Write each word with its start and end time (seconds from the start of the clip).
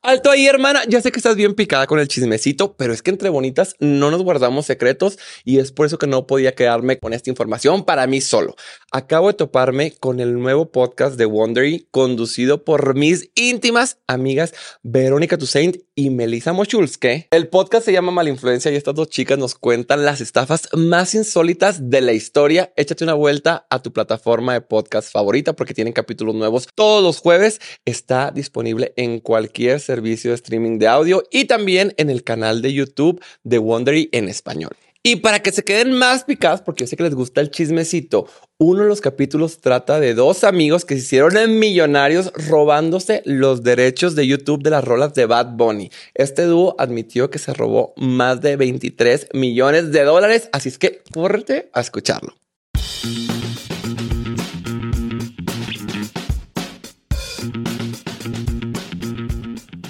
Alto 0.00 0.30
ahí, 0.30 0.46
hermana. 0.46 0.82
Ya 0.88 1.00
sé 1.00 1.12
que 1.12 1.18
estás 1.18 1.36
bien 1.36 1.54
picada 1.54 1.86
con 1.86 1.98
el 1.98 2.08
chismecito, 2.08 2.74
pero 2.76 2.92
es 2.92 3.02
que 3.02 3.10
entre 3.10 3.28
bonitas 3.28 3.76
no 3.78 4.10
nos 4.10 4.22
guardamos 4.22 4.66
secretos 4.66 5.18
y 5.44 5.58
es 5.58 5.70
por 5.70 5.86
eso 5.86 5.98
que 5.98 6.06
no 6.06 6.26
podía 6.26 6.54
quedarme 6.54 6.98
con 6.98 7.12
esta 7.12 7.30
información 7.30 7.84
para 7.84 8.06
mí 8.06 8.20
solo. 8.20 8.56
Acabo 8.90 9.28
de 9.28 9.34
toparme 9.34 9.92
con 9.92 10.20
el 10.20 10.38
nuevo 10.38 10.72
podcast 10.72 11.16
de 11.16 11.26
Wondery 11.26 11.88
conducido 11.90 12.64
por 12.64 12.94
mis 12.94 13.30
íntimas 13.34 13.98
amigas 14.06 14.54
Verónica 14.82 15.38
Toussaint 15.38 15.76
y 15.94 16.10
Melissa 16.10 16.52
Mochulske. 16.52 17.28
El 17.30 17.48
podcast 17.48 17.84
se 17.84 17.92
llama 17.92 18.12
Malinfluencia 18.12 18.70
y 18.72 18.76
estas 18.76 18.94
dos 18.94 19.08
chicas 19.08 19.38
nos 19.38 19.54
cuentan 19.54 20.04
las 20.04 20.20
estafas 20.20 20.68
más 20.72 21.14
insólitas 21.14 21.90
de 21.90 22.00
la 22.00 22.12
historia. 22.12 22.72
Échate 22.76 23.04
una 23.04 23.14
vuelta 23.14 23.66
a 23.70 23.82
tu 23.82 23.92
plataforma 23.92 24.54
de 24.54 24.62
podcast 24.62 25.12
favorita 25.12 25.52
porque 25.54 25.74
tienen 25.74 25.92
capítulos 25.92 26.34
nuevos 26.34 26.68
todos 26.74 27.02
los 27.02 27.18
jueves. 27.18 27.60
Está 27.84 28.30
disponible 28.30 28.94
en 28.96 29.20
cualquier 29.20 29.81
servicio 29.82 30.30
de 30.30 30.36
streaming 30.36 30.78
de 30.78 30.88
audio 30.88 31.22
y 31.30 31.44
también 31.44 31.92
en 31.98 32.08
el 32.08 32.24
canal 32.24 32.62
de 32.62 32.72
YouTube 32.72 33.22
de 33.44 33.58
Wondery 33.58 34.08
en 34.12 34.28
español. 34.28 34.72
Y 35.04 35.16
para 35.16 35.40
que 35.40 35.50
se 35.50 35.64
queden 35.64 35.92
más 35.92 36.22
picados, 36.22 36.60
porque 36.60 36.84
yo 36.84 36.86
sé 36.86 36.96
que 36.96 37.02
les 37.02 37.16
gusta 37.16 37.40
el 37.40 37.50
chismecito, 37.50 38.28
uno 38.58 38.82
de 38.82 38.88
los 38.88 39.00
capítulos 39.00 39.60
trata 39.60 39.98
de 39.98 40.14
dos 40.14 40.44
amigos 40.44 40.84
que 40.84 40.94
se 40.94 41.00
hicieron 41.00 41.58
millonarios 41.58 42.32
robándose 42.34 43.20
los 43.24 43.64
derechos 43.64 44.14
de 44.14 44.28
YouTube 44.28 44.62
de 44.62 44.70
las 44.70 44.84
rolas 44.84 45.12
de 45.14 45.26
Bad 45.26 45.56
Bunny. 45.56 45.90
Este 46.14 46.44
dúo 46.44 46.76
admitió 46.78 47.30
que 47.30 47.40
se 47.40 47.52
robó 47.52 47.94
más 47.96 48.40
de 48.42 48.54
23 48.54 49.30
millones 49.34 49.90
de 49.90 50.04
dólares, 50.04 50.48
así 50.52 50.68
es 50.68 50.78
que 50.78 51.02
córrete 51.12 51.68
a 51.72 51.80
escucharlo. 51.80 52.36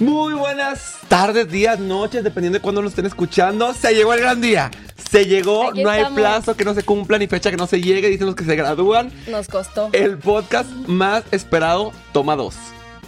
Muy 0.02 0.34
buenas 0.34 0.98
tardes, 1.06 1.48
días, 1.48 1.78
noches, 1.78 2.24
dependiendo 2.24 2.58
de 2.58 2.60
cuándo 2.60 2.82
lo 2.82 2.88
estén 2.88 3.06
escuchando. 3.06 3.72
Se 3.72 3.94
llegó 3.94 4.12
el 4.14 4.18
gran 4.20 4.40
día. 4.40 4.68
Se 5.08 5.26
llegó, 5.26 5.68
Aquí 5.68 5.84
no 5.84 5.90
hay 5.90 6.00
estamos. 6.00 6.20
plazo 6.20 6.56
que 6.56 6.64
no 6.64 6.74
se 6.74 6.82
cumpla 6.82 7.18
ni 7.18 7.28
fecha 7.28 7.52
que 7.52 7.56
no 7.56 7.68
se 7.68 7.80
llegue, 7.80 8.08
dicen 8.08 8.26
los 8.26 8.34
que 8.34 8.42
se 8.42 8.56
gradúan. 8.56 9.12
Nos 9.28 9.46
costó. 9.46 9.90
El 9.92 10.18
podcast 10.18 10.68
más 10.88 11.22
esperado, 11.30 11.92
Toma 12.12 12.34
2. 12.34 12.52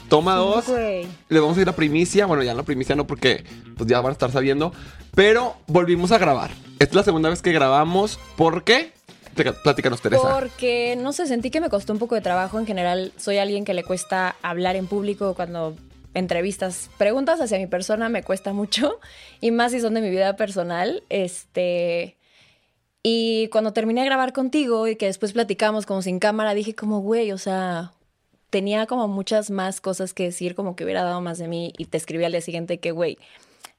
Toma 0.08 0.36
2. 0.36 0.68
Güey. 0.68 1.08
Le 1.30 1.40
vamos 1.40 1.58
a 1.58 1.62
ir 1.62 1.68
a 1.68 1.72
primicia. 1.72 2.26
Bueno, 2.26 2.44
ya 2.44 2.54
la 2.54 2.62
primicia 2.62 2.94
no 2.94 3.08
porque 3.08 3.42
pues 3.76 3.90
ya 3.90 4.00
van 4.00 4.10
a 4.10 4.12
estar 4.12 4.30
sabiendo. 4.30 4.72
Pero 5.16 5.56
volvimos 5.66 6.12
a 6.12 6.18
grabar. 6.18 6.52
Esta 6.74 6.84
es 6.84 6.94
la 6.94 7.02
segunda 7.02 7.28
vez 7.28 7.42
que 7.42 7.50
grabamos. 7.50 8.20
¿Por 8.36 8.62
qué? 8.62 8.92
Platícanos, 9.64 10.00
Teresa. 10.00 10.38
Porque, 10.38 10.96
no 10.96 11.12
sé, 11.12 11.26
sentí 11.26 11.50
que 11.50 11.60
me 11.60 11.70
costó 11.70 11.92
un 11.92 11.98
poco 11.98 12.14
de 12.14 12.20
trabajo. 12.20 12.60
En 12.60 12.66
general, 12.66 13.10
soy 13.16 13.38
alguien 13.38 13.64
que 13.64 13.74
le 13.74 13.82
cuesta 13.82 14.36
hablar 14.42 14.76
en 14.76 14.86
público 14.86 15.34
cuando 15.34 15.74
entrevistas, 16.14 16.90
preguntas 16.96 17.40
hacia 17.40 17.58
mi 17.58 17.66
persona 17.66 18.08
me 18.08 18.22
cuesta 18.22 18.52
mucho. 18.52 18.98
Y 19.40 19.50
más 19.50 19.72
si 19.72 19.80
son 19.80 19.92
de 19.94 20.00
mi 20.00 20.08
vida 20.10 20.36
personal. 20.36 21.02
Este. 21.10 22.16
Y 23.02 23.48
cuando 23.48 23.74
terminé 23.74 24.00
de 24.00 24.06
grabar 24.06 24.32
contigo 24.32 24.88
y 24.88 24.96
que 24.96 25.04
después 25.06 25.32
platicamos 25.34 25.84
como 25.84 26.00
sin 26.00 26.18
cámara, 26.18 26.54
dije 26.54 26.74
como, 26.74 27.00
güey, 27.00 27.32
o 27.32 27.36
sea, 27.38 27.92
tenía 28.48 28.86
como 28.86 29.06
muchas 29.08 29.50
más 29.50 29.82
cosas 29.82 30.14
que 30.14 30.22
decir, 30.24 30.54
como 30.54 30.74
que 30.76 30.84
hubiera 30.84 31.02
dado 31.04 31.20
más 31.20 31.36
de 31.36 31.48
mí. 31.48 31.74
Y 31.76 31.84
te 31.86 31.98
escribí 31.98 32.24
al 32.24 32.32
día 32.32 32.40
siguiente 32.40 32.78
que, 32.80 32.92
güey, 32.92 33.18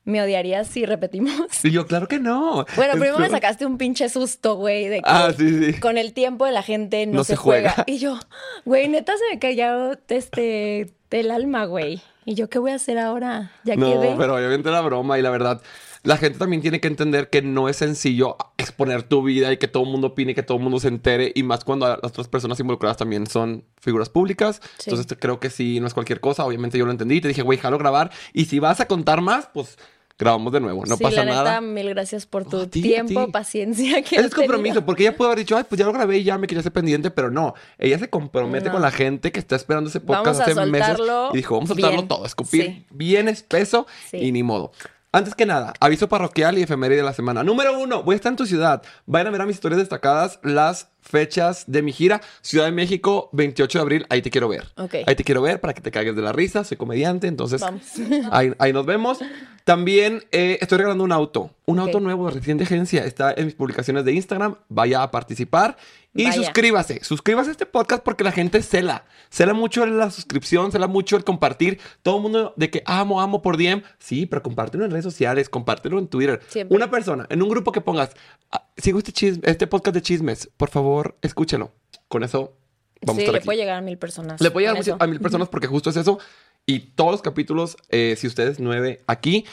me 0.03 0.21
odiarías 0.21 0.67
si 0.67 0.85
repetimos. 0.85 1.33
Y 1.65 1.71
yo, 1.71 1.87
claro 1.87 2.07
que 2.07 2.19
no. 2.19 2.63
Bueno, 2.75 2.91
primero 2.93 3.17
me 3.17 3.29
sacaste 3.31 3.65
un 3.65 3.79
pinche 3.79 4.07
susto, 4.09 4.55
güey, 4.57 4.87
de 4.87 4.97
que 4.97 5.03
Ah, 5.05 5.33
sí, 5.35 5.73
sí. 5.73 5.79
con 5.79 5.97
el 5.97 6.13
tiempo 6.13 6.45
de 6.45 6.51
la 6.51 6.61
gente 6.61 7.07
no, 7.07 7.13
No 7.13 7.23
se, 7.23 7.33
se 7.33 7.37
juega. 7.37 7.71
juega. 7.71 7.83
Y 7.87 7.97
yo, 7.97 8.19
güey, 8.65 8.87
neta 8.87 9.13
se 9.17 9.23
me 9.33 9.39
cayó 9.39 9.93
este 10.09 10.93
del 11.09 11.31
alma, 11.31 11.65
güey. 11.65 12.03
Y 12.25 12.33
yo, 12.35 12.49
¿qué 12.49 12.59
voy 12.59 12.71
a 12.71 12.75
hacer 12.75 12.97
ahora? 12.97 13.51
Ya 13.63 13.75
No, 13.75 14.01
quedé. 14.01 14.15
pero 14.17 14.35
obviamente 14.35 14.67
era 14.69 14.81
broma 14.81 15.19
y 15.19 15.21
la 15.21 15.29
verdad, 15.29 15.61
la 16.03 16.17
gente 16.17 16.39
también 16.39 16.61
tiene 16.61 16.79
que 16.81 16.87
entender 16.87 17.29
que 17.29 17.41
no 17.43 17.69
es 17.69 17.77
sencillo 17.77 18.35
exponer 18.57 19.03
tu 19.03 19.21
vida 19.23 19.51
y 19.53 19.57
que 19.57 19.67
todo 19.67 19.83
el 19.83 19.89
mundo 19.89 20.07
opine 20.07 20.31
y 20.31 20.35
que 20.35 20.41
todo 20.43 20.57
el 20.57 20.63
mundo 20.63 20.79
se 20.79 20.87
entere 20.87 21.31
y 21.35 21.43
más 21.43 21.63
cuando 21.63 21.87
las 21.87 21.99
otras 22.03 22.27
personas 22.27 22.59
involucradas 22.59 22.97
también 22.97 23.27
son 23.27 23.63
figuras 23.79 24.09
públicas. 24.09 24.59
Sí. 24.79 24.89
Entonces 24.89 25.17
creo 25.19 25.39
que 25.39 25.49
sí, 25.51 25.79
no 25.79 25.85
es 25.87 25.93
cualquier 25.93 26.19
cosa. 26.19 26.45
Obviamente 26.45 26.77
yo 26.79 26.85
lo 26.85 26.91
entendí 26.91 27.15
y 27.17 27.21
te 27.21 27.27
dije, 27.27 27.43
güey, 27.43 27.59
jalo 27.59 27.77
grabar 27.77 28.11
y 28.33 28.45
si 28.45 28.57
vas 28.59 28.79
a 28.79 28.87
contar 28.87 29.21
más, 29.21 29.49
pues 29.53 29.77
grabamos 30.17 30.53
de 30.53 30.59
nuevo, 30.61 30.85
no 30.85 30.95
sí, 30.97 31.03
pasa 31.03 31.25
la 31.25 31.31
nada. 31.33 31.43
neta, 31.43 31.61
mil 31.61 31.89
gracias 31.89 32.25
por 32.25 32.45
tu 32.45 32.67
tiempo, 32.67 33.25
ti. 33.25 33.31
paciencia. 33.31 34.01
Que 34.01 34.15
es 34.17 34.33
compromiso, 34.33 34.85
porque 34.85 35.03
ella 35.03 35.15
puede 35.17 35.31
haber 35.31 35.39
dicho, 35.39 35.57
ay, 35.57 35.65
pues 35.67 35.77
ya 35.79 35.85
lo 35.85 35.93
grabé 35.93 36.19
y 36.19 36.23
ya 36.23 36.37
me 36.37 36.47
quería 36.47 36.61
hacer 36.61 36.71
pendiente, 36.71 37.11
pero 37.11 37.29
no. 37.31 37.53
Ella 37.77 37.99
se 37.99 38.09
compromete 38.09 38.67
No. 38.67 38.73
con 38.73 38.81
la 38.81 38.91
gente 38.91 39.31
que 39.31 39.39
está 39.39 39.55
esperando 39.55 39.89
ese 39.89 39.99
podcast 39.99 40.39
Vamos 40.39 40.57
a 40.57 40.61
hace 40.61 40.71
meses. 40.71 40.97
Y 41.33 41.37
dijo, 41.37 41.55
vamos 41.55 41.69
a 41.69 41.73
soltarlo 41.73 41.97
bien. 41.97 42.07
todo, 42.07 42.25
escupir 42.25 42.63
Sí. 42.65 42.85
bien 42.91 43.27
espeso 43.27 43.87
Sí. 44.09 44.17
y 44.17 44.31
ni 44.31 44.43
modo. 44.43 44.71
Antes 45.11 45.33
que 45.33 45.45
nada, 45.45 45.73
aviso 45.79 46.09
parroquial 46.09 46.57
y 46.57 46.63
efeméride 46.63 46.97
de 46.97 47.03
la 47.03 47.13
semana. 47.13 47.41
Número 47.43 47.79
uno, 47.79 48.03
voy 48.03 48.13
a 48.13 48.15
estar 48.17 48.31
en 48.31 48.35
tu 48.35 48.45
ciudad. 48.45 48.81
Vayan 49.05 49.27
a 49.27 49.31
ver 49.31 49.41
a 49.41 49.45
mis 49.45 49.55
historias 49.55 49.79
destacadas 49.79 50.39
las 50.43 50.89
fechas 51.05 51.63
de 51.67 51.81
mi 51.81 51.93
gira. 51.93 52.19
Ciudad 52.41 52.65
de 52.65 52.71
México, 52.71 53.29
28 53.33 53.77
de 53.77 53.81
abril, 53.81 54.05
ahí 54.09 54.21
te 54.21 54.29
quiero 54.31 54.49
ver. 54.49 54.65
Ahí 55.07 55.15
te 55.15 55.23
quiero 55.23 55.41
ver 55.41 55.61
para 55.61 55.73
que 55.73 55.81
te 55.81 55.91
caigas 55.91 56.15
de 56.15 56.21
la 56.21 56.31
risa. 56.33 56.63
Soy 56.63 56.77
comediante, 56.77 57.27
entonces 57.27 57.61
ahí, 58.31 58.53
ahí 58.59 58.73
nos 58.73 58.85
vemos. 58.85 59.19
También 59.63 60.23
eh, 60.31 60.59
estoy 60.61 60.77
regalando 60.77 61.03
un 61.03 61.11
auto. 61.11 61.49
Un 61.65 61.79
auto 61.79 61.99
nuevo 61.99 62.29
recién 62.29 62.57
de 62.57 62.65
agencia. 62.65 63.03
Está 63.05 63.33
en 63.35 63.45
mis 63.45 63.55
publicaciones 63.55 64.05
de 64.05 64.13
Instagram. 64.13 64.55
Vaya 64.69 65.01
a 65.01 65.09
participar. 65.09 65.77
Y 66.13 66.25
Vaya. 66.25 66.35
suscríbase. 66.35 67.03
Suscríbase 67.03 67.49
a 67.49 67.51
este 67.51 67.65
podcast 67.65 68.03
porque 68.03 68.23
la 68.23 68.31
gente 68.31 68.61
cela. 68.61 69.05
Cela 69.29 69.53
mucho 69.55 69.85
la 69.87 70.11
suscripción, 70.11 70.71
cela 70.71 70.85
mucho 70.87 71.17
el 71.17 71.23
compartir. 71.23 71.79
Todo 72.03 72.17
el 72.17 72.21
mundo 72.21 72.53
de 72.55 72.69
que 72.69 72.83
amo, 72.85 73.19
amo 73.19 73.41
por 73.41 73.57
DM. 73.57 73.81
Sí, 73.97 74.27
pero 74.27 74.43
compártelo 74.43 74.85
en 74.85 74.91
redes 74.91 75.03
sociales, 75.03 75.49
compártelo 75.49 75.97
en 75.97 76.07
Twitter. 76.07 76.39
Siempre. 76.47 76.75
Una 76.77 76.89
persona, 76.91 77.25
en 77.29 77.41
un 77.41 77.49
grupo 77.49 77.71
que 77.71 77.81
pongas, 77.81 78.11
"Ah, 78.51 78.65
sigo 78.77 78.99
este, 78.99 79.11
chisme- 79.11 79.41
este 79.43 79.65
podcast 79.67 79.95
de 79.95 80.01
chismes, 80.03 80.49
por 80.55 80.69
favor, 80.69 80.94
escúchelo. 81.21 81.71
Con 82.07 82.23
eso 82.23 82.57
vamos 83.01 83.17
a 83.17 83.19
sí, 83.19 83.21
estar 83.21 83.33
le 83.33 83.37
aquí. 83.39 83.45
puede 83.45 83.57
llegar 83.57 83.77
a 83.77 83.81
mil 83.81 83.97
personas. 83.97 84.41
Le 84.41 84.51
puede 84.51 84.67
llegar 84.67 84.79
eso. 84.81 84.97
a 84.99 85.07
mil 85.07 85.19
personas 85.19 85.49
porque 85.49 85.67
justo 85.67 85.89
es 85.89 85.97
eso. 85.97 86.19
Y 86.65 86.79
todos 86.79 87.11
los 87.11 87.21
capítulos, 87.21 87.77
eh, 87.89 88.15
si 88.17 88.27
ustedes 88.27 88.59
nueve 88.59 89.01
aquí, 89.07 89.45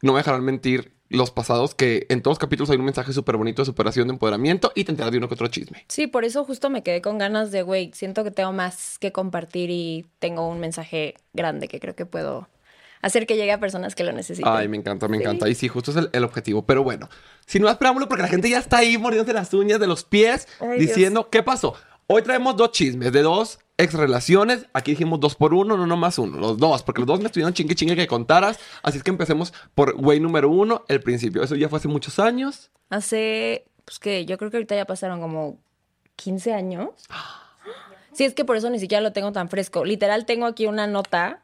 no 0.00 0.12
me 0.12 0.18
dejarán 0.18 0.44
mentir 0.44 0.92
los 1.08 1.30
pasados, 1.30 1.74
que 1.74 2.06
en 2.08 2.22
todos 2.22 2.36
los 2.36 2.38
capítulos 2.38 2.70
hay 2.70 2.78
un 2.78 2.86
mensaje 2.86 3.12
súper 3.12 3.36
bonito 3.36 3.60
de 3.62 3.66
superación, 3.66 4.08
de 4.08 4.14
empoderamiento 4.14 4.72
y 4.74 4.84
te 4.84 4.92
enteras 4.92 5.12
de 5.12 5.18
uno 5.18 5.28
que 5.28 5.34
otro 5.34 5.46
chisme. 5.48 5.84
Sí, 5.88 6.06
por 6.06 6.24
eso 6.24 6.42
justo 6.44 6.70
me 6.70 6.82
quedé 6.82 7.02
con 7.02 7.18
ganas 7.18 7.50
de, 7.50 7.62
güey, 7.62 7.90
siento 7.92 8.24
que 8.24 8.30
tengo 8.30 8.52
más 8.52 8.98
que 8.98 9.12
compartir 9.12 9.68
y 9.70 10.06
tengo 10.20 10.48
un 10.48 10.58
mensaje 10.58 11.16
grande 11.34 11.68
que 11.68 11.80
creo 11.80 11.94
que 11.94 12.06
puedo 12.06 12.48
hacer 13.02 13.26
que 13.26 13.36
llegue 13.36 13.52
a 13.52 13.60
personas 13.60 13.94
que 13.94 14.04
lo 14.04 14.12
necesiten. 14.12 14.50
Ay, 14.50 14.68
me 14.68 14.76
encanta, 14.78 15.06
me 15.08 15.18
Sí. 15.18 15.22
encanta. 15.22 15.48
Y 15.48 15.54
sí, 15.54 15.68
justo 15.68 15.90
es 15.90 15.96
el, 15.98 16.08
el 16.12 16.24
objetivo. 16.24 16.64
Pero 16.64 16.82
bueno, 16.82 17.08
sin 17.46 17.62
más 17.62 17.76
preámbulo, 17.76 18.08
porque 18.08 18.22
la 18.22 18.28
gente 18.28 18.48
ya 18.48 18.58
está 18.58 18.78
ahí 18.78 18.96
mordiéndose 18.96 19.34
las 19.34 19.52
uñas 19.52 19.78
de 19.80 19.86
los 19.86 20.04
pies, 20.04 20.48
Ay, 20.60 20.78
diciendo, 20.78 21.28
¿qué 21.28 21.42
pasó? 21.42 21.74
Hoy 22.06 22.22
traemos 22.22 22.56
dos 22.56 22.72
chismes 22.72 23.12
de 23.12 23.22
dos 23.22 23.58
ex 23.78 23.94
relaciones. 23.94 24.66
Aquí 24.72 24.92
dijimos 24.92 25.18
dos 25.20 25.34
por 25.34 25.54
uno, 25.54 25.76
no 25.76 25.86
nomás 25.86 26.18
uno, 26.18 26.38
los 26.38 26.58
dos, 26.58 26.82
porque 26.82 27.00
los 27.00 27.06
dos 27.06 27.20
me 27.20 27.26
estuvieron 27.26 27.52
chingue 27.54 27.74
chingue 27.74 27.96
que 27.96 28.06
contaras. 28.06 28.58
Así 28.82 28.98
es 28.98 29.04
que 29.04 29.10
empecemos 29.10 29.52
por 29.74 29.94
güey 29.96 30.20
número 30.20 30.48
uno, 30.50 30.84
el 30.88 31.00
principio. 31.00 31.42
Eso 31.42 31.54
ya 31.56 31.68
fue 31.68 31.78
hace 31.78 31.88
muchos 31.88 32.18
años. 32.18 32.70
Hace, 32.90 33.64
pues 33.84 33.98
que 33.98 34.26
yo 34.26 34.36
creo 34.38 34.50
que 34.50 34.58
ahorita 34.58 34.76
ya 34.76 34.84
pasaron 34.84 35.20
como 35.20 35.58
15 36.16 36.52
años. 36.52 36.90
Sí, 38.14 38.24
es 38.24 38.34
que 38.34 38.44
por 38.44 38.58
eso 38.58 38.68
ni 38.68 38.78
siquiera 38.78 39.00
lo 39.00 39.14
tengo 39.14 39.32
tan 39.32 39.48
fresco. 39.48 39.86
Literal, 39.86 40.26
tengo 40.26 40.44
aquí 40.44 40.66
una 40.66 40.86
nota 40.86 41.40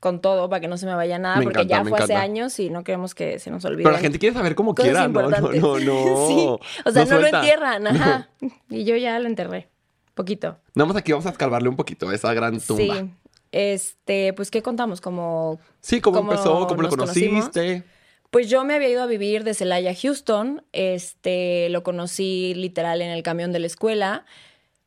con 0.00 0.20
todo 0.20 0.48
para 0.48 0.60
que 0.60 0.68
no 0.68 0.76
se 0.76 0.86
me 0.86 0.94
vaya 0.94 1.18
nada, 1.18 1.36
Me 1.36 1.44
porque 1.44 1.62
encanta, 1.62 1.84
ya 1.84 1.88
fue 1.88 1.98
hace 1.98 2.14
años 2.14 2.58
y 2.60 2.70
no 2.70 2.84
queremos 2.84 3.14
que 3.14 3.38
se 3.38 3.50
nos 3.50 3.64
olvide. 3.64 3.82
Pero 3.84 3.92
la 3.94 4.00
gente 4.00 4.18
quiere 4.18 4.34
saber 4.34 4.54
Cosas 4.54 4.84
quiera, 4.84 5.08
no, 5.08 5.22
no, 5.22 5.28
no, 5.30 5.78
no. 5.78 5.78
sí. 6.28 6.80
O 6.84 6.90
sea, 6.90 7.04
no, 7.04 7.18
lo 7.18 7.26
entierran, 7.26 7.86
ajá. 7.86 8.28
Y 8.70 8.84
yo 8.84 8.96
ya 8.96 9.18
lo 9.18 9.26
enterré. 9.26 9.68
Poquito. 10.14 10.58
Nada 10.74 10.86
más 10.88 10.96
aquí 10.96 11.12
vamos 11.12 11.26
a 11.26 11.30
escarbarle 11.30 11.68
un 11.68 11.76
poquito 11.76 12.08
a 12.08 12.14
esa 12.14 12.32
gran 12.34 12.60
tumba. 12.60 12.96
Sí. 12.96 13.10
Este, 13.52 14.32
pues, 14.34 14.50
¿qué 14.50 14.62
contamos? 14.62 15.00
Como 15.00 15.58
Sí, 15.80 16.00
cómo, 16.00 16.18
¿Cómo 16.18 16.32
empezó, 16.32 16.66
cómo 16.66 16.82
lo 16.82 16.88
conociste. 16.88 17.84
Pues 18.30 18.50
yo 18.50 18.62
me 18.64 18.74
había 18.74 18.90
ido 18.90 19.02
a 19.02 19.06
vivir 19.06 19.42
de 19.42 19.54
Celaya 19.54 19.92
a 19.92 19.94
Houston. 19.94 20.62
Este, 20.72 21.68
lo 21.70 21.82
conocí 21.82 22.52
literal 22.54 23.00
en 23.00 23.10
el 23.10 23.22
camión 23.22 23.52
de 23.52 23.60
la 23.60 23.66
escuela. 23.66 24.26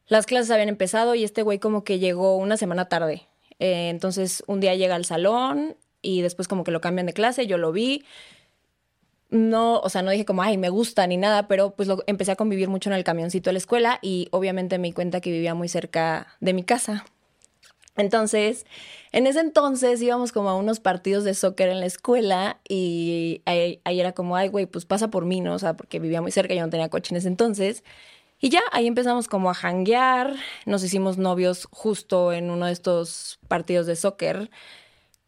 Las 0.07 0.25
clases 0.25 0.51
habían 0.51 0.69
empezado 0.69 1.15
y 1.15 1.23
este 1.23 1.41
güey 1.41 1.57
como 1.57 1.83
que 1.83 1.97
llegó 1.97 2.35
una 2.37 2.57
semana 2.57 2.85
tarde. 2.85 3.27
Eh, 3.61 3.89
entonces 3.89 4.43
un 4.47 4.59
día 4.59 4.73
llega 4.73 4.95
al 4.95 5.05
salón 5.05 5.77
y 6.01 6.21
después 6.21 6.47
como 6.47 6.63
que 6.63 6.71
lo 6.71 6.81
cambian 6.81 7.05
de 7.05 7.13
clase, 7.13 7.45
yo 7.45 7.59
lo 7.59 7.71
vi. 7.71 8.03
No, 9.29 9.79
o 9.79 9.89
sea, 9.89 10.01
no 10.01 10.09
dije 10.09 10.25
como, 10.25 10.41
ay, 10.41 10.57
me 10.57 10.69
gusta 10.69 11.05
ni 11.05 11.15
nada, 11.15 11.47
pero 11.47 11.75
pues 11.75 11.87
lo, 11.87 12.03
empecé 12.07 12.31
a 12.31 12.35
convivir 12.35 12.69
mucho 12.69 12.89
en 12.89 12.95
el 12.95 13.03
camioncito 13.03 13.49
de 13.49 13.53
la 13.53 13.59
escuela 13.59 13.99
y 14.01 14.27
obviamente 14.31 14.79
me 14.79 14.87
di 14.87 14.93
cuenta 14.93 15.21
que 15.21 15.31
vivía 15.31 15.53
muy 15.53 15.69
cerca 15.69 16.27
de 16.39 16.53
mi 16.53 16.63
casa. 16.63 17.05
Entonces, 17.95 18.65
en 19.11 19.27
ese 19.27 19.41
entonces 19.41 20.01
íbamos 20.01 20.31
como 20.31 20.49
a 20.49 20.55
unos 20.55 20.79
partidos 20.79 21.23
de 21.23 21.35
soccer 21.35 21.69
en 21.69 21.81
la 21.81 21.85
escuela 21.85 22.59
y 22.67 23.43
ahí, 23.45 23.79
ahí 23.83 23.99
era 23.99 24.13
como, 24.13 24.35
ay, 24.35 24.47
güey, 24.49 24.65
pues 24.65 24.85
pasa 24.85 25.09
por 25.11 25.25
mí, 25.25 25.39
¿no? 25.39 25.53
O 25.53 25.59
sea, 25.59 25.75
porque 25.75 25.99
vivía 25.99 26.21
muy 26.21 26.31
cerca, 26.31 26.55
yo 26.55 26.61
no 26.61 26.69
tenía 26.71 26.89
coche 26.89 27.13
en 27.13 27.17
ese 27.17 27.27
entonces. 27.27 27.83
Y 28.43 28.49
ya, 28.49 28.61
ahí 28.71 28.87
empezamos 28.87 29.27
como 29.27 29.51
a 29.51 29.53
janguear, 29.53 30.33
nos 30.65 30.83
hicimos 30.83 31.17
novios 31.19 31.67
justo 31.71 32.33
en 32.33 32.49
uno 32.49 32.65
de 32.65 32.71
estos 32.73 33.39
partidos 33.47 33.85
de 33.85 33.95
soccer. 33.95 34.49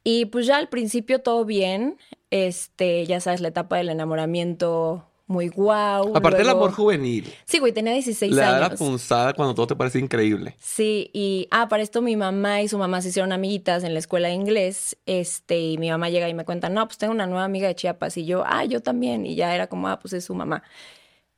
Y 0.03 0.25
pues 0.25 0.47
ya 0.47 0.57
al 0.57 0.67
principio 0.67 1.19
todo 1.21 1.45
bien, 1.45 1.97
este, 2.31 3.05
ya 3.05 3.19
sabes, 3.21 3.39
la 3.39 3.49
etapa 3.49 3.77
del 3.77 3.89
enamoramiento 3.89 5.07
muy 5.27 5.47
guau. 5.47 6.09
Aparte 6.17 6.37
del 6.39 6.47
luego- 6.47 6.65
amor 6.65 6.71
juvenil. 6.75 7.31
Sí, 7.45 7.59
güey, 7.59 7.71
tenía 7.71 7.93
16 7.93 8.33
Le 8.33 8.41
da 8.41 8.59
la 8.59 8.65
años. 8.65 8.79
punzada 8.79 9.33
cuando 9.33 9.53
todo 9.55 9.67
te 9.67 9.75
parece 9.75 9.99
increíble. 9.99 10.55
Sí, 10.59 11.09
y 11.13 11.47
ah, 11.51 11.69
para 11.69 11.83
esto 11.83 12.01
mi 12.01 12.17
mamá 12.17 12.61
y 12.63 12.67
su 12.67 12.77
mamá 12.77 13.01
se 13.01 13.09
hicieron 13.09 13.31
amiguitas 13.31 13.83
en 13.83 13.93
la 13.93 13.99
escuela 13.99 14.27
de 14.27 14.33
inglés, 14.33 14.97
este, 15.05 15.59
y 15.59 15.77
mi 15.77 15.89
mamá 15.91 16.09
llega 16.09 16.27
y 16.27 16.33
me 16.33 16.43
cuenta, 16.45 16.67
no, 16.69 16.85
pues 16.87 16.97
tengo 16.97 17.13
una 17.13 17.27
nueva 17.27 17.45
amiga 17.45 17.67
de 17.67 17.75
Chiapas, 17.75 18.17
y 18.17 18.25
yo, 18.25 18.43
ah, 18.45 18.65
yo 18.65 18.81
también, 18.81 19.25
y 19.25 19.35
ya 19.35 19.55
era 19.55 19.67
como, 19.67 19.87
ah, 19.87 19.99
pues 19.99 20.13
es 20.13 20.25
su 20.25 20.33
mamá. 20.35 20.63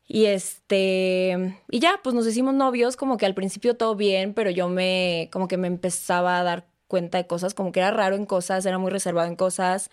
Y 0.07 0.25
este, 0.25 1.57
y 1.69 1.79
ya, 1.79 1.99
pues 2.03 2.13
nos 2.15 2.27
hicimos 2.27 2.53
novios, 2.53 2.95
como 2.95 3.17
que 3.17 3.25
al 3.25 3.33
principio 3.33 3.75
todo 3.75 3.95
bien, 3.95 4.33
pero 4.33 4.51
yo 4.51 4.69
me, 4.69 5.29
como 5.31 5.47
que 5.47 5.57
me 5.57 5.67
empezaba 5.67 6.39
a 6.39 6.43
dar 6.43 6.67
cuenta 6.87 7.17
de 7.17 7.25
cosas, 7.27 7.53
como 7.55 7.71
que 7.71 7.79
era 7.79 7.91
raro 7.91 8.15
en 8.15 8.25
cosas, 8.27 8.65
era 8.65 8.77
muy 8.77 8.91
reservado 8.91 9.27
en 9.27 9.35
cosas. 9.35 9.89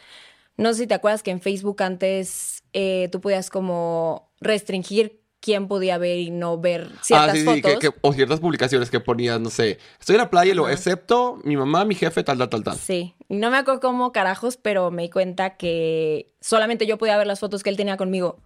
No 0.57 0.73
sé 0.75 0.81
si 0.83 0.87
te 0.87 0.95
acuerdas 0.95 1.23
que 1.23 1.31
en 1.31 1.41
Facebook 1.41 1.83
antes 1.83 2.63
eh, 2.75 3.09
tú 3.11 3.21
podías 3.21 3.51
como 3.51 4.31
restringir 4.41 5.23
quién 5.41 5.67
podía 5.67 5.99
ver 5.99 6.19
y 6.19 6.31
no 6.31 6.59
ver 6.61 6.91
ciertas 7.01 7.31
ah, 7.31 7.35
sí, 7.37 7.45
fotos. 7.45 7.57
sí, 7.57 7.63
que, 7.63 7.91
que- 7.91 7.99
o 8.03 8.13
ciertas 8.13 8.41
publicaciones 8.41 8.91
que 8.91 9.01
ponías, 9.01 9.41
no 9.41 9.51
sé, 9.51 9.79
estoy 9.99 10.17
en 10.17 10.21
la 10.23 10.31
playa 10.31 10.53
y 10.53 10.55
lo, 10.55 10.69
excepto 10.69 11.41
mi 11.45 11.57
mamá, 11.57 11.85
mi 11.85 11.95
jefe, 11.95 12.23
tal, 12.23 12.39
tal, 12.39 12.49
tal, 12.51 12.63
tal. 12.65 12.77
Sí, 12.77 13.15
y 13.29 13.37
no 13.37 13.51
me 13.51 13.57
acuerdo 13.59 13.81
cómo 13.81 14.13
carajos, 14.13 14.57
pero 14.57 14.91
me 14.91 15.03
di 15.03 15.11
cuenta 15.11 15.57
que 15.57 16.33
solamente 16.41 16.87
yo 16.87 16.99
podía 16.99 17.17
ver 17.17 17.27
las 17.27 17.41
fotos 17.41 17.63
que 17.63 17.71
él 17.71 17.77
tenía 17.77 17.97
conmigo. 17.97 18.39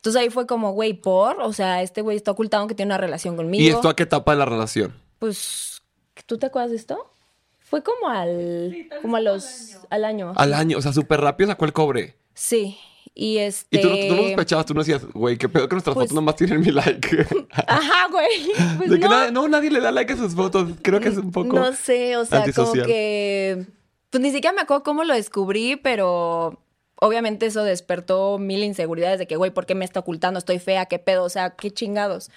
Entonces 0.00 0.22
ahí 0.22 0.30
fue 0.30 0.46
como, 0.46 0.72
güey, 0.72 0.94
por, 0.94 1.40
o 1.42 1.52
sea, 1.52 1.82
este 1.82 2.00
güey 2.00 2.16
está 2.16 2.30
ocultando 2.30 2.66
que 2.66 2.74
tiene 2.74 2.88
una 2.88 2.96
relación 2.98 3.36
conmigo. 3.36 3.62
¿Y 3.62 3.68
esto 3.68 3.88
a 3.88 3.94
qué 3.94 4.04
etapa 4.04 4.32
de 4.32 4.38
la 4.38 4.46
relación? 4.46 4.94
Pues, 5.18 5.82
¿tú 6.26 6.38
te 6.38 6.46
acuerdas 6.46 6.70
de 6.70 6.78
esto? 6.78 7.10
Fue 7.58 7.82
como 7.82 8.08
al, 8.08 8.88
como 9.02 9.16
a 9.16 9.20
los, 9.20 9.76
al 9.90 10.04
año. 10.06 10.32
Al 10.36 10.54
año, 10.54 10.78
o 10.78 10.82
sea, 10.82 10.92
súper 10.94 11.20
rápido 11.20 11.48
sacó 11.50 11.66
el 11.66 11.72
cobre. 11.74 12.16
Sí, 12.32 12.78
y 13.14 13.36
este. 13.38 13.78
Y 13.78 13.82
tú, 13.82 13.88
no- 13.90 13.96
tú 14.08 14.14
no 14.16 14.22
sospechabas, 14.28 14.66
tú 14.66 14.74
no 14.74 14.80
decías, 14.80 15.04
güey, 15.12 15.36
qué 15.36 15.48
pedo 15.50 15.68
que 15.68 15.74
nuestras 15.74 15.94
Pues- 15.94 16.04
fotos 16.08 16.14
nomás 16.14 16.36
tienen 16.36 16.60
mi 16.60 16.70
like. 16.72 17.26
Ajá, 17.66 18.08
güey. 18.10 18.52
Pues 18.78 18.90
De 18.90 18.98
que 18.98 19.04
no. 19.04 19.10
nadie- 19.10 19.32
no, 19.32 19.48
nadie 19.48 19.70
le 19.70 19.80
da 19.80 19.92
like 19.92 20.14
a 20.14 20.16
sus 20.16 20.34
fotos. 20.34 20.70
Creo 20.82 20.98
que 21.00 21.08
es 21.08 21.18
un 21.18 21.30
poco. 21.30 21.58
No 21.58 21.72
sé, 21.74 22.16
o 22.16 22.24
sea, 22.24 22.44
como 22.54 22.72
que. 22.72 23.66
Pues 24.08 24.22
ni 24.22 24.30
siquiera 24.32 24.54
me 24.54 24.62
acuerdo 24.62 24.82
cómo 24.82 25.04
lo 25.04 25.12
descubrí, 25.14 25.76
pero 25.76 26.58
obviamente 27.00 27.46
eso 27.46 27.64
despertó 27.64 28.38
mil 28.38 28.62
inseguridades 28.62 29.18
de 29.18 29.26
que, 29.26 29.36
güey, 29.36 29.50
¿por 29.50 29.66
qué 29.66 29.74
me 29.74 29.84
está 29.84 30.00
ocultando? 30.00 30.38
Estoy 30.38 30.58
fea, 30.58 30.86
qué 30.86 30.98
pedo, 30.98 31.24
o 31.24 31.28
sea, 31.28 31.50
qué 31.50 31.70
chingados. 31.70 32.30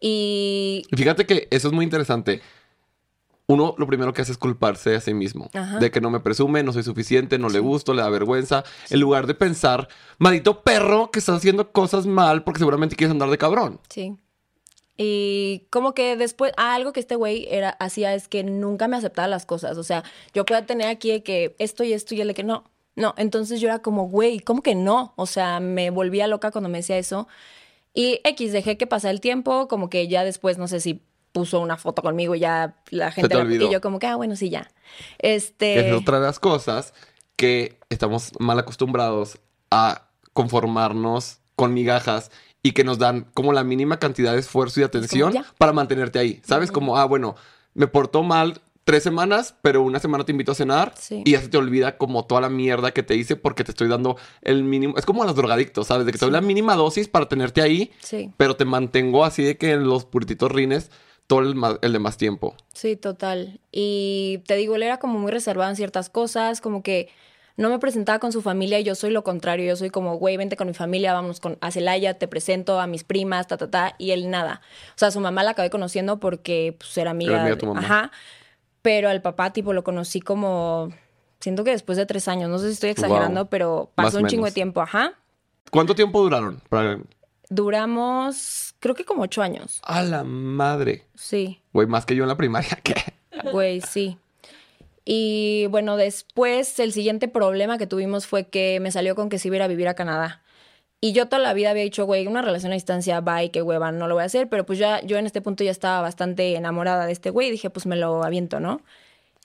Y. 0.00 0.84
Fíjate 0.94 1.26
que 1.26 1.48
eso 1.50 1.68
es 1.68 1.74
muy 1.74 1.84
interesante. 1.84 2.40
Uno 3.46 3.74
lo 3.78 3.86
primero 3.86 4.12
que 4.12 4.20
hace 4.20 4.32
es 4.32 4.38
culparse 4.38 4.94
a 4.94 5.00
sí 5.00 5.14
mismo. 5.14 5.48
Ajá. 5.54 5.78
De 5.78 5.90
que 5.90 6.02
no 6.02 6.10
me 6.10 6.20
presume, 6.20 6.62
no 6.62 6.72
soy 6.72 6.82
suficiente, 6.82 7.38
no 7.38 7.48
le 7.48 7.60
gusto, 7.60 7.94
le 7.94 8.02
da 8.02 8.10
vergüenza. 8.10 8.62
En 8.90 9.00
lugar 9.00 9.26
de 9.26 9.34
pensar, 9.34 9.88
maldito 10.18 10.62
perro 10.62 11.10
que 11.10 11.18
estás 11.18 11.36
haciendo 11.36 11.72
cosas 11.72 12.04
mal 12.04 12.44
porque 12.44 12.58
seguramente 12.58 12.94
quieres 12.94 13.12
andar 13.12 13.30
de 13.30 13.38
cabrón. 13.38 13.80
Sí. 13.88 14.18
Y 14.98 15.66
como 15.70 15.94
que 15.94 16.16
después, 16.16 16.52
ah, 16.56 16.74
algo 16.74 16.92
que 16.92 17.00
este 17.00 17.14
güey 17.14 17.46
era, 17.50 17.70
hacía 17.70 18.14
es 18.14 18.28
que 18.28 18.42
nunca 18.42 18.88
me 18.88 18.96
aceptaba 18.96 19.28
las 19.28 19.46
cosas. 19.46 19.78
O 19.78 19.84
sea, 19.84 20.04
yo 20.34 20.44
podía 20.44 20.66
tener 20.66 20.88
aquí 20.88 21.10
de 21.10 21.22
que 21.22 21.54
esto 21.58 21.84
y 21.84 21.94
esto 21.94 22.14
y 22.14 22.20
él 22.20 22.28
de 22.28 22.34
que 22.34 22.44
no. 22.44 22.64
No, 22.96 23.14
entonces 23.16 23.60
yo 23.60 23.68
era 23.68 23.78
como, 23.80 24.08
güey, 24.08 24.40
¿cómo 24.40 24.62
que 24.62 24.74
no? 24.74 25.12
O 25.16 25.26
sea, 25.26 25.60
me 25.60 25.90
volvía 25.90 26.26
loca 26.26 26.50
cuando 26.50 26.68
me 26.68 26.78
decía 26.78 26.98
eso. 26.98 27.28
Y 27.94 28.20
X, 28.24 28.52
dejé 28.52 28.76
que 28.76 28.86
pasara 28.86 29.12
el 29.12 29.20
tiempo, 29.20 29.68
como 29.68 29.88
que 29.88 30.08
ya 30.08 30.24
después, 30.24 30.58
no 30.58 30.68
sé 30.68 30.80
si 30.80 31.02
puso 31.32 31.60
una 31.60 31.76
foto 31.76 32.02
conmigo 32.02 32.34
y 32.34 32.40
ya 32.40 32.76
la 32.90 33.10
gente... 33.12 33.28
te 33.28 33.34
la- 33.44 33.54
y 33.54 33.70
yo 33.70 33.80
como 33.80 33.98
que, 33.98 34.06
ah, 34.06 34.16
bueno, 34.16 34.34
sí, 34.34 34.50
ya. 34.50 34.70
Este... 35.18 35.74
Que 35.74 35.88
es 35.88 35.94
otra 35.94 36.18
de 36.20 36.26
las 36.26 36.40
cosas 36.40 36.94
que 37.36 37.78
estamos 37.88 38.32
mal 38.40 38.58
acostumbrados 38.58 39.38
a 39.70 40.08
conformarnos 40.32 41.40
con 41.54 41.74
migajas 41.74 42.30
y 42.62 42.72
que 42.72 42.84
nos 42.84 42.98
dan 42.98 43.26
como 43.34 43.52
la 43.52 43.62
mínima 43.64 43.98
cantidad 43.98 44.32
de 44.32 44.40
esfuerzo 44.40 44.80
y 44.80 44.84
atención 44.84 45.34
para 45.58 45.72
mantenerte 45.72 46.18
ahí. 46.18 46.40
¿Sabes? 46.44 46.72
Como, 46.72 46.96
ah, 46.96 47.04
bueno, 47.04 47.36
me 47.74 47.86
portó 47.86 48.22
mal 48.22 48.60
tres 48.88 49.02
semanas, 49.02 49.54
pero 49.60 49.82
una 49.82 49.98
semana 49.98 50.24
te 50.24 50.32
invito 50.32 50.52
a 50.52 50.54
cenar 50.54 50.94
Sí. 50.96 51.22
y 51.26 51.32
ya 51.32 51.42
se 51.42 51.48
te 51.48 51.58
olvida 51.58 51.98
como 51.98 52.24
toda 52.24 52.40
la 52.40 52.48
mierda 52.48 52.92
que 52.92 53.02
te 53.02 53.16
hice 53.16 53.36
porque 53.36 53.62
te 53.62 53.72
estoy 53.72 53.86
dando 53.86 54.16
el 54.40 54.64
mínimo. 54.64 54.94
Es 54.96 55.04
como 55.04 55.22
a 55.22 55.26
los 55.26 55.36
drogadictos, 55.36 55.88
¿sabes? 55.88 56.06
De 56.06 56.12
que 56.12 56.16
te 56.18 56.24
doy 56.24 56.32
la 56.32 56.40
mínima 56.40 56.74
dosis 56.74 57.06
para 57.06 57.28
tenerte 57.28 57.60
ahí, 57.60 57.90
Sí. 58.00 58.32
pero 58.38 58.56
te 58.56 58.64
mantengo 58.64 59.26
así 59.26 59.42
de 59.44 59.58
que 59.58 59.72
en 59.72 59.84
los 59.86 60.06
purititos 60.06 60.50
rines 60.50 60.90
todo 61.26 61.40
el, 61.40 61.54
el 61.82 61.92
demás 61.92 62.16
tiempo. 62.16 62.54
Sí, 62.72 62.96
total. 62.96 63.60
Y 63.70 64.38
te 64.46 64.56
digo, 64.56 64.76
él 64.76 64.82
era 64.84 64.96
como 64.98 65.18
muy 65.18 65.30
reservado 65.32 65.68
en 65.68 65.76
ciertas 65.76 66.08
cosas, 66.08 66.62
como 66.62 66.82
que 66.82 67.10
no 67.58 67.70
me 67.70 67.78
presentaba 67.80 68.20
con 68.20 68.30
su 68.32 68.40
familia 68.40 68.78
y 68.78 68.84
yo 68.84 68.94
soy 68.94 69.10
lo 69.10 69.24
contrario. 69.24 69.66
Yo 69.66 69.74
soy 69.76 69.90
como, 69.90 70.16
güey, 70.16 70.36
vente 70.36 70.56
con 70.56 70.68
mi 70.68 70.74
familia, 70.74 71.12
vamos 71.12 71.40
con, 71.40 71.58
a 71.60 71.70
Celaya, 71.72 72.14
te 72.14 72.28
presento 72.28 72.78
a 72.80 72.86
mis 72.86 73.02
primas, 73.02 73.48
ta, 73.48 73.56
ta, 73.56 73.68
ta, 73.68 73.94
y 73.98 74.12
él 74.12 74.30
nada. 74.30 74.60
O 74.90 74.98
sea, 74.98 75.10
su 75.10 75.18
mamá 75.20 75.42
la 75.42 75.50
acabé 75.50 75.68
conociendo 75.68 76.20
porque 76.20 76.76
pues, 76.78 76.96
era 76.96 77.10
amiga. 77.10 77.32
Era 77.32 77.40
amiga 77.42 77.56
de- 77.56 77.60
tu 77.60 77.66
mamá. 77.66 77.80
Ajá. 77.80 78.12
Pero 78.88 79.10
al 79.10 79.20
papá, 79.20 79.52
tipo, 79.52 79.74
lo 79.74 79.84
conocí 79.84 80.22
como, 80.22 80.88
siento 81.40 81.62
que 81.62 81.72
después 81.72 81.98
de 81.98 82.06
tres 82.06 82.26
años, 82.26 82.48
no 82.48 82.58
sé 82.58 82.68
si 82.68 82.72
estoy 82.72 82.88
exagerando, 82.88 83.40
Wow. 83.42 83.50
pero 83.50 83.92
Más 83.94 84.06
pasó 84.06 84.18
un 84.18 84.28
chingo 84.28 84.46
de 84.46 84.52
tiempo, 84.52 84.80
ajá. 84.80 85.12
¿Cuánto 85.70 85.94
tiempo 85.94 86.22
duraron? 86.22 86.62
Para... 86.70 86.98
Duramos, 87.50 88.74
creo 88.80 88.94
que 88.94 89.04
como 89.04 89.24
ocho 89.24 89.42
años. 89.42 89.78
A 89.82 90.02
la 90.02 90.24
madre. 90.24 91.04
Sí. 91.14 91.60
Güey, 91.74 91.86
más 91.86 92.06
que 92.06 92.16
yo 92.16 92.22
en 92.22 92.30
la 92.30 92.38
primaria. 92.38 92.78
¿Qué? 92.82 92.94
Güey, 93.52 93.82
sí. 93.82 94.16
Y 95.04 95.66
bueno, 95.68 95.98
después 95.98 96.80
el 96.80 96.94
siguiente 96.94 97.28
problema 97.28 97.76
que 97.76 97.86
tuvimos 97.86 98.26
fue 98.26 98.48
que 98.48 98.80
me 98.80 98.90
salió 98.90 99.14
con 99.14 99.28
que 99.28 99.38
se 99.38 99.48
iba 99.48 99.56
a 99.56 99.58
ir 99.58 99.62
a 99.64 99.68
vivir 99.68 99.88
a 99.88 99.94
Canadá. 99.96 100.40
Y 101.00 101.12
yo 101.12 101.26
toda 101.26 101.40
la 101.40 101.52
vida 101.54 101.70
había 101.70 101.84
dicho, 101.84 102.06
güey, 102.06 102.26
una 102.26 102.42
relación 102.42 102.72
a 102.72 102.74
distancia, 102.74 103.20
bye, 103.20 103.50
qué 103.52 103.62
hueva, 103.62 103.92
no 103.92 104.08
lo 104.08 104.14
voy 104.14 104.22
a 104.22 104.26
hacer. 104.26 104.48
Pero 104.48 104.66
pues 104.66 104.78
ya, 104.80 105.00
yo 105.02 105.16
en 105.16 105.26
este 105.26 105.40
punto 105.40 105.62
ya 105.62 105.70
estaba 105.70 106.00
bastante 106.00 106.56
enamorada 106.56 107.06
de 107.06 107.12
este 107.12 107.30
güey 107.30 107.48
y 107.48 107.50
dije, 107.52 107.70
pues 107.70 107.86
me 107.86 107.94
lo 107.96 108.24
aviento, 108.24 108.58
¿no? 108.58 108.80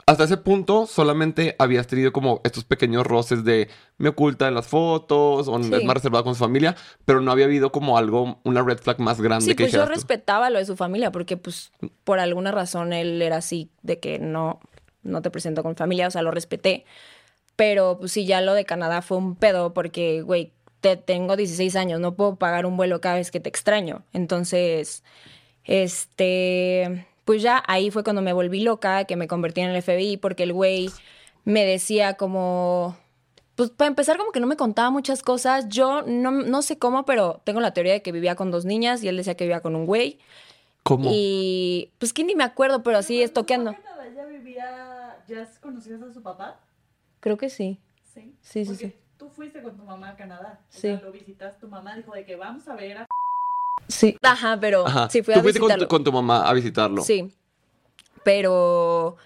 Hasta 0.06 0.26
ese 0.26 0.36
punto 0.36 0.86
solamente 0.86 1.56
habías 1.60 1.88
tenido 1.88 2.12
como 2.12 2.42
estos 2.44 2.66
pequeños 2.66 3.08
roces 3.08 3.46
de 3.46 3.70
me 3.98 4.10
oculta 4.10 4.50
en 4.50 4.56
las 4.56 4.68
fotos 4.68 5.48
o 5.48 5.64
Sí. 5.64 5.74
es 5.74 5.84
más 5.86 5.94
reservado 5.94 6.26
con 6.26 6.36
su 6.36 6.40
familia, 6.44 6.76
pero 7.06 7.22
no 7.22 7.32
había 7.32 7.46
habido 7.46 7.72
como 7.72 7.98
algo, 7.98 8.40
una 8.44 8.62
red 8.64 8.80
flag 8.80 9.00
más 9.00 9.22
grande 9.22 9.46
Sí, 9.46 9.56
que 9.56 9.64
pues 9.64 9.72
yo 9.72 9.86
respetaba 9.86 10.50
lo 10.50 10.60
de 10.60 10.66
su 10.66 10.76
familia 10.76 11.12
porque 11.14 11.38
pues 11.38 11.72
por 12.04 12.20
alguna 12.20 12.52
razón 12.52 12.92
él 12.92 13.22
era 13.22 13.38
así 13.38 13.70
de 13.82 14.00
que 14.00 14.20
no, 14.20 14.60
no 15.04 15.22
te 15.22 15.30
presento 15.32 15.64
con 15.64 15.78
familia, 15.78 16.08
o 16.08 16.12
sea, 16.12 16.22
lo 16.22 16.32
respeté. 16.32 16.84
Pero 17.56 17.98
pues 18.00 18.12
sí, 18.12 18.26
ya 18.26 18.42
lo 18.42 18.56
de 18.56 18.66
Canadá 18.66 19.02
fue 19.04 19.18
un 19.18 19.36
pedo 19.36 19.74
porque, 19.74 20.22
güey, 20.22 20.52
te 20.84 20.98
tengo 20.98 21.38
16 21.38 21.78
años, 21.78 22.02
no 22.02 22.14
puedo 22.14 22.36
pagar 22.36 22.66
un 22.66 22.76
vuelo 22.76 23.00
cada 23.00 23.16
vez 23.16 23.32
que 23.32 23.40
te 23.40 23.48
extraño. 23.48 24.04
Entonces, 24.12 25.02
este, 25.64 27.08
pues 27.24 27.42
ya 27.42 27.64
ahí 27.68 27.90
fue 27.90 28.04
cuando 28.04 28.22
me 28.22 28.34
volví 28.34 28.62
loca, 28.62 29.06
que 29.06 29.16
me 29.16 29.30
convertí 29.30 29.62
en 29.62 29.70
el 29.70 29.82
FBI 29.82 30.18
porque 30.18 30.44
el 30.44 30.52
güey 30.52 30.90
me 31.46 31.66
decía 31.66 32.16
como, 32.16 32.98
pues 33.56 33.70
para 33.70 33.88
empezar 33.88 34.18
como 34.18 34.34
que 34.34 34.42
no 34.42 34.48
me 34.48 34.58
contaba 34.58 34.90
muchas 34.90 35.24
cosas. 35.24 35.70
Yo 35.70 36.02
no, 36.02 36.32
no 36.32 36.62
sé 36.62 36.78
cómo, 36.78 37.06
pero 37.06 37.40
tengo 37.46 37.62
la 37.62 37.74
teoría 37.74 37.94
de 37.94 38.02
que 38.02 38.12
vivía 38.12 38.36
con 38.36 38.52
dos 38.52 38.66
niñas 38.66 39.02
y 39.04 39.08
él 39.08 39.16
decía 39.16 39.36
que 39.36 39.46
vivía 39.46 39.62
con 39.62 39.78
un 39.78 39.86
güey. 39.86 40.20
¿Cómo? 40.84 41.10
Y 41.14 41.92
pues 41.98 42.12
que 42.12 42.26
ni 42.26 42.36
me 42.36 42.44
acuerdo, 42.44 42.84
pero 42.84 42.98
así 42.98 43.22
estoqueando. 43.22 43.74
Ya 44.14 44.26
vivía, 44.26 45.24
ya 45.30 45.50
conocías 45.62 46.02
a 46.02 46.12
su 46.12 46.22
papá? 46.22 46.60
Creo 47.22 47.38
que 47.38 47.50
sí. 47.50 47.80
Sí. 48.14 48.36
Sí, 48.42 48.66
sí. 48.66 48.94
Tú 49.34 49.42
fuiste 49.42 49.64
con 49.64 49.76
tu 49.76 49.84
mamá 49.84 50.10
a 50.10 50.16
Canadá. 50.16 50.60
O 50.62 50.66
Sí. 50.70 50.82
sea, 50.82 51.02
lo 51.02 51.12
visitas, 51.12 51.58
tu 51.60 51.68
mamá 51.68 51.96
dijo 51.96 52.14
de 52.14 52.24
que 52.24 52.36
vamos 52.36 52.68
a 52.68 52.76
ver 52.76 53.00
a... 53.00 53.06
Sí. 53.88 54.16
Ajá, 54.22 54.60
pero 54.60 54.86
Ajá. 54.86 55.10
sí 55.10 55.24
fui 55.24 55.34
Tú 55.34 55.40
a 55.40 55.44
fuiste 55.44 55.60
con 55.60 55.76
tu, 55.76 55.88
con 55.88 56.04
tu 56.04 56.12
mamá 56.12 56.48
a 56.48 56.54
visitarlo. 56.54 57.02
Sí. 57.02 57.34
Pero 58.24 59.18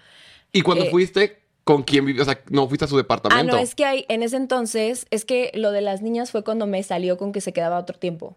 Y 0.52 0.62
cuando 0.62 0.84
Eh, 0.86 0.90
fuiste, 0.90 1.42
¿con 1.64 1.82
quién 1.82 2.06
vivió? 2.06 2.22
O 2.22 2.24
sea, 2.24 2.40
no 2.48 2.66
fuiste 2.68 2.86
a 2.86 2.88
su 2.88 2.94
Ah, 2.96 2.98
departamento. 2.98 3.52
no, 3.54 3.58
es 3.58 3.74
que 3.74 3.84
hay, 3.84 4.06
en 4.08 4.22
ese 4.22 4.36
entonces, 4.36 5.06
es 5.10 5.26
que 5.26 5.50
lo 5.54 5.72
de 5.72 5.82
las 5.82 6.00
niñas 6.00 6.30
fue 6.30 6.42
cuando 6.42 6.66
me 6.66 6.82
salió 6.82 7.18
con 7.18 7.32
que 7.32 7.42
se 7.42 7.52
quedaba 7.52 7.78
otro 7.78 7.98
tiempo. 7.98 8.34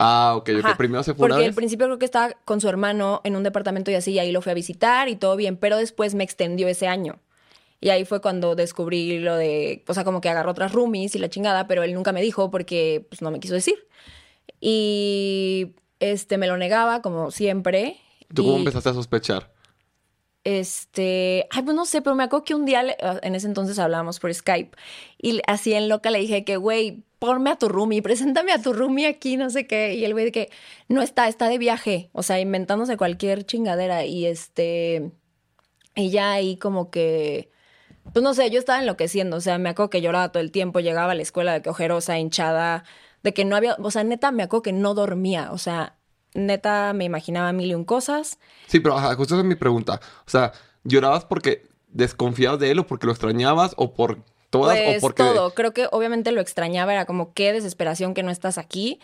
Ah, 0.00 0.34
ok, 0.36 0.50
ok. 0.64 0.76
Primero 0.76 1.04
se 1.04 1.12
fue 1.14 1.28
Porque 1.28 1.36
una 1.36 1.46
al 1.46 1.54
principio 1.54 1.86
creo 1.86 1.98
que 2.00 2.04
estaba 2.04 2.32
con 2.44 2.60
su 2.60 2.68
hermano 2.68 3.20
en 3.22 3.36
un 3.36 3.44
departamento 3.44 3.92
y 3.92 3.94
así, 3.94 4.10
y 4.12 4.18
ahí 4.18 4.32
lo 4.32 4.42
fui 4.42 4.50
a 4.50 4.54
visitar 4.54 5.08
y 5.08 5.14
todo 5.14 5.36
bien, 5.36 5.56
pero 5.56 5.76
después 5.76 6.16
me 6.16 6.24
extendió 6.24 6.66
ese 6.66 6.88
año. 6.88 7.20
Y 7.80 7.90
ahí 7.90 8.04
fue 8.04 8.20
cuando 8.20 8.54
descubrí 8.54 9.18
lo 9.18 9.36
de, 9.36 9.84
o 9.86 9.94
sea, 9.94 10.04
como 10.04 10.20
que 10.20 10.28
agarró 10.30 10.50
otras 10.52 10.72
roomies 10.72 11.14
y 11.14 11.18
la 11.18 11.28
chingada, 11.28 11.66
pero 11.66 11.82
él 11.82 11.92
nunca 11.94 12.12
me 12.12 12.22
dijo 12.22 12.50
porque 12.50 13.06
pues 13.08 13.20
no 13.22 13.30
me 13.30 13.40
quiso 13.40 13.54
decir. 13.54 13.86
Y 14.60 15.74
este 16.00 16.38
me 16.38 16.46
lo 16.46 16.56
negaba 16.56 17.02
como 17.02 17.30
siempre. 17.30 17.96
¿Tú 18.32 18.44
cómo 18.44 18.56
empezaste 18.58 18.88
a 18.90 18.94
sospechar? 18.94 19.52
este, 20.44 21.46
ay, 21.50 21.62
pues 21.62 21.74
no 21.74 21.86
sé, 21.86 22.02
pero 22.02 22.14
me 22.14 22.22
acuerdo 22.24 22.44
que 22.44 22.54
un 22.54 22.66
día, 22.66 22.82
le- 22.82 22.96
ah, 23.00 23.18
en 23.22 23.34
ese 23.34 23.46
entonces 23.46 23.78
hablábamos 23.78 24.20
por 24.20 24.32
Skype, 24.32 24.76
y 25.16 25.40
así 25.46 25.72
en 25.72 25.88
loca 25.88 26.10
le 26.10 26.18
dije 26.18 26.44
que, 26.44 26.58
güey, 26.58 27.02
ponme 27.18 27.48
a 27.50 27.56
tu 27.56 27.68
roomie, 27.70 28.02
preséntame 28.02 28.52
a 28.52 28.60
tu 28.60 28.74
roomie 28.74 29.06
aquí, 29.06 29.38
no 29.38 29.48
sé 29.48 29.66
qué, 29.66 29.94
y 29.94 30.04
el 30.04 30.12
güey 30.12 30.26
de 30.26 30.32
que 30.32 30.50
no 30.88 31.00
está, 31.00 31.28
está 31.28 31.48
de 31.48 31.56
viaje, 31.56 32.10
o 32.12 32.22
sea, 32.22 32.40
inventándose 32.40 32.98
cualquier 32.98 33.44
chingadera, 33.46 34.04
y 34.04 34.26
este, 34.26 35.12
y 35.96 36.10
ya 36.10 36.32
ahí 36.32 36.58
como 36.58 36.90
que, 36.90 37.48
pues 38.12 38.22
no 38.22 38.34
sé, 38.34 38.50
yo 38.50 38.58
estaba 38.58 38.80
enloqueciendo, 38.80 39.36
o 39.36 39.40
sea, 39.40 39.58
me 39.58 39.70
acuerdo 39.70 39.90
que 39.90 40.00
lloraba 40.00 40.30
todo 40.30 40.42
el 40.42 40.50
tiempo, 40.50 40.80
llegaba 40.80 41.12
a 41.12 41.14
la 41.14 41.22
escuela 41.22 41.52
de 41.52 41.62
que 41.62 41.70
ojerosa, 41.70 42.18
hinchada, 42.18 42.84
de 43.22 43.32
que 43.32 43.44
no 43.44 43.56
había, 43.56 43.76
o 43.80 43.90
sea, 43.90 44.04
neta, 44.04 44.30
me 44.30 44.42
acuerdo 44.42 44.62
que 44.62 44.72
no 44.72 44.94
dormía, 44.94 45.50
o 45.52 45.58
sea, 45.58 45.96
neta, 46.34 46.92
me 46.92 47.04
imaginaba 47.04 47.52
mil 47.52 47.70
y 47.70 47.74
un 47.74 47.84
cosas. 47.84 48.38
Sí, 48.66 48.80
pero 48.80 48.96
ajá, 48.96 49.14
justo 49.14 49.34
esa 49.34 49.40
es 49.40 49.46
mi 49.46 49.54
pregunta. 49.54 50.00
O 50.26 50.30
sea, 50.30 50.52
¿llorabas 50.82 51.24
porque 51.24 51.66
desconfiabas 51.88 52.60
de 52.60 52.70
él 52.72 52.78
o 52.80 52.86
porque 52.86 53.06
lo 53.06 53.12
extrañabas 53.12 53.72
o 53.76 53.94
por 53.94 54.18
todas 54.50 54.76
Pues 54.78 54.98
o 54.98 55.00
porque... 55.00 55.22
todo, 55.22 55.54
creo 55.54 55.72
que 55.72 55.88
obviamente 55.90 56.32
lo 56.32 56.40
extrañaba, 56.40 56.92
era 56.92 57.06
como 57.06 57.32
qué 57.32 57.52
desesperación 57.52 58.14
que 58.14 58.22
no 58.22 58.30
estás 58.30 58.58
aquí 58.58 59.00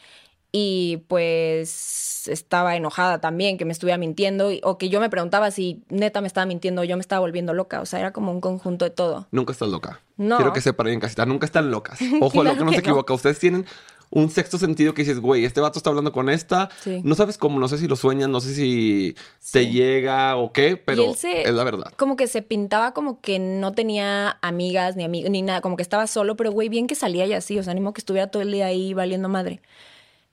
y 0.53 0.99
pues 1.09 2.29
estaba 2.29 2.77
enojada 2.77 3.21
también 3.21 3.57
que 3.59 3.65
me 3.65 3.73
estuviera 3.73 3.97
mintiendo 3.99 4.51
y- 4.53 4.61
o 4.65 4.79
que 4.79 4.89
yo 4.89 5.01
me 5.01 5.09
preguntaba 5.11 5.51
si 5.51 5.83
neta 5.89 6.21
me 6.21 6.27
estaba 6.27 6.45
mintiendo 6.47 6.83
o 6.83 6.85
yo 6.85 6.97
me 6.97 7.01
estaba 7.01 7.21
volviendo 7.21 7.55
loca, 7.55 7.81
o 7.81 7.87
sea, 7.87 8.01
era 8.01 8.13
como 8.13 8.31
un 8.33 8.41
conjunto 8.41 8.85
de 8.85 8.91
todo. 8.91 9.27
Nunca 9.31 9.53
estás 9.53 9.69
loca. 9.69 10.01
No. 10.17 10.37
Quiero 10.37 10.53
que 10.53 10.61
sepan 10.61 10.89
en 10.89 11.01
casita, 11.01 11.25
nunca 11.27 11.47
están 11.47 11.71
locas. 11.71 11.99
Ojo, 12.21 12.31
Claro 12.43 12.51
lo 12.51 12.59
que 12.59 12.65
no 12.65 12.71
se 12.71 12.77
no. 12.77 12.81
equivoca. 12.81 13.15
Ustedes 13.15 13.39
tienen 13.39 13.65
un 14.13 14.29
sexto 14.29 14.59
sentido 14.59 14.93
que 14.93 15.03
dices, 15.03 15.21
güey, 15.21 15.45
este 15.45 15.61
vato 15.61 15.79
está 15.79 15.91
hablando 15.91 16.11
con 16.13 16.29
esta. 16.29 16.69
Sí. 16.81 17.01
No 17.05 17.15
sabes 17.15 17.39
cómo, 17.39 17.61
no 17.61 17.69
sé 17.69 17.79
si 17.79 17.87
lo 17.87 17.95
sueñas, 17.95 18.29
no 18.29 18.41
sé 18.41 18.55
si 18.55 19.15
te 19.53 19.65
Sí. 19.65 19.71
llega 19.71 20.37
o 20.37 20.53
qué, 20.53 20.77
pero 20.77 21.15
se- 21.15 21.43
es 21.49 21.55
la 21.55 21.63
verdad. 21.65 21.93
Como 21.97 22.17
que 22.17 22.27
se 22.27 22.43
pintaba 22.43 22.93
como 22.93 23.21
que 23.21 23.39
no 23.39 23.73
tenía 23.73 24.37
amigas 24.43 24.97
ni 24.97 25.05
amigos 25.05 25.31
ni 25.31 25.43
nada, 25.43 25.61
como 25.61 25.77
que 25.77 25.83
estaba 25.85 26.07
solo, 26.09 26.37
pero 26.37 26.51
güey, 26.51 26.69
bien 26.69 26.89
que 26.89 26.97
salía 26.97 27.25
y 27.27 27.33
así, 27.35 27.57
o 27.59 27.63
sea, 27.63 27.71
animo 27.71 27.93
que 27.95 28.01
estuviera 28.01 28.27
todo 28.33 28.43
el 28.43 28.51
día 28.51 28.67
ahí 28.67 28.95
valiendo 28.95 29.29
madre. 29.29 29.63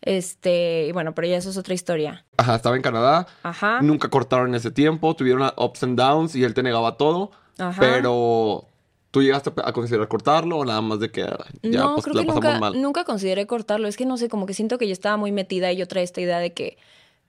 Este, 0.02 0.88
y 0.88 0.92
bueno, 0.92 1.14
pero 1.16 1.28
ya 1.28 1.38
eso 1.38 1.50
es 1.50 1.58
otra 1.58 1.74
historia. 1.74 2.26
Ajá, 2.38 2.56
estaba 2.56 2.76
en 2.76 2.82
Canadá. 2.82 3.28
Ajá. 3.44 3.82
Nunca 3.82 4.10
cortaron 4.10 4.50
en 4.50 4.56
ese 4.56 4.72
tiempo, 4.72 5.16
tuvieron 5.16 5.52
ups 5.58 5.84
and 5.84 5.98
downs 5.98 6.36
y 6.36 6.44
él 6.44 6.54
te 6.54 6.64
negaba 6.64 6.98
todo. 6.98 7.32
Ajá. 7.58 7.80
Pero 7.80 8.68
tú 9.12 9.22
llegaste 9.22 9.52
a 9.64 9.74
considerar 9.74 10.08
cortarlo 10.08 10.58
o 10.58 10.66
nada 10.66 10.82
más 10.82 11.00
de 11.00 11.10
que 11.10 11.22
ya 11.64 11.80
no, 11.80 11.96
pues 11.96 12.06
creo 12.06 12.16
la 12.16 12.22
que 12.22 12.32
nunca, 12.32 12.60
mal. 12.60 12.82
nunca 12.82 13.04
consideré 13.04 13.48
cortarlo. 13.48 13.88
Es 13.88 13.98
que 13.98 14.06
no 14.06 14.18
sé, 14.18 14.30
como 14.30 14.46
que 14.46 14.54
siento 14.54 14.78
que 14.78 14.88
yo 14.88 14.94
estaba 14.94 15.18
muy 15.18 15.32
metida 15.32 15.72
y 15.72 15.78
yo 15.78 15.88
traía 15.88 16.04
esta 16.04 16.22
idea 16.22 16.40
de 16.40 16.54
que, 16.54 16.78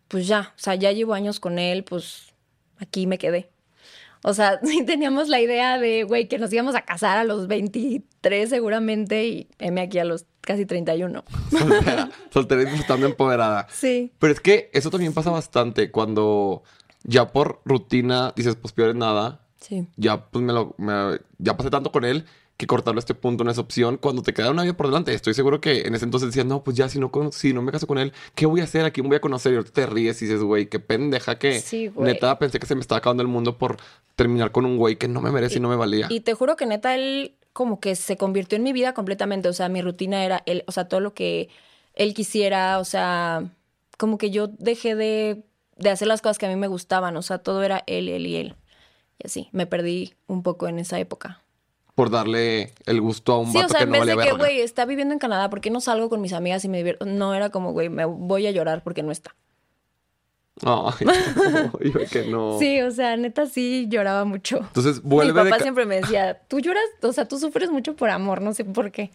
pues 0.08 0.26
ya, 0.26 0.52
o 0.54 0.58
sea, 0.58 0.74
ya 0.74 0.92
llevo 0.92 1.14
años 1.14 1.40
con 1.40 1.58
él, 1.58 1.84
pues 1.84 2.34
aquí 2.78 3.06
me 3.06 3.18
quedé. 3.18 3.48
O 4.22 4.34
sea, 4.34 4.60
sí 4.64 4.84
teníamos 4.84 5.28
la 5.28 5.40
idea 5.40 5.78
de, 5.78 6.04
güey, 6.04 6.28
que 6.28 6.38
nos 6.38 6.52
íbamos 6.52 6.74
a 6.74 6.82
casar 6.82 7.18
a 7.18 7.24
los 7.24 7.46
23 7.46 8.48
seguramente 8.50 9.26
y 9.26 9.48
M 9.58 9.80
aquí 9.80 9.98
a 9.98 10.04
los 10.04 10.26
casi 10.48 10.64
31. 10.64 11.22
Soltera, 11.50 12.10
soltera 12.32 12.62
y 12.74 12.74
estando 12.80 13.06
empoderada. 13.06 13.66
Sí. 13.70 14.10
Pero 14.18 14.32
es 14.32 14.40
que 14.40 14.70
eso 14.72 14.90
también 14.90 15.12
pasa 15.12 15.30
bastante 15.30 15.90
cuando 15.90 16.62
ya 17.04 17.28
por 17.32 17.60
rutina 17.66 18.32
dices, 18.34 18.56
pues 18.56 18.72
peor 18.72 18.88
es 18.90 18.96
nada. 18.96 19.42
Sí. 19.60 19.86
Ya 19.96 20.24
pues 20.24 20.42
me 20.42 20.54
lo, 20.54 20.74
me- 20.78 21.20
ya 21.38 21.54
pasé 21.56 21.68
tanto 21.68 21.92
con 21.92 22.04
él 22.06 22.24
que 22.56 22.66
cortarlo 22.66 22.98
a 22.98 23.00
este 23.00 23.14
punto 23.14 23.44
no 23.44 23.50
es 23.52 23.58
opción. 23.58 23.98
Cuando 23.98 24.22
te 24.22 24.32
queda 24.34 24.50
una 24.50 24.62
vida 24.62 24.76
por 24.76 24.86
delante, 24.86 25.14
estoy 25.14 25.32
seguro 25.34 25.60
que 25.60 25.82
en 25.82 25.94
ese 25.94 26.04
entonces 26.06 26.30
decías, 26.30 26.44
no, 26.46 26.64
pues 26.64 26.76
ya 26.76 26.88
si 26.88 26.98
no, 26.98 27.10
con- 27.12 27.30
si 27.30 27.52
no 27.52 27.62
me 27.62 27.70
caso 27.70 27.86
con 27.86 27.98
él, 27.98 28.12
¿qué 28.34 28.46
voy 28.46 28.60
a 28.62 28.64
hacer? 28.64 28.84
¿A 28.84 28.90
quién 28.90 29.06
voy 29.06 29.16
a 29.16 29.20
conocer? 29.20 29.52
Y 29.52 29.56
ahorita 29.56 29.72
te 29.74 29.86
ríes 29.86 30.20
y 30.22 30.24
dices, 30.24 30.42
güey, 30.42 30.66
qué 30.66 30.80
pendeja 30.80 31.38
que 31.38 31.60
Sí, 31.60 31.90
neta 31.98 32.36
pensé 32.38 32.58
que 32.58 32.66
se 32.66 32.74
me 32.74 32.80
estaba 32.80 32.98
acabando 32.98 33.22
el 33.22 33.28
mundo 33.28 33.58
por 33.58 33.76
terminar 34.16 34.50
con 34.50 34.64
un 34.64 34.76
güey 34.76 34.96
que 34.96 35.06
no 35.06 35.20
me 35.20 35.30
merece 35.30 35.58
y, 35.58 35.60
no 35.60 35.68
me 35.68 35.76
valía. 35.76 36.06
Y 36.10 36.20
te 36.20 36.34
juro 36.34 36.56
que 36.56 36.66
neta 36.66 36.94
él 36.96 37.34
como 37.58 37.80
que 37.80 37.96
se 37.96 38.16
convirtió 38.16 38.54
en 38.54 38.62
mi 38.62 38.72
vida 38.72 38.94
completamente, 38.94 39.48
o 39.48 39.52
sea, 39.52 39.68
mi 39.68 39.82
rutina 39.82 40.24
era 40.24 40.44
él, 40.46 40.62
o 40.68 40.70
sea, 40.70 40.86
todo 40.86 41.00
lo 41.00 41.12
que 41.12 41.48
él 41.94 42.14
quisiera, 42.14 42.78
o 42.78 42.84
sea, 42.84 43.50
como 43.98 44.16
que 44.16 44.30
yo 44.30 44.46
dejé 44.46 44.94
de, 44.94 45.42
de 45.76 45.90
hacer 45.90 46.06
las 46.06 46.22
cosas 46.22 46.38
que 46.38 46.46
a 46.46 46.50
mí 46.50 46.54
me 46.54 46.68
gustaban, 46.68 47.16
o 47.16 47.22
sea, 47.22 47.38
todo 47.38 47.64
era 47.64 47.82
él, 47.88 48.08
él 48.08 48.28
y 48.28 48.36
él. 48.36 48.54
Y 49.18 49.26
así, 49.26 49.48
me 49.50 49.66
perdí 49.66 50.14
un 50.28 50.44
poco 50.44 50.68
en 50.68 50.78
esa 50.78 51.00
época. 51.00 51.42
por 51.96 52.10
darle 52.10 52.74
el 52.86 53.00
gusto 53.00 53.32
a 53.32 53.38
un 53.40 53.50
Sí, 53.50 53.58
o 53.58 53.62
vato 53.62 53.74
sea, 53.74 53.78
que 53.78 53.84
en 53.86 53.90
no 53.90 53.98
vez 53.98 54.06
de 54.06 54.16
que, 54.18 54.30
güey, 54.32 54.60
está 54.60 54.84
viviendo 54.84 55.12
en 55.12 55.18
Canadá, 55.18 55.50
¿por 55.50 55.60
qué 55.60 55.70
no 55.70 55.80
salgo 55.80 56.08
con 56.08 56.20
mis 56.20 56.34
amigas 56.34 56.64
y 56.64 56.68
me 56.68 56.76
divierto? 56.78 57.06
No, 57.06 57.34
era 57.34 57.50
como, 57.50 57.72
güey, 57.72 57.88
me 57.88 58.04
voy 58.04 58.46
a 58.46 58.52
llorar 58.52 58.84
porque 58.84 59.02
no 59.02 59.10
está. 59.10 59.34
Ay, 60.64 61.06
no, 61.94 62.00
que 62.10 62.26
no. 62.28 62.58
Sí, 62.58 62.80
o 62.82 62.90
sea, 62.90 63.16
neta 63.16 63.46
sí 63.46 63.86
lloraba 63.88 64.24
mucho. 64.24 64.58
Entonces 64.58 65.02
Mi 65.04 65.10
vuelve 65.10 65.44
de 65.44 65.50
papá 65.50 65.62
siempre 65.62 65.86
me 65.86 65.96
decía, 66.00 66.40
tú 66.48 66.60
lloras, 66.60 66.84
o 67.02 67.12
sea, 67.12 67.26
tú 67.26 67.38
sufres 67.38 67.70
mucho 67.70 67.94
por 67.96 68.10
amor, 68.10 68.40
no 68.42 68.52
sé 68.54 68.64
por 68.64 68.90
qué. 68.90 69.10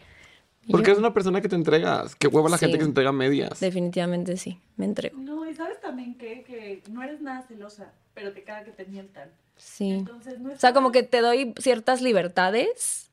Y 0.65 0.71
Porque 0.71 0.85
yo, 0.87 0.91
eres 0.93 0.99
una 0.99 1.13
persona 1.13 1.41
que 1.41 1.49
te 1.49 1.55
entregas. 1.55 2.15
Qué 2.15 2.27
hueva 2.27 2.49
la 2.49 2.57
Sí. 2.57 2.65
gente 2.65 2.77
que 2.77 2.83
se 2.85 2.89
entrega 2.89 3.09
a 3.09 3.13
medias. 3.13 3.59
Definitivamente 3.59 4.37
sí, 4.37 4.59
me 4.77 4.85
entrego. 4.85 5.17
No, 5.19 5.45
y 5.49 5.53
sabes 5.53 5.81
también 5.81 6.15
que, 6.17 6.43
que 6.43 6.81
no 6.89 7.03
eres 7.03 7.19
nada 7.21 7.41
celosa, 7.47 7.91
pero 8.13 8.31
te 8.31 8.43
caga 8.43 8.63
que 8.63 8.71
te 8.71 8.85
mientan. 8.85 9.29
Sí. 9.57 9.89
Entonces 9.91 10.39
no 10.39 10.49
es 10.51 10.57
O 10.57 10.59
sea, 10.61 10.73
como 10.73 10.91
que 10.93 11.03
te 11.03 11.19
doy 11.19 11.53
ciertas 11.59 12.01
libertades, 12.01 13.11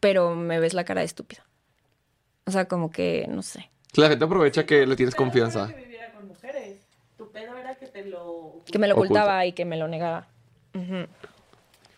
pero 0.00 0.34
me 0.34 0.58
ves 0.58 0.74
la 0.74 0.84
cara 0.84 1.00
de 1.02 1.06
estúpida. 1.06 1.44
O 2.46 2.50
sea, 2.50 2.66
como 2.66 2.90
que, 2.90 3.26
no 3.28 3.42
sé. 3.42 3.70
La 3.94 4.08
gente 4.08 4.24
aprovecha 4.24 4.66
que 4.66 4.84
le 4.84 4.96
tienes 4.96 5.14
confianza. 5.14 5.68
que 5.68 5.74
viviera 5.84 6.10
con 6.12 6.26
mujeres. 6.26 6.80
Tu 7.16 7.30
pedo 7.30 7.56
era 7.56 7.76
que 7.76 7.86
te 8.02 8.08
lo... 8.08 8.62
Que 8.70 8.78
me 8.78 8.88
lo 8.88 8.94
Oculta. 8.94 9.12
ocultaba 9.12 9.46
y 9.46 9.52
que 9.52 9.64
me 9.64 9.76
lo 9.76 9.88
negaba. 9.88 10.28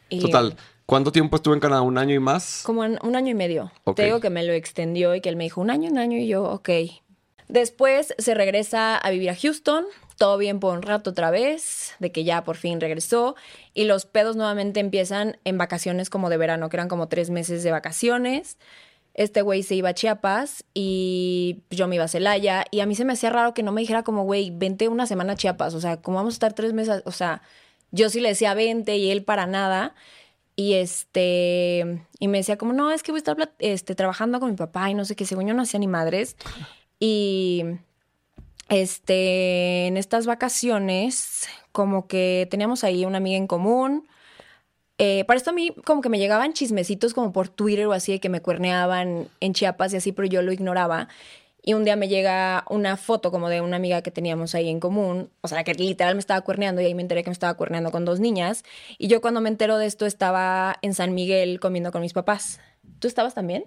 Y 0.09 0.21
Total. 0.21 0.57
¿Cuánto 0.87 1.13
tiempo 1.13 1.37
estuve 1.37 1.55
en 1.55 1.61
Canadá? 1.61 1.81
¿Un 1.83 1.97
año 1.97 2.15
y 2.15 2.19
más? 2.19 2.63
Como 2.65 2.85
en 2.85 2.99
un 3.03 3.17
año 3.17 3.31
y 3.31 3.35
medio. 3.35 3.73
Te 3.97 4.05
digo 4.05 4.21
que 4.21 4.31
me 4.31 4.45
lo 4.45 4.53
extendió 4.53 5.15
y 5.15 5.21
que 5.21 5.31
él 5.31 5.37
me 5.37 5.45
dijo 5.45 5.61
un 5.61 5.71
año, 5.71 5.91
un 5.91 5.99
año 5.99 6.19
y 6.19 6.29
yo, 6.29 6.45
ok. 6.45 6.69
Después 7.49 8.15
se 8.19 8.35
regresa 8.35 8.97
a 8.97 9.11
vivir 9.11 9.31
a 9.31 9.37
Houston, 9.37 9.85
todo 10.19 10.37
bien 10.37 10.61
por 10.61 10.77
un 10.77 10.83
rato 10.83 11.11
otra 11.11 11.31
vez, 11.31 11.95
de 12.01 12.13
que 12.13 12.25
ya 12.25 12.45
por 12.45 12.57
fin 12.57 12.81
regresó. 12.81 13.35
Y 13.73 13.85
los 13.85 14.05
pedos 14.05 14.37
nuevamente 14.37 14.81
empiezan 14.81 15.39
en 15.45 15.57
vacaciones 15.57 16.11
como 16.11 16.29
de 16.29 16.37
verano, 16.37 16.69
que 16.69 16.77
eran 16.77 16.89
como 16.89 17.09
tres 17.09 17.31
meses 17.31 17.63
de 17.63 17.71
vacaciones. 17.71 18.59
Este 19.15 19.43
güey 19.43 19.63
se 19.63 19.77
iba 19.77 19.91
a 19.91 19.95
Chiapas 19.95 20.65
y 20.75 21.63
yo 21.71 21.89
me 21.89 21.95
iba 21.95 22.05
a 22.05 22.09
Celaya. 22.09 22.65
Y 22.71 22.81
a 22.81 22.87
mí 22.87 22.95
se 22.97 23.05
me 23.05 23.13
hacía 23.13 23.31
raro 23.31 23.55
que 23.55 23.63
no 23.63 23.73
me 23.73 23.81
dijera 23.81 24.03
como, 24.03 24.25
güey, 24.25 24.51
vente 24.51 24.89
una 24.89 25.07
semana 25.07 25.35
a 25.35 25.37
Chiapas. 25.37 25.75
O 25.75 25.81
sea, 25.81 26.03
como 26.03 26.17
vamos 26.17 26.35
a 26.35 26.37
estar 26.37 26.53
tres 26.53 26.73
meses, 26.73 27.03
o 27.07 27.13
sea, 27.13 27.43
yo 27.93 28.11
sí 28.11 28.21
le 28.21 28.31
decía 28.31 28.55
vente 28.55 28.97
y 28.97 29.11
él 29.11 29.25
para 29.25 29.47
nada. 29.47 29.95
Y 30.57 30.75
este, 30.75 32.03
y 32.19 32.29
me 32.29 32.39
decía 32.39 32.59
como, 32.59 32.73
no, 32.73 32.91
es 32.91 33.03
que 33.03 33.13
voy 33.13 33.19
a 33.19 33.21
estar 33.21 33.55
este, 33.59 33.95
trabajando 33.95 34.41
con 34.41 34.51
mi 34.51 34.57
papá 34.57 34.91
y 34.91 34.95
no 34.95 35.05
sé 35.05 35.17
qué, 35.17 35.27
según 35.27 35.47
yo 35.47 35.55
no 35.55 35.63
hacía 35.63 35.81
ni 35.81 35.89
madres. 35.89 36.37
Y 37.01 37.65
este, 38.69 39.87
en 39.87 39.97
estas 39.97 40.27
vacaciones, 40.27 41.49
como 41.73 42.07
que 42.07 42.47
teníamos 42.51 42.85
ahí 42.85 43.05
una 43.05 43.19
amiga 43.19 43.37
en 43.37 43.47
común. 43.47 44.09
Eh, 44.99 45.25
para 45.25 45.37
esto 45.37 45.51
a 45.51 45.53
mí 45.53 45.75
como 45.85 46.01
que 46.03 46.09
me 46.09 46.19
llegaban 46.19 46.53
chismecitos 46.53 47.15
como 47.15 47.33
por 47.33 47.49
Twitter 47.49 47.87
o 47.87 47.93
así 47.93 48.13
de 48.13 48.21
que 48.21 48.29
me 48.29 48.41
cuerneaban 48.41 49.29
en 49.41 49.53
Chiapas 49.53 49.93
y 49.93 49.97
así, 49.97 50.13
pero 50.13 50.29
yo 50.29 50.43
lo 50.43 50.53
ignoraba. 50.53 51.09
Y 51.67 51.73
un 51.73 51.85
día 51.85 51.97
me 51.97 52.09
llega 52.09 52.65
una 52.69 52.99
foto 52.99 53.31
como 53.31 53.49
de 53.49 53.63
una 53.63 53.77
amiga 53.77 54.03
que 54.03 54.11
teníamos 54.11 54.55
ahí 54.55 54.69
en 54.69 54.81
común, 54.81 55.31
o 55.41 55.49
sea, 55.49 55.65
que 55.65 55.73
literal 55.73 56.15
me 56.15 56.21
estaba 56.21 56.43
cuerneando 56.43 56.83
y 56.83 56.85
ahí 56.85 56.95
me 56.95 57.01
enteré 57.01 57.25
que 57.25 57.31
me 57.31 57.33
estaba 57.33 57.55
cuerneando 57.55 57.91
con 57.91 58.05
dos 58.05 58.21
niñas. 58.21 58.65
Y 58.99 59.09
yo 59.09 59.23
cuando 59.23 59.41
me 59.41 59.49
entero 59.49 59.79
de 59.79 59.87
esto 59.87 60.05
estaba 60.05 60.77
en 60.83 60.93
San 60.93 61.15
Miguel 61.15 61.61
comiendo 61.61 61.91
con 61.91 62.03
mis 62.03 62.13
papás. 62.13 62.61
¿Tú 62.99 63.09
estabas 63.09 63.33
también? 63.33 63.65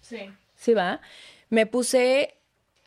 Sí. 0.00 0.30
Sí, 0.54 0.74
va. 0.74 1.00
Me 1.48 1.66
puse 1.66 2.36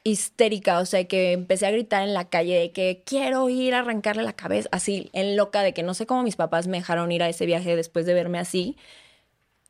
histérica, 0.08 0.80
o 0.80 0.86
sea, 0.86 1.06
que 1.06 1.34
empecé 1.34 1.66
a 1.66 1.72
gritar 1.72 2.04
en 2.04 2.14
la 2.14 2.30
calle 2.30 2.58
de 2.58 2.72
que 2.72 3.04
quiero 3.06 3.50
ir 3.50 3.74
a 3.74 3.80
arrancarle 3.80 4.24
la 4.24 4.34
cabeza, 4.34 4.70
así, 4.72 5.10
en 5.14 5.36
loca, 5.36 5.62
de 5.62 5.74
que 5.74 5.84
no 5.84 5.94
sé 5.94 6.06
cómo 6.06 6.24
mis 6.24 6.38
papás 6.38 6.68
me 6.68 6.78
dejaron 6.78 7.12
ir 7.12 7.24
a 7.24 7.30
ese 7.30 7.46
viaje 7.46 7.76
después 7.76 8.06
de 8.06 8.14
verme 8.14 8.40
así. 8.40 8.78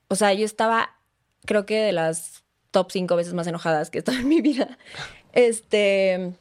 O 0.10 0.16
sea, 0.16 0.34
yo 0.34 0.46
estaba, 0.46 0.96
creo 1.46 1.66
que 1.66 1.82
de 1.82 1.92
las 1.92 2.44
top 2.72 2.92
cinco 2.92 3.16
veces 3.16 3.34
más 3.34 3.48
enojadas 3.48 3.90
que 3.90 3.98
he 3.98 4.00
estado 4.00 4.20
en 4.20 4.28
mi 4.28 4.42
vida. 4.42 4.78
Este. 5.34 6.34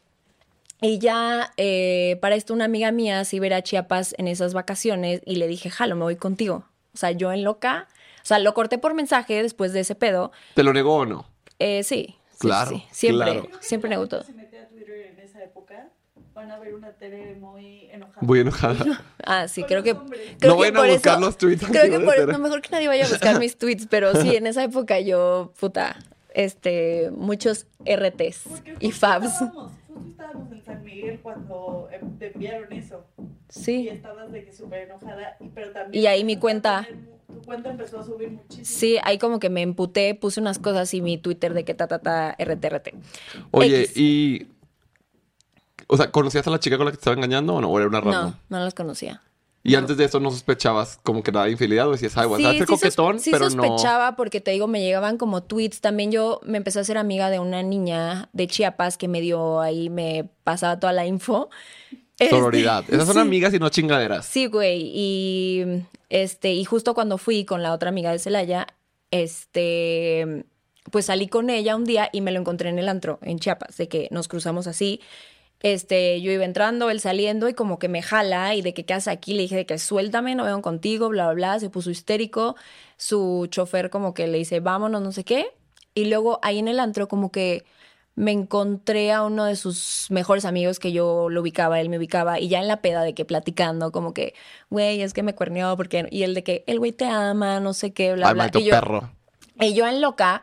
Y 0.81 0.99
ya, 0.99 1.53
eh, 1.59 2.17
para 2.23 2.35
esto, 2.35 2.55
una 2.55 2.65
amiga 2.65 2.93
mía 2.93 3.25
se 3.27 3.37
iba 3.37 3.45
a 3.45 3.47
ir 3.49 3.55
a 3.55 3.63
Chiapas 3.63 4.15
en 4.17 4.27
esas 4.27 4.55
vacaciones 4.55 5.21
y 5.27 5.37
le 5.37 5.49
dije, 5.49 5.69
jalo, 5.69 5.97
me 5.97 6.05
voy 6.05 6.17
contigo. 6.17 6.65
O 6.95 6.97
sea, 6.97 7.11
yo 7.11 7.31
en 7.31 7.45
loca. 7.45 7.89
O 8.23 8.27
sea, 8.27 8.39
lo 8.39 8.55
corté 8.55 8.79
por 8.79 8.95
mensaje 8.95 9.43
después 9.43 9.75
de 9.75 9.81
ese 9.81 9.97
pedo. 9.97 10.33
¿Te 10.55 10.63
lo 10.63 10.73
negó 10.73 10.97
o 10.97 11.05
no? 11.05 11.27
Eh, 11.59 11.83
sí. 11.83 12.16
Sí, 12.37 12.47
Claro, 12.47 12.71
sí. 12.71 12.85
Siempre, 12.93 13.25
claro. 13.33 13.49
siempre 13.61 13.91
negó 13.91 14.07
todo. 14.07 14.23
Si 14.25 14.33
mete 14.33 14.59
a 14.61 14.69
Twitter 14.69 15.13
en 15.13 15.19
esa 15.21 15.43
época, 15.43 15.89
van 16.35 16.51
a 16.51 16.59
ver 16.59 16.75
una 16.75 16.93
tele 16.93 17.35
muy 17.37 17.89
enojada. 17.91 18.19
Muy 18.21 18.41
enojada. 18.41 19.03
Ah, 19.29 19.49
sí, 19.49 19.65
creo 19.65 19.83
que. 19.83 19.95
creo 19.95 20.55
No 20.55 20.57
que 20.63 20.71
vayan 20.71 20.77
a 20.77 20.81
por 20.81 20.89
buscar 20.91 21.13
eso- 21.15 21.21
los 21.21 21.37
tweets 21.37 21.67
Creo 21.67 21.91
que 21.99 22.05
por 22.05 22.29
no, 22.29 22.39
mejor 22.39 22.61
que 22.63 22.69
nadie 22.71 22.87
vaya 22.87 23.05
a 23.07 23.09
buscar 23.09 23.39
mis 23.41 23.57
tweets, 23.59 23.87
pero 23.91 24.15
sí, 24.23 24.37
en 24.37 24.47
esa 24.47 24.63
época 24.63 25.01
yo, 25.01 25.53
puta, 25.59 25.97
este, 26.33 27.11
muchos 27.11 27.67
RTs 27.85 28.45
y 28.79 28.93
Fabs. 28.93 29.33
Estábamos, 29.33 29.73
justo 29.97 30.11
estábamos 30.11 30.53
en 30.53 30.65
San 30.65 30.85
Miguel 30.85 31.21
cuando 31.23 31.89
eh, 31.93 32.01
te 32.19 32.33
enviaron 32.33 32.73
eso. 32.73 33.05
Y 33.19 33.25
Sí. 33.49 33.89
estabas 33.89 34.31
de 34.33 34.45
que 34.45 34.53
súper 34.53 34.81
enojada. 34.89 35.37
Y, 35.41 35.49
pero 35.49 35.73
también 35.73 36.03
Y 36.03 36.07
ahí 36.07 36.25
mi 36.25 36.37
cuenta- 36.37 36.87
tu 37.27 37.43
cuenta 37.43 37.71
empezó 37.71 38.01
a 38.01 38.05
subir 38.05 38.31
muchísimo. 38.31 38.65
Sí, 38.65 38.99
ahí 39.05 39.19
como 39.19 39.39
que 39.41 39.51
me 39.51 39.63
emputé, 39.63 40.15
puse 40.15 40.41
unas 40.41 40.59
cosas 40.59 40.93
y 40.95 41.01
mi 41.03 41.19
Twitter 41.19 41.55
de 41.55 41.65
que 41.65 41.75
ta 41.75 41.87
ta 41.87 41.99
ta 42.01 42.35
RT 42.39 42.95
Oye, 43.51 43.83
X. 43.83 43.97
y. 43.97 44.49
O 45.89 45.97
sea, 45.97 46.11
¿conocías 46.11 46.47
a 46.47 46.51
la 46.51 46.59
chica 46.59 46.77
con 46.77 46.87
la 46.87 46.91
que 46.93 46.97
te 46.97 47.01
estaba 47.03 47.15
engañando 47.17 47.55
o 47.55 47.61
no? 47.61 47.69
¿O 47.71 47.79
era 47.79 47.87
una 47.89 48.01
random? 48.01 48.33
No, 48.49 48.59
no 48.59 48.65
las 48.65 48.75
conocía. 48.75 49.23
Y 49.67 49.75
antes 49.75 49.97
de 49.97 50.05
eso 50.05 50.21
no 50.21 50.31
sospechabas 50.31 50.99
como 51.03 51.23
que 51.23 51.33
nada 51.33 51.47
de 51.47 51.53
infidelidad 51.53 51.89
o 51.89 51.93
decías, 51.93 52.17
ay, 52.17 52.29
ser 52.57 52.59
sos- 52.59 52.67
coquetón, 52.81 53.21
sí 53.21 53.31
pero 53.31 53.51
no. 53.51 53.63
sospechaba 53.63 54.17
porque 54.17 54.41
te 54.41 54.51
digo, 54.53 54.67
me 54.67 54.81
llegaban 54.81 55.19
como 55.19 55.43
tweets. 55.43 55.81
También 55.81 56.13
yo 56.13 56.41
me 56.45 56.59
empecé 56.59 56.81
a 56.81 56.85
ser 56.85 56.99
amiga 56.99 57.31
de 57.31 57.39
una 57.39 57.63
niña 57.63 58.29
de 58.33 58.47
Chiapas 58.47 58.97
que 58.97 59.09
me 59.09 59.21
dio 59.21 59.61
ahí, 59.61 59.91
me 59.91 60.29
pasaba 60.45 60.79
toda 60.79 60.93
la 60.93 61.07
info. 61.07 61.51
Este, 62.19 62.31
Sororidad. 62.31 62.85
Esas 62.89 63.05
son 63.07 63.15
sí. 63.15 63.21
amigas 63.21 63.53
y 63.53 63.59
no 63.59 63.69
chingaderas. 63.69 64.25
Sí, 64.25 64.47
güey. 64.47 64.91
Y 64.95 65.65
este, 66.09 66.55
y 66.55 66.65
justo 66.65 66.95
cuando 66.95 67.19
fui 67.19 67.45
con 67.45 67.63
la 67.63 67.73
otra 67.73 67.91
amiga 67.91 68.11
de 68.13 68.19
Celaya, 68.19 68.67
este, 69.11 70.45
pues 70.91 71.07
salí 71.07 71.29
con 71.29 71.51
ella 71.51 71.77
un 71.77 71.85
día 71.85 72.09
y 72.13 72.21
me 72.21 72.33
lo 72.33 72.41
encontré 72.41 72.69
en 72.71 72.79
el 72.79 72.89
antro, 72.89 73.19
en 73.23 73.39
Chiapas, 73.39 73.77
de 73.77 73.89
que 73.89 74.09
nos 74.11 74.29
cruzamos 74.29 74.67
así. 74.67 75.01
Este, 75.61 76.21
yo 76.21 76.31
iba 76.31 76.45
entrando, 76.45 76.91
él 76.91 77.01
saliendo 77.01 77.49
y 77.49 77.55
como 77.55 77.79
que 77.79 77.89
me 77.89 78.03
jala 78.03 78.55
y 78.55 78.63
de 78.63 78.75
que 78.75 78.85
qué 78.85 78.95
haces 78.95 79.09
aquí, 79.09 79.35
le 79.35 79.43
dije 79.43 79.57
de 79.57 79.67
que 79.67 79.79
suéltame, 79.79 80.35
no 80.35 80.45
vengo 80.45 80.63
contigo, 80.63 81.09
bla, 81.09 81.25
bla, 81.27 81.35
bla, 81.35 81.61
se 81.61 81.71
puso 81.71 81.91
histérico, 81.91 82.57
su 82.97 83.47
chofer 83.51 83.91
como 83.91 84.13
que 84.15 84.27
le 84.27 84.39
dice, 84.39 84.61
vámonos, 84.61 85.03
no 85.03 85.13
sé 85.13 85.25
qué, 85.25 85.49
y 85.95 86.07
luego 86.07 86.39
ahí 86.43 86.59
en 86.59 86.69
el 86.69 86.79
antro 86.79 87.09
como 87.09 87.33
que 87.33 87.65
me 88.17 88.33
encontré 88.33 89.13
a 89.13 89.23
uno 89.23 89.45
de 89.45 89.57
sus 89.57 90.07
mejores 90.11 90.45
amigos 90.45 90.79
que 90.79 90.93
yo 90.93 91.29
lo 91.31 91.41
ubicaba, 91.43 91.81
él 91.81 91.89
me 91.89 91.99
ubicaba, 91.99 92.39
y 92.41 92.49
ya 92.49 92.61
en 92.61 92.69
la 92.69 92.81
peda 92.81 93.03
de 93.03 93.15
que 93.15 93.25
platicando, 93.25 93.93
como 93.93 94.15
que, 94.15 94.35
güey, 94.71 95.03
es 95.03 95.13
que 95.15 95.23
me 95.23 95.35
cuerneó, 95.35 95.77
porque, 95.77 96.07
y 96.11 96.23
él 96.23 96.35
de 96.35 96.43
que, 96.43 96.65
el 96.67 96.79
güey 96.79 96.93
te 96.93 97.07
ama, 97.07 97.61
no 97.61 97.75
sé 97.75 97.93
qué, 97.93 98.15
bla, 98.15 98.29
Ay, 98.29 98.35
bla, 98.35 98.51
y 98.55 98.65
yo, 98.65 98.71
perro. 98.71 99.11
y 99.61 99.75
yo 99.75 99.87
en 99.87 100.01
loca, 100.01 100.43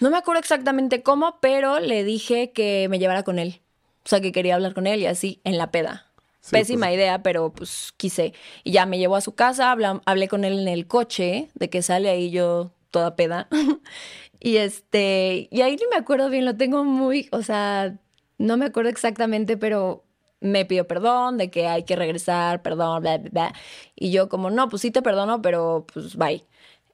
no 0.00 0.10
me 0.10 0.18
acuerdo 0.18 0.40
exactamente 0.40 1.02
cómo, 1.02 1.38
pero 1.40 1.78
le 1.78 2.02
dije 2.02 2.50
que 2.50 2.88
me 2.88 2.98
llevara 2.98 3.22
con 3.22 3.38
él. 3.38 3.62
O 4.04 4.08
sea, 4.08 4.20
que 4.20 4.32
quería 4.32 4.54
hablar 4.56 4.74
con 4.74 4.86
él 4.86 5.00
y 5.00 5.06
así, 5.06 5.40
en 5.44 5.58
la 5.58 5.70
peda. 5.70 6.06
Sí, 6.40 6.52
Pésima 6.52 6.86
pues. 6.86 6.96
idea, 6.96 7.22
pero 7.22 7.52
pues 7.52 7.92
quise. 7.96 8.34
Y 8.64 8.72
ya 8.72 8.84
me 8.86 8.98
llevó 8.98 9.16
a 9.16 9.20
su 9.20 9.34
casa, 9.34 9.70
habla- 9.70 10.02
hablé 10.06 10.28
con 10.28 10.44
él 10.44 10.58
en 10.60 10.68
el 10.68 10.86
coche, 10.88 11.48
de 11.54 11.70
que 11.70 11.82
sale 11.82 12.08
ahí 12.10 12.30
yo 12.30 12.72
toda 12.90 13.14
peda. 13.16 13.48
y 14.40 14.56
este, 14.56 15.48
y 15.50 15.60
ahí 15.62 15.76
ni 15.76 15.86
me 15.90 15.96
acuerdo 15.96 16.28
bien, 16.30 16.44
lo 16.44 16.56
tengo 16.56 16.84
muy, 16.84 17.28
o 17.32 17.42
sea, 17.42 17.96
no 18.38 18.56
me 18.56 18.66
acuerdo 18.66 18.90
exactamente, 18.90 19.56
pero 19.56 20.04
me 20.40 20.64
pidió 20.64 20.86
perdón, 20.88 21.38
de 21.38 21.50
que 21.50 21.68
hay 21.68 21.84
que 21.84 21.94
regresar, 21.96 22.62
perdón, 22.62 23.02
bla, 23.02 23.18
bla, 23.18 23.30
bla. 23.30 23.54
Y 23.94 24.10
yo 24.10 24.28
como, 24.28 24.50
no, 24.50 24.68
pues 24.68 24.82
sí 24.82 24.90
te 24.90 25.02
perdono, 25.02 25.40
pero 25.42 25.86
pues 25.92 26.16
bye. 26.16 26.44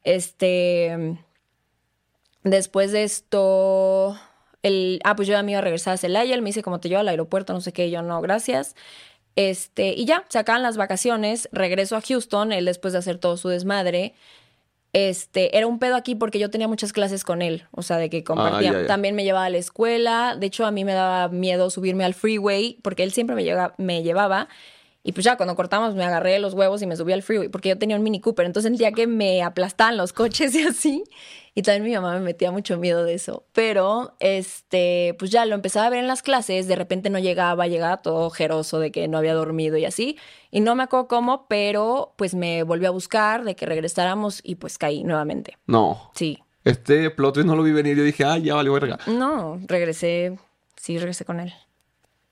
Este, 0.05 1.19
después 2.43 2.93
de 2.93 3.05
esto, 3.05 4.17
el, 4.63 5.01
ah, 5.05 5.15
pues 5.17 5.29
yo 5.29 5.33
ya 5.33 5.43
me 5.43 5.53
iba 5.53 5.59
a 5.59 5.63
regresar 5.63 5.95
a 5.95 5.97
Celaya, 5.97 6.35
él 6.35 6.43
me 6.43 6.49
dice, 6.49 6.63
como 6.63 6.81
te 6.81 6.89
llevo 6.89 7.01
al 7.01 7.09
aeropuerto, 7.09 7.53
no 7.53 7.61
sé 7.61 7.73
qué, 7.73 7.87
y 7.87 7.91
yo 7.91 8.03
no, 8.03 8.21
gracias. 8.21 8.75
Este, 9.37 9.95
y 9.95 10.05
ya, 10.05 10.25
se 10.29 10.39
acaban 10.39 10.63
las 10.63 10.77
vacaciones, 10.77 11.49
regreso 11.53 11.95
a 11.97 12.01
Houston, 12.01 12.53
él 12.53 12.65
después 12.65 12.93
de 12.93 12.99
hacer 12.99 13.19
todo 13.19 13.37
su 13.37 13.49
desmadre. 13.49 14.15
Este, 14.95 15.57
era 15.57 15.67
un 15.67 15.79
pedo 15.79 15.97
aquí 15.97 16.15
porque 16.15 16.39
yo 16.39 16.51
tenía 16.51 16.67
muchas 16.67 16.93
clases 16.93 17.23
con 17.23 17.43
él, 17.43 17.65
o 17.73 17.83
sea, 17.83 17.99
de 17.99 18.09
que 18.09 18.25
compartía. 18.25 18.73
ya, 18.73 18.81
ya. 18.81 18.87
También 18.87 19.15
me 19.15 19.23
llevaba 19.23 19.45
a 19.45 19.51
la 19.51 19.59
escuela, 19.59 20.35
de 20.39 20.47
hecho 20.47 20.65
a 20.67 20.71
mí 20.71 20.85
me 20.85 20.95
daba 20.95 21.29
miedo 21.29 21.69
subirme 21.71 22.05
al 22.05 22.15
freeway 22.15 22.79
porque 22.83 23.03
él 23.03 23.13
siempre 23.13 23.37
me, 23.37 23.45
llega- 23.45 23.75
me 23.77 24.03
llevaba. 24.03 24.49
Y 25.05 25.13
pues 25.13 25.25
ya 25.25 25.37
cuando 25.37 25.55
cortamos 25.57 25.95
me 25.95 26.05
agarré 26.05 26.39
los 26.39 26.55
huevos 26.55 26.83
y 26.83 26.87
me 26.87 26.97
subí 26.97 27.13
al 27.13 27.23
freeway 27.23 27.49
porque 27.49 27.69
yo 27.69 27.79
tenía 27.79 27.97
un 27.97 28.03
Mini 28.03 28.21
Cooper, 28.21 28.45
entonces 28.47 28.71
sentía 28.71 28.91
que 28.93 29.07
me 29.07 29.43
aplastaban 29.43 29.97
los 29.97 30.13
coches 30.13 30.55
y 30.55 30.63
así. 30.63 31.05
Y 31.59 31.63
también 31.63 31.83
mi 31.83 31.93
mamá 31.93 32.13
me 32.15 32.21
metía 32.21 32.53
mucho 32.53 32.79
miedo 32.79 33.03
de 33.03 33.15
eso. 33.15 33.45
Pero, 33.53 34.15
este, 34.21 35.17
pues 35.19 35.33
ya 35.33 35.45
lo 35.45 35.57
empezaba 35.57 35.87
a 35.87 35.91
ver 35.91 35.99
en 35.99 36.07
las 36.07 36.23
clases, 36.23 36.69
de 36.69 36.77
repente 36.77 37.11
no 37.11 37.19
llegaba, 37.19 37.67
llegaba 37.67 37.97
todo 37.97 38.27
ojeroso 38.27 38.79
de 38.79 38.93
que 38.93 39.09
no 39.09 39.19
había 39.19 39.35
dormido 39.35 39.77
y 39.77 39.85
así. 39.85 40.17
Y 40.53 40.61
no 40.61 40.77
me 40.77 40.85
acuerdo 40.85 41.09
cómo, 41.09 41.47
pero 41.49 42.15
pues 42.17 42.37
me 42.37 42.63
volvió 42.63 42.87
a 42.87 42.93
buscar 42.93 43.43
de 43.43 43.57
que 43.57 43.67
regresáramos 43.67 44.41
y 44.45 44.55
pues 44.55 44.79
caí 44.79 45.03
nuevamente. 45.03 45.57
No. 45.67 46.13
Sí. 46.15 46.39
Este 46.63 47.11
plot 47.11 47.35
twist 47.35 47.49
no 47.49 47.57
lo 47.57 47.65
vi 47.65 47.73
venir. 47.73 47.97
Yo 47.97 48.05
dije, 48.05 48.25
ay, 48.25 48.43
ya 48.43 48.55
valió 48.55 48.73
verga. 48.75 48.97
No, 49.09 49.59
regresé, 49.67 50.39
sí, 50.77 50.97
regresé 50.97 51.25
con 51.25 51.41
él. 51.41 51.53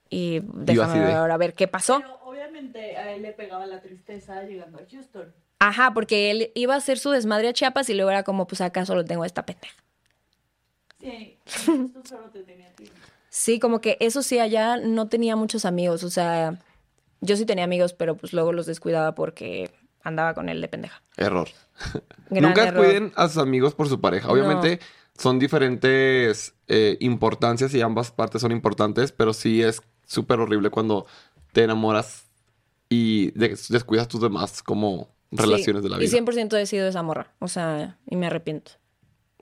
Y 0.09 0.39
déjame 0.53 1.01
de- 1.01 1.13
ahora 1.15 1.35
ver 1.35 1.53
qué 1.53 1.67
pasó. 1.67 1.97
Pero 1.99 2.17
obviamente 2.23 2.95
a 2.95 3.11
él 3.11 3.23
le 3.23 3.33
pegaba 3.33 3.65
la 3.65 3.81
tristeza 3.81 4.43
llegando 4.43 4.77
a 4.77 4.81
Houston. 4.89 5.33
Ajá, 5.59 5.93
porque 5.93 6.29
él 6.31 6.51
iba 6.55 6.75
a 6.75 6.77
hacer 6.77 6.99
su 6.99 7.09
desmadre 7.09 7.49
a 7.49 7.53
Chiapas 7.53 7.89
y 7.89 7.93
luego 7.95 8.11
era 8.11 8.23
como, 8.23 8.45
pues 8.47 8.61
acá 8.61 8.85
solo 8.85 9.03
tengo 9.05 9.23
a 9.23 9.25
esta 9.25 9.45
pendeja. 9.45 9.75
Sí, 10.99 11.37
Houston 11.65 12.05
solo 12.05 12.29
te 12.29 12.43
tenía 12.43 12.67
a 12.67 12.71
ti. 12.71 12.85
Sí, 13.29 13.59
como 13.59 13.81
que 13.81 13.97
eso 13.99 14.21
sí, 14.23 14.39
allá 14.39 14.77
no 14.77 15.09
tenía 15.09 15.35
muchos 15.35 15.65
amigos. 15.65 16.03
O 16.03 16.09
sea, 16.09 16.59
yo 17.21 17.35
sí 17.37 17.45
tenía 17.45 17.63
amigos, 17.65 17.93
pero 17.93 18.15
pues 18.15 18.33
luego 18.33 18.51
los 18.53 18.65
descuidaba 18.65 19.13
porque 19.15 19.69
andaba 20.03 20.33
con 20.33 20.49
él 20.49 20.61
de 20.61 20.67
pendeja. 20.67 21.01
Error. 21.17 21.49
Gran 22.29 22.43
Nunca 22.49 22.63
error. 22.67 22.85
cuiden 22.85 23.11
a 23.15 23.27
sus 23.27 23.37
amigos 23.37 23.75
por 23.75 23.89
su 23.89 24.01
pareja. 24.01 24.29
Obviamente 24.31 24.79
son 25.17 25.39
diferentes 25.39 26.53
eh, 26.67 26.97
importancias 26.99 27.73
y 27.73 27.81
ambas 27.81 28.11
partes 28.11 28.41
son 28.41 28.51
importantes, 28.51 29.11
pero 29.11 29.33
sí 29.33 29.61
es 29.61 29.81
súper 30.05 30.39
horrible 30.39 30.69
cuando 30.69 31.05
te 31.51 31.63
enamoras 31.63 32.25
y 32.89 33.31
de- 33.31 33.57
descuidas 33.69 34.07
tus 34.07 34.21
demás 34.21 34.63
como 34.63 35.09
relaciones 35.31 35.81
Sí, 35.81 35.83
de 35.83 35.89
la 35.89 35.97
vida. 35.97 36.07
Y 36.07 36.11
100% 36.21 36.57
he 36.57 36.65
sido 36.65 36.87
esa 36.87 37.03
morra. 37.03 37.33
O 37.39 37.47
sea, 37.47 37.97
y 38.09 38.15
me 38.15 38.27
arrepiento. 38.27 38.71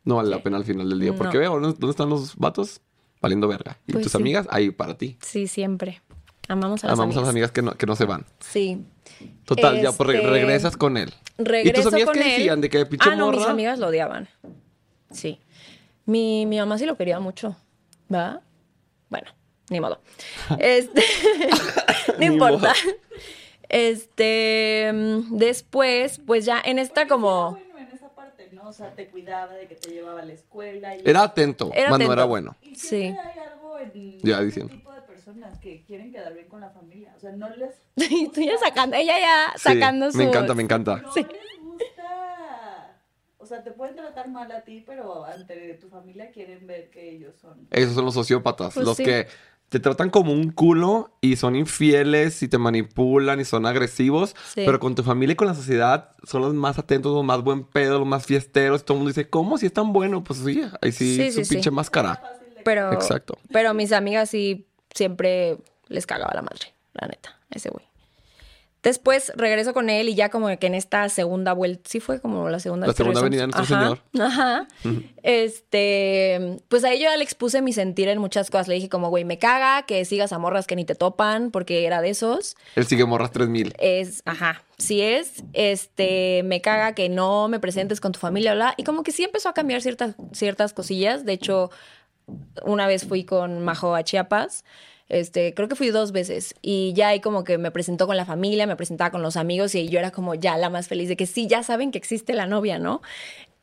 No 0.04 0.16
vale 0.18 0.30
la 0.30 0.42
pena 0.44 0.58
al 0.58 0.66
final 0.66 0.90
del 0.90 1.00
día. 1.00 1.14
Porque 1.16 1.38
No. 1.38 1.40
veo, 1.42 1.60
¿dónde 1.60 1.90
están 1.90 2.10
los 2.10 2.36
vatos? 2.36 2.82
Valiendo 3.22 3.48
verga. 3.48 3.78
Y 3.88 3.94
Pues 3.94 4.04
tus 4.04 4.12
sí. 4.12 4.18
amigas, 4.18 4.48
ahí 4.52 4.70
para 4.72 4.98
ti. 4.98 5.18
Sí, 5.22 5.48
siempre. 5.48 6.02
Amamos 6.48 6.84
a 6.84 6.88
las 6.88 6.94
Amamos 7.00 7.18
a 7.18 7.22
las 7.22 7.30
amigas 7.30 7.52
que 7.52 7.64
no, 7.64 7.72
que 7.74 7.88
no 7.88 7.96
se 7.96 8.06
van. 8.06 8.24
Sí. 8.40 8.86
Total, 9.46 9.82
ya 9.82 9.92
pues, 9.92 10.10
Este, 10.16 10.30
regresas 10.30 10.78
con 10.78 10.98
él. 10.98 11.12
Regreso 11.40 11.70
¿Y 11.80 11.84
tus 11.84 11.94
amigas 11.94 12.06
con 12.10 12.14
qué 12.14 12.22
él. 12.22 12.38
decían? 12.38 12.62
De 12.62 12.70
que 12.70 12.86
pinche 12.86 13.10
Ah, 13.10 13.16
no, 13.16 13.32
mis 13.32 13.40
morra? 13.40 13.52
amigas 13.52 13.80
lo 13.80 13.88
odiaban. 13.88 14.30
Sí. 15.10 15.40
Mi, 16.06 16.46
mi 16.46 16.58
mamá 16.60 16.78
sí 16.78 16.86
lo 16.86 16.96
quería 16.98 17.20
mucho. 17.20 17.56
¿Va? 18.14 18.42
Bueno, 19.10 19.32
ni 19.72 19.80
modo. 19.80 20.02
Este, 20.60 21.02
no 22.10 22.20
Ni 22.20 22.26
importa. 22.28 22.68
modo. 22.68 22.94
Este, 23.70 24.92
después, 25.32 26.20
pues 26.26 26.46
ya 26.46 26.62
en 26.64 26.80
esta 26.80 27.08
como... 27.08 27.52
Bueno, 27.52 27.78
en 27.80 27.88
esa 27.96 28.10
parte, 28.10 28.50
¿no? 28.52 28.70
O 28.70 28.74
sea, 28.74 28.92
te 28.94 29.08
cuidaba 29.08 29.54
de 29.54 29.68
que 29.68 29.76
te 29.76 29.90
llevaba 29.92 30.22
a 30.22 30.26
la 30.26 30.34
escuela. 30.34 30.96
Y 30.96 31.02
Era 31.06 31.24
atento, 31.24 31.72
Era 31.74 31.90
cuando 31.90 32.06
era 32.06 32.24
atento. 32.24 32.28
bueno. 32.28 32.56
Y 32.62 32.76
Sí. 32.76 32.88
siempre 33.00 33.22
hay 33.22 33.40
algo 33.40 33.80
en 33.80 34.20
Ya 34.22 34.34
este 34.36 34.46
diciendo. 34.46 34.74
tipo 34.74 34.92
de 34.94 35.02
personas 35.02 35.60
que 35.60 35.84
quieren 35.84 36.12
quedar 36.12 36.34
bien 36.34 36.48
con 36.48 36.62
la 36.62 36.70
familia. 36.70 37.14
O 37.16 37.20
sea, 37.20 37.32
no 37.32 37.50
les 37.50 37.76
tú 38.34 38.42
ya 38.42 38.58
sacando, 38.58 38.96
ella 38.96 39.20
ya 39.20 39.54
Sí, 39.56 39.62
sacando 39.74 40.12
su... 40.12 40.18
me 40.18 40.24
encanta, 40.26 40.54
me 40.54 40.64
encanta. 40.64 40.98
no 40.98 41.12
Sí. 41.14 41.22
les 41.24 41.62
gusta. 41.64 42.98
O 43.38 43.46
sea, 43.46 43.64
te 43.64 43.72
pueden 43.72 43.96
tratar 43.96 44.28
mal 44.28 44.52
a 44.52 44.62
ti, 44.64 44.84
pero 44.86 45.24
ante 45.26 45.76
tu 45.76 45.88
familia 45.88 46.32
quieren 46.32 46.66
ver 46.66 46.90
que 46.90 47.12
ellos 47.12 47.36
son. 47.36 47.68
Esos 47.72 47.94
son 47.94 48.06
los 48.06 48.14
sociópatas, 48.16 48.74
Pues 48.74 48.86
los 48.86 48.98
sí. 48.98 49.04
que 49.04 49.28
te 49.70 49.80
tratan 49.80 50.10
como 50.10 50.32
un 50.32 50.52
culo 50.52 51.12
y 51.22 51.36
son 51.36 51.56
infieles 51.56 52.42
y 52.44 52.48
te 52.48 52.58
manipulan 52.58 53.40
y 53.40 53.46
son 53.46 53.66
agresivos, 53.66 54.36
Sí. 54.54 54.64
pero 54.66 54.80
con 54.80 54.96
tu 54.96 55.04
familia 55.04 55.34
y 55.34 55.36
con 55.36 55.48
la 55.48 55.56
sociedad 55.56 56.12
son 56.24 56.42
los 56.44 56.54
más 56.54 56.78
atentos, 56.80 57.14
los 57.14 57.26
más 57.26 57.42
buen 57.42 57.64
pedo, 57.64 58.00
los 58.00 58.08
más 58.08 58.26
fiesteros. 58.26 58.86
Todo 58.86 58.96
el 58.96 59.00
mundo 59.00 59.10
dice, 59.10 59.30
¿cómo? 59.30 59.58
Si 59.58 59.66
es 59.66 59.74
tan 59.74 59.92
bueno, 59.92 60.24
pues 60.24 60.40
sí, 60.40 60.62
ahí 60.82 60.92
sí, 60.92 61.16
Sí, 61.16 61.32
su 61.32 61.44
sí, 61.46 61.56
pinche 61.56 61.72
máscara. 61.72 62.22
Pero, 62.64 62.94
Exacto. 62.94 63.38
Pero 63.52 63.74
mis 63.74 63.92
amigas 63.92 64.30
sí 64.30 64.66
siempre 64.94 65.58
les 65.88 66.06
cagaba 66.08 66.32
la 66.34 66.42
madre, 66.42 66.74
la 66.94 67.08
neta, 67.08 67.38
ese 67.52 67.70
güey. 67.70 67.86
Después 68.86 69.32
regreso 69.36 69.74
con 69.74 69.90
él 69.90 70.10
y 70.10 70.14
ya 70.14 70.30
como 70.30 70.48
que 70.60 70.68
en 70.68 70.76
esta 70.76 71.10
segunda 71.10 71.54
vuelta, 71.54 71.90
sí 71.90 72.00
fue 72.00 72.22
como 72.22 72.50
la 72.50 72.60
segunda 72.60 72.86
La 72.86 72.94
segunda 72.94 73.20
regresamos. 73.20 73.24
venida 73.24 73.42
de 73.42 73.98
nuestro 73.98 74.24
Ajá, 74.24 74.68
Ajá. 74.84 75.02
Este, 75.24 76.58
pues 76.68 76.84
ahí 76.84 77.00
yo 77.00 77.10
ya 77.10 77.18
le 77.18 77.24
expuse 77.24 77.64
mi 77.64 77.74
sentir 77.74 78.10
en 78.10 78.20
muchas 78.20 78.52
cosas. 78.52 78.68
Le 78.68 78.76
dije 78.76 78.88
como, 78.88 79.10
güey, 79.10 79.26
me 79.26 79.40
caga 79.40 79.88
que 79.88 80.06
sigas 80.06 80.34
a 80.34 80.38
morras 80.38 80.68
que 80.68 80.76
ni 80.76 80.86
te 80.86 80.94
topan 80.94 81.50
porque 81.50 81.86
era 81.88 82.00
de 82.00 82.12
esos. 82.12 82.58
Él 82.76 82.86
sigue 82.86 83.06
morras 83.06 83.32
3000. 83.32 83.74
Es, 83.80 84.22
ajá, 84.26 84.64
sí 84.78 85.02
es, 85.02 85.44
este, 85.54 86.44
me 86.44 86.62
caga 86.62 86.94
que 86.94 87.10
no 87.10 87.48
me 87.48 87.60
presentes 87.60 88.00
con 88.00 88.12
tu 88.12 88.20
familia, 88.20 88.54
bla. 88.54 88.76
Y 88.78 88.84
como 88.84 89.02
que 89.02 89.12
sí 89.12 89.24
empezó 89.24 89.50
a 89.50 89.54
cambiar 89.54 89.82
ciertas, 89.82 90.14
ciertas 90.32 90.74
cosillas. 90.74 91.26
De 91.26 91.34
hecho, 91.34 91.72
una 92.64 92.86
vez 92.86 93.06
fui 93.08 93.24
con 93.24 93.64
Majo 93.66 93.96
a 93.96 94.04
Chiapas. 94.04 94.64
Este, 95.08 95.54
creo 95.54 95.68
que 95.68 95.76
fui 95.76 95.90
dos 95.90 96.12
veces 96.12 96.56
y 96.64 96.94
ya 96.94 97.10
ahí 97.10 97.20
como 97.20 97.44
que 97.44 97.60
me 97.60 97.70
presentó 97.70 98.08
con 98.08 98.18
la 98.18 98.26
familia, 98.26 98.66
me 98.66 98.76
presentaba 98.76 99.12
con 99.12 99.22
los 99.22 99.38
amigos 99.38 99.76
y 99.76 99.88
yo 99.88 100.00
era 100.00 100.10
como 100.12 100.34
ya 100.34 100.58
la 100.58 100.72
más 100.72 100.88
feliz 100.88 101.10
de 101.10 101.16
que 101.16 101.28
sí, 101.28 101.46
ya 101.48 101.62
saben 101.62 101.92
que 101.92 102.00
existe 102.00 102.34
la 102.34 102.48
novia, 102.48 102.80
¿no? 102.80 103.02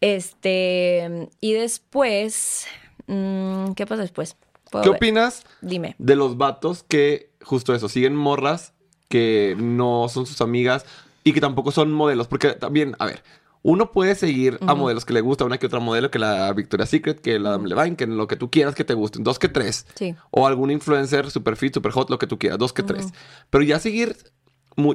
Este, 0.00 1.28
y 1.40 1.52
después, 1.54 2.66
mm, 3.06 3.72
¿qué 3.72 3.86
pasa 3.86 4.02
después? 4.02 4.36
¿Puedo 4.70 4.84
¿Qué 4.84 4.90
ver? 4.90 4.96
opinas 4.96 5.44
Dime. 5.60 5.96
de 5.98 6.16
los 6.16 6.36
vatos 6.36 6.84
que 6.84 7.30
justo 7.42 7.74
eso, 7.74 7.88
siguen 7.88 8.14
morras 8.14 8.72
que 9.08 9.56
no 9.58 10.08
son 10.08 10.26
sus 10.26 10.40
amigas 10.40 10.86
y 11.24 11.32
que 11.32 11.40
tampoco 11.40 11.72
son 11.72 11.92
modelos? 11.92 12.28
Porque 12.28 12.52
también, 12.52 12.94
a 12.98 13.06
ver, 13.06 13.22
uno 13.62 13.92
puede 13.92 14.14
seguir 14.16 14.58
a 14.66 14.74
modelos 14.74 15.04
que 15.04 15.12
le 15.12 15.20
gusta 15.20 15.44
una 15.44 15.58
que 15.58 15.66
otra 15.66 15.78
modelo, 15.78 16.10
que 16.10 16.18
la 16.18 16.52
Victoria's 16.52 16.88
Secret, 16.90 17.20
que 17.20 17.38
la 17.38 17.50
Adam 17.50 17.64
Levine, 17.64 17.96
que 17.96 18.06
lo 18.06 18.26
que 18.26 18.36
tú 18.36 18.50
quieras 18.50 18.74
que 18.74 18.84
te 18.84 18.94
gusten, 18.94 19.22
dos 19.22 19.38
que 19.38 19.48
tres. 19.48 19.86
Sí. 19.94 20.14
O 20.32 20.46
algún 20.46 20.70
influencer 20.70 21.30
super 21.30 21.56
fit, 21.56 21.72
super 21.74 21.92
hot, 21.92 22.10
lo 22.10 22.18
que 22.18 22.26
tú 22.26 22.38
quieras, 22.38 22.58
dos 22.58 22.72
que 22.72 22.82
tres. 22.82 23.08
Pero 23.50 23.62
ya 23.64 23.78
seguir 23.78 24.16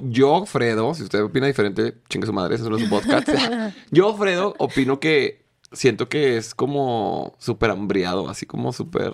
yo, 0.03 0.45
Fredo, 0.45 0.93
si 0.95 1.03
usted 1.03 1.23
opina 1.23 1.47
diferente, 1.47 1.95
chingue 2.09 2.25
su 2.27 2.33
madre, 2.33 2.55
eso 2.55 2.69
no 2.69 2.77
es 2.77 2.83
un 2.83 2.89
podcast. 2.89 3.27
yo, 3.91 4.13
Fredo, 4.17 4.53
opino 4.57 4.99
que 4.99 5.45
siento 5.71 6.09
que 6.09 6.37
es 6.37 6.55
como 6.55 7.35
súper 7.39 7.71
hambriado, 7.71 8.29
así 8.29 8.45
como 8.45 8.73
súper 8.73 9.13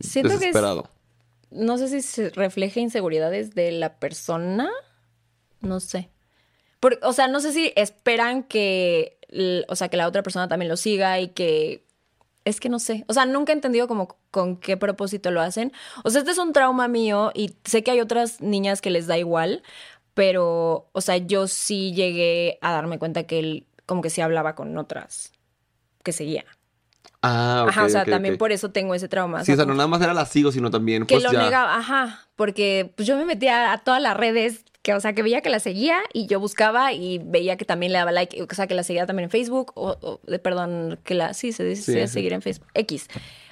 Siento 0.00 0.28
que 0.30 0.34
es- 0.34 0.40
desesperado. 0.40 0.90
No 1.50 1.78
sé 1.78 1.88
si 1.88 2.02
se 2.02 2.30
refleja 2.30 2.80
inseguridades 2.80 3.54
de 3.54 3.70
la 3.70 3.98
persona. 4.00 4.68
No 5.60 5.78
sé. 5.78 6.10
Por- 6.84 6.98
o 7.00 7.14
sea, 7.14 7.28
no 7.28 7.40
sé 7.40 7.50
si 7.54 7.72
esperan 7.76 8.42
que, 8.42 9.16
o 9.68 9.74
sea, 9.74 9.88
que 9.88 9.96
la 9.96 10.06
otra 10.06 10.22
persona 10.22 10.48
también 10.48 10.68
lo 10.68 10.76
siga 10.76 11.18
y 11.18 11.28
que... 11.28 11.82
Es 12.44 12.60
que 12.60 12.68
no 12.68 12.78
sé. 12.78 13.06
O 13.08 13.14
sea, 13.14 13.24
nunca 13.24 13.52
he 13.52 13.54
entendido 13.54 13.88
como 13.88 14.18
con 14.30 14.58
qué 14.58 14.76
propósito 14.76 15.30
lo 15.30 15.40
hacen. 15.40 15.72
O 16.02 16.10
sea, 16.10 16.18
este 16.18 16.32
es 16.32 16.36
un 16.36 16.52
trauma 16.52 16.86
mío 16.86 17.30
y 17.34 17.56
sé 17.64 17.82
que 17.82 17.90
hay 17.90 18.00
otras 18.02 18.42
niñas 18.42 18.82
que 18.82 18.90
les 18.90 19.06
da 19.06 19.16
igual, 19.16 19.62
pero, 20.12 20.90
o 20.92 21.00
sea, 21.00 21.16
yo 21.16 21.46
sí 21.46 21.94
llegué 21.94 22.58
a 22.60 22.72
darme 22.72 22.98
cuenta 22.98 23.22
que 23.22 23.38
él 23.38 23.66
como 23.86 24.02
que 24.02 24.10
sí 24.10 24.20
hablaba 24.20 24.54
con 24.54 24.76
otras 24.76 25.32
que 26.02 26.12
seguía. 26.12 26.44
Ah, 27.22 27.62
ok, 27.62 27.68
Ajá, 27.70 27.84
o 27.86 27.88
sea, 27.88 28.04
también 28.04 28.36
por 28.36 28.52
eso 28.52 28.72
tengo 28.72 28.94
ese 28.94 29.08
trauma. 29.08 29.42
Sí, 29.42 29.52
o 29.52 29.56
sea, 29.56 29.64
no 29.64 29.72
nada 29.72 29.86
más 29.86 30.02
era 30.02 30.12
la 30.12 30.26
sigo, 30.26 30.52
sino 30.52 30.70
también, 30.70 31.06
que 31.06 31.14
pues 31.14 31.24
lo 31.24 31.32
ya. 31.32 31.44
negaba, 31.44 31.76
ajá, 31.76 32.28
porque 32.36 32.92
pues 32.94 33.08
yo 33.08 33.16
me 33.16 33.24
metía 33.24 33.72
a 33.72 33.78
todas 33.78 34.02
las 34.02 34.14
redes, 34.14 34.66
que 34.84 34.92
o 34.92 35.00
sea, 35.00 35.14
que 35.14 35.22
veía 35.22 35.40
que 35.40 35.48
la 35.48 35.60
seguía 35.60 36.02
y 36.12 36.26
yo 36.26 36.38
buscaba 36.38 36.92
y 36.92 37.18
veía 37.18 37.56
que 37.56 37.64
también 37.64 37.92
le 37.92 37.98
daba 37.98 38.12
like, 38.12 38.42
o 38.42 38.54
sea, 38.54 38.66
que 38.66 38.74
la 38.74 38.82
seguía 38.82 39.06
también 39.06 39.24
en 39.24 39.30
Facebook, 39.30 39.72
o, 39.76 40.20
perdón, 40.42 41.00
que 41.04 41.14
la, 41.14 41.32
sí, 41.32 41.52
se 41.52 41.64
dice 41.64 42.06
sí. 42.06 42.12
seguir 42.12 42.34
en 42.34 42.42
Facebook, 42.42 42.68
X. 42.74 43.08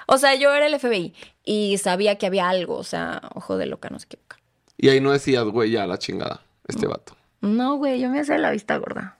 O 0.07 0.19
sea, 0.19 0.35
yo 0.35 0.53
era 0.53 0.67
el 0.67 0.79
FBI 0.79 1.15
y 1.43 1.79
sabía 1.79 2.19
que 2.19 2.27
había 2.27 2.51
algo, 2.51 2.77
o 2.77 2.85
sea, 2.85 3.23
ojo 3.35 3.57
de 3.57 3.65
loca, 3.65 3.89
no 3.89 3.99
se 3.99 4.05
equivoca. 4.05 4.37
Y 4.77 4.91
ahí 4.91 5.01
no 5.01 5.11
decías, 5.11 5.45
güey, 5.45 5.71
ya 5.71 5.87
la 5.87 5.99
chingada, 5.99 6.43
este 6.69 6.87
vato. 6.87 7.17
No, 7.41 7.77
güey, 7.77 7.99
yo 7.99 8.11
me 8.11 8.21
hacía 8.21 8.37
la 8.37 8.51
vista 8.51 8.77
gorda. 8.77 9.17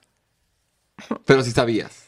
Pero 1.25 1.41
sí 1.41 1.49
sabías. 1.49 2.02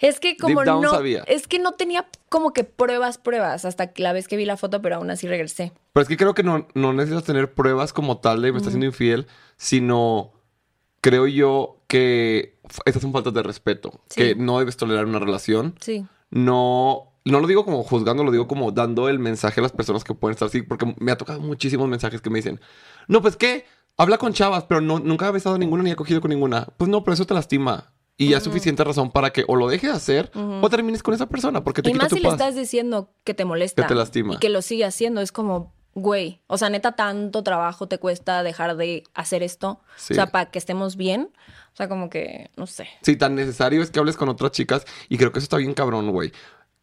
Es 0.00 0.18
que 0.18 0.36
como 0.36 0.60
Deep 0.60 0.66
down 0.66 0.82
no, 0.82 0.90
sabía. 0.90 1.22
es 1.26 1.46
que 1.46 1.58
no 1.58 1.72
tenía 1.72 2.08
como 2.28 2.52
que 2.52 2.64
pruebas, 2.64 3.18
pruebas, 3.18 3.64
hasta 3.64 3.92
la 3.96 4.12
vez 4.12 4.28
que 4.28 4.36
vi 4.36 4.46
la 4.46 4.56
foto, 4.56 4.80
pero 4.80 4.96
aún 4.96 5.10
así 5.10 5.28
regresé. 5.28 5.72
Pero 5.92 6.02
es 6.02 6.08
que 6.08 6.16
creo 6.16 6.34
que 6.34 6.42
no, 6.42 6.66
no 6.74 6.92
necesitas 6.92 7.24
tener 7.24 7.52
pruebas 7.52 7.92
como 7.92 8.18
tal 8.18 8.42
de 8.42 8.52
me 8.52 8.58
está 8.58 8.70
siendo 8.70 8.86
infiel, 8.86 9.26
sino 9.56 10.32
creo 11.00 11.26
yo 11.26 11.82
que 11.86 12.58
estas 12.84 13.02
son 13.02 13.12
faltas 13.12 13.34
de 13.34 13.42
respeto. 13.42 14.00
Sí. 14.08 14.20
Que 14.20 14.34
no 14.34 14.58
debes 14.58 14.76
tolerar 14.76 15.04
una 15.04 15.18
relación. 15.18 15.74
Sí. 15.80 16.06
No, 16.30 17.12
no 17.24 17.40
lo 17.40 17.46
digo 17.46 17.64
como 17.64 17.82
juzgando, 17.82 18.24
lo 18.24 18.30
digo 18.30 18.46
como 18.48 18.72
dando 18.72 19.08
el 19.08 19.18
mensaje 19.18 19.60
a 19.60 19.62
las 19.62 19.72
personas 19.72 20.04
que 20.04 20.14
pueden 20.14 20.34
estar 20.34 20.48
así, 20.48 20.62
porque 20.62 20.94
me 20.98 21.12
ha 21.12 21.18
tocado 21.18 21.40
muchísimos 21.40 21.88
mensajes 21.88 22.20
que 22.20 22.30
me 22.30 22.38
dicen, 22.38 22.60
no, 23.08 23.20
pues 23.20 23.36
qué, 23.36 23.64
habla 23.96 24.18
con 24.18 24.32
chavas, 24.32 24.64
pero 24.64 24.80
no, 24.80 24.98
nunca 24.98 25.26
ha 25.28 25.30
besado 25.30 25.56
a 25.56 25.58
ninguna 25.58 25.82
ni 25.82 25.90
ha 25.90 25.96
cogido 25.96 26.20
con 26.20 26.30
ninguna. 26.30 26.68
Pues 26.76 26.88
no, 26.88 27.04
pero 27.04 27.14
eso 27.14 27.26
te 27.26 27.34
lastima. 27.34 27.92
Y 28.20 28.28
ya 28.28 28.40
suficiente 28.40 28.84
razón 28.84 29.10
para 29.10 29.30
que 29.30 29.46
o 29.48 29.56
lo 29.56 29.66
dejes 29.66 29.90
de 29.90 29.96
hacer 29.96 30.30
o 30.34 30.68
termines 30.68 31.02
con 31.02 31.14
esa 31.14 31.26
persona, 31.26 31.64
porque 31.64 31.80
te 31.80 31.88
Y 31.88 31.92
quita 31.92 32.04
más 32.04 32.10
tu 32.10 32.16
si 32.16 32.22
le 32.22 32.28
estás 32.28 32.54
diciendo 32.54 33.14
que 33.24 33.32
te 33.32 33.46
molesta. 33.46 33.80
Que 33.80 33.88
te 33.88 33.94
lastima. 33.94 34.34
Y 34.34 34.36
que 34.36 34.50
lo 34.50 34.60
sigue 34.60 34.84
haciendo. 34.84 35.22
Es 35.22 35.32
como, 35.32 35.72
güey. 35.94 36.42
O 36.46 36.58
sea, 36.58 36.68
neta, 36.68 36.92
tanto 36.92 37.42
trabajo 37.42 37.88
te 37.88 37.96
cuesta 37.96 38.42
dejar 38.42 38.76
de 38.76 39.04
hacer 39.14 39.42
esto. 39.42 39.80
Sí. 39.96 40.12
O 40.12 40.16
sea, 40.16 40.26
para 40.26 40.50
que 40.50 40.58
estemos 40.58 40.96
bien. 40.96 41.30
O 41.72 41.76
sea, 41.76 41.88
como 41.88 42.10
que, 42.10 42.50
no 42.56 42.66
sé. 42.66 42.88
Sí, 43.00 43.16
tan 43.16 43.34
necesario 43.36 43.82
es 43.82 43.90
que 43.90 43.98
hables 43.98 44.18
con 44.18 44.28
otras 44.28 44.50
chicas 44.52 44.84
y 45.08 45.16
creo 45.16 45.32
que 45.32 45.38
eso 45.38 45.44
está 45.44 45.56
bien 45.56 45.72
cabrón, 45.72 46.10
güey. 46.10 46.30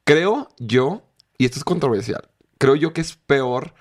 Creo 0.05 0.49
yo, 0.57 1.03
y 1.37 1.45
esto 1.45 1.59
es 1.59 1.63
controversial, 1.63 2.29
creo 2.57 2.75
yo 2.75 2.93
que 2.93 3.01
es 3.01 3.15
peor 3.15 3.75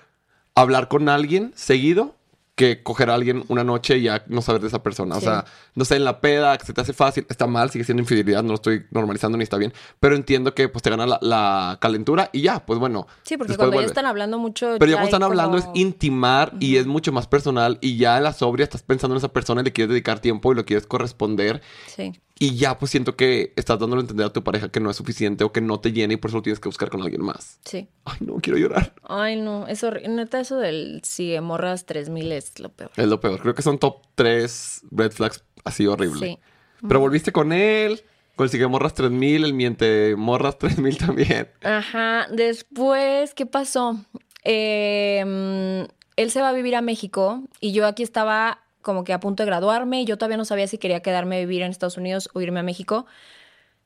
hablar 0.53 0.89
con 0.89 1.09
alguien 1.09 1.53
seguido 1.55 2.16
que 2.57 2.81
coger 2.81 3.11
a 3.11 3.13
alguien 3.13 3.43
una 3.49 3.63
noche 3.63 3.99
y 3.99 4.01
ya 4.01 4.23
no 4.27 4.41
saber 4.41 4.61
de 4.61 4.67
esa 4.67 4.81
persona. 4.81 5.15
O 5.15 5.21
sea, 5.21 5.45
no 5.75 5.85
sé, 5.85 5.95
en 5.95 6.03
la 6.03 6.19
peda, 6.21 6.57
que 6.57 6.65
se 6.65 6.73
te 6.73 6.81
hace 6.81 6.91
fácil, 6.91 7.23
está 7.29 7.45
mal, 7.45 7.69
sigue 7.69 7.85
siendo 7.85 8.01
infidelidad, 8.01 8.41
no 8.41 8.49
lo 8.49 8.55
estoy 8.55 8.87
normalizando 8.89 9.37
ni 9.37 9.43
está 9.43 9.57
bien, 9.57 9.73
pero 9.99 10.15
entiendo 10.15 10.55
que 10.55 10.67
pues 10.67 10.81
te 10.81 10.89
gana 10.89 11.05
la, 11.05 11.19
la 11.21 11.77
calentura 11.79 12.31
y 12.33 12.41
ya, 12.41 12.65
pues 12.65 12.79
bueno. 12.79 13.05
Sí, 13.21 13.37
porque 13.37 13.55
cuando 13.55 13.73
ya 13.73 13.77
vuelve. 13.77 13.89
están 13.89 14.07
hablando 14.07 14.39
mucho. 14.39 14.75
Pero 14.79 14.87
ya 14.87 14.93
cuando 14.93 15.05
están 15.05 15.23
hablando 15.23 15.57
es 15.59 15.65
intimar 15.75 16.51
y 16.59 16.77
es 16.77 16.87
mucho 16.87 17.11
más 17.11 17.27
personal 17.27 17.77
y 17.79 17.97
ya 17.97 18.17
en 18.17 18.23
la 18.23 18.33
sobria 18.33 18.63
estás 18.63 18.81
pensando 18.81 19.13
en 19.13 19.19
esa 19.19 19.31
persona 19.31 19.61
y 19.61 19.65
le 19.65 19.71
quieres 19.71 19.91
dedicar 19.91 20.19
tiempo 20.19 20.51
y 20.51 20.55
lo 20.55 20.65
quieres 20.65 20.87
corresponder 20.87 21.61
Sí. 21.85 22.19
Y 22.39 22.55
ya 22.55 22.77
pues 22.77 22.91
siento 22.91 23.15
que 23.15 23.53
estás 23.55 23.79
dándole 23.79 24.01
a 24.01 24.03
entender 24.03 24.25
a 24.25 24.33
tu 24.33 24.43
pareja 24.43 24.69
que 24.69 24.79
no 24.79 24.89
es 24.89 24.97
suficiente 24.97 25.43
o 25.43 25.51
que 25.51 25.61
no 25.61 25.79
te 25.79 25.91
llena 25.91 26.13
y 26.13 26.17
por 26.17 26.29
eso 26.29 26.37
lo 26.37 26.43
tienes 26.43 26.59
que 26.59 26.69
buscar 26.69 26.89
con 26.89 27.01
alguien 27.01 27.23
más. 27.23 27.59
Sí. 27.65 27.87
Ay, 28.05 28.17
no, 28.19 28.35
quiero 28.35 28.59
llorar. 28.59 28.93
Ay, 29.03 29.39
no. 29.41 29.67
Es 29.67 29.83
horrible. 29.83 30.09
Neta, 30.09 30.39
eso 30.39 30.57
del 30.57 31.01
sigue 31.03 31.41
morras 31.41 31.85
3000 31.85 32.31
es 32.31 32.59
lo 32.59 32.69
peor. 32.69 32.91
Es 32.95 33.07
lo 33.07 33.19
peor. 33.19 33.41
Creo 33.41 33.55
que 33.55 33.61
son 33.61 33.79
top 33.79 34.01
3 34.15 34.81
red 34.91 35.11
flags 35.11 35.43
así 35.63 35.87
horrible. 35.87 36.27
Sí. 36.27 36.39
Pero 36.87 36.99
volviste 36.99 37.31
con 37.31 37.53
él, 37.53 38.03
con 38.35 38.45
el 38.45 38.51
sigue 38.51 38.67
morras 38.67 38.93
3000, 38.93 39.43
el 39.43 39.53
miente 39.53 40.15
morras 40.15 40.59
3000 40.59 40.97
también. 40.97 41.49
Ajá, 41.63 42.27
después, 42.31 43.33
¿qué 43.33 43.47
pasó? 43.47 43.97
Eh, 44.43 45.87
él 46.15 46.31
se 46.31 46.41
va 46.41 46.49
a 46.49 46.53
vivir 46.53 46.75
a 46.75 46.81
México 46.81 47.43
y 47.59 47.71
yo 47.71 47.87
aquí 47.87 48.03
estaba 48.03 48.63
como 48.87 49.03
que 49.03 49.11
a 49.11 49.19
punto 49.19 49.43
de 49.43 49.47
graduarme 49.47 50.01
y 50.01 50.05
yo 50.05 50.17
todavía 50.17 50.37
no 50.37 50.45
sabía 50.45 50.65
si 50.65 50.77
quería 50.77 51.01
quedarme 51.01 51.35
a 51.35 51.39
vivir 51.39 51.61
en 51.61 51.71
Estados 51.71 51.97
Unidos 51.97 52.29
o 52.33 52.39
irme 52.39 52.61
a 52.61 52.63
México. 52.63 53.05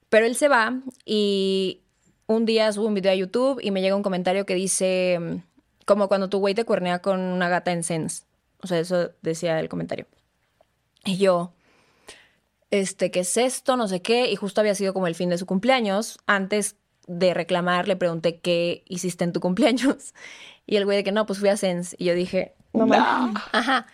Pero 0.10 0.28
él 0.28 0.36
se 0.36 0.48
va 0.48 0.76
y 1.04 1.82
un 2.28 2.46
día 2.46 2.72
subo 2.72 2.86
un 2.86 2.94
video 2.94 3.12
a 3.12 3.16
YouTube 3.16 3.60
y 3.64 3.72
me 3.72 3.82
llega 3.82 3.96
un 3.96 4.04
comentario 4.04 4.46
que 4.46 4.54
dice, 4.54 5.18
mm, 5.20 5.36
como 5.86 6.08
cuando 6.08 6.30
tu 6.30 6.38
güey 6.38 6.54
te 6.54 6.66
cuernea 6.66 7.00
con 7.00 7.20
una 7.20 7.50
gata 7.50 7.72
en 7.72 7.82
Sense. 7.82 8.26
O 8.62 8.68
sea, 8.68 8.78
eso 8.78 9.10
decía 9.24 9.60
el 9.60 9.70
comentario. 9.70 10.06
Y 11.04 11.18
yo, 11.18 11.54
este, 12.70 13.10
¿qué 13.10 13.22
es 13.22 13.36
esto? 13.38 13.76
No 13.76 13.88
sé 13.88 14.04
qué. 14.04 14.30
Y 14.30 14.36
justo 14.36 14.62
había 14.62 14.76
sido 14.76 14.94
como 14.94 15.08
el 15.08 15.16
fin 15.16 15.30
de 15.30 15.40
su 15.40 15.48
cumpleaños. 15.48 16.20
Antes 16.28 16.76
de 17.08 17.34
reclamar, 17.34 17.88
le 17.88 17.96
pregunté 17.96 18.40
qué 18.40 18.84
hiciste 18.88 19.24
en 19.24 19.34
tu 19.34 19.40
cumpleaños. 19.48 20.14
Y 20.68 20.76
el 20.76 20.86
güey 20.86 20.98
de 20.98 21.04
que 21.04 21.12
no, 21.12 21.26
pues 21.26 21.40
fui 21.40 21.50
a 21.50 21.58
Sense. 21.58 21.96
Y 21.98 22.06
yo 22.06 22.14
dije, 22.14 22.54
no 22.74 22.86
mames. 22.86 23.42
Ajá. 23.52 23.88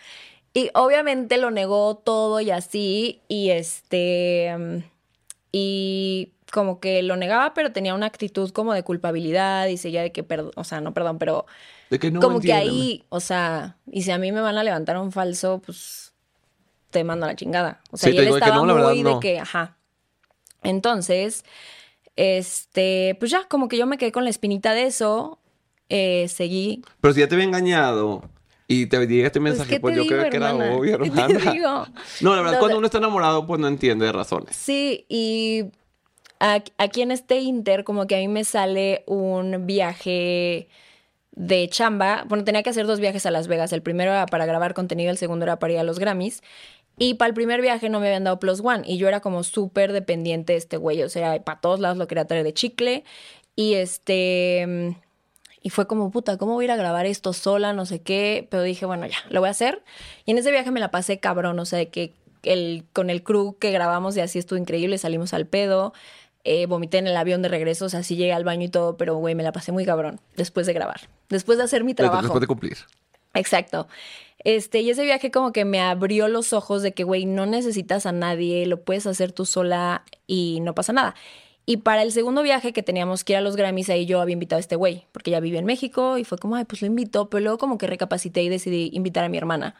Y 0.54 0.70
obviamente 0.74 1.36
lo 1.38 1.50
negó 1.50 1.96
todo 1.96 2.40
y 2.40 2.50
así. 2.50 3.20
Y 3.28 3.50
este. 3.50 4.54
mm, 4.58 4.78
Y 5.52 6.32
como 6.50 6.80
que 6.80 7.02
lo 7.02 7.16
negaba, 7.16 7.52
pero 7.54 7.72
tenía 7.72 7.94
una 7.94 8.06
actitud 8.06 8.50
como 8.52 8.72
de 8.72 8.82
culpabilidad 8.82 9.66
y 9.66 9.76
seguía 9.76 10.02
de 10.02 10.12
que, 10.12 10.22
perdón, 10.22 10.52
o 10.56 10.64
sea, 10.64 10.80
no 10.80 10.94
perdón, 10.94 11.18
pero 11.18 11.44
De 11.90 11.98
que 11.98 12.10
no 12.10 12.20
como 12.20 12.40
que 12.40 12.54
ahí, 12.54 13.04
o 13.10 13.20
sea, 13.20 13.76
y 13.90 14.02
si 14.02 14.10
a 14.12 14.18
mí 14.18 14.32
me 14.32 14.40
van 14.40 14.56
a 14.56 14.64
levantar 14.64 14.96
un 14.96 15.12
falso, 15.12 15.60
pues 15.64 16.14
te 16.90 17.04
mando 17.04 17.26
a 17.26 17.30
la 17.30 17.36
chingada. 17.36 17.80
O 17.90 17.98
sea, 17.98 18.10
Sí, 18.10 18.16
y 18.16 18.18
él 18.20 18.28
estaba 18.28 18.64
no, 18.64 18.74
verdad, 18.74 18.88
muy 18.88 19.02
no. 19.02 19.14
de 19.16 19.20
que, 19.20 19.38
ajá. 19.38 19.76
Entonces, 20.62 21.44
este, 22.16 23.16
pues 23.20 23.30
ya, 23.30 23.44
como 23.48 23.68
que 23.68 23.76
yo 23.76 23.86
me 23.86 23.98
quedé 23.98 24.10
con 24.10 24.24
la 24.24 24.30
espinita 24.30 24.72
de 24.72 24.84
eso, 24.86 25.38
eh, 25.90 26.28
seguí. 26.28 26.82
Pero 27.00 27.12
si 27.14 27.20
ya 27.20 27.28
te 27.28 27.34
había 27.34 27.46
engañado 27.46 28.22
y 28.68 28.86
te 28.86 29.06
llega 29.06 29.26
este 29.26 29.40
mensaje, 29.40 29.70
¿qué 29.70 29.80
pues, 29.80 29.96
yo 29.96 30.06
creo 30.06 30.28
que 30.30 30.36
era 30.36 30.54
obvio, 30.54 30.98
¿Qué 30.98 31.10
te 31.10 31.20
hermana. 31.20 31.52
digo? 31.52 31.86
No, 32.20 32.36
la 32.36 32.42
verdad, 32.42 32.52
No, 32.52 32.58
cuando 32.60 32.78
uno 32.78 32.86
está 32.86 32.98
enamorado, 32.98 33.46
pues 33.46 33.58
no 33.58 33.66
entiende 33.66 34.04
de 34.04 34.12
razones. 34.12 34.54
Sí, 34.54 35.06
y 35.08 35.64
aquí 36.38 37.00
en 37.00 37.10
este 37.10 37.40
Inter, 37.40 37.82
como 37.82 38.06
que 38.06 38.16
a 38.16 38.18
mí 38.18 38.28
me 38.28 38.44
sale 38.44 39.04
un 39.06 39.66
viaje 39.66 40.68
de 41.32 41.68
chamba. 41.68 42.24
Bueno, 42.28 42.44
tenía 42.44 42.62
que 42.62 42.70
hacer 42.70 42.86
dos 42.86 43.00
viajes 43.00 43.24
a 43.24 43.30
Las 43.30 43.48
Vegas. 43.48 43.72
El 43.72 43.80
primero 43.82 44.10
era 44.10 44.26
para 44.26 44.44
grabar 44.44 44.74
contenido, 44.74 45.10
el 45.10 45.16
segundo 45.16 45.44
era 45.44 45.58
para 45.58 45.72
ir 45.72 45.78
a 45.78 45.84
los 45.84 45.98
Grammys. 45.98 46.42
Y 46.98 47.14
para 47.14 47.28
el 47.28 47.34
primer 47.34 47.62
viaje 47.62 47.88
no 47.88 48.00
me 48.00 48.08
habían 48.08 48.24
dado 48.24 48.38
plus 48.38 48.60
one. 48.60 48.82
Y 48.84 48.98
yo 48.98 49.08
era 49.08 49.20
como 49.20 49.44
súper 49.44 49.92
dependiente 49.92 50.52
de 50.52 50.58
este 50.58 50.76
güey. 50.76 51.02
O 51.04 51.08
sea, 51.08 51.42
para 51.42 51.60
todos 51.60 51.80
lados 51.80 51.96
lo 51.96 52.06
quería 52.06 52.26
traer 52.26 52.44
de 52.44 52.52
chicle. 52.52 53.04
Y 53.56 53.74
este. 53.74 54.96
Y 55.62 55.70
fue 55.70 55.86
como, 55.86 56.10
puta, 56.10 56.36
¿cómo 56.38 56.54
voy 56.54 56.64
a 56.64 56.66
ir 56.66 56.70
a 56.70 56.76
grabar 56.76 57.06
esto 57.06 57.32
sola? 57.32 57.72
No 57.72 57.84
sé 57.86 58.00
qué. 58.00 58.46
Pero 58.50 58.62
dije, 58.62 58.86
bueno, 58.86 59.06
ya, 59.06 59.16
lo 59.30 59.40
voy 59.40 59.48
a 59.48 59.50
hacer. 59.50 59.82
Y 60.24 60.30
en 60.30 60.38
ese 60.38 60.50
viaje 60.50 60.70
me 60.70 60.80
la 60.80 60.90
pasé 60.90 61.18
cabrón. 61.18 61.58
O 61.58 61.64
sea, 61.64 61.78
de 61.78 61.88
que 61.88 62.14
el, 62.42 62.84
con 62.92 63.10
el 63.10 63.22
crew 63.22 63.56
que 63.58 63.70
grabamos 63.72 64.16
y 64.16 64.20
así 64.20 64.38
estuvo 64.38 64.58
increíble. 64.58 64.98
Salimos 64.98 65.34
al 65.34 65.46
pedo. 65.46 65.92
eh, 66.44 66.66
vomité 66.66 66.98
en 66.98 67.06
el 67.08 67.16
avión 67.16 67.42
de 67.42 67.48
regreso. 67.48 67.86
O 67.86 67.88
sea, 67.88 68.02
sí 68.02 68.16
llegué 68.16 68.32
al 68.32 68.44
baño 68.44 68.64
y 68.64 68.68
todo. 68.68 68.96
Pero, 68.96 69.16
güey, 69.16 69.34
me 69.34 69.42
la 69.42 69.52
pasé 69.52 69.72
muy 69.72 69.84
cabrón. 69.84 70.20
Después 70.36 70.66
de 70.66 70.72
grabar. 70.72 71.00
Después 71.28 71.58
de 71.58 71.64
hacer 71.64 71.84
mi 71.84 71.94
trabajo. 71.94 72.22
Después 72.22 72.40
de 72.40 72.46
cumplir. 72.46 72.78
Exacto. 73.34 73.88
Este, 74.44 74.80
y 74.80 74.90
ese 74.90 75.02
viaje 75.04 75.30
como 75.32 75.52
que 75.52 75.64
me 75.64 75.80
abrió 75.80 76.28
los 76.28 76.52
ojos 76.52 76.82
de 76.82 76.92
que, 76.92 77.02
güey, 77.02 77.26
no 77.26 77.44
necesitas 77.44 78.06
a 78.06 78.12
nadie, 78.12 78.66
lo 78.66 78.80
puedes 78.82 79.06
hacer 79.06 79.32
tú 79.32 79.44
sola 79.44 80.04
y 80.28 80.60
no 80.62 80.74
pasa 80.76 80.92
nada. 80.92 81.16
Y 81.68 81.76
para 81.76 82.00
el 82.00 82.12
segundo 82.12 82.42
viaje 82.42 82.72
que 82.72 82.82
teníamos 82.82 83.24
que 83.24 83.34
ir 83.34 83.36
a 83.36 83.42
los 83.42 83.54
Grammys, 83.54 83.90
ahí 83.90 84.06
yo 84.06 84.22
había 84.22 84.32
invitado 84.32 84.56
a 84.56 84.60
este 84.60 84.74
güey, 84.74 85.06
porque 85.12 85.30
ya 85.30 85.38
vivía 85.38 85.58
en 85.58 85.66
México 85.66 86.16
y 86.16 86.24
fue 86.24 86.38
como, 86.38 86.56
ay, 86.56 86.64
pues 86.64 86.80
lo 86.80 86.86
invito, 86.86 87.28
pero 87.28 87.42
luego 87.42 87.58
como 87.58 87.76
que 87.76 87.86
recapacité 87.86 88.42
y 88.42 88.48
decidí 88.48 88.88
invitar 88.94 89.22
a 89.26 89.28
mi 89.28 89.36
hermana. 89.36 89.74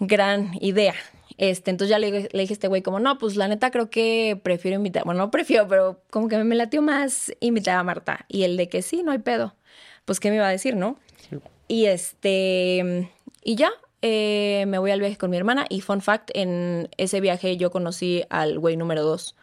Gran 0.00 0.50
idea. 0.60 0.92
Este, 1.38 1.70
entonces 1.70 1.88
ya 1.88 1.98
le, 1.98 2.10
le 2.10 2.40
dije 2.40 2.52
a 2.52 2.56
este 2.56 2.68
güey 2.68 2.82
como, 2.82 3.00
no, 3.00 3.16
pues 3.16 3.36
la 3.36 3.48
neta 3.48 3.70
creo 3.70 3.88
que 3.88 4.38
prefiero 4.42 4.76
invitar, 4.76 5.04
bueno, 5.06 5.20
no 5.20 5.30
prefiero, 5.30 5.66
pero 5.66 6.02
como 6.10 6.28
que 6.28 6.36
me 6.44 6.54
latió 6.54 6.82
más 6.82 7.32
invitar 7.40 7.78
a 7.78 7.82
Marta. 7.82 8.26
Y 8.28 8.42
el 8.42 8.58
de 8.58 8.68
que 8.68 8.82
sí, 8.82 9.02
no 9.02 9.12
hay 9.12 9.20
pedo. 9.20 9.54
Pues, 10.04 10.20
¿qué 10.20 10.28
me 10.28 10.36
iba 10.36 10.46
a 10.46 10.50
decir, 10.50 10.76
no? 10.76 10.98
Y 11.68 11.86
este, 11.86 13.10
y 13.42 13.54
ya, 13.56 13.70
eh, 14.02 14.66
me 14.68 14.76
voy 14.76 14.90
al 14.90 15.00
viaje 15.00 15.16
con 15.16 15.30
mi 15.30 15.38
hermana 15.38 15.64
y 15.70 15.80
fun 15.80 16.02
fact, 16.02 16.32
en 16.34 16.90
ese 16.98 17.22
viaje 17.22 17.56
yo 17.56 17.70
conocí 17.70 18.24
al 18.28 18.58
güey 18.58 18.76
número 18.76 19.02
dos. 19.02 19.36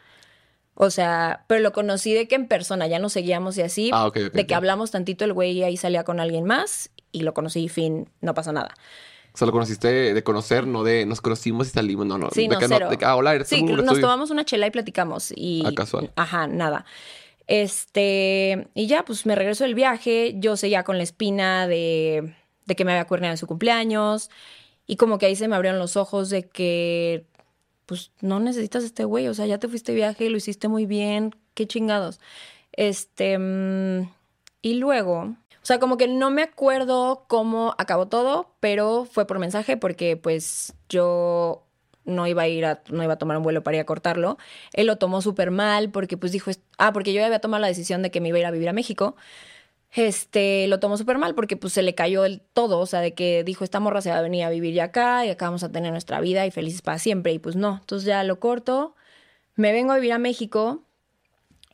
O 0.75 0.89
sea, 0.89 1.45
pero 1.47 1.62
lo 1.62 1.71
conocí 1.71 2.13
de 2.13 2.27
que 2.27 2.36
en 2.36 2.47
persona, 2.47 2.88
ya 2.88 2.99
nos 2.99 3.13
seguíamos 3.13 3.57
y 3.57 3.62
así, 3.62 3.91
Ah, 3.93 4.09
de 4.13 4.47
que 4.47 4.55
hablamos 4.55 4.91
tantito, 4.91 5.23
el 5.25 5.33
güey 5.33 5.63
ahí 5.63 5.77
salía 5.77 6.03
con 6.03 6.19
alguien 6.19 6.45
más 6.45 6.89
y 7.12 7.21
lo 7.21 7.33
conocí, 7.33 7.69
fin, 7.69 8.09
no 8.21 8.33
pasa 8.33 8.51
nada. 8.51 8.73
Solo 9.36 9.51
conociste 9.51 10.13
de 10.13 10.23
conocer, 10.23 10.67
no 10.67 10.83
de 10.83 11.05
nos 11.05 11.21
conocimos 11.21 11.67
y 11.67 11.71
salimos, 11.71 12.05
no, 12.05 12.17
no. 12.17 12.29
Sí, 12.31 12.47
de 12.47 12.55
no, 12.55 12.59
que 12.59 12.67
cero. 12.67 12.89
de 12.89 12.97
que, 12.97 13.05
ah, 13.05 13.15
hola, 13.15 13.33
eres 13.33 13.47
Sí, 13.47 13.62
un 13.62 13.86
nos 13.86 13.99
tomamos 13.99 14.29
una 14.31 14.45
chela 14.45 14.67
y 14.67 14.71
platicamos 14.71 15.33
y... 15.36 15.63
Ah, 15.65 15.71
casual. 15.75 16.12
Ajá, 16.15 16.47
nada. 16.47 16.86
Este, 17.47 18.67
y 18.73 18.88
ya, 18.88 19.05
pues 19.05 19.25
me 19.25 19.36
regreso 19.36 19.63
del 19.63 19.75
viaje, 19.75 20.36
yo 20.38 20.55
seguía 20.55 20.83
con 20.83 20.97
la 20.97 21.03
espina 21.03 21.67
de, 21.67 22.36
de 22.65 22.75
que 22.75 22.86
me 22.86 22.93
había 22.93 23.05
cuerneado 23.05 23.33
en 23.33 23.38
su 23.38 23.47
cumpleaños 23.47 24.29
y 24.88 24.97
como 24.97 25.17
que 25.17 25.25
ahí 25.25 25.36
se 25.36 25.47
me 25.47 25.55
abrieron 25.55 25.79
los 25.79 25.97
ojos 25.97 26.29
de 26.29 26.47
que, 26.47 27.25
pues 27.85 28.11
no 28.21 28.39
necesitas 28.39 28.83
este 28.83 29.05
güey, 29.05 29.27
o 29.27 29.33
sea, 29.33 29.45
ya 29.45 29.57
te 29.57 29.67
fuiste 29.67 29.91
de 29.91 29.97
viaje, 29.97 30.29
lo 30.29 30.37
hiciste 30.37 30.67
muy 30.67 30.85
bien, 30.85 31.35
qué 31.53 31.67
chingados. 31.67 32.19
Este, 32.71 33.37
mm, 33.37 34.09
y 34.61 34.75
luego, 34.75 35.35
o 35.63 35.65
sea, 35.65 35.79
como 35.79 35.97
que 35.97 36.07
no 36.07 36.31
me 36.31 36.43
acuerdo 36.43 37.25
cómo 37.27 37.75
acabó 37.77 38.07
todo, 38.07 38.51
pero 38.59 39.05
fue 39.05 39.25
por 39.25 39.39
mensaje 39.39 39.77
porque 39.77 40.17
pues 40.17 40.73
yo 40.89 41.63
no 42.05 42.27
iba 42.27 42.43
a 42.43 42.47
ir 42.47 42.65
a, 42.65 42.81
no 42.89 43.03
iba 43.03 43.13
a 43.13 43.17
tomar 43.17 43.37
un 43.37 43.43
vuelo 43.43 43.63
para 43.63 43.77
ir 43.77 43.81
a 43.81 43.85
cortarlo. 43.85 44.37
Él 44.73 44.87
lo 44.87 44.97
tomó 44.97 45.21
súper 45.21 45.51
mal 45.51 45.89
porque 45.89 46.17
pues 46.17 46.31
dijo, 46.31 46.51
ah, 46.77 46.91
porque 46.93 47.13
yo 47.13 47.19
ya 47.21 47.27
había 47.27 47.39
tomado 47.39 47.61
la 47.61 47.67
decisión 47.67 48.01
de 48.01 48.11
que 48.11 48.21
me 48.21 48.29
iba 48.29 48.37
a 48.37 48.41
ir 48.41 48.45
a 48.45 48.51
vivir 48.51 48.69
a 48.69 48.73
México. 48.73 49.15
Este, 49.95 50.67
lo 50.67 50.79
tomó 50.79 50.97
súper 50.97 51.19
mal 51.19 51.36
porque 51.36 51.56
pues 51.56 51.73
se 51.73 51.84
le 51.84 51.93
cayó 51.93 52.25
el 52.25 52.41
todo, 52.41 52.79
o 52.79 52.86
sea, 52.88 52.99
de 53.01 53.13
que 53.13 53.43
dijo, 53.43 53.63
esta 53.63 53.79
morra 53.79 54.01
se 54.01 54.10
va 54.10 54.17
a 54.17 54.21
venir 54.21 54.43
a 54.43 54.49
vivir 54.49 54.73
ya 54.73 54.86
acá 54.86 55.25
y 55.25 55.29
acá 55.29 55.45
vamos 55.45 55.63
a 55.63 55.71
tener 55.71 55.91
nuestra 55.91 56.19
vida 56.19 56.45
y 56.47 56.51
felices 56.51 56.82
para 56.82 56.97
siempre. 56.97 57.32
Y 57.34 57.39
pues 57.39 57.56
no, 57.56 57.77
entonces 57.79 58.08
ya 58.08 58.23
lo 58.23 58.39
corto, 58.39 58.95
me 59.56 59.71
vengo 59.71 59.91
a 59.91 59.97
vivir 59.97 60.13
a 60.13 60.17
México 60.17 60.84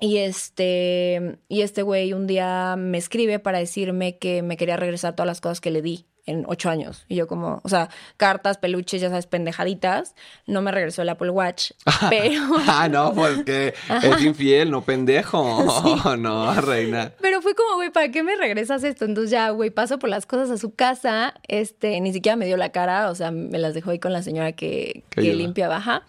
y 0.01 0.17
este, 0.17 1.39
y 1.47 1.61
este 1.61 1.81
güey 1.81 2.11
un 2.13 2.27
día 2.27 2.75
me 2.77 2.97
escribe 2.97 3.39
para 3.39 3.59
decirme 3.59 4.17
que 4.17 4.41
me 4.41 4.57
quería 4.57 4.75
regresar 4.75 5.15
todas 5.15 5.27
las 5.27 5.39
cosas 5.41 5.61
que 5.61 5.71
le 5.71 5.81
di 5.81 6.08
en 6.29 6.45
ocho 6.47 6.69
años. 6.69 7.05
Y 7.07 7.15
yo 7.15 7.27
como, 7.27 7.59
o 7.63 7.69
sea, 7.69 7.89
cartas, 8.17 8.57
peluches, 8.57 9.01
ya 9.01 9.09
sabes, 9.09 9.27
pendejaditas. 9.27 10.15
No 10.47 10.61
me 10.61 10.71
regresó 10.71 11.01
el 11.01 11.09
Apple 11.09 11.29
Watch, 11.31 11.71
pero... 12.09 12.41
ah, 12.67 12.87
no, 12.89 13.13
porque 13.13 13.73
es 14.03 14.21
infiel, 14.21 14.71
no 14.71 14.83
pendejo. 14.83 16.15
no, 16.17 16.53
reina. 16.61 17.13
Pero 17.21 17.41
fue 17.41 17.55
como, 17.55 17.75
güey, 17.75 17.91
¿para 17.91 18.09
qué 18.11 18.23
me 18.23 18.35
regresas 18.35 18.83
esto? 18.83 19.05
Entonces 19.05 19.31
ya, 19.31 19.49
güey, 19.49 19.69
paso 19.69 19.99
por 19.99 20.09
las 20.09 20.25
cosas 20.25 20.49
a 20.51 20.57
su 20.57 20.73
casa. 20.75 21.33
Este, 21.47 21.99
ni 22.01 22.13
siquiera 22.13 22.35
me 22.35 22.45
dio 22.45 22.57
la 22.57 22.71
cara, 22.71 23.09
o 23.09 23.15
sea, 23.15 23.31
me 23.31 23.57
las 23.59 23.73
dejó 23.73 23.91
ahí 23.91 23.99
con 23.99 24.13
la 24.13 24.23
señora 24.23 24.51
que, 24.53 25.03
que 25.09 25.33
limpia 25.33 25.67
baja. 25.67 26.03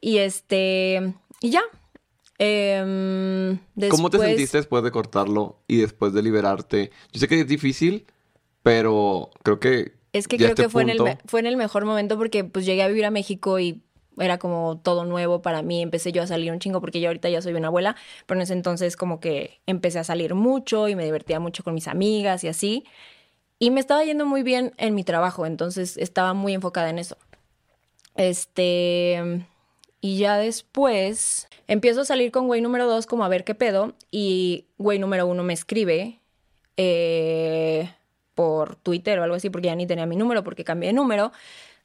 Y 0.00 0.18
este, 0.18 1.14
y 1.40 1.50
ya. 1.50 1.62
Em, 2.38 3.58
¿Cómo 3.90 4.10
te 4.10 4.16
después- 4.18 4.28
sentiste 4.30 4.56
después 4.58 4.82
de 4.82 4.90
cortarlo 4.90 5.60
y 5.68 5.76
después 5.78 6.12
de 6.12 6.22
liberarte? 6.22 6.90
Yo 7.12 7.20
sé 7.20 7.28
que 7.28 7.40
es 7.40 7.46
difícil, 7.46 8.06
pero 8.62 9.30
creo 9.42 9.60
que. 9.60 9.92
Es 10.12 10.28
que 10.28 10.36
creo 10.36 10.50
este 10.50 10.64
que 10.64 10.68
fue, 10.68 10.82
en 10.82 10.90
el, 10.90 10.98
fue 11.24 11.40
en 11.40 11.46
el 11.46 11.56
mejor 11.56 11.84
momento 11.84 12.18
porque 12.18 12.44
pues 12.44 12.66
llegué 12.66 12.82
a 12.82 12.88
vivir 12.88 13.06
a 13.06 13.10
México 13.10 13.58
y 13.58 13.82
era 14.18 14.38
como 14.38 14.78
todo 14.78 15.04
nuevo 15.04 15.40
para 15.40 15.62
mí. 15.62 15.80
Empecé 15.80 16.12
yo 16.12 16.22
a 16.22 16.26
salir 16.26 16.52
un 16.52 16.58
chingo 16.58 16.80
porque 16.80 17.00
yo 17.00 17.08
ahorita 17.08 17.30
ya 17.30 17.40
soy 17.40 17.54
una 17.54 17.68
abuela, 17.68 17.96
pero 18.26 18.38
en 18.38 18.42
ese 18.42 18.52
entonces 18.52 18.96
como 18.96 19.20
que 19.20 19.60
empecé 19.66 19.98
a 19.98 20.04
salir 20.04 20.34
mucho 20.34 20.88
y 20.88 20.96
me 20.96 21.04
divertía 21.04 21.40
mucho 21.40 21.64
con 21.64 21.72
mis 21.74 21.88
amigas 21.88 22.44
y 22.44 22.48
así. 22.48 22.84
Y 23.58 23.70
me 23.70 23.80
estaba 23.80 24.04
yendo 24.04 24.26
muy 24.26 24.42
bien 24.42 24.74
en 24.76 24.94
mi 24.94 25.04
trabajo, 25.04 25.46
entonces 25.46 25.96
estaba 25.96 26.34
muy 26.34 26.52
enfocada 26.54 26.90
en 26.90 26.98
eso. 26.98 27.16
Este... 28.16 29.46
Y 30.04 30.18
ya 30.18 30.36
después 30.36 31.46
empiezo 31.68 32.00
a 32.00 32.04
salir 32.04 32.32
con 32.32 32.48
güey 32.48 32.60
número 32.60 32.88
dos 32.88 33.06
como 33.06 33.24
a 33.24 33.28
ver 33.28 33.44
qué 33.44 33.54
pedo 33.54 33.94
y 34.10 34.66
güey 34.76 34.98
número 34.98 35.28
uno 35.28 35.44
me 35.44 35.52
escribe 35.52 36.18
eh, 36.76 37.88
por 38.34 38.76
Twitter 38.76 39.18
o 39.18 39.24
algo 39.24 39.36
así 39.36 39.50
porque 39.50 39.66
ya 39.66 39.74
ni 39.74 39.86
tenía 39.86 40.06
mi 40.06 40.16
número 40.16 40.44
porque 40.44 40.64
cambié 40.64 40.88
de 40.88 40.92
número 40.94 41.32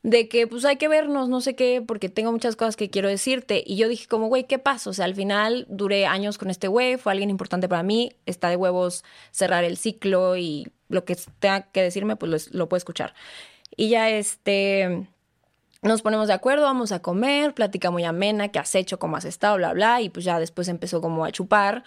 de 0.04 0.30
que 0.30 0.48
pues 0.48 0.64
hay 0.66 0.78
que 0.78 0.88
vernos, 0.88 1.28
no 1.28 1.42
sé 1.42 1.56
qué, 1.56 1.84
porque 1.86 2.10
tengo 2.10 2.32
muchas 2.32 2.56
cosas 2.56 2.76
que 2.76 2.90
quiero 2.90 3.10
decirte. 3.10 3.64
Y 3.66 3.78
yo 3.78 3.90
dije 3.90 4.08
como, 4.08 4.28
güey, 4.28 4.46
¿qué 4.46 4.60
pasa? 4.60 4.90
O 4.90 4.94
sea, 4.94 5.06
al 5.06 5.16
final 5.16 5.66
duré 5.70 6.06
años 6.06 6.38
con 6.38 6.50
este 6.50 6.68
güey, 6.68 6.98
fue 6.98 7.12
alguien 7.12 7.30
importante 7.30 7.68
para 7.68 7.84
mí, 7.84 8.14
está 8.26 8.50
de 8.50 8.56
huevos 8.56 9.04
cerrar 9.32 9.64
el 9.64 9.78
ciclo 9.78 10.38
y 10.38 10.72
lo 10.88 11.04
que 11.04 11.18
tenga 11.40 11.64
que 11.64 11.82
decirme, 11.82 12.16
pues 12.16 12.52
lo, 12.52 12.60
lo 12.60 12.70
puedo 12.70 12.78
escuchar. 12.78 13.14
Y 13.76 13.90
ya 13.90 14.10
este 14.10 15.08
nos 15.82 16.02
ponemos 16.02 16.28
de 16.28 16.34
acuerdo, 16.34 16.64
vamos 16.64 16.92
a 16.92 17.02
comer, 17.02 17.54
plática 17.54 17.92
muy 17.92 18.04
amena, 18.04 18.50
qué 18.50 18.60
has 18.60 18.74
hecho, 18.76 19.00
cómo 19.00 19.18
has 19.18 19.26
estado, 19.26 19.58
bla, 19.58 19.74
bla, 19.74 20.02
y 20.02 20.10
pues 20.10 20.26
ya 20.26 20.40
después 20.40 20.68
empezó 20.68 21.02
como 21.02 21.26
a 21.26 21.32
chupar. 21.32 21.84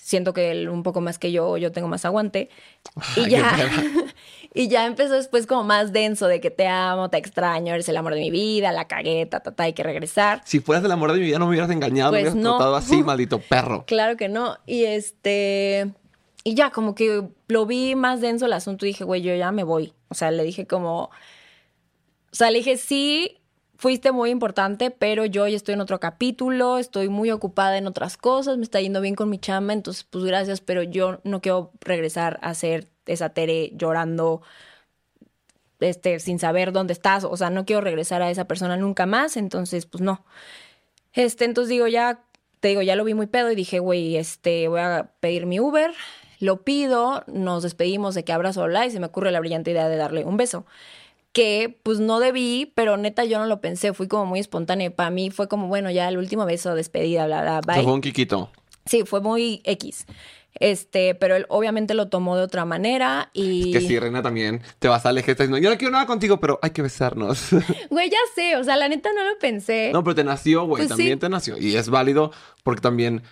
Siento 0.00 0.32
que 0.32 0.50
él 0.50 0.68
un 0.68 0.82
poco 0.82 1.00
más 1.00 1.18
que 1.18 1.32
yo, 1.32 1.56
yo 1.58 1.72
tengo 1.72 1.88
más 1.88 2.04
aguante. 2.04 2.48
Y 3.16 3.28
ya, 3.28 3.54
y 4.54 4.68
ya 4.68 4.86
empezó 4.86 5.14
después 5.14 5.46
como 5.46 5.64
más 5.64 5.92
denso 5.92 6.26
de 6.26 6.40
que 6.40 6.50
te 6.50 6.66
amo, 6.66 7.10
te 7.10 7.18
extraño, 7.18 7.74
eres 7.74 7.88
el 7.88 7.96
amor 7.96 8.14
de 8.14 8.20
mi 8.20 8.30
vida, 8.30 8.72
la 8.72 8.86
cagué, 8.86 9.26
ta, 9.26 9.40
ta, 9.40 9.52
ta, 9.52 9.64
hay 9.64 9.72
que 9.72 9.82
regresar. 9.82 10.40
Si 10.44 10.60
fueras 10.60 10.84
el 10.84 10.92
amor 10.92 11.12
de 11.12 11.18
mi 11.18 11.26
vida, 11.26 11.38
no 11.38 11.46
me 11.46 11.50
hubieras 11.50 11.70
engañado, 11.70 12.10
Pues 12.10 12.22
me 12.22 12.30
hubieras 12.30 12.42
no. 12.42 12.56
tratado 12.56 12.76
así, 12.76 13.02
maldito 13.04 13.38
perro. 13.40 13.84
Claro 13.86 14.16
que 14.16 14.28
no. 14.28 14.56
Y 14.66 14.84
este. 14.84 15.92
Y 16.44 16.54
ya, 16.54 16.70
como 16.70 16.94
que 16.94 17.28
lo 17.48 17.66
vi 17.66 17.94
más 17.94 18.20
denso 18.20 18.46
el 18.46 18.52
asunto 18.54 18.86
y 18.86 18.90
dije, 18.90 19.04
güey, 19.04 19.20
yo 19.20 19.34
ya 19.34 19.52
me 19.52 19.64
voy. 19.64 19.92
O 20.08 20.14
sea, 20.14 20.30
le 20.30 20.44
dije 20.44 20.66
como. 20.66 21.10
O 22.30 22.34
sea, 22.34 22.50
le 22.50 22.58
dije, 22.58 22.76
sí, 22.78 23.38
fuiste 23.78 24.10
muy 24.10 24.30
importante, 24.30 24.90
pero 24.90 25.24
yo 25.24 25.46
ya 25.46 25.56
estoy 25.56 25.74
en 25.74 25.80
otro 25.80 26.00
capítulo, 26.00 26.78
estoy 26.78 27.08
muy 27.08 27.30
ocupada 27.30 27.78
en 27.78 27.86
otras 27.86 28.16
cosas, 28.16 28.58
me 28.58 28.64
está 28.64 28.80
yendo 28.80 29.00
bien 29.00 29.14
con 29.14 29.30
mi 29.30 29.38
chamba, 29.38 29.72
entonces, 29.72 30.04
pues 30.04 30.24
gracias, 30.24 30.60
pero 30.60 30.82
yo 30.82 31.20
no 31.22 31.40
quiero 31.40 31.70
regresar 31.80 32.40
a 32.42 32.52
ser 32.54 32.88
esa 33.06 33.30
Tere 33.30 33.70
llorando. 33.74 34.42
Este, 35.80 36.18
sin 36.18 36.40
saber 36.40 36.72
dónde 36.72 36.92
estás, 36.92 37.22
o 37.22 37.36
sea, 37.36 37.50
no 37.50 37.64
quiero 37.64 37.80
regresar 37.80 38.20
a 38.20 38.32
esa 38.32 38.46
persona 38.46 38.76
nunca 38.76 39.06
más, 39.06 39.36
entonces, 39.36 39.86
pues 39.86 40.02
no. 40.02 40.24
Este, 41.12 41.44
entonces 41.44 41.70
digo, 41.70 41.86
ya, 41.86 42.24
te 42.58 42.68
digo, 42.68 42.82
ya 42.82 42.96
lo 42.96 43.04
vi 43.04 43.14
muy 43.14 43.28
pedo 43.28 43.52
y 43.52 43.54
dije, 43.54 43.78
güey, 43.78 44.16
este, 44.16 44.66
voy 44.66 44.80
a 44.80 45.12
pedir 45.20 45.46
mi 45.46 45.60
Uber, 45.60 45.92
lo 46.40 46.62
pido, 46.62 47.22
nos 47.28 47.62
despedimos 47.62 48.16
de 48.16 48.24
que 48.24 48.32
abrazo 48.32 48.62
hola 48.62 48.86
y 48.86 48.90
se 48.90 48.98
me 48.98 49.06
ocurre 49.06 49.30
la 49.30 49.38
brillante 49.38 49.70
idea 49.70 49.88
de 49.88 49.96
darle 49.96 50.24
un 50.24 50.36
beso. 50.36 50.66
Que 51.38 51.78
pues 51.84 52.00
no 52.00 52.18
debí, 52.18 52.72
pero 52.74 52.96
neta 52.96 53.24
yo 53.24 53.38
no 53.38 53.46
lo 53.46 53.60
pensé, 53.60 53.92
fui 53.92 54.08
como 54.08 54.26
muy 54.26 54.40
espontáneo. 54.40 54.90
Para 54.90 55.10
mí 55.10 55.30
fue 55.30 55.46
como, 55.46 55.68
bueno, 55.68 55.88
ya 55.90 56.08
el 56.08 56.18
último 56.18 56.44
beso, 56.46 56.74
despedida, 56.74 57.26
bla, 57.26 57.42
bla, 57.42 57.60
O 57.60 57.62
sea, 57.62 57.74
bye. 57.74 57.84
fue 57.84 57.92
un 57.92 58.00
quiquito. 58.00 58.50
Sí, 58.86 59.04
fue 59.04 59.20
muy 59.20 59.60
X. 59.64 60.06
Este, 60.54 61.14
pero 61.14 61.36
él 61.36 61.46
obviamente 61.48 61.94
lo 61.94 62.08
tomó 62.08 62.36
de 62.36 62.42
otra 62.42 62.64
manera 62.64 63.30
y... 63.32 63.70
Que 63.70 63.80
sí, 63.80 63.96
reina, 63.98 64.22
también 64.22 64.62
te 64.80 64.88
vas 64.88 65.06
a 65.06 65.10
alejar. 65.10 65.30
Estás 65.30 65.46
diciendo, 65.46 65.62
yo 65.64 65.70
no 65.70 65.78
quiero 65.78 65.92
nada 65.92 66.06
contigo, 66.06 66.40
pero 66.40 66.58
hay 66.62 66.70
que 66.70 66.82
besarnos. 66.82 67.50
Güey, 67.90 68.10
ya 68.10 68.18
sé, 68.34 68.56
o 68.56 68.64
sea, 68.64 68.76
la 68.76 68.88
neta 68.88 69.10
no 69.12 69.22
lo 69.22 69.38
pensé. 69.38 69.90
no, 69.92 70.02
pero 70.02 70.16
te 70.16 70.24
nació, 70.24 70.64
güey. 70.64 70.80
Pues 70.80 70.88
también 70.88 71.18
sí. 71.18 71.20
te 71.20 71.28
nació. 71.28 71.58
Y 71.58 71.76
es 71.76 71.88
válido 71.88 72.32
porque 72.64 72.80
también 72.80 73.22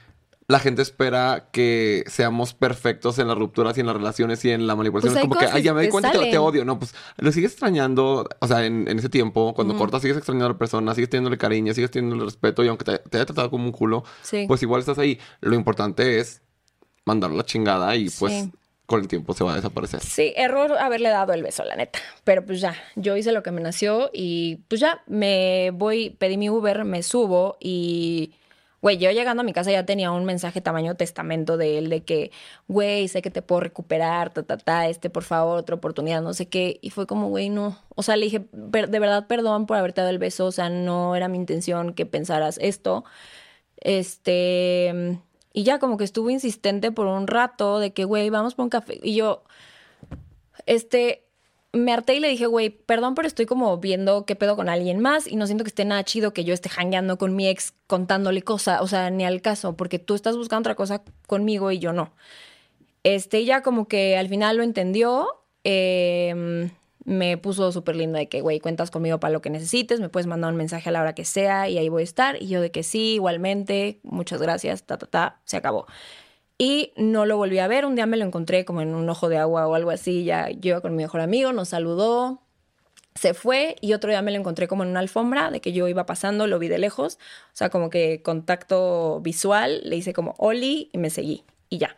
la 0.48 0.60
gente 0.60 0.80
espera 0.82 1.48
que 1.52 2.04
seamos 2.06 2.54
perfectos 2.54 3.18
en 3.18 3.26
las 3.26 3.36
rupturas 3.36 3.76
y 3.76 3.80
en 3.80 3.86
las 3.86 3.96
relaciones 3.96 4.44
y 4.44 4.50
en 4.52 4.66
la 4.68 4.76
manipulación. 4.76 5.12
Pues 5.14 5.22
es 5.24 5.28
como 5.28 5.40
que, 5.40 5.46
ay, 5.46 5.62
ya 5.62 5.74
me 5.74 5.82
di 5.82 5.88
cuenta 5.88 6.12
que 6.12 6.18
te 6.18 6.24
salen. 6.26 6.38
odio. 6.40 6.64
No, 6.64 6.78
pues 6.78 6.94
lo 7.16 7.32
sigues 7.32 7.50
extrañando. 7.52 8.28
O 8.40 8.46
sea, 8.46 8.64
en, 8.64 8.86
en 8.86 8.98
ese 8.98 9.08
tiempo, 9.08 9.54
cuando 9.54 9.76
cortas, 9.76 10.02
sigues 10.02 10.16
extrañando 10.16 10.46
a 10.46 10.48
la 10.50 10.58
persona, 10.58 10.94
sigues 10.94 11.10
teniéndole 11.10 11.36
cariño, 11.36 11.74
sigues 11.74 11.90
teniéndole 11.90 12.24
respeto. 12.24 12.62
Y 12.64 12.68
aunque 12.68 12.84
te, 12.84 12.98
te 12.98 13.16
haya 13.18 13.26
tratado 13.26 13.50
como 13.50 13.64
un 13.64 13.72
culo, 13.72 14.04
Sí. 14.22 14.44
pues 14.46 14.62
igual 14.62 14.80
estás 14.80 14.98
ahí. 14.98 15.18
Lo 15.40 15.56
importante 15.56 16.20
es 16.20 16.42
mandarlo 17.04 17.34
a 17.34 17.38
la 17.38 17.44
chingada 17.44 17.96
y 17.96 18.08
pues 18.10 18.32
Sí. 18.32 18.52
con 18.86 19.00
el 19.00 19.08
tiempo 19.08 19.34
se 19.34 19.42
va 19.42 19.52
a 19.52 19.56
desaparecer. 19.56 19.98
Sí, 20.00 20.32
error 20.36 20.78
haberle 20.78 21.08
dado 21.08 21.32
el 21.32 21.42
beso, 21.42 21.64
la 21.64 21.74
neta. 21.74 21.98
Pero 22.22 22.44
pues 22.46 22.60
ya, 22.60 22.76
yo 22.94 23.16
hice 23.16 23.32
lo 23.32 23.42
que 23.42 23.50
me 23.50 23.60
nació 23.60 24.10
y 24.12 24.56
pues 24.68 24.80
ya, 24.80 25.02
me 25.08 25.72
voy, 25.74 26.10
pedí 26.10 26.36
mi 26.36 26.50
Uber, 26.50 26.84
me 26.84 27.02
subo 27.02 27.56
y, 27.60 28.32
güey, 28.80 28.98
yo 28.98 29.10
llegando 29.10 29.40
a 29.42 29.44
mi 29.44 29.52
casa 29.52 29.70
ya 29.72 29.84
tenía 29.86 30.12
un 30.12 30.24
mensaje 30.24 30.60
tamaño 30.60 30.94
testamento 30.96 31.56
de 31.56 31.78
él 31.78 31.88
de 31.90 32.04
que, 32.04 32.30
güey, 32.68 33.08
sé 33.08 33.22
que 33.22 33.30
te 33.30 33.42
puedo 33.42 33.60
recuperar, 33.60 34.32
ta, 34.32 34.42
ta, 34.42 34.56
ta, 34.58 34.88
este, 34.88 35.10
por 35.10 35.24
favor, 35.24 35.58
otra 35.58 35.76
oportunidad, 35.76 36.22
no 36.22 36.34
sé 36.34 36.48
qué. 36.48 36.78
Y 36.82 36.90
fue 36.90 37.06
como, 37.06 37.28
güey, 37.28 37.48
no. 37.50 37.78
O 37.94 38.02
sea, 38.02 38.16
le 38.16 38.26
dije, 38.26 38.40
"Per- 38.40 38.88
de 38.90 38.98
verdad, 38.98 39.26
perdón 39.26 39.66
por 39.66 39.76
haberte 39.76 40.00
dado 40.02 40.10
el 40.10 40.18
beso, 40.18 40.46
o 40.46 40.52
sea, 40.52 40.68
no 40.70 41.16
era 41.16 41.28
mi 41.28 41.38
intención 41.38 41.94
que 41.94 42.06
pensaras 42.06 42.58
esto. 42.62 43.04
Este, 43.80 45.20
y 45.52 45.62
ya 45.64 45.78
como 45.78 45.96
que 45.96 46.04
estuvo 46.04 46.30
insistente 46.30 46.92
por 46.92 47.06
un 47.06 47.26
rato 47.26 47.78
de 47.78 47.92
que, 47.92 48.04
güey, 48.04 48.30
vamos 48.30 48.54
por 48.54 48.64
un 48.64 48.70
café. 48.70 48.98
Y 49.02 49.14
yo, 49.16 49.44
este, 50.66 51.25
me 51.76 51.92
harté 51.92 52.14
y 52.14 52.20
le 52.20 52.28
dije, 52.28 52.46
güey, 52.46 52.70
perdón, 52.70 53.14
pero 53.14 53.28
estoy 53.28 53.46
como 53.46 53.76
viendo 53.78 54.24
qué 54.26 54.36
pedo 54.36 54.56
con 54.56 54.68
alguien 54.68 55.00
más 55.00 55.26
y 55.26 55.36
no 55.36 55.46
siento 55.46 55.64
que 55.64 55.68
esté 55.68 55.84
nada 55.84 56.04
chido 56.04 56.32
que 56.32 56.44
yo 56.44 56.54
esté 56.54 56.68
jangueando 56.68 57.18
con 57.18 57.36
mi 57.36 57.48
ex 57.48 57.74
contándole 57.86 58.42
cosas, 58.42 58.80
o 58.82 58.88
sea, 58.88 59.10
ni 59.10 59.24
al 59.24 59.42
caso, 59.42 59.76
porque 59.76 59.98
tú 59.98 60.14
estás 60.14 60.36
buscando 60.36 60.60
otra 60.60 60.74
cosa 60.74 61.02
conmigo 61.26 61.70
y 61.70 61.78
yo 61.78 61.92
no. 61.92 62.12
Este, 63.04 63.44
ya 63.44 63.62
como 63.62 63.88
que 63.88 64.16
al 64.16 64.28
final 64.28 64.56
lo 64.56 64.62
entendió. 64.62 65.28
eh, 65.64 66.70
me 67.06 67.38
puso 67.38 67.70
súper 67.70 67.94
linda 67.96 68.18
de 68.18 68.28
que, 68.28 68.40
güey, 68.40 68.58
cuentas 68.58 68.90
conmigo 68.90 69.20
para 69.20 69.32
lo 69.32 69.40
que 69.40 69.48
necesites, 69.48 70.00
me 70.00 70.08
puedes 70.08 70.26
mandar 70.26 70.50
un 70.50 70.56
mensaje 70.56 70.88
a 70.88 70.92
la 70.92 71.00
hora 71.00 71.14
que 71.14 71.24
sea 71.24 71.68
y 71.68 71.78
ahí 71.78 71.88
voy 71.88 72.02
a 72.02 72.04
estar. 72.04 72.42
Y 72.42 72.48
yo 72.48 72.60
de 72.60 72.72
que 72.72 72.82
sí, 72.82 73.14
igualmente, 73.14 74.00
muchas 74.02 74.42
gracias, 74.42 74.82
ta, 74.82 74.98
ta, 74.98 75.06
ta, 75.06 75.40
se 75.44 75.56
acabó. 75.56 75.86
Y 76.58 76.92
no 76.96 77.26
lo 77.26 77.36
volví 77.36 77.58
a 77.58 77.68
ver, 77.68 77.84
un 77.84 77.96
día 77.96 78.06
me 78.06 78.16
lo 78.16 78.24
encontré 78.24 78.64
como 78.64 78.80
en 78.80 78.94
un 78.94 79.08
ojo 79.10 79.28
de 79.28 79.36
agua 79.36 79.66
o 79.66 79.74
algo 79.74 79.90
así, 79.90 80.24
ya 80.24 80.50
yo 80.50 80.70
iba 80.70 80.80
con 80.80 80.96
mi 80.96 81.02
mejor 81.02 81.20
amigo, 81.20 81.52
nos 81.52 81.68
saludó, 81.68 82.40
se 83.14 83.34
fue 83.34 83.76
y 83.80 83.92
otro 83.92 84.10
día 84.10 84.22
me 84.22 84.30
lo 84.30 84.38
encontré 84.38 84.68
como 84.68 84.82
en 84.82 84.90
una 84.90 85.00
alfombra 85.00 85.50
de 85.50 85.60
que 85.60 85.72
yo 85.72 85.88
iba 85.88 86.06
pasando, 86.06 86.46
lo 86.46 86.58
vi 86.58 86.68
de 86.68 86.78
lejos, 86.78 87.18
o 87.52 87.56
sea, 87.56 87.68
como 87.68 87.90
que 87.90 88.22
contacto 88.22 89.20
visual, 89.20 89.80
le 89.84 89.96
hice 89.96 90.14
como 90.14 90.34
Oli 90.38 90.88
y 90.92 90.98
me 90.98 91.10
seguí 91.10 91.44
y 91.68 91.78
ya, 91.78 91.94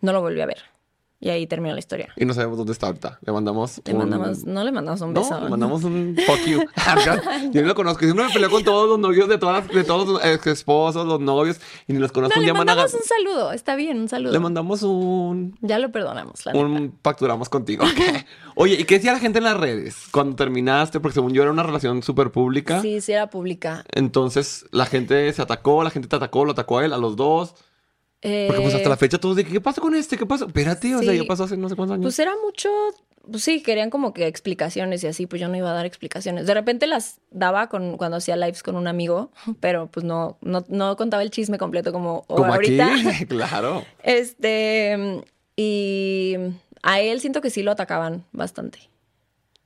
no 0.00 0.12
lo 0.12 0.20
volví 0.20 0.40
a 0.40 0.46
ver. 0.46 0.75
Y 1.18 1.30
ahí 1.30 1.46
terminó 1.46 1.72
la 1.72 1.78
historia. 1.78 2.12
Y 2.16 2.26
no 2.26 2.34
sabemos 2.34 2.58
dónde 2.58 2.72
está 2.72 2.88
ahorita. 2.88 3.18
Le 3.22 3.32
mandamos 3.32 3.80
Le 3.86 3.92
un... 3.94 3.98
mandamos, 4.00 4.44
no 4.44 4.62
le 4.62 4.70
mandamos 4.70 5.00
un 5.00 5.14
beso. 5.14 5.30
No, 5.30 5.44
le 5.44 5.48
mandamos 5.50 5.82
un 5.84 6.14
fuck 6.26 6.44
you. 6.46 6.60
Yo 7.52 7.62
no 7.62 7.68
lo 7.68 7.74
conozco. 7.74 8.00
Siempre 8.04 8.26
me 8.26 8.32
peleo 8.32 8.50
con 8.50 8.62
todos 8.64 8.86
los 8.88 8.98
novios 8.98 9.26
de 9.28 9.38
todas 9.38 9.64
las- 9.64 9.74
de 9.74 9.82
todos 9.84 10.06
los 10.08 10.24
ex 10.24 10.46
esposos, 10.46 11.06
los 11.06 11.18
novios, 11.20 11.58
y 11.88 11.94
ni 11.94 11.98
los 11.98 12.12
conozco. 12.12 12.34
No, 12.36 12.40
un 12.40 12.44
le 12.44 12.50
a 12.50 12.54
mandamos 12.54 12.92
un 12.92 13.00
saludo, 13.02 13.52
está 13.52 13.76
bien, 13.76 13.98
un 14.00 14.08
saludo. 14.10 14.32
Le 14.32 14.38
mandamos 14.38 14.82
un 14.82 15.56
Ya 15.62 15.78
lo 15.78 15.90
perdonamos, 15.90 16.44
la 16.44 16.52
neta. 16.52 16.64
un 16.66 16.98
facturamos 17.02 17.48
contigo. 17.48 17.84
ok. 17.86 18.24
Oye, 18.56 18.74
¿y 18.74 18.84
qué 18.84 18.96
decía 18.96 19.12
la 19.12 19.18
gente 19.18 19.38
en 19.38 19.44
las 19.44 19.56
redes 19.56 19.96
cuando 20.10 20.36
terminaste? 20.36 21.00
Porque 21.00 21.14
según 21.14 21.32
yo 21.32 21.42
era 21.42 21.50
una 21.50 21.62
relación 21.62 22.02
súper 22.02 22.30
pública. 22.30 22.82
Sí, 22.82 23.00
sí 23.00 23.12
era 23.12 23.30
pública. 23.30 23.84
Entonces 23.92 24.66
la 24.70 24.84
gente 24.86 25.32
se 25.32 25.40
atacó, 25.42 25.82
la 25.82 25.90
gente 25.90 26.08
te 26.08 26.16
atacó, 26.16 26.44
lo 26.44 26.52
atacó 26.52 26.78
a 26.78 26.84
él, 26.84 26.92
a 26.92 26.98
los 26.98 27.16
dos. 27.16 27.54
Porque 28.46 28.62
pues 28.62 28.74
hasta 28.74 28.86
Eh, 28.86 28.90
la 28.90 28.96
fecha 28.96 29.18
todos 29.18 29.36
de 29.36 29.44
¿qué 29.44 29.60
pasa 29.60 29.80
con 29.80 29.94
este? 29.94 30.16
¿Qué 30.16 30.26
pasó? 30.26 30.46
Espérate, 30.46 30.94
o 30.94 31.02
sea, 31.02 31.12
Sí. 31.12 31.18
ya 31.18 31.24
pasó 31.24 31.44
hace 31.44 31.56
no 31.56 31.68
sé 31.68 31.76
cuántos 31.76 31.94
años. 31.94 32.04
Pues 32.04 32.18
era 32.18 32.32
mucho, 32.44 32.68
pues 33.30 33.42
sí, 33.44 33.62
querían 33.62 33.90
como 33.90 34.12
que 34.12 34.26
explicaciones 34.26 35.02
y 35.04 35.06
así, 35.06 35.26
pues 35.26 35.40
yo 35.40 35.48
no 35.48 35.56
iba 35.56 35.70
a 35.70 35.74
dar 35.74 35.86
explicaciones. 35.86 36.46
De 36.46 36.54
repente 36.54 36.86
las 36.86 37.20
daba 37.30 37.68
con, 37.68 37.96
cuando 37.96 38.16
hacía 38.16 38.36
lives 38.36 38.62
con 38.62 38.76
un 38.76 38.86
amigo, 38.88 39.30
pero 39.60 39.88
pues 39.90 40.04
no, 40.04 40.38
no, 40.40 40.64
no 40.68 40.96
contaba 40.96 41.22
el 41.22 41.30
chisme 41.30 41.58
completo 41.58 41.92
como, 41.92 42.24
o 42.28 42.34
Como 42.36 42.52
ahorita. 42.52 42.86
aquí, 42.94 43.26
claro. 43.28 43.84
Este, 44.02 45.22
y 45.56 46.36
a 46.82 47.00
él 47.00 47.20
siento 47.20 47.40
que 47.40 47.50
sí 47.50 47.62
lo 47.62 47.70
atacaban 47.70 48.24
bastante. 48.32 48.78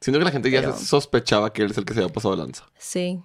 Siento 0.01 0.19
que 0.19 0.25
la 0.25 0.31
gente 0.31 0.51
ya 0.51 0.73
sospechaba 0.73 1.53
que 1.53 1.63
él 1.63 1.71
es 1.73 1.79
el 1.79 1.85
que 1.85 1.93
se 1.95 2.01
había 2.01 2.13
pasado 2.13 2.35
de 2.37 2.43
lanza. 2.43 2.65
Sí. 2.79 3.21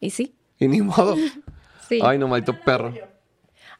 Y 0.00 0.10
sí, 0.10 0.34
Y 0.58 0.68
ni 0.68 0.80
modo. 0.82 1.16
sí. 1.88 2.00
Ay, 2.02 2.18
no, 2.18 2.28
maldito 2.28 2.54
perro. 2.64 2.92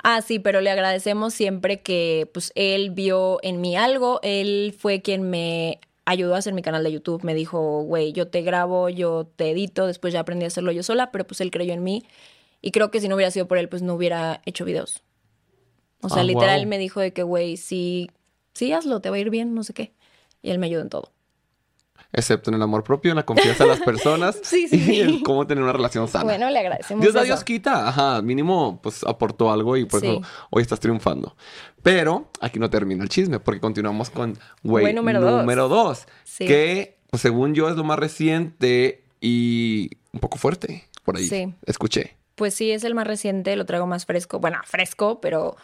Ah, 0.02 0.22
sí, 0.22 0.38
pero 0.38 0.60
le 0.60 0.70
agradecemos 0.70 1.34
siempre 1.34 1.80
que 1.80 2.30
pues 2.32 2.52
él 2.54 2.90
vio 2.90 3.38
en 3.42 3.60
mí 3.60 3.76
algo. 3.76 4.20
Él 4.22 4.74
fue 4.78 5.02
quien 5.02 5.28
me 5.28 5.80
ayudó 6.04 6.34
a 6.34 6.38
hacer 6.38 6.54
mi 6.54 6.62
canal 6.62 6.84
de 6.84 6.92
YouTube. 6.92 7.24
Me 7.24 7.34
dijo, 7.34 7.82
güey, 7.82 8.12
yo 8.12 8.28
te 8.28 8.42
grabo, 8.42 8.88
yo 8.88 9.26
te 9.36 9.50
edito. 9.50 9.86
Después 9.86 10.12
ya 10.12 10.20
aprendí 10.20 10.44
a 10.44 10.48
hacerlo 10.48 10.72
yo 10.72 10.82
sola, 10.82 11.10
pero 11.10 11.26
pues 11.26 11.40
él 11.40 11.50
creyó 11.50 11.74
en 11.74 11.82
mí. 11.82 12.04
Y 12.62 12.70
creo 12.70 12.90
que 12.90 13.00
si 13.00 13.08
no 13.08 13.16
hubiera 13.16 13.30
sido 13.30 13.48
por 13.48 13.58
él, 13.58 13.68
pues 13.68 13.82
no 13.82 13.94
hubiera 13.94 14.40
hecho 14.46 14.64
videos. 14.64 15.02
O 16.00 16.08
sea, 16.08 16.20
Ah, 16.22 16.24
literal 16.24 16.60
guau. 16.60 16.68
me 16.68 16.78
dijo 16.78 17.00
de 17.00 17.12
que, 17.12 17.24
güey, 17.24 17.56
sí, 17.56 18.10
sí, 18.54 18.72
hazlo, 18.72 19.00
te 19.00 19.10
va 19.10 19.16
a 19.16 19.18
ir 19.18 19.30
bien, 19.30 19.54
no 19.54 19.64
sé 19.64 19.74
qué. 19.74 19.92
Y 20.42 20.50
él 20.50 20.58
me 20.58 20.66
ayudó 20.66 20.82
en 20.82 20.88
todo. 20.90 21.10
Excepto 22.12 22.50
en 22.50 22.54
el 22.54 22.62
amor 22.62 22.84
propio, 22.84 23.10
en 23.10 23.16
la 23.16 23.26
confianza 23.26 23.64
de 23.64 23.70
las 23.70 23.80
personas. 23.80 24.40
Sí, 24.42 24.66
sí, 24.66 24.94
Y 24.94 25.00
en 25.00 25.22
cómo 25.22 25.46
tener 25.46 25.62
una 25.62 25.72
relación 25.72 26.08
sana. 26.08 26.24
Bueno, 26.24 26.48
le 26.48 26.58
agradecemos. 26.58 27.02
Dios 27.02 27.12
da. 27.12 27.22
Dios 27.22 27.44
quita. 27.44 27.86
Ajá, 27.88 28.22
mínimo, 28.22 28.80
pues 28.82 29.04
aportó 29.04 29.52
algo 29.52 29.76
y 29.76 29.84
por 29.84 30.02
eso 30.04 30.22
hoy 30.50 30.62
estás 30.62 30.80
triunfando. 30.80 31.36
Pero 31.82 32.30
aquí 32.40 32.58
no 32.58 32.70
termina 32.70 33.02
el 33.02 33.10
chisme, 33.10 33.40
porque 33.40 33.60
continuamos 33.60 34.08
con 34.10 34.38
güey 34.62 34.94
número 34.94 35.20
dos. 35.20 35.40
número 35.40 35.68
dos. 35.68 36.06
Que, 36.38 36.98
pues, 37.10 37.20
según 37.20 37.54
yo, 37.54 37.68
es 37.68 37.76
lo 37.76 37.84
más 37.84 37.98
reciente 37.98 39.04
y 39.20 39.90
un 40.12 40.20
poco 40.20 40.38
fuerte. 40.38 40.88
Por 41.04 41.16
ahí. 41.16 41.26
Sí. 41.26 41.54
Escuché. 41.66 42.16
Pues 42.34 42.54
sí, 42.54 42.70
es 42.70 42.84
el 42.84 42.94
más 42.94 43.06
reciente, 43.06 43.56
lo 43.56 43.66
traigo 43.66 43.86
más 43.86 44.06
fresco. 44.06 44.38
Bueno, 44.38 44.58
fresco, 44.64 45.20
pero 45.20 45.56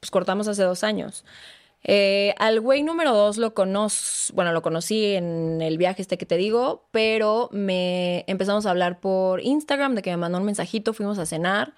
pues 0.00 0.10
cortamos 0.10 0.48
hace 0.48 0.62
dos 0.62 0.82
años. 0.82 1.24
Eh, 1.88 2.34
al 2.38 2.60
güey 2.60 2.82
número 2.82 3.14
dos 3.14 3.36
lo 3.36 3.54
conocí, 3.54 4.32
bueno, 4.32 4.50
lo 4.50 4.60
conocí 4.60 5.14
en 5.14 5.62
el 5.62 5.78
viaje 5.78 6.02
este 6.02 6.18
que 6.18 6.26
te 6.26 6.36
digo, 6.36 6.88
pero 6.90 7.48
me 7.52 8.24
empezamos 8.26 8.66
a 8.66 8.70
hablar 8.70 8.98
por 8.98 9.40
Instagram 9.40 9.94
de 9.94 10.02
que 10.02 10.10
me 10.10 10.16
mandó 10.16 10.38
un 10.38 10.44
mensajito, 10.44 10.92
fuimos 10.92 11.20
a 11.20 11.26
cenar. 11.26 11.74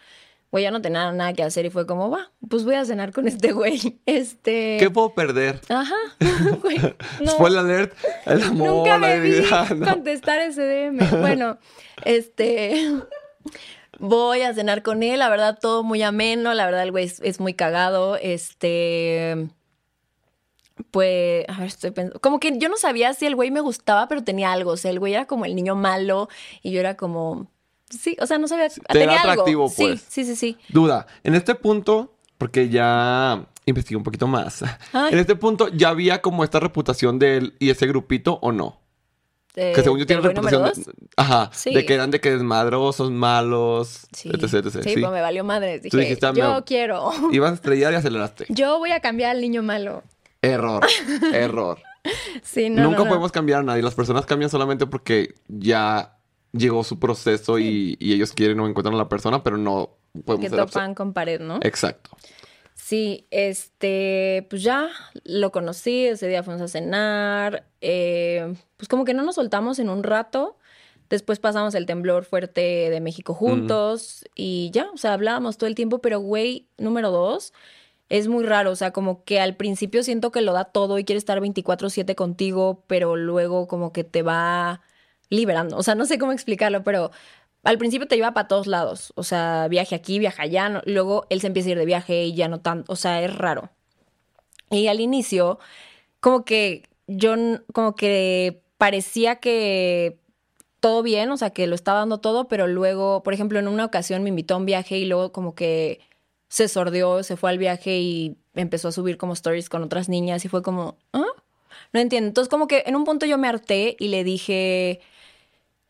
Güey, 0.50 0.64
ya 0.64 0.70
no 0.70 0.80
tenía 0.80 1.12
nada 1.12 1.34
que 1.34 1.42
hacer 1.42 1.66
y 1.66 1.70
fue 1.70 1.86
como, 1.86 2.08
va, 2.08 2.32
pues 2.48 2.64
voy 2.64 2.76
a 2.76 2.84
cenar 2.86 3.12
con 3.12 3.28
este 3.28 3.52
güey. 3.52 4.00
Este. 4.06 4.78
¿Qué 4.80 4.88
puedo 4.88 5.12
perder? 5.12 5.60
Ajá. 5.68 5.94
Güey, 6.62 6.78
no. 7.20 7.32
Spoiler 7.32 7.58
alert. 7.58 7.94
El 8.24 8.42
amor, 8.42 8.68
Nunca 8.68 8.98
la 8.98 9.08
me 9.08 9.20
vi 9.20 9.30
vida. 9.32 9.66
no. 9.76 9.86
contestar 9.92 10.40
ese 10.40 10.62
DM. 10.62 11.20
Bueno, 11.20 11.58
este. 12.06 12.94
Voy 13.98 14.40
a 14.40 14.54
cenar 14.54 14.82
con 14.82 15.02
él, 15.02 15.18
la 15.18 15.28
verdad, 15.28 15.58
todo 15.60 15.82
muy 15.82 16.02
ameno. 16.02 16.54
La 16.54 16.64
verdad, 16.64 16.84
el 16.84 16.92
güey 16.92 17.04
es, 17.04 17.20
es 17.20 17.40
muy 17.40 17.52
cagado. 17.52 18.16
Este. 18.16 19.50
Pues, 20.90 21.44
a 21.48 21.58
ver, 21.58 21.66
estoy 21.66 21.90
pensando. 21.90 22.20
Como 22.20 22.40
que 22.40 22.58
yo 22.58 22.68
no 22.68 22.76
sabía 22.76 23.12
si 23.14 23.26
el 23.26 23.34
güey 23.34 23.50
me 23.50 23.60
gustaba, 23.60 24.08
pero 24.08 24.24
tenía 24.24 24.52
algo. 24.52 24.72
O 24.72 24.76
sea, 24.76 24.90
el 24.90 24.98
güey 24.98 25.14
era 25.14 25.26
como 25.26 25.44
el 25.44 25.54
niño 25.54 25.74
malo 25.74 26.28
y 26.62 26.70
yo 26.70 26.80
era 26.80 26.96
como. 26.96 27.50
Sí, 27.90 28.16
o 28.20 28.26
sea, 28.26 28.38
no 28.38 28.48
sabía. 28.48 28.68
Te 28.68 28.80
tenía 28.88 29.20
era 29.20 29.32
atractivo, 29.32 29.68
Sí, 29.68 29.82
pues. 29.82 30.04
Sí, 30.08 30.24
sí, 30.24 30.36
sí. 30.36 30.56
Duda. 30.68 31.06
En 31.24 31.34
este 31.34 31.54
punto, 31.54 32.14
porque 32.38 32.68
ya 32.68 33.46
investigué 33.66 33.96
un 33.96 34.02
poquito 34.04 34.26
más. 34.26 34.62
Ay. 34.92 35.12
En 35.12 35.18
este 35.18 35.36
punto, 35.36 35.68
¿ya 35.68 35.88
había 35.90 36.20
como 36.22 36.44
esta 36.44 36.60
reputación 36.60 37.18
de 37.18 37.36
él 37.38 37.54
y 37.58 37.70
ese 37.70 37.86
grupito 37.86 38.38
o 38.42 38.52
no? 38.52 38.80
Eh, 39.56 39.72
Que 39.74 39.82
según 39.82 39.98
yo 39.98 40.06
tiene 40.06 40.22
¿del 40.22 40.32
güey 40.32 40.36
número 40.44 40.58
reputación. 40.66 40.94
De, 40.98 41.08
ajá. 41.16 41.50
Sí. 41.52 41.74
De 41.74 41.84
que 41.84 41.94
eran 41.94 42.10
de 42.10 42.20
que 42.20 42.30
desmadrosos, 42.30 43.10
malos, 43.10 44.06
Sí, 44.12 44.28
etc, 44.28 44.54
etc. 44.66 44.82
sí, 44.84 44.90
Sí. 44.94 45.00
pues 45.00 45.10
me 45.12 45.20
valió 45.20 45.42
madre. 45.42 45.80
Dije, 45.80 45.96
dijiste, 45.96 46.26
"Ah, 46.26 46.32
yo 46.34 46.54
me- 46.56 46.64
quiero. 46.64 47.10
Ibas 47.32 47.50
a 47.50 47.54
estrellar 47.54 47.92
y 47.92 47.96
aceleraste. 47.96 48.46
Yo 48.50 48.78
voy 48.78 48.92
a 48.92 49.00
cambiar 49.00 49.30
al 49.32 49.40
niño 49.40 49.62
malo. 49.62 50.04
Error. 50.42 50.86
Error. 51.32 51.78
Sí, 52.42 52.70
no, 52.70 52.82
Nunca 52.82 52.98
no, 52.98 53.04
no. 53.04 53.08
podemos 53.10 53.32
cambiar 53.32 53.60
a 53.60 53.62
nadie. 53.64 53.82
Las 53.82 53.94
personas 53.94 54.26
cambian 54.26 54.50
solamente 54.50 54.86
porque 54.86 55.34
ya 55.48 56.16
llegó 56.52 56.84
su 56.84 56.98
proceso 56.98 57.58
y, 57.58 57.96
y 58.00 58.14
ellos 58.14 58.32
quieren 58.32 58.58
o 58.60 58.68
encuentran 58.68 58.94
a 58.94 58.98
la 58.98 59.08
persona, 59.08 59.42
pero 59.42 59.56
no 59.58 59.98
podemos 60.24 60.44
que 60.44 60.50
ser 60.50 60.66
topan 60.66 60.94
con 60.94 61.12
pared, 61.12 61.40
¿no? 61.40 61.58
Exacto. 61.62 62.10
Sí, 62.74 63.26
este, 63.30 64.46
pues 64.48 64.62
ya 64.62 64.88
lo 65.24 65.52
conocí, 65.52 66.06
ese 66.06 66.26
día 66.28 66.42
fuimos 66.42 66.62
a 66.62 66.68
cenar, 66.68 67.66
eh, 67.82 68.54
pues 68.78 68.88
como 68.88 69.04
que 69.04 69.12
no 69.12 69.24
nos 69.24 69.34
soltamos 69.34 69.78
en 69.78 69.90
un 69.90 70.02
rato, 70.02 70.56
después 71.10 71.38
pasamos 71.38 71.74
el 71.74 71.84
temblor 71.84 72.24
fuerte 72.24 72.88
de 72.88 73.00
México 73.00 73.34
juntos 73.34 74.24
y 74.34 74.70
ya, 74.72 74.88
o 74.94 74.96
sea, 74.96 75.12
hablábamos 75.12 75.58
todo 75.58 75.68
el 75.68 75.74
tiempo, 75.74 75.98
pero 75.98 76.20
güey, 76.20 76.68
número 76.78 77.10
dos, 77.10 77.52
es 78.08 78.28
muy 78.28 78.44
raro, 78.44 78.70
o 78.70 78.76
sea, 78.76 78.92
como 78.92 79.24
que 79.24 79.40
al 79.40 79.56
principio 79.56 80.02
siento 80.02 80.32
que 80.32 80.42
lo 80.42 80.52
da 80.52 80.64
todo 80.66 80.98
y 80.98 81.04
quiere 81.04 81.18
estar 81.18 81.40
24/7 81.40 82.14
contigo, 82.14 82.84
pero 82.86 83.16
luego 83.16 83.68
como 83.68 83.92
que 83.92 84.04
te 84.04 84.22
va 84.22 84.82
liberando, 85.30 85.76
o 85.76 85.82
sea, 85.82 85.94
no 85.94 86.06
sé 86.06 86.18
cómo 86.18 86.32
explicarlo, 86.32 86.84
pero 86.84 87.10
al 87.64 87.78
principio 87.78 88.08
te 88.08 88.16
lleva 88.16 88.32
para 88.34 88.48
todos 88.48 88.66
lados. 88.66 89.12
O 89.16 89.22
sea, 89.22 89.68
viaje 89.68 89.94
aquí, 89.94 90.18
viaje 90.18 90.42
allá. 90.42 90.82
luego 90.86 91.26
él 91.30 91.40
se 91.40 91.48
empieza 91.48 91.68
a 91.68 91.72
ir 91.72 91.78
de 91.78 91.84
viaje 91.86 92.24
y 92.24 92.34
ya 92.34 92.48
no 92.48 92.60
tanto. 92.60 92.92
O 92.92 92.96
sea, 92.96 93.22
es 93.22 93.34
raro. 93.36 93.70
Y 94.70 94.88
al 94.88 95.00
inicio, 95.00 95.58
como 96.20 96.44
que 96.44 96.88
yo, 97.06 97.34
como 97.72 97.94
que 97.96 98.62
parecía 98.78 99.36
que 99.36 100.18
todo 100.80 101.02
bien, 101.02 101.30
o 101.30 101.36
sea, 101.36 101.50
que 101.50 101.66
lo 101.66 101.74
estaba 101.74 102.00
dando 102.00 102.20
todo, 102.20 102.48
pero 102.48 102.66
luego, 102.68 103.22
por 103.22 103.34
ejemplo, 103.34 103.58
en 103.58 103.68
una 103.68 103.84
ocasión 103.84 104.22
me 104.22 104.30
invitó 104.30 104.54
a 104.54 104.58
un 104.58 104.66
viaje 104.66 104.98
y 104.98 105.06
luego 105.06 105.32
como 105.32 105.54
que 105.54 106.00
se 106.48 106.68
sordió, 106.68 107.22
se 107.22 107.36
fue 107.36 107.50
al 107.50 107.58
viaje 107.58 107.98
y 107.98 108.36
empezó 108.54 108.88
a 108.88 108.92
subir 108.92 109.16
como 109.18 109.34
stories 109.34 109.68
con 109.68 109.82
otras 109.82 110.08
niñas 110.08 110.44
y 110.44 110.48
fue 110.48 110.62
como, 110.62 110.96
¿ah? 111.12 111.24
No 111.92 112.00
entiendo. 112.00 112.28
Entonces, 112.28 112.48
como 112.50 112.66
que 112.66 112.82
en 112.86 112.96
un 112.96 113.04
punto 113.04 113.26
yo 113.26 113.38
me 113.38 113.48
harté 113.48 113.96
y 113.98 114.08
le 114.08 114.24
dije, 114.24 115.00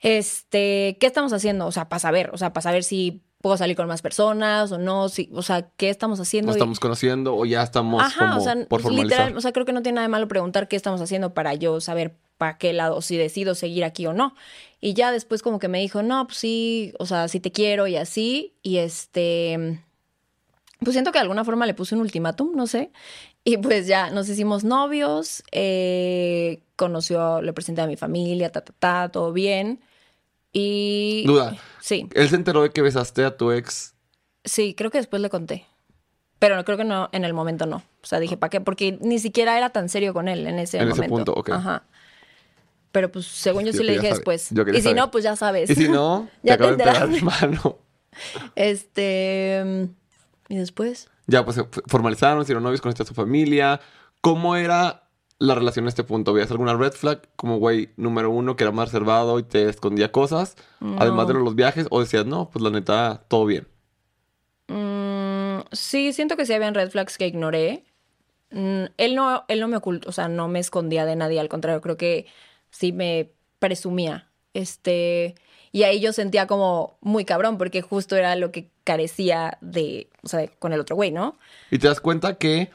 este, 0.00 0.96
¿qué 1.00 1.06
estamos 1.06 1.32
haciendo? 1.32 1.66
O 1.66 1.72
sea, 1.72 1.88
para 1.88 2.00
saber, 2.00 2.30
o 2.32 2.38
sea, 2.38 2.52
para 2.52 2.62
saber 2.62 2.84
si 2.84 3.22
puedo 3.40 3.56
salir 3.56 3.76
con 3.76 3.86
más 3.86 4.02
personas 4.02 4.72
o 4.72 4.78
no, 4.78 5.08
si, 5.08 5.30
o 5.32 5.42
sea, 5.42 5.70
¿qué 5.76 5.90
estamos 5.90 6.18
haciendo? 6.20 6.48
Nos 6.48 6.56
Y- 6.56 6.58
estamos 6.58 6.80
conociendo 6.80 7.36
o 7.36 7.44
ya 7.44 7.62
estamos 7.62 8.02
Ajá, 8.02 8.30
como 8.30 8.40
o 8.40 8.44
sea, 8.44 8.56
por 8.68 8.80
formalizar. 8.80 9.20
literal, 9.20 9.36
o 9.36 9.40
sea, 9.40 9.52
creo 9.52 9.64
que 9.64 9.72
no 9.72 9.82
tiene 9.82 9.96
nada 9.96 10.06
de 10.06 10.10
malo 10.10 10.28
preguntar 10.28 10.68
qué 10.68 10.76
estamos 10.76 11.00
haciendo 11.00 11.34
para 11.34 11.54
yo 11.54 11.80
saber 11.80 12.16
para 12.36 12.56
qué 12.58 12.72
lado, 12.72 13.02
si 13.02 13.16
decido 13.16 13.56
seguir 13.56 13.82
aquí 13.84 14.06
o 14.06 14.12
no. 14.12 14.34
Y 14.80 14.94
ya 14.94 15.10
después 15.10 15.42
como 15.42 15.58
que 15.58 15.66
me 15.66 15.80
dijo, 15.80 16.02
no, 16.04 16.24
pues 16.28 16.38
sí, 16.38 16.92
o 17.00 17.06
sea, 17.06 17.26
sí 17.26 17.40
te 17.40 17.50
quiero 17.50 17.88
y 17.88 17.96
así. 17.96 18.54
Y 18.62 18.76
este, 18.78 19.80
pues 20.78 20.92
siento 20.94 21.10
que 21.12 21.18
de 21.18 21.22
alguna 21.22 21.44
forma 21.44 21.66
le 21.66 21.74
puse 21.74 21.94
un 21.94 22.00
ultimátum, 22.02 22.52
no 22.54 22.66
sé. 22.66 22.90
Y 23.44 23.56
pues 23.58 23.86
ya 23.86 24.10
nos 24.10 24.28
hicimos 24.28 24.64
novios, 24.64 25.42
eh, 25.52 26.62
conoció, 26.76 27.40
le 27.42 27.52
presenté 27.52 27.80
a 27.80 27.86
mi 27.86 27.96
familia, 27.96 28.50
ta, 28.52 28.60
ta, 28.62 28.72
ta, 28.78 29.08
todo 29.10 29.32
bien. 29.32 29.80
Y... 30.52 31.24
Duda. 31.26 31.56
Sí, 31.80 32.08
Él 32.14 32.28
se 32.28 32.36
enteró 32.36 32.62
de 32.62 32.70
que 32.70 32.82
besaste 32.82 33.24
a 33.24 33.36
tu 33.36 33.52
ex. 33.52 33.94
sí, 34.44 34.74
creo 34.74 34.90
que 34.90 34.98
después 34.98 35.20
le 35.22 35.30
conté. 35.30 35.66
Pero 36.38 36.54
no, 36.56 36.64
creo 36.64 36.78
que 36.78 36.84
no, 36.84 37.08
en 37.12 37.24
el 37.24 37.34
momento 37.34 37.66
no. 37.66 37.78
O 38.02 38.06
sea, 38.06 38.20
dije, 38.20 38.36
¿para 38.36 38.50
qué? 38.50 38.60
Porque 38.60 38.96
ni 39.00 39.18
siquiera 39.18 39.56
era 39.58 39.70
tan 39.70 39.88
serio 39.88 40.14
con 40.14 40.28
él 40.28 40.46
en 40.46 40.58
ese 40.60 40.78
En 40.78 40.88
ese 40.88 41.02
momento. 41.08 41.34
punto, 41.34 41.34
ok. 41.34 41.50
Ajá. 41.50 41.82
Pero 42.92 43.10
pues 43.10 43.26
según 43.26 43.64
yo, 43.64 43.72
Yo 43.72 43.78
sí 43.78 43.84
le 43.84 43.92
dije 43.92 44.02
saber. 44.04 44.14
después. 44.16 44.48
Yo 44.52 44.62
Y 44.62 44.74
si 44.76 44.82
saber. 44.82 44.96
no, 44.96 45.10
pues 45.10 45.24
ya 45.24 45.34
sabes. 45.36 45.68
Y 45.68 45.74
si 45.74 45.88
no, 45.88 46.28
te 46.42 46.48
Ya 46.48 46.54
acabo 46.54 46.70
te 46.76 46.76
de 46.76 46.82
enterar, 46.84 47.12
hermano. 47.14 47.78
Este. 48.54 49.88
Y 50.48 50.56
después. 50.56 51.08
Ya, 51.26 51.44
pues 51.44 51.56
se 51.56 51.64
formalizaron, 51.86 52.42
hicieron 52.42 52.62
novios, 52.62 52.80
conociste 52.80 53.02
a 53.02 53.06
su 53.06 53.14
familia. 53.14 53.80
¿Cómo 54.20 54.56
era 54.56 55.08
la 55.38 55.54
relación 55.54 55.84
en 55.84 55.88
este 55.88 56.04
punto? 56.04 56.32
¿Veías 56.32 56.50
alguna 56.50 56.74
red 56.74 56.92
flag? 56.92 57.28
Como 57.36 57.58
güey 57.58 57.90
número 57.96 58.30
uno, 58.30 58.56
que 58.56 58.64
era 58.64 58.72
más 58.72 58.88
reservado 58.88 59.38
y 59.38 59.42
te 59.42 59.68
escondía 59.68 60.10
cosas. 60.10 60.56
Además 60.98 61.28
de 61.28 61.34
los 61.34 61.54
viajes. 61.54 61.86
O 61.90 62.00
decías, 62.00 62.26
no, 62.26 62.50
pues 62.50 62.62
la 62.62 62.70
neta, 62.70 63.24
todo 63.28 63.44
bien. 63.44 63.68
Mm, 64.68 65.60
sí, 65.72 66.12
siento 66.12 66.36
que 66.36 66.46
sí 66.46 66.52
habían 66.52 66.74
red 66.74 66.90
flags 66.90 67.18
que 67.18 67.26
ignoré. 67.26 67.84
Mm, 68.50 68.84
él 68.96 69.14
no, 69.14 69.44
él 69.48 69.60
no 69.60 69.68
me 69.68 69.76
ocultó, 69.76 70.08
o 70.08 70.12
sea, 70.12 70.28
no 70.28 70.48
me 70.48 70.58
escondía 70.58 71.04
de 71.04 71.16
nadie, 71.16 71.40
al 71.40 71.48
contrario, 71.48 71.80
creo 71.82 71.96
que 71.96 72.26
sí 72.70 72.92
me 72.92 73.32
presumía. 73.58 74.30
Este, 74.54 75.34
y 75.78 75.84
ahí 75.84 76.00
yo 76.00 76.12
sentía 76.12 76.48
como 76.48 76.98
muy 77.00 77.24
cabrón, 77.24 77.56
porque 77.56 77.82
justo 77.82 78.16
era 78.16 78.34
lo 78.34 78.50
que 78.50 78.68
carecía 78.82 79.58
de, 79.60 80.10
o 80.24 80.28
sea, 80.28 80.48
con 80.58 80.72
el 80.72 80.80
otro 80.80 80.96
güey, 80.96 81.12
¿no? 81.12 81.38
Y 81.70 81.78
te 81.78 81.86
das 81.86 82.00
cuenta 82.00 82.34
que 82.34 82.72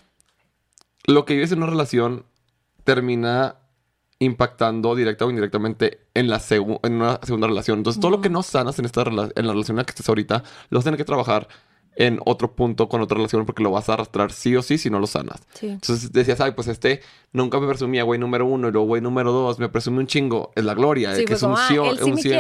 lo 1.06 1.26
que 1.26 1.34
vives 1.34 1.52
en 1.52 1.58
una 1.58 1.68
relación 1.68 2.26
termina 2.86 3.58
impactando 4.20 4.96
directa 4.96 5.26
o 5.26 5.30
indirectamente 5.30 6.08
en, 6.14 6.30
la 6.30 6.42
en 6.50 6.94
una 6.94 7.20
segunda 7.24 7.48
relación. 7.48 7.80
Entonces, 7.80 8.00
todo 8.00 8.10
lo 8.10 8.22
que 8.22 8.30
no 8.30 8.42
sanas 8.42 8.80
en, 8.80 8.86
esta 8.86 9.02
en 9.02 9.18
la 9.18 9.52
relación 9.52 9.76
en 9.76 9.80
la 9.80 9.84
que 9.84 9.92
estés 9.92 10.08
ahorita, 10.08 10.42
lo 10.70 10.78
vas 10.78 10.84
a 10.84 10.86
tener 10.86 10.98
que 10.98 11.04
trabajar 11.04 11.50
en 11.96 12.20
otro 12.26 12.56
punto 12.56 12.90
con 12.90 13.02
otra 13.02 13.16
relación 13.18 13.46
porque 13.46 13.64
lo 13.64 13.72
vas 13.72 13.90
a 13.90 13.94
arrastrar 13.94 14.32
sí 14.32 14.56
o 14.56 14.62
sí 14.62 14.78
si 14.78 14.90
no 14.90 15.00
lo 15.00 15.08
sanas. 15.08 15.42
Sí. 15.54 15.70
Entonces 15.70 16.12
decías, 16.12 16.40
ay, 16.42 16.52
pues 16.52 16.68
este 16.68 17.02
nunca 17.32 17.60
me 17.60 17.68
presumía 17.68 18.04
güey 18.04 18.20
número 18.20 18.46
uno 18.46 18.68
y 18.68 18.72
luego 18.72 18.88
güey 18.88 19.02
número 19.02 19.32
dos, 19.32 19.58
me 19.60 19.68
presume 19.70 20.00
un 20.00 20.08
chingo, 20.08 20.52
es 20.56 20.64
la 20.64 20.74
gloria, 20.76 21.16
Sí, 21.16 21.22
eh, 21.24 21.26
que 21.26 21.34
es 21.34 21.44
un 21.44 21.54
ah, 21.54 21.66
sí, 21.68 21.78
un 21.78 21.88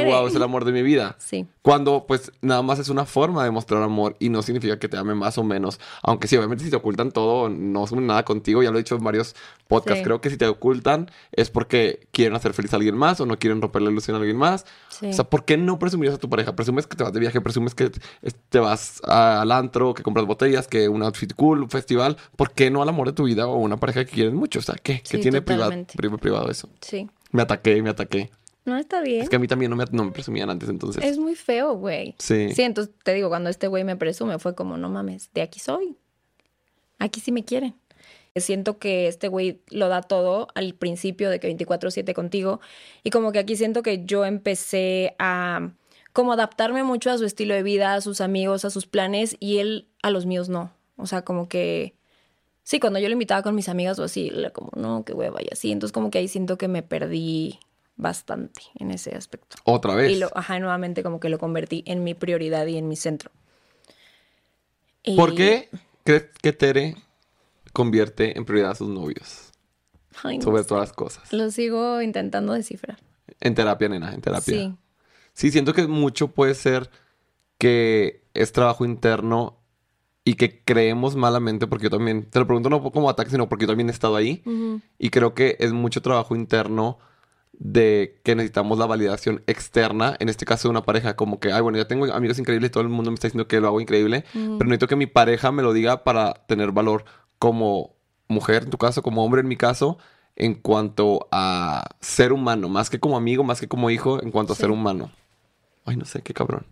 wow, 0.05 0.27
es 0.27 0.35
el 0.35 0.43
amor 0.43 0.65
de 0.65 0.71
mi 0.71 0.81
vida. 0.83 1.15
Sí. 1.19 1.47
Cuando, 1.61 2.05
pues, 2.07 2.31
nada 2.41 2.61
más 2.61 2.77
es 2.79 2.89
una 2.89 3.05
forma 3.05 3.43
de 3.43 3.51
mostrar 3.51 3.81
amor 3.81 4.15
y 4.19 4.29
no 4.29 4.41
significa 4.41 4.77
que 4.77 4.87
te 4.89 4.97
ame 4.97 5.15
más 5.15 5.37
o 5.37 5.43
menos. 5.43 5.79
Aunque 6.01 6.27
sí, 6.27 6.35
obviamente, 6.37 6.63
si 6.63 6.69
te 6.69 6.75
ocultan 6.75 7.11
todo, 7.11 7.49
no 7.49 7.83
asumen 7.85 8.05
nada 8.05 8.23
contigo. 8.25 8.61
Ya 8.61 8.69
lo 8.71 8.77
he 8.77 8.81
dicho 8.81 8.95
en 8.95 9.03
varios 9.03 9.35
podcasts. 9.67 10.03
Creo 10.03 10.19
que 10.21 10.29
si 10.29 10.37
te 10.37 10.45
ocultan 10.47 11.09
es 11.31 11.49
porque 11.49 12.07
quieren 12.11 12.35
hacer 12.35 12.53
feliz 12.53 12.73
a 12.73 12.75
alguien 12.75 12.97
más 12.97 13.19
o 13.21 13.25
no 13.25 13.37
quieren 13.39 13.61
romper 13.61 13.81
la 13.81 13.91
ilusión 13.91 14.15
a 14.15 14.19
alguien 14.19 14.37
más. 14.37 14.65
O 15.01 15.13
sea, 15.13 15.23
¿por 15.23 15.45
qué 15.45 15.57
no 15.57 15.79
presumirías 15.79 16.15
a 16.15 16.19
tu 16.19 16.29
pareja? 16.29 16.55
Presumes 16.55 16.85
que 16.85 16.95
te 16.97 17.03
vas 17.03 17.13
de 17.13 17.19
viaje, 17.19 17.39
presumes 17.41 17.73
que 17.73 17.91
es- 18.21 18.35
te 18.49 18.59
vas 18.59 19.01
a- 19.05 19.42
al 19.43 19.51
antro, 19.51 19.93
que 19.93 20.03
compras 20.03 20.25
botellas, 20.25 20.67
que 20.67 20.89
un 20.89 21.03
outfit 21.03 21.33
cool, 21.35 21.63
un 21.63 21.69
festival. 21.69 22.17
¿Por 22.35 22.51
qué 22.51 22.71
no 22.71 22.81
al 22.81 22.89
amor 22.89 23.07
de 23.07 23.13
tu 23.13 23.25
vida 23.25 23.47
o 23.47 23.57
una 23.57 23.77
pareja 23.77 24.03
que 24.05 24.11
quieres 24.11 24.33
mucho? 24.33 24.59
O 24.59 24.61
sea, 24.61 24.75
¿qué? 24.75 25.01
¿Qué 25.01 25.17
Sí, 25.17 25.19
tiene 25.19 25.41
privado, 25.41 25.71
privado 26.19 26.49
eso? 26.49 26.69
Sí. 26.81 27.09
Me 27.31 27.41
ataqué, 27.41 27.81
me 27.81 27.89
ataqué. 27.89 28.31
No, 28.65 28.77
está 28.77 29.01
bien. 29.01 29.21
Es 29.21 29.29
que 29.29 29.35
a 29.35 29.39
mí 29.39 29.47
también 29.47 29.69
no 29.69 29.75
me, 29.75 29.85
no 29.91 30.05
me 30.05 30.11
presumían 30.11 30.49
antes, 30.49 30.69
entonces. 30.69 31.03
Es 31.03 31.17
muy 31.17 31.35
feo, 31.35 31.75
güey. 31.75 32.15
Sí. 32.17 32.53
Sí, 32.53 32.61
entonces 32.63 32.93
te 33.03 33.13
digo, 33.13 33.29
cuando 33.29 33.49
este 33.49 33.67
güey 33.67 33.83
me 33.83 33.95
presume, 33.95 34.39
fue 34.39 34.55
como, 34.55 34.77
no 34.77 34.89
mames, 34.89 35.29
de 35.33 35.41
aquí 35.41 35.59
soy. 35.59 35.97
Aquí 36.99 37.19
sí 37.19 37.31
me 37.31 37.43
quieren. 37.43 37.75
Siento 38.35 38.79
que 38.79 39.07
este 39.07 39.27
güey 39.27 39.61
lo 39.69 39.89
da 39.89 40.01
todo 40.01 40.47
al 40.55 40.73
principio 40.73 41.29
de 41.29 41.39
que 41.39 41.55
24/7 41.55 42.13
contigo 42.13 42.61
y 43.03 43.11
como 43.11 43.31
que 43.31 43.37
aquí 43.37 43.55
siento 43.55 43.83
que 43.83 44.05
yo 44.05 44.25
empecé 44.25 45.13
a 45.19 45.69
como 46.13 46.31
adaptarme 46.33 46.83
mucho 46.83 47.11
a 47.11 47.17
su 47.17 47.25
estilo 47.25 47.53
de 47.55 47.63
vida, 47.63 47.95
a 47.95 48.01
sus 48.01 48.21
amigos, 48.21 48.65
a 48.65 48.69
sus 48.69 48.85
planes 48.85 49.35
y 49.39 49.57
él 49.57 49.89
a 50.01 50.09
los 50.11 50.25
míos 50.25 50.47
no. 50.47 50.71
O 50.95 51.07
sea, 51.07 51.23
como 51.23 51.49
que 51.49 51.95
sí, 52.63 52.79
cuando 52.79 52.99
yo 52.99 53.07
lo 53.07 53.13
invitaba 53.13 53.41
con 53.41 53.55
mis 53.55 53.67
amigas 53.67 53.97
o 53.99 54.03
así, 54.03 54.31
era 54.33 54.51
como, 54.51 54.69
no, 54.75 55.03
qué 55.05 55.13
hueva 55.13 55.41
y 55.41 55.47
así. 55.51 55.71
Entonces 55.71 55.91
como 55.91 56.11
que 56.11 56.19
ahí 56.19 56.27
siento 56.27 56.57
que 56.57 56.67
me 56.67 56.83
perdí 56.83 57.59
bastante 57.95 58.61
en 58.79 58.91
ese 58.91 59.15
aspecto. 59.15 59.57
Otra 59.65 59.95
vez. 59.95 60.11
Y 60.11 60.15
lo, 60.19 60.29
ajá, 60.35 60.59
nuevamente 60.59 61.03
como 61.03 61.19
que 61.19 61.29
lo 61.29 61.39
convertí 61.39 61.83
en 61.87 62.03
mi 62.03 62.13
prioridad 62.13 62.65
y 62.67 62.77
en 62.77 62.87
mi 62.87 62.95
centro. 62.95 63.31
Y- 65.03 65.15
¿Por 65.15 65.35
qué 65.35 65.69
crees 66.03 66.25
que 66.41 66.53
Tere 66.53 66.95
convierte 67.73 68.37
en 68.37 68.45
prioridad 68.45 68.71
a 68.71 68.75
sus 68.75 68.89
novios? 68.89 69.51
Ay, 70.23 70.37
no 70.37 70.43
sobre 70.43 70.61
sé. 70.61 70.69
todas 70.69 70.89
las 70.89 70.95
cosas. 70.95 71.33
Lo 71.33 71.49
sigo 71.49 72.01
intentando 72.01 72.53
descifrar. 72.53 72.99
En 73.41 73.55
terapia, 73.55 73.89
nena, 73.89 74.13
en 74.13 74.21
terapia. 74.21 74.53
Sí. 74.55 74.75
Sí, 75.33 75.51
siento 75.51 75.73
que 75.73 75.87
mucho 75.87 76.29
puede 76.29 76.53
ser 76.55 76.89
que 77.57 78.23
es 78.33 78.51
trabajo 78.51 78.85
interno 78.85 79.59
y 80.25 80.35
que 80.35 80.63
creemos 80.63 81.15
malamente, 81.15 81.67
porque 81.67 81.85
yo 81.85 81.89
también, 81.89 82.29
te 82.29 82.39
lo 82.39 82.47
pregunto 82.47 82.69
no 82.69 82.81
como 82.91 83.09
ataque, 83.09 83.31
sino 83.31 83.49
porque 83.49 83.63
yo 83.63 83.69
también 83.69 83.89
he 83.89 83.91
estado 83.91 84.15
ahí. 84.15 84.43
Y 84.97 85.09
creo 85.09 85.33
que 85.33 85.57
es 85.59 85.73
mucho 85.73 86.01
trabajo 86.01 86.35
interno 86.35 86.97
de 87.51 88.19
que 88.23 88.35
necesitamos 88.35 88.77
la 88.79 88.85
validación 88.85 89.43
externa, 89.47 90.15
en 90.19 90.29
este 90.29 90.45
caso 90.45 90.67
de 90.67 90.71
una 90.71 90.83
pareja, 90.83 91.15
como 91.15 91.39
que, 91.39 91.51
ay, 91.51 91.61
bueno, 91.61 91.77
ya 91.77 91.87
tengo 91.87 92.11
amigos 92.11 92.39
increíbles, 92.39 92.71
todo 92.71 92.83
el 92.83 92.89
mundo 92.89 93.11
me 93.11 93.15
está 93.15 93.27
diciendo 93.27 93.47
que 93.47 93.59
lo 93.59 93.67
hago 93.67 93.79
increíble, 93.81 94.25
Ujú. 94.33 94.57
pero 94.57 94.69
necesito 94.69 94.87
que 94.87 94.95
mi 94.95 95.05
pareja 95.05 95.51
me 95.51 95.61
lo 95.61 95.73
diga 95.73 96.03
para 96.03 96.33
tener 96.47 96.71
valor 96.71 97.05
como 97.37 97.95
mujer, 98.27 98.63
en 98.63 98.69
tu 98.69 98.77
caso, 98.77 99.03
como 99.03 99.23
hombre, 99.23 99.41
en 99.41 99.47
mi 99.47 99.55
caso, 99.57 99.97
en 100.35 100.55
cuanto 100.55 101.27
a 101.31 101.83
ser 101.99 102.33
humano, 102.33 102.69
más 102.69 102.89
que 102.89 102.99
como 102.99 103.17
amigo, 103.17 103.43
más 103.43 103.59
que 103.59 103.67
como 103.67 103.89
hijo, 103.89 104.21
en 104.23 104.31
cuanto 104.31 104.53
a 104.53 104.55
ser 104.55 104.71
humano. 104.71 105.11
Ay, 105.85 105.97
no 105.97 106.05
sé, 106.05 106.21
qué 106.21 106.33
cabrón. 106.33 106.65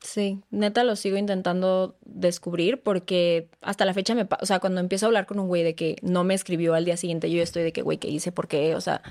Sí, 0.00 0.40
neta 0.50 0.82
lo 0.82 0.96
sigo 0.96 1.16
intentando 1.16 1.96
descubrir 2.04 2.82
porque 2.82 3.48
hasta 3.60 3.84
la 3.84 3.94
fecha 3.94 4.14
me 4.14 4.24
pasa, 4.24 4.42
o 4.42 4.46
sea, 4.46 4.58
cuando 4.58 4.80
empiezo 4.80 5.06
a 5.06 5.08
hablar 5.08 5.26
con 5.26 5.38
un 5.38 5.46
güey 5.46 5.62
de 5.62 5.76
que 5.76 5.96
no 6.02 6.24
me 6.24 6.34
escribió 6.34 6.74
al 6.74 6.84
día 6.84 6.96
siguiente, 6.96 7.30
yo 7.30 7.40
estoy 7.40 7.62
de 7.62 7.72
que, 7.72 7.82
güey, 7.82 7.98
¿qué 7.98 8.08
hice? 8.08 8.32
¿Por 8.32 8.48
qué? 8.48 8.74
O 8.74 8.80
sea, 8.80 9.02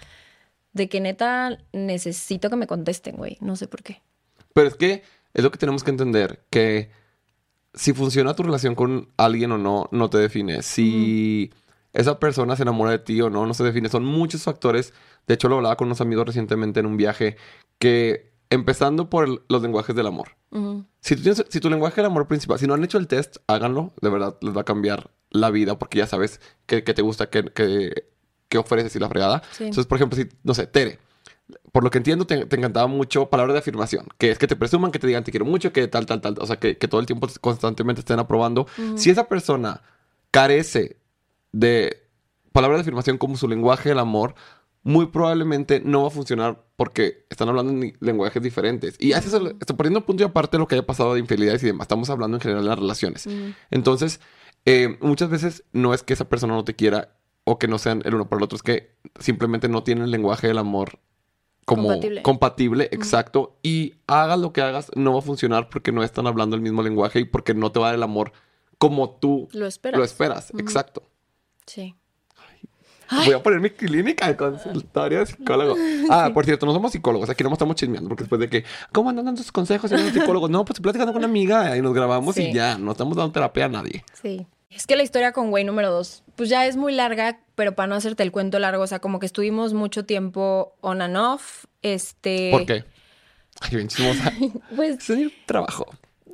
de 0.74 0.90
que 0.90 1.00
neta 1.00 1.60
necesito 1.72 2.50
que 2.50 2.58
me 2.58 2.68
contesten, 2.68 3.16
güey, 3.16 3.38
no 3.40 3.56
sé 3.56 3.68
por 3.68 3.84
qué. 3.84 4.02
Pero 4.54 4.68
es 4.68 4.76
que 4.76 5.04
es 5.34 5.44
lo 5.44 5.52
que 5.52 5.58
tenemos 5.58 5.84
que 5.84 5.92
entender, 5.92 6.44
que 6.50 6.92
si 7.74 7.94
funciona 7.94 8.36
tu 8.36 8.44
relación 8.44 8.76
con 8.76 9.10
alguien 9.18 9.52
o 9.54 9.58
no, 9.58 9.88
no 9.92 10.10
te 10.10 10.18
define. 10.18 10.62
Si 10.62 11.54
esa 11.94 12.20
persona 12.20 12.56
se 12.56 12.64
enamora 12.64 12.92
de 12.92 13.00
ti 13.00 13.22
o 13.22 13.30
no, 13.30 13.46
no 13.46 13.54
se 13.54 13.64
define. 13.64 13.90
Son 13.90 14.04
muchos 14.04 14.44
factores. 14.44 14.94
De 15.28 15.36
hecho, 15.36 15.48
lo 15.48 15.58
hablaba 15.58 15.78
con 15.78 15.88
unos 15.88 16.02
amigos 16.02 16.26
recientemente 16.26 16.80
en 16.80 16.86
un 16.86 16.98
viaje, 16.98 17.38
que 17.80 18.31
empezando 18.52 19.10
por 19.10 19.44
los 19.50 19.62
lenguajes 19.64 19.96
del 19.96 20.06
amor. 20.06 20.36
Si, 21.00 21.16
tú 21.16 21.24
tienes- 21.24 21.46
si 21.50 21.60
tu 21.60 21.70
lenguaje 21.70 21.96
del 21.96 22.06
amor 22.06 22.28
principal, 22.28 22.60
si 22.60 22.68
no 22.68 22.76
han 22.76 22.84
hecho 22.84 22.98
el 23.00 23.08
test, 23.08 23.38
háganlo. 23.48 23.94
De 24.02 24.10
verdad, 24.10 24.38
les 24.42 24.56
va 24.56 24.62
a 24.62 24.66
cambiar 24.66 25.10
la 25.32 25.50
vida 25.50 25.80
porque 25.80 25.98
ya 25.98 26.06
sabes 26.08 26.40
que, 26.68 26.84
que 26.84 26.94
te 26.94 27.02
gusta, 27.02 27.30
que, 27.30 27.46
que, 27.46 28.06
que 28.50 28.58
ofreces 28.60 28.96
y 28.96 29.00
la 29.00 29.10
fregada. 29.10 29.42
Sí. 29.52 29.64
Entonces, 29.64 29.88
por 29.88 29.98
ejemplo, 29.98 30.18
si, 30.18 30.28
no 30.44 30.54
sé, 30.54 30.68
Tere, 30.68 31.00
por 31.72 31.84
lo 31.86 31.90
que 31.90 31.98
entiendo, 31.98 32.26
te, 32.28 32.46
te 32.46 32.56
encantaba 32.58 32.88
mucho 32.88 33.30
palabras 33.30 33.54
de 33.54 33.60
afirmación, 33.60 34.08
que 34.18 34.32
es 34.32 34.38
que 34.38 34.48
te 34.48 34.56
presuman, 34.58 34.92
que 34.92 35.00
te 35.00 35.08
digan 35.08 35.24
te 35.24 35.32
quiero 35.32 35.46
mucho, 35.46 35.72
que 35.74 35.88
tal, 35.88 36.06
tal, 36.06 36.20
tal. 36.22 36.36
O 36.40 36.46
sea, 36.46 36.58
que, 36.58 36.78
que 36.78 36.88
todo 36.90 37.00
el 37.00 37.08
tiempo 37.08 37.28
constantemente 37.40 38.02
estén 38.02 38.20
aprobando. 38.20 38.68
Si 38.96 39.10
esa 39.10 39.28
persona 39.30 39.82
carece 40.32 40.98
de 41.54 42.04
palabras 42.52 42.80
de 42.80 42.82
afirmación 42.82 43.18
como 43.18 43.38
su 43.38 43.48
lenguaje 43.48 43.90
del 43.90 44.00
amor, 44.00 44.36
muy 44.84 45.06
probablemente 45.08 45.82
no 45.84 46.02
va 46.02 46.08
a 46.08 46.12
funcionar 46.12 46.64
porque 46.82 47.28
están 47.30 47.48
hablando 47.48 47.72
en 47.74 47.96
lenguajes 48.00 48.42
diferentes. 48.42 48.96
Y 48.98 49.12
eso 49.12 49.38
es 49.38 49.54
estoy 49.60 49.76
poniendo 49.76 50.04
punto 50.04 50.24
y 50.24 50.26
aparte 50.26 50.58
lo 50.58 50.68
que 50.68 50.74
haya 50.74 50.84
pasado 50.84 51.14
de 51.14 51.20
infidelidades 51.20 51.62
y 51.62 51.68
demás. 51.68 51.86
Estamos 51.86 52.10
hablando 52.10 52.38
en 52.38 52.42
general 52.42 52.64
de 52.64 52.70
las 52.70 52.80
relaciones. 52.80 53.30
Entonces, 53.70 54.20
eh, 54.66 54.98
muchas 55.00 55.30
veces 55.30 55.64
no 55.74 55.94
es 55.94 56.02
que 56.02 56.14
esa 56.14 56.28
persona 56.28 56.56
no 56.56 56.64
te 56.64 56.76
quiera 56.76 57.16
o 57.44 57.60
que 57.60 57.68
no 57.68 57.78
sean 57.78 58.02
el 58.04 58.16
uno 58.16 58.28
para 58.28 58.40
el 58.40 58.46
otro, 58.46 58.56
es 58.56 58.64
que 58.64 58.96
simplemente 59.20 59.70
no 59.70 59.84
tienen 59.84 60.06
el 60.06 60.10
lenguaje 60.10 60.48
del 60.48 60.58
amor 60.58 60.98
como 61.66 61.84
Compatible. 61.90 62.22
compatible, 62.24 62.90
exacto. 62.92 63.60
Y 63.62 63.94
hagas 64.08 64.40
lo 64.40 64.52
que 64.52 64.62
hagas, 64.62 64.90
no 64.96 65.14
va 65.14 65.20
a 65.20 65.22
funcionar 65.22 65.70
porque 65.70 65.92
no 65.92 66.02
están 66.02 66.26
hablando 66.26 66.56
el 66.56 66.64
mismo 66.64 66.82
lenguaje 66.82 67.20
y 67.20 67.26
porque 67.26 67.54
no 67.54 67.72
te 67.72 67.80
va 67.80 67.86
a 67.86 67.90
dar 67.90 67.98
el 67.98 68.04
amor 68.04 68.32
como 68.80 69.12
tú 69.20 69.50
Lo 69.52 69.68
esperas. 69.68 70.00
lo 70.00 70.04
esperas. 70.04 70.52
Exacto. 70.58 71.04
Sí. 71.68 71.96
Voy 73.26 73.34
a 73.34 73.44
poner 73.44 73.60
mi 73.60 73.70
clínica 73.70 74.28
de 74.28 74.36
consultorio 74.38 75.20
de 75.20 75.26
psicólogo. 75.26 75.76
Ah, 76.10 76.32
por 76.34 76.46
cierto, 76.46 76.66
no 76.66 76.74
somos 76.74 76.92
psicólogos, 76.92 77.30
aquí 77.30 77.44
no 77.44 77.52
estamos 77.52 77.76
chismeando, 77.76 78.08
porque 78.10 78.24
después 78.24 78.40
de 78.40 78.50
que, 78.50 78.64
¿cómo 78.92 79.10
andan 79.10 79.26
dando 79.26 79.42
sus 79.42 79.52
consejos? 79.52 79.92
¿Eres 79.92 80.14
psicólogos? 80.14 80.50
No, 80.50 80.64
pues 80.66 80.80
platicando 80.80 81.12
con 81.14 81.20
una 81.20 81.28
amiga 81.28 81.76
y 81.78 81.82
nos 81.82 81.94
grabamos 81.94 82.36
Sí. 82.36 82.44
y 82.50 82.54
ya, 82.54 82.78
no 82.78 82.92
estamos 82.92 83.18
dando 83.18 83.32
terapia 83.32 83.66
a 83.66 83.70
nadie. 83.70 84.04
Sí. 84.22 84.46
Es 84.70 84.88
que 84.88 84.96
la 84.96 85.04
historia 85.04 85.34
con 85.34 85.50
güey 85.50 85.66
número 85.66 85.92
dos, 85.92 86.24
pues 86.38 86.48
ya 86.50 86.66
es 86.66 86.78
muy 86.78 86.94
larga, 86.94 87.40
pero 87.56 87.76
para 87.76 87.88
no 87.88 87.96
hacerte 87.96 88.24
el 88.24 88.32
cuento 88.32 88.58
largo, 88.58 88.84
o 88.84 88.88
sea, 88.88 89.00
como 89.00 89.20
que 89.20 89.26
estuvimos 89.26 89.74
mucho 89.74 90.06
tiempo 90.06 90.76
on 90.80 91.02
and 91.02 91.18
off. 91.18 91.66
Este. 91.82 92.50
¿Por 92.52 92.66
qué? 92.66 92.86
Ay, 93.60 93.76
bien 93.76 93.88
chismosa. 93.90 94.32
Pues, 94.76 95.10
Es 95.10 95.32
trabajo. 95.46 95.88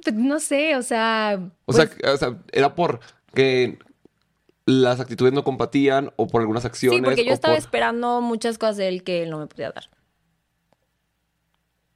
pues, 0.03 0.15
no 0.15 0.39
sé, 0.39 0.75
o 0.75 0.83
sea. 0.83 1.39
O, 1.65 1.73
pues, 1.73 1.89
sea, 1.99 2.13
o 2.13 2.17
sea, 2.17 2.37
era 2.51 2.75
por 2.75 2.99
que 3.33 3.79
las 4.67 4.99
actitudes 4.99 5.33
no 5.33 5.43
compatían 5.43 6.11
o 6.17 6.27
por 6.27 6.41
algunas 6.41 6.65
acciones. 6.65 6.99
Sí, 6.99 7.03
porque 7.03 7.23
yo 7.25 7.31
o 7.31 7.33
estaba 7.33 7.53
por- 7.55 7.59
esperando 7.59 8.21
muchas 8.21 8.57
cosas 8.59 8.77
de 8.77 8.89
él 8.89 9.03
que 9.03 9.23
él 9.23 9.29
no 9.31 9.39
me 9.39 9.47
podía 9.47 9.71
dar. 9.71 9.89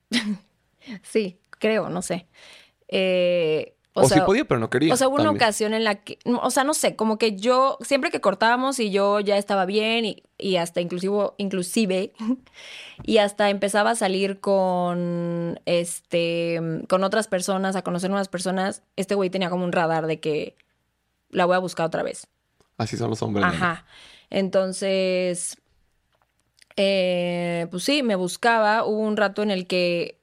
sí, 1.03 1.37
creo, 1.49 1.89
no 1.89 2.01
sé. 2.01 2.27
Eh, 2.87 3.75
O, 3.93 4.07
sí 4.07 4.19
podía, 4.25 4.45
pero 4.45 4.59
no 4.59 4.69
quería. 4.69 4.93
O 4.93 4.97
sea, 4.97 5.07
hubo 5.09 5.15
una 5.17 5.31
ocasión 5.31 5.73
en 5.73 5.83
la 5.83 5.95
que, 5.95 6.17
o 6.25 6.49
sea, 6.49 6.63
no 6.63 6.73
sé, 6.73 6.95
como 6.95 7.17
que 7.17 7.35
yo, 7.35 7.77
siempre 7.81 8.09
que 8.09 8.21
cortábamos 8.21 8.79
y 8.79 8.89
yo 8.89 9.19
ya 9.19 9.37
estaba 9.37 9.65
bien 9.65 10.05
y, 10.05 10.23
y 10.37 10.55
hasta 10.55 10.79
inclusive, 10.79 11.31
inclusive, 11.37 12.13
y 13.03 13.17
hasta 13.17 13.49
empezaba 13.49 13.91
a 13.91 13.95
salir 13.95 14.39
con, 14.39 15.59
este, 15.65 16.59
con 16.87 17.03
otras 17.03 17.27
personas, 17.27 17.75
a 17.75 17.81
conocer 17.83 18.09
nuevas 18.09 18.29
personas, 18.29 18.81
este 18.95 19.15
güey 19.15 19.29
tenía 19.29 19.49
como 19.49 19.65
un 19.65 19.73
radar 19.73 20.07
de 20.07 20.21
que 20.21 20.55
la 21.29 21.43
voy 21.45 21.55
a 21.55 21.59
buscar 21.59 21.85
otra 21.85 22.01
vez. 22.03 22.27
Así 22.81 22.97
son 22.97 23.11
los 23.11 23.21
hombres. 23.21 23.45
Ajá. 23.45 23.85
Entonces, 24.31 25.55
eh, 26.77 27.67
pues 27.69 27.83
sí, 27.83 28.01
me 28.01 28.15
buscaba. 28.15 28.85
Hubo 28.85 28.99
un 28.99 29.17
rato 29.17 29.43
en 29.43 29.51
el 29.51 29.67
que 29.67 30.19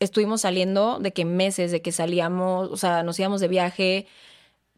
estuvimos 0.00 0.40
saliendo, 0.40 0.98
de 1.00 1.12
que 1.12 1.26
meses, 1.26 1.70
de 1.70 1.82
que 1.82 1.92
salíamos, 1.92 2.70
o 2.70 2.76
sea, 2.78 3.02
nos 3.02 3.18
íbamos 3.18 3.40
de 3.42 3.48
viaje, 3.48 4.06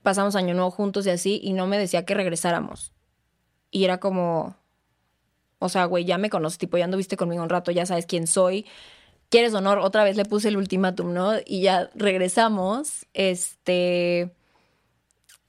pasamos 0.02 0.34
año 0.34 0.54
nuevo 0.54 0.72
juntos 0.72 1.06
y 1.06 1.10
así, 1.10 1.40
y 1.42 1.52
no 1.52 1.68
me 1.68 1.78
decía 1.78 2.04
que 2.04 2.14
regresáramos. 2.14 2.92
Y 3.70 3.84
era 3.84 4.00
como, 4.00 4.56
o 5.60 5.68
sea, 5.68 5.84
güey, 5.84 6.04
ya 6.04 6.18
me 6.18 6.30
conoces, 6.30 6.58
tipo, 6.58 6.78
ya 6.78 6.86
anduviste 6.86 7.16
conmigo 7.16 7.44
un 7.44 7.48
rato, 7.48 7.70
ya 7.70 7.86
sabes 7.86 8.06
quién 8.06 8.26
soy. 8.26 8.66
¿Quieres 9.28 9.54
honor? 9.54 9.78
Otra 9.78 10.02
vez 10.02 10.16
le 10.16 10.24
puse 10.24 10.48
el 10.48 10.56
ultimátum, 10.56 11.12
¿no? 11.12 11.34
Y 11.46 11.60
ya 11.60 11.90
regresamos, 11.94 13.06
este... 13.14 14.34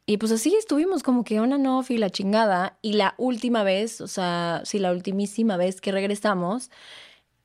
Y 0.05 0.17
pues 0.17 0.31
así 0.31 0.55
estuvimos 0.55 1.03
como 1.03 1.23
que 1.23 1.39
una 1.39 1.57
no 1.57 1.83
y 1.87 1.97
la 1.97 2.09
chingada. 2.09 2.77
Y 2.81 2.93
la 2.93 3.15
última 3.17 3.63
vez, 3.63 4.01
o 4.01 4.07
sea, 4.07 4.61
sí, 4.65 4.79
la 4.79 4.91
ultimísima 4.91 5.57
vez 5.57 5.79
que 5.81 5.91
regresamos, 5.91 6.71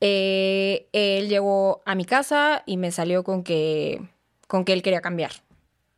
eh, 0.00 0.88
él 0.92 1.28
llegó 1.28 1.82
a 1.86 1.94
mi 1.94 2.04
casa 2.04 2.62
y 2.66 2.76
me 2.76 2.90
salió 2.90 3.24
con 3.24 3.42
que, 3.44 4.08
con 4.48 4.64
que 4.64 4.72
él 4.72 4.82
quería 4.82 5.00
cambiar. 5.00 5.32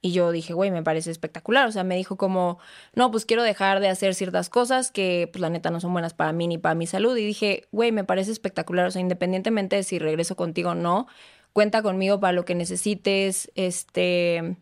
Y 0.01 0.13
yo 0.13 0.31
dije, 0.31 0.53
güey, 0.53 0.71
me 0.71 0.83
parece 0.83 1.11
espectacular. 1.11 1.67
O 1.69 1.73
sea, 1.73 1.85
me 1.85 1.97
dijo 1.97 2.17
como, 2.17 2.59
no, 2.95 3.11
pues 3.11 3.25
quiero 3.25 3.43
dejar 3.43 3.81
de 3.81 3.89
hacer 3.89 4.15
ciertas 4.15 4.49
cosas 4.49 4.93
que, 4.93 5.29
pues 5.33 5.41
la 5.41 5.51
neta, 5.51 5.71
no 5.71 5.81
son 5.81 5.93
buenas 5.93 6.15
para 6.15 6.33
mí 6.33 6.47
ni 6.47 6.59
para 6.59 6.75
mi 6.75 6.87
salud. 6.87 7.17
Y 7.17 7.25
dije, 7.25 7.67
güey, 7.73 7.91
me 7.93 8.05
parece 8.05 8.31
espectacular. 8.31 8.87
O 8.87 8.91
sea, 8.91 9.01
independientemente 9.03 9.77
de 9.77 9.83
si 9.83 9.99
regreso 9.99 10.37
contigo 10.37 10.71
o 10.71 10.75
no, 10.75 11.09
cuenta 11.53 11.83
conmigo 11.83 12.21
para 12.21 12.33
lo 12.33 12.45
que 12.45 12.55
necesites. 12.55 13.51
Este, 13.57 14.57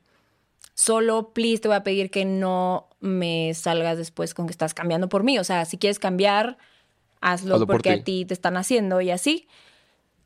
solo, 0.76 1.32
please, 1.32 1.60
te 1.62 1.68
voy 1.68 1.76
a 1.78 1.82
pedir 1.82 2.10
que 2.12 2.24
no 2.24 2.88
me 3.00 3.52
salgas 3.54 3.98
después 3.98 4.34
con 4.34 4.46
que 4.46 4.52
estás 4.52 4.74
cambiando 4.74 5.08
por 5.08 5.24
mí. 5.24 5.38
O 5.38 5.44
sea, 5.44 5.64
si 5.64 5.78
quieres 5.78 5.98
cambiar, 5.98 6.58
hazlo, 7.20 7.54
Hazlo 7.54 7.66
por 7.66 7.76
porque 7.76 7.94
ti. 7.94 8.00
a 8.00 8.04
ti 8.04 8.24
te 8.26 8.34
están 8.34 8.56
haciendo 8.56 9.00
y 9.00 9.10
así. 9.10 9.48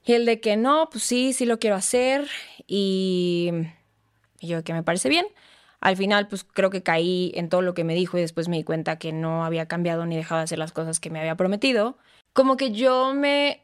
Y 0.05 0.15
el 0.15 0.27
de 0.27 0.41
que 0.41 0.57
no, 0.57 0.89
pues 0.91 1.05
sí, 1.05 1.33
sí 1.33 1.47
lo 1.47 1.59
quiero 1.59 1.77
hacer. 1.77 2.29
Y, 2.67 3.51
y 4.41 4.49
yo 4.49 4.65
que 4.65 4.73
me 4.75 4.83
parece 4.83 5.09
bien. 5.09 5.27
Al 5.81 5.97
final, 5.97 6.29
pues 6.29 6.45
creo 6.45 6.71
que 6.71 6.83
caí 6.83 7.33
en 7.35 7.49
todo 7.49 7.63
lo 7.63 7.73
que 7.75 7.85
me 7.85 7.95
dijo 7.95 8.19
y 8.19 8.21
después 8.21 8.49
me 8.49 8.57
di 8.59 8.65
cuenta 8.65 8.99
que 8.99 9.13
no 9.13 9.45
había 9.45 9.67
cambiado 9.67 10.05
ni 10.05 10.17
dejado 10.17 10.41
de 10.41 10.45
hacer 10.45 10.59
las 10.59 10.73
cosas 10.73 11.01
que 11.01 11.11
me 11.11 11.21
había 11.21 11.37
prometido. 11.37 11.97
Como 12.35 12.57
que 12.57 12.73
yo 12.73 13.15
me, 13.15 13.63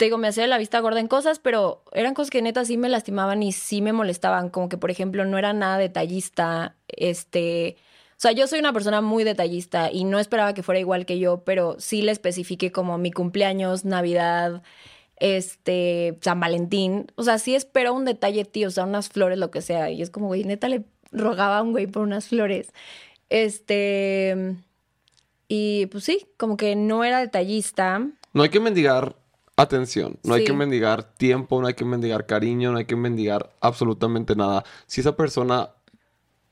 te 0.00 0.06
digo, 0.06 0.16
me 0.16 0.28
hacía 0.28 0.46
la 0.46 0.56
vista 0.56 0.80
gorda 0.80 0.98
en 0.98 1.08
cosas, 1.08 1.40
pero 1.40 1.84
eran 1.92 2.14
cosas 2.14 2.30
que 2.30 2.40
neta 2.40 2.64
sí 2.64 2.78
me 2.78 2.88
lastimaban 2.88 3.42
y 3.42 3.52
sí 3.52 3.82
me 3.82 3.92
molestaban. 3.92 4.48
Como 4.48 4.70
que, 4.70 4.78
por 4.78 4.90
ejemplo, 4.90 5.26
no 5.26 5.36
era 5.36 5.52
nada 5.52 5.76
detallista. 5.76 6.74
Este. 6.88 7.76
O 8.12 8.16
sea, 8.16 8.32
yo 8.32 8.46
soy 8.46 8.60
una 8.60 8.72
persona 8.72 9.02
muy 9.02 9.24
detallista 9.24 9.92
y 9.92 10.04
no 10.04 10.18
esperaba 10.18 10.54
que 10.54 10.62
fuera 10.62 10.80
igual 10.80 11.04
que 11.04 11.18
yo, 11.18 11.44
pero 11.44 11.76
sí 11.78 12.00
le 12.00 12.12
especifiqué 12.12 12.72
como 12.72 12.96
mi 12.96 13.12
cumpleaños, 13.12 13.84
Navidad, 13.84 14.62
este, 15.16 16.16
San 16.22 16.40
Valentín. 16.40 17.12
O 17.16 17.22
sea, 17.22 17.38
sí 17.38 17.54
espero 17.54 17.92
un 17.92 18.06
detalle, 18.06 18.46
tío, 18.46 18.68
o 18.68 18.70
sea, 18.70 18.84
unas 18.84 19.10
flores, 19.10 19.36
lo 19.38 19.50
que 19.50 19.60
sea. 19.60 19.90
Y 19.90 20.00
es 20.00 20.08
como, 20.08 20.28
güey, 20.28 20.44
neta 20.44 20.70
le 20.70 20.84
rogaba 21.12 21.58
a 21.58 21.62
un 21.62 21.72
güey 21.72 21.86
por 21.86 22.04
unas 22.04 22.26
flores. 22.26 22.72
Este. 23.28 24.56
Y 25.46 25.86
pues 25.86 26.04
sí, 26.04 26.26
como 26.38 26.56
que 26.56 26.74
no 26.74 27.04
era 27.04 27.20
detallista. 27.20 28.08
No 28.32 28.42
hay 28.42 28.48
que 28.48 28.60
mendigar 28.60 29.19
atención, 29.62 30.18
no 30.24 30.34
hay 30.34 30.44
que 30.44 30.52
mendigar 30.52 31.02
tiempo, 31.04 31.60
no 31.60 31.66
hay 31.66 31.74
que 31.74 31.84
mendigar 31.84 32.26
cariño, 32.26 32.72
no 32.72 32.78
hay 32.78 32.84
que 32.86 32.96
mendigar 32.96 33.50
absolutamente 33.60 34.34
nada. 34.36 34.64
Si 34.86 35.00
esa 35.00 35.16
persona 35.16 35.70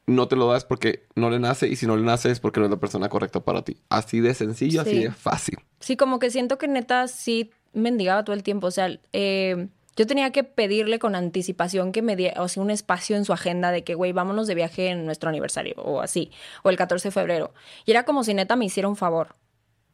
no 0.06 0.26
te 0.28 0.36
lo 0.36 0.46
da 0.48 0.56
es 0.56 0.64
porque 0.64 1.06
no 1.14 1.28
le 1.30 1.38
nace 1.38 1.68
y 1.68 1.76
si 1.76 1.86
no 1.86 1.96
le 1.96 2.02
nace 2.02 2.30
es 2.30 2.40
porque 2.40 2.60
no 2.60 2.66
es 2.66 2.70
la 2.70 2.78
persona 2.78 3.08
correcta 3.08 3.40
para 3.40 3.62
ti. 3.62 3.76
Así 3.90 4.20
de 4.20 4.32
sencillo, 4.34 4.80
así 4.80 4.90
Sí. 4.92 5.04
de 5.04 5.10
fácil. 5.12 5.58
Sí, 5.80 5.96
como 5.96 6.18
que 6.18 6.30
siento 6.30 6.56
que 6.58 6.66
neta 6.68 7.06
sí 7.08 7.50
mendigaba 7.74 8.24
todo 8.24 8.34
el 8.34 8.42
tiempo. 8.42 8.68
O 8.68 8.70
sea, 8.70 8.88
eh, 9.12 9.68
yo 9.96 10.06
tenía 10.06 10.30
que 10.32 10.44
pedirle 10.44 10.98
con 10.98 11.14
anticipación 11.14 11.92
que 11.92 12.02
me 12.02 12.16
diera, 12.16 12.40
o 12.42 12.48
sea, 12.48 12.62
un 12.62 12.70
espacio 12.70 13.16
en 13.16 13.24
su 13.24 13.32
agenda 13.32 13.70
de 13.70 13.84
que, 13.84 13.94
güey, 13.94 14.12
vámonos 14.12 14.46
de 14.46 14.54
viaje 14.54 14.88
en 14.88 15.04
nuestro 15.04 15.28
aniversario, 15.28 15.74
o 15.76 16.00
así, 16.00 16.30
o 16.62 16.70
el 16.70 16.76
14 16.76 17.08
de 17.08 17.12
febrero. 17.12 17.52
Y 17.84 17.90
era 17.90 18.04
como 18.04 18.24
si 18.24 18.32
neta 18.32 18.56
me 18.56 18.64
hiciera 18.64 18.88
un 18.88 18.96
favor. 18.96 19.34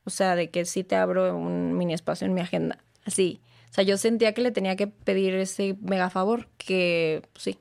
O 0.04 0.10
sea, 0.10 0.36
de 0.36 0.50
que 0.50 0.64
sí 0.66 0.84
te 0.84 0.94
abro 0.96 1.34
un 1.34 1.76
mini 1.76 1.94
espacio 1.94 2.26
en 2.26 2.34
mi 2.34 2.42
agenda. 2.42 2.78
Así. 3.04 3.40
O 3.70 3.74
sea, 3.74 3.84
yo 3.84 3.96
sentía 3.98 4.34
que 4.34 4.40
le 4.42 4.50
tenía 4.52 4.76
que 4.76 4.86
pedir 4.86 5.34
ese 5.34 5.76
mega 5.80 6.10
favor, 6.10 6.48
que 6.58 7.22
pues, 7.32 7.42
sí. 7.44 7.58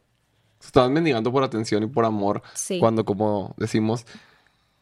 Estás 0.63 0.89
mendigando 0.89 1.31
por 1.31 1.43
atención 1.43 1.83
y 1.83 1.87
por 1.87 2.05
amor 2.05 2.41
Sí. 2.53 2.79
cuando, 2.79 3.03
como 3.03 3.53
decimos, 3.57 4.05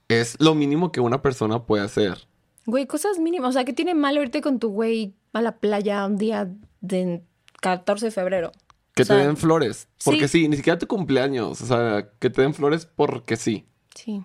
es 0.09 0.35
lo 0.39 0.53
mínimo 0.55 0.91
que 0.91 0.99
una 0.99 1.21
persona 1.21 1.63
puede 1.63 1.83
hacer. 1.83 2.27
Güey, 2.65 2.85
cosas 2.85 3.17
mínimas. 3.17 3.49
O 3.49 3.53
sea, 3.53 3.65
que 3.65 3.73
tiene 3.73 3.95
mal 3.95 4.17
irte 4.17 4.41
con 4.41 4.59
tu 4.59 4.69
güey 4.69 5.15
a 5.33 5.41
la 5.41 5.57
playa 5.57 6.05
un 6.05 6.17
día 6.17 6.49
de 6.81 7.23
14 7.61 8.07
de 8.07 8.11
febrero? 8.11 8.51
Que 8.93 9.03
O 9.03 9.05
sea, 9.05 9.17
te 9.17 9.23
den 9.25 9.37
flores. 9.37 9.87
Porque 10.03 10.27
sí. 10.27 10.41
sí. 10.41 10.49
ni 10.49 10.57
siquiera 10.57 10.77
tu 10.77 10.85
cumpleaños. 10.85 11.61
O 11.61 11.65
sea, 11.65 12.09
que 12.19 12.29
te 12.29 12.41
den 12.41 12.53
flores 12.53 12.85
porque 12.85 13.37
sí. 13.37 13.65
Sí. 13.95 14.23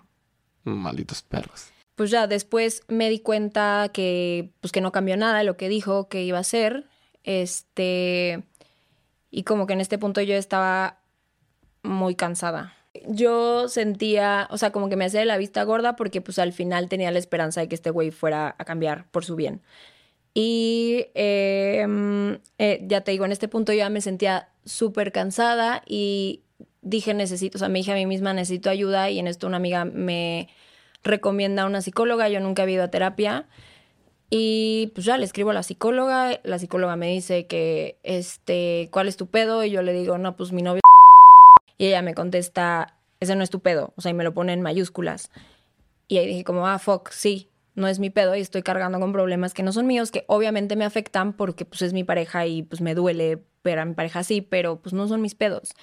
Malditos 0.65 1.21
perros. 1.23 1.69
Pues 1.97 2.11
ya 2.11 2.27
después 2.27 2.83
me 2.87 3.09
di 3.09 3.19
cuenta 3.19 3.89
que, 3.91 4.51
pues 4.61 4.71
que 4.71 4.81
no 4.81 4.91
cambió 4.91 5.17
nada 5.17 5.41
lo 5.41 5.57
que 5.57 5.67
dijo 5.67 6.09
que 6.09 6.21
iba 6.21 6.37
a 6.37 6.41
hacer. 6.41 6.85
Este. 7.23 8.43
Y 9.31 9.41
como 9.41 9.65
que 9.65 9.73
en 9.73 9.81
este 9.81 9.97
punto 9.97 10.21
yo 10.21 10.35
estaba 10.35 10.99
muy 11.81 12.13
cansada. 12.13 12.75
Yo 13.07 13.67
sentía, 13.67 14.47
o 14.51 14.59
sea, 14.59 14.71
como 14.71 14.89
que 14.89 14.95
me 14.95 15.05
hacía 15.05 15.25
la 15.25 15.37
vista 15.37 15.63
gorda 15.63 15.95
porque 15.95 16.21
pues 16.21 16.37
al 16.37 16.53
final 16.53 16.87
tenía 16.87 17.09
la 17.09 17.17
esperanza 17.17 17.61
de 17.61 17.67
que 17.67 17.73
este 17.73 17.89
güey 17.89 18.11
fuera 18.11 18.53
a 18.59 18.63
cambiar 18.63 19.09
por 19.09 19.25
su 19.25 19.35
bien. 19.35 19.63
Y 20.35 21.07
mm, 21.15 22.31
eh, 22.59 22.85
ya 22.85 23.01
te 23.01 23.09
digo, 23.09 23.25
en 23.25 23.31
este 23.31 23.47
punto 23.47 23.73
ya 23.73 23.89
me 23.89 24.01
sentía 24.01 24.49
súper 24.65 25.11
cansada 25.11 25.81
y 25.87 26.43
dije 26.83 27.15
necesito, 27.15 27.57
o 27.57 27.59
sea, 27.59 27.69
me 27.69 27.79
dije 27.79 27.91
a 27.91 27.95
mí 27.95 28.05
misma 28.05 28.33
necesito 28.33 28.69
ayuda 28.69 29.09
y 29.09 29.17
en 29.17 29.25
esto 29.25 29.47
una 29.47 29.57
amiga 29.57 29.83
me 29.85 30.47
recomienda 31.07 31.63
a 31.63 31.65
una 31.65 31.81
psicóloga, 31.81 32.29
yo 32.29 32.39
nunca 32.39 32.63
había 32.63 32.75
ido 32.75 32.83
a 32.83 32.89
terapia 32.89 33.47
y 34.29 34.91
pues 34.93 35.05
ya 35.05 35.17
le 35.17 35.25
escribo 35.25 35.51
a 35.51 35.53
la 35.53 35.63
psicóloga, 35.63 36.39
la 36.43 36.59
psicóloga 36.59 36.95
me 36.95 37.07
dice 37.07 37.47
que, 37.47 37.97
este, 38.03 38.89
¿cuál 38.91 39.07
es 39.07 39.17
tu 39.17 39.27
pedo? 39.27 39.63
Y 39.63 39.71
yo 39.71 39.81
le 39.81 39.93
digo, 39.93 40.17
no, 40.17 40.35
pues 40.35 40.51
mi 40.51 40.61
novio 40.61 40.81
y 41.77 41.87
ella 41.87 42.01
me 42.01 42.13
contesta, 42.13 42.97
ese 43.19 43.35
no 43.35 43.43
es 43.43 43.49
tu 43.49 43.61
pedo, 43.61 43.93
o 43.95 44.01
sea, 44.01 44.11
y 44.11 44.13
me 44.13 44.23
lo 44.23 44.33
pone 44.33 44.53
en 44.53 44.61
mayúsculas. 44.61 45.31
Y 46.07 46.17
ahí 46.17 46.27
dije 46.27 46.43
como, 46.43 46.67
ah, 46.67 46.79
fuck, 46.79 47.09
sí, 47.11 47.51
no 47.75 47.87
es 47.87 47.99
mi 47.99 48.09
pedo 48.09 48.35
y 48.35 48.41
estoy 48.41 48.63
cargando 48.63 48.99
con 48.99 49.13
problemas 49.13 49.53
que 49.53 49.63
no 49.63 49.71
son 49.71 49.85
míos, 49.85 50.11
que 50.11 50.25
obviamente 50.27 50.75
me 50.75 50.85
afectan 50.85 51.33
porque 51.33 51.63
pues 51.65 51.83
es 51.83 51.93
mi 51.93 52.03
pareja 52.03 52.45
y 52.47 52.63
pues 52.63 52.81
me 52.81 52.95
duele 52.95 53.43
ver 53.63 53.79
a 53.79 53.85
mi 53.85 53.93
pareja 53.93 54.19
así, 54.19 54.41
pero 54.41 54.81
pues 54.81 54.93
no 54.93 55.07
son 55.07 55.21
mis 55.21 55.35
pedos. 55.35 55.73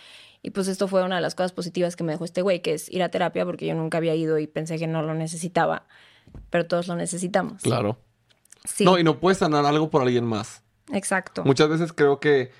Y 0.44 0.50
pues 0.50 0.68
esto 0.68 0.88
fue 0.88 1.02
una 1.02 1.16
de 1.16 1.22
las 1.22 1.34
cosas 1.34 1.52
positivas 1.52 1.96
que 1.96 2.04
me 2.04 2.12
dejó 2.12 2.26
este 2.26 2.42
güey, 2.42 2.60
que 2.60 2.74
es 2.74 2.90
ir 2.90 3.02
a 3.02 3.08
terapia 3.08 3.46
porque 3.46 3.66
yo 3.66 3.74
nunca 3.74 3.96
había 3.96 4.14
ido 4.14 4.38
y 4.38 4.46
pensé 4.46 4.78
que 4.78 4.86
no 4.86 5.02
lo 5.02 5.14
necesitaba, 5.14 5.86
pero 6.50 6.66
todos 6.66 6.86
lo 6.86 6.96
necesitamos. 6.96 7.62
Claro. 7.62 7.98
Sí, 8.62 8.84
No, 8.84 8.98
y 8.98 9.04
no 9.04 9.20
puedes 9.20 9.38
sanar 9.38 9.64
algo 9.64 9.88
por 9.88 10.02
alguien 10.02 10.26
más. 10.26 10.62
exacto. 10.92 11.44
Muchas 11.44 11.70
veces 11.70 11.94
creo 11.94 12.20
que 12.20 12.50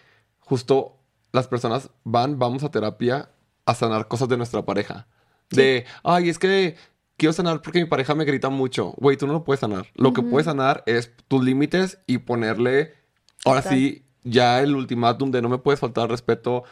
justo 0.41 0.97
las 1.33 1.47
personas 1.47 1.91
van, 2.05 2.39
vamos 2.39 2.65
a 2.65 2.71
terapia 2.71 3.29
a 3.67 3.75
sanar 3.75 4.09
cosas 4.09 4.29
de 4.31 4.39
nuestra 4.39 4.65
pareja. 4.65 5.07
De, 5.51 5.85
ay, 6.03 6.31
es 6.31 6.39
que 6.39 6.77
quiero 7.19 7.35
sanar 7.35 7.61
porque 7.61 7.81
mi 7.81 7.87
pareja 7.87 8.15
me 8.15 8.25
grita 8.25 8.49
mucho. 8.49 8.95
Güey, 8.97 9.19
tú 9.19 9.27
no 9.27 9.35
lo 9.35 9.45
puedes 9.45 9.61
sanar. 9.61 9.89
Lo 9.95 10.15
que 10.15 10.23
puedes 10.23 10.47
sanar 10.47 10.83
es 10.87 11.13
tus 11.29 11.45
límites 11.45 11.99
y 12.07 12.17
ponerle, 12.19 12.95
ahora 13.45 13.61
sí, 13.61 14.07
ya 14.23 14.63
el 14.63 14.75
ultimátum 14.75 15.31
de 15.31 15.43
no 15.43 15.51
me 15.51 15.59
puedes 15.59 15.81
faltar 15.81 16.05
al 16.05 16.09
respeto. 16.11 16.65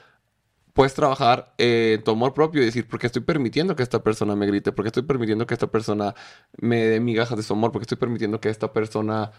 Puedes 0.72 0.94
trabajar 0.94 1.52
eh, 1.58 1.96
en 1.98 2.04
tu 2.04 2.12
amor 2.12 2.32
propio 2.32 2.62
y 2.62 2.64
decir, 2.64 2.88
¿por 2.88 2.98
qué 2.98 3.06
estoy 3.06 3.22
permitiendo 3.22 3.76
que 3.76 3.82
esta 3.82 4.02
persona 4.02 4.34
me 4.36 4.46
grite? 4.46 4.72
¿Por 4.72 4.84
qué 4.84 4.88
estoy 4.88 5.02
permitiendo 5.02 5.46
que 5.46 5.52
esta 5.54 5.66
persona 5.66 6.14
me 6.56 6.84
dé 6.86 6.98
migajas 7.00 7.36
de 7.36 7.42
su 7.42 7.52
amor? 7.52 7.72
¿Por 7.72 7.80
qué 7.80 7.84
estoy 7.84 7.98
permitiendo 7.98 8.40
que 8.40 8.48
esta 8.48 8.72
persona 8.72 9.32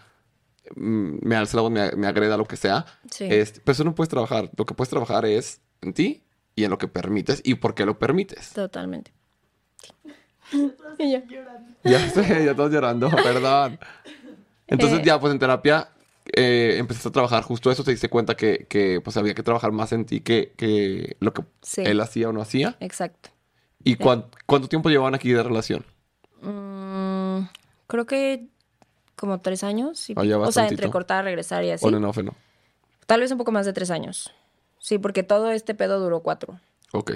mm, 0.76 1.16
me 1.26 1.34
alce 1.36 1.56
la 1.56 1.62
voz, 1.62 1.72
me, 1.72 1.90
me 1.92 2.06
agreda, 2.06 2.36
lo 2.36 2.44
que 2.46 2.56
sea? 2.56 2.86
Sí. 3.10 3.26
Este, 3.28 3.60
pero 3.60 3.72
eso 3.72 3.82
no 3.84 3.94
puedes 3.96 4.08
trabajar. 4.10 4.50
Lo 4.56 4.64
que 4.64 4.74
puedes 4.74 4.90
trabajar 4.90 5.26
es 5.26 5.60
en 5.82 5.92
ti 5.92 6.22
y 6.54 6.62
en 6.64 6.70
lo 6.70 6.78
que 6.78 6.86
permites 6.86 7.40
y 7.44 7.56
por 7.56 7.74
qué 7.74 7.84
lo 7.84 7.98
permites. 7.98 8.52
Totalmente. 8.52 9.12
Y 10.98 11.10
yo, 11.12 11.18
Llorando. 11.26 11.70
Ya 11.82 11.98
sé, 12.10 12.44
ya 12.44 12.50
estás 12.52 12.70
llorando, 12.70 13.10
perdón. 13.10 13.78
Entonces 14.68 15.00
Eh. 15.00 15.02
ya, 15.04 15.18
pues 15.18 15.32
en 15.32 15.38
terapia 15.40 15.88
eh, 16.32 16.76
empezaste 16.78 17.08
a 17.08 17.12
trabajar 17.12 17.42
justo 17.42 17.70
eso, 17.70 17.84
te 17.84 17.90
diste 17.90 18.08
cuenta 18.08 18.34
que, 18.36 18.66
que, 18.68 19.00
pues 19.02 19.16
había 19.16 19.34
que 19.34 19.42
trabajar 19.42 19.72
más 19.72 19.92
en 19.92 20.04
ti 20.06 20.20
que, 20.20 20.52
que 20.56 21.16
lo 21.20 21.32
que 21.34 21.44
Sí. 21.62 21.82
él 21.84 22.00
hacía 22.00 22.28
o 22.28 22.32
no 22.32 22.40
hacía. 22.40 22.76
Exacto. 22.80 23.30
¿Y 23.82 23.96
cuán- 23.96 24.26
cuánto 24.46 24.68
tiempo 24.68 24.88
llevaban 24.88 25.14
aquí 25.14 25.30
de 25.32 25.42
relación? 25.42 25.84
Mm, 26.40 27.46
creo 27.86 28.06
que 28.06 28.46
como 29.16 29.40
tres 29.40 29.62
años. 29.64 30.08
y- 30.10 30.14
Ah, 30.16 30.24
ya 30.24 30.38
o 30.38 30.50
sea, 30.52 30.66
entre 30.68 30.90
cortar, 30.90 31.24
regresar 31.24 31.62
y 31.64 31.70
así. 31.70 31.86
¿O 31.86 31.90
no, 31.90 32.00
no, 32.00 32.12
no? 32.22 32.34
Tal 33.06 33.20
vez 33.20 33.30
un 33.30 33.38
poco 33.38 33.52
más 33.52 33.66
de 33.66 33.72
tres 33.72 33.90
años. 33.90 34.32
Sí, 34.78 34.98
porque 34.98 35.22
todo 35.22 35.50
este 35.50 35.74
pedo 35.74 36.00
duró 36.00 36.20
cuatro. 36.20 36.58
Ok. 36.92 37.12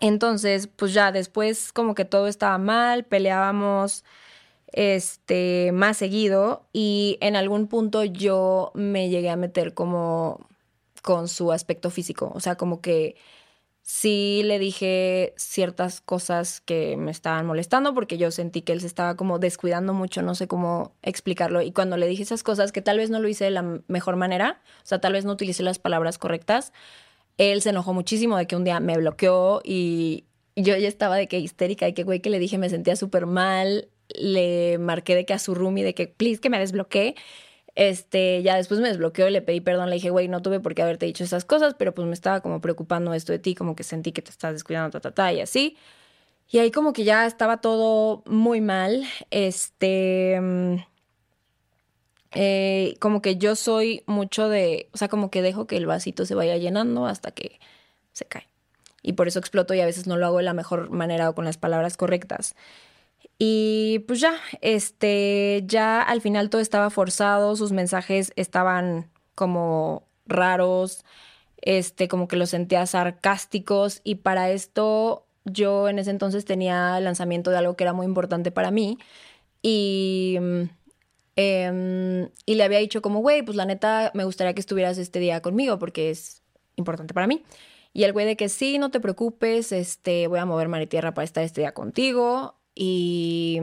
Entonces, 0.00 0.66
pues 0.68 0.92
ya 0.92 1.10
después 1.12 1.72
como 1.72 1.94
que 1.94 2.04
todo 2.04 2.26
estaba 2.28 2.58
mal, 2.58 3.04
peleábamos 3.04 4.04
este 4.76 5.72
más 5.72 5.96
seguido 5.96 6.68
y 6.72 7.18
en 7.20 7.34
algún 7.34 7.66
punto 7.66 8.04
yo 8.04 8.70
me 8.74 9.08
llegué 9.08 9.30
a 9.30 9.36
meter 9.36 9.74
como 9.74 10.46
con 11.02 11.28
su 11.28 11.50
aspecto 11.50 11.90
físico, 11.90 12.30
o 12.34 12.40
sea, 12.40 12.56
como 12.56 12.80
que 12.80 13.16
sí 13.82 14.42
le 14.44 14.58
dije 14.58 15.32
ciertas 15.36 16.00
cosas 16.00 16.60
que 16.60 16.96
me 16.96 17.10
estaban 17.10 17.46
molestando 17.46 17.94
porque 17.94 18.18
yo 18.18 18.30
sentí 18.30 18.62
que 18.62 18.72
él 18.72 18.80
se 18.80 18.88
estaba 18.88 19.16
como 19.16 19.38
descuidando 19.38 19.94
mucho, 19.94 20.22
no 20.22 20.34
sé 20.34 20.48
cómo 20.48 20.92
explicarlo. 21.02 21.62
Y 21.62 21.72
cuando 21.72 21.96
le 21.96 22.08
dije 22.08 22.24
esas 22.24 22.42
cosas, 22.42 22.72
que 22.72 22.82
tal 22.82 22.98
vez 22.98 23.10
no 23.10 23.20
lo 23.20 23.28
hice 23.28 23.44
de 23.44 23.52
la 23.52 23.80
mejor 23.86 24.16
manera, 24.16 24.60
o 24.82 24.86
sea, 24.86 25.00
tal 25.00 25.12
vez 25.12 25.24
no 25.24 25.32
utilicé 25.32 25.62
las 25.62 25.78
palabras 25.78 26.18
correctas, 26.18 26.72
él 27.38 27.62
se 27.62 27.70
enojó 27.70 27.94
muchísimo 27.94 28.36
de 28.36 28.46
que 28.46 28.56
un 28.56 28.64
día 28.64 28.80
me 28.80 28.96
bloqueó 28.98 29.60
y 29.64 30.24
yo 30.56 30.76
ya 30.76 30.88
estaba 30.88 31.16
de 31.16 31.28
que 31.28 31.38
histérica 31.38 31.86
y 31.88 31.94
que 31.94 32.02
güey 32.02 32.20
que 32.20 32.30
le 32.30 32.38
dije 32.40 32.58
me 32.58 32.68
sentía 32.68 32.96
súper 32.96 33.26
mal, 33.26 33.88
le 34.08 34.78
marqué 34.78 35.14
de 35.14 35.24
que 35.24 35.34
a 35.34 35.38
su 35.38 35.54
roomie 35.54 35.84
de 35.84 35.94
que 35.94 36.08
please 36.08 36.40
que 36.40 36.50
me 36.50 36.58
desbloquee. 36.58 37.14
Este, 37.74 38.42
ya 38.42 38.56
después 38.56 38.80
me 38.80 38.88
desbloqueó, 38.88 39.28
le 39.28 39.42
pedí 39.42 39.60
perdón, 39.60 39.90
le 39.90 39.96
dije, 39.96 40.10
güey, 40.10 40.28
no 40.28 40.40
tuve 40.42 40.60
por 40.60 40.74
qué 40.74 40.82
haberte 40.82 41.06
dicho 41.06 41.24
esas 41.24 41.44
cosas, 41.44 41.74
pero 41.74 41.94
pues 41.94 42.08
me 42.08 42.14
estaba 42.14 42.40
como 42.40 42.60
preocupando 42.60 43.12
esto 43.12 43.32
de 43.32 43.38
ti, 43.38 43.54
como 43.54 43.76
que 43.76 43.84
sentí 43.84 44.12
que 44.12 44.22
te 44.22 44.30
estás 44.30 44.54
descuidando, 44.54 44.90
ta, 44.90 45.00
ta, 45.00 45.12
ta, 45.12 45.32
y 45.32 45.40
así. 45.40 45.76
Y 46.48 46.58
ahí 46.58 46.70
como 46.70 46.92
que 46.92 47.04
ya 47.04 47.26
estaba 47.26 47.60
todo 47.60 48.22
muy 48.26 48.60
mal. 48.60 49.04
Este, 49.30 50.38
mm, 50.40 50.76
eh, 52.32 52.96
como 53.00 53.22
que 53.22 53.36
yo 53.36 53.56
soy 53.56 54.02
mucho 54.06 54.48
de, 54.48 54.88
o 54.92 54.98
sea, 54.98 55.08
como 55.08 55.30
que 55.30 55.42
dejo 55.42 55.66
que 55.66 55.76
el 55.76 55.86
vasito 55.86 56.26
se 56.26 56.34
vaya 56.34 56.56
llenando 56.56 57.06
hasta 57.06 57.30
que 57.32 57.58
se 58.12 58.26
cae. 58.26 58.48
Y 59.02 59.14
por 59.14 59.28
eso 59.28 59.38
exploto 59.38 59.74
y 59.74 59.80
a 59.80 59.86
veces 59.86 60.06
no 60.06 60.16
lo 60.16 60.26
hago 60.26 60.38
de 60.38 60.44
la 60.44 60.54
mejor 60.54 60.90
manera 60.90 61.30
o 61.30 61.34
con 61.34 61.44
las 61.44 61.58
palabras 61.58 61.96
correctas. 61.96 62.54
Y 63.38 64.00
pues 64.06 64.20
ya, 64.20 64.34
este, 64.62 65.62
ya 65.66 66.00
al 66.00 66.22
final 66.22 66.48
todo 66.48 66.62
estaba 66.62 66.88
forzado, 66.90 67.54
sus 67.56 67.72
mensajes 67.72 68.32
estaban 68.36 69.10
como 69.34 70.08
raros, 70.26 71.04
este, 71.60 72.08
como 72.08 72.28
que 72.28 72.36
los 72.36 72.50
sentía 72.50 72.86
sarcásticos 72.86 74.00
y 74.04 74.16
para 74.16 74.50
esto 74.50 75.26
yo 75.44 75.88
en 75.88 75.98
ese 75.98 76.10
entonces 76.10 76.44
tenía 76.44 76.98
el 76.98 77.04
lanzamiento 77.04 77.50
de 77.50 77.58
algo 77.58 77.76
que 77.76 77.84
era 77.84 77.92
muy 77.92 78.06
importante 78.06 78.50
para 78.50 78.70
mí 78.70 78.98
y, 79.62 80.38
mm, 80.40 80.62
em, 81.36 82.30
y 82.46 82.54
le 82.54 82.64
había 82.64 82.78
dicho 82.78 83.02
como, 83.02 83.20
güey, 83.20 83.42
pues 83.42 83.56
la 83.56 83.66
neta 83.66 84.10
me 84.14 84.24
gustaría 84.24 84.54
que 84.54 84.60
estuvieras 84.60 84.98
este 84.98 85.18
día 85.20 85.42
conmigo 85.42 85.78
porque 85.78 86.10
es 86.10 86.42
importante 86.76 87.14
para 87.14 87.26
mí. 87.26 87.42
Y 87.92 88.04
el 88.04 88.12
güey 88.12 88.26
de 88.26 88.36
que 88.36 88.48
sí, 88.48 88.78
no 88.78 88.90
te 88.90 89.00
preocupes, 89.00 89.72
este, 89.72 90.26
voy 90.28 90.38
a 90.38 90.44
mover 90.46 90.68
mar 90.68 90.82
y 90.82 90.86
tierra 90.86 91.14
para 91.14 91.24
estar 91.24 91.44
este 91.44 91.62
día 91.62 91.72
contigo. 91.74 92.54
Y 92.78 93.58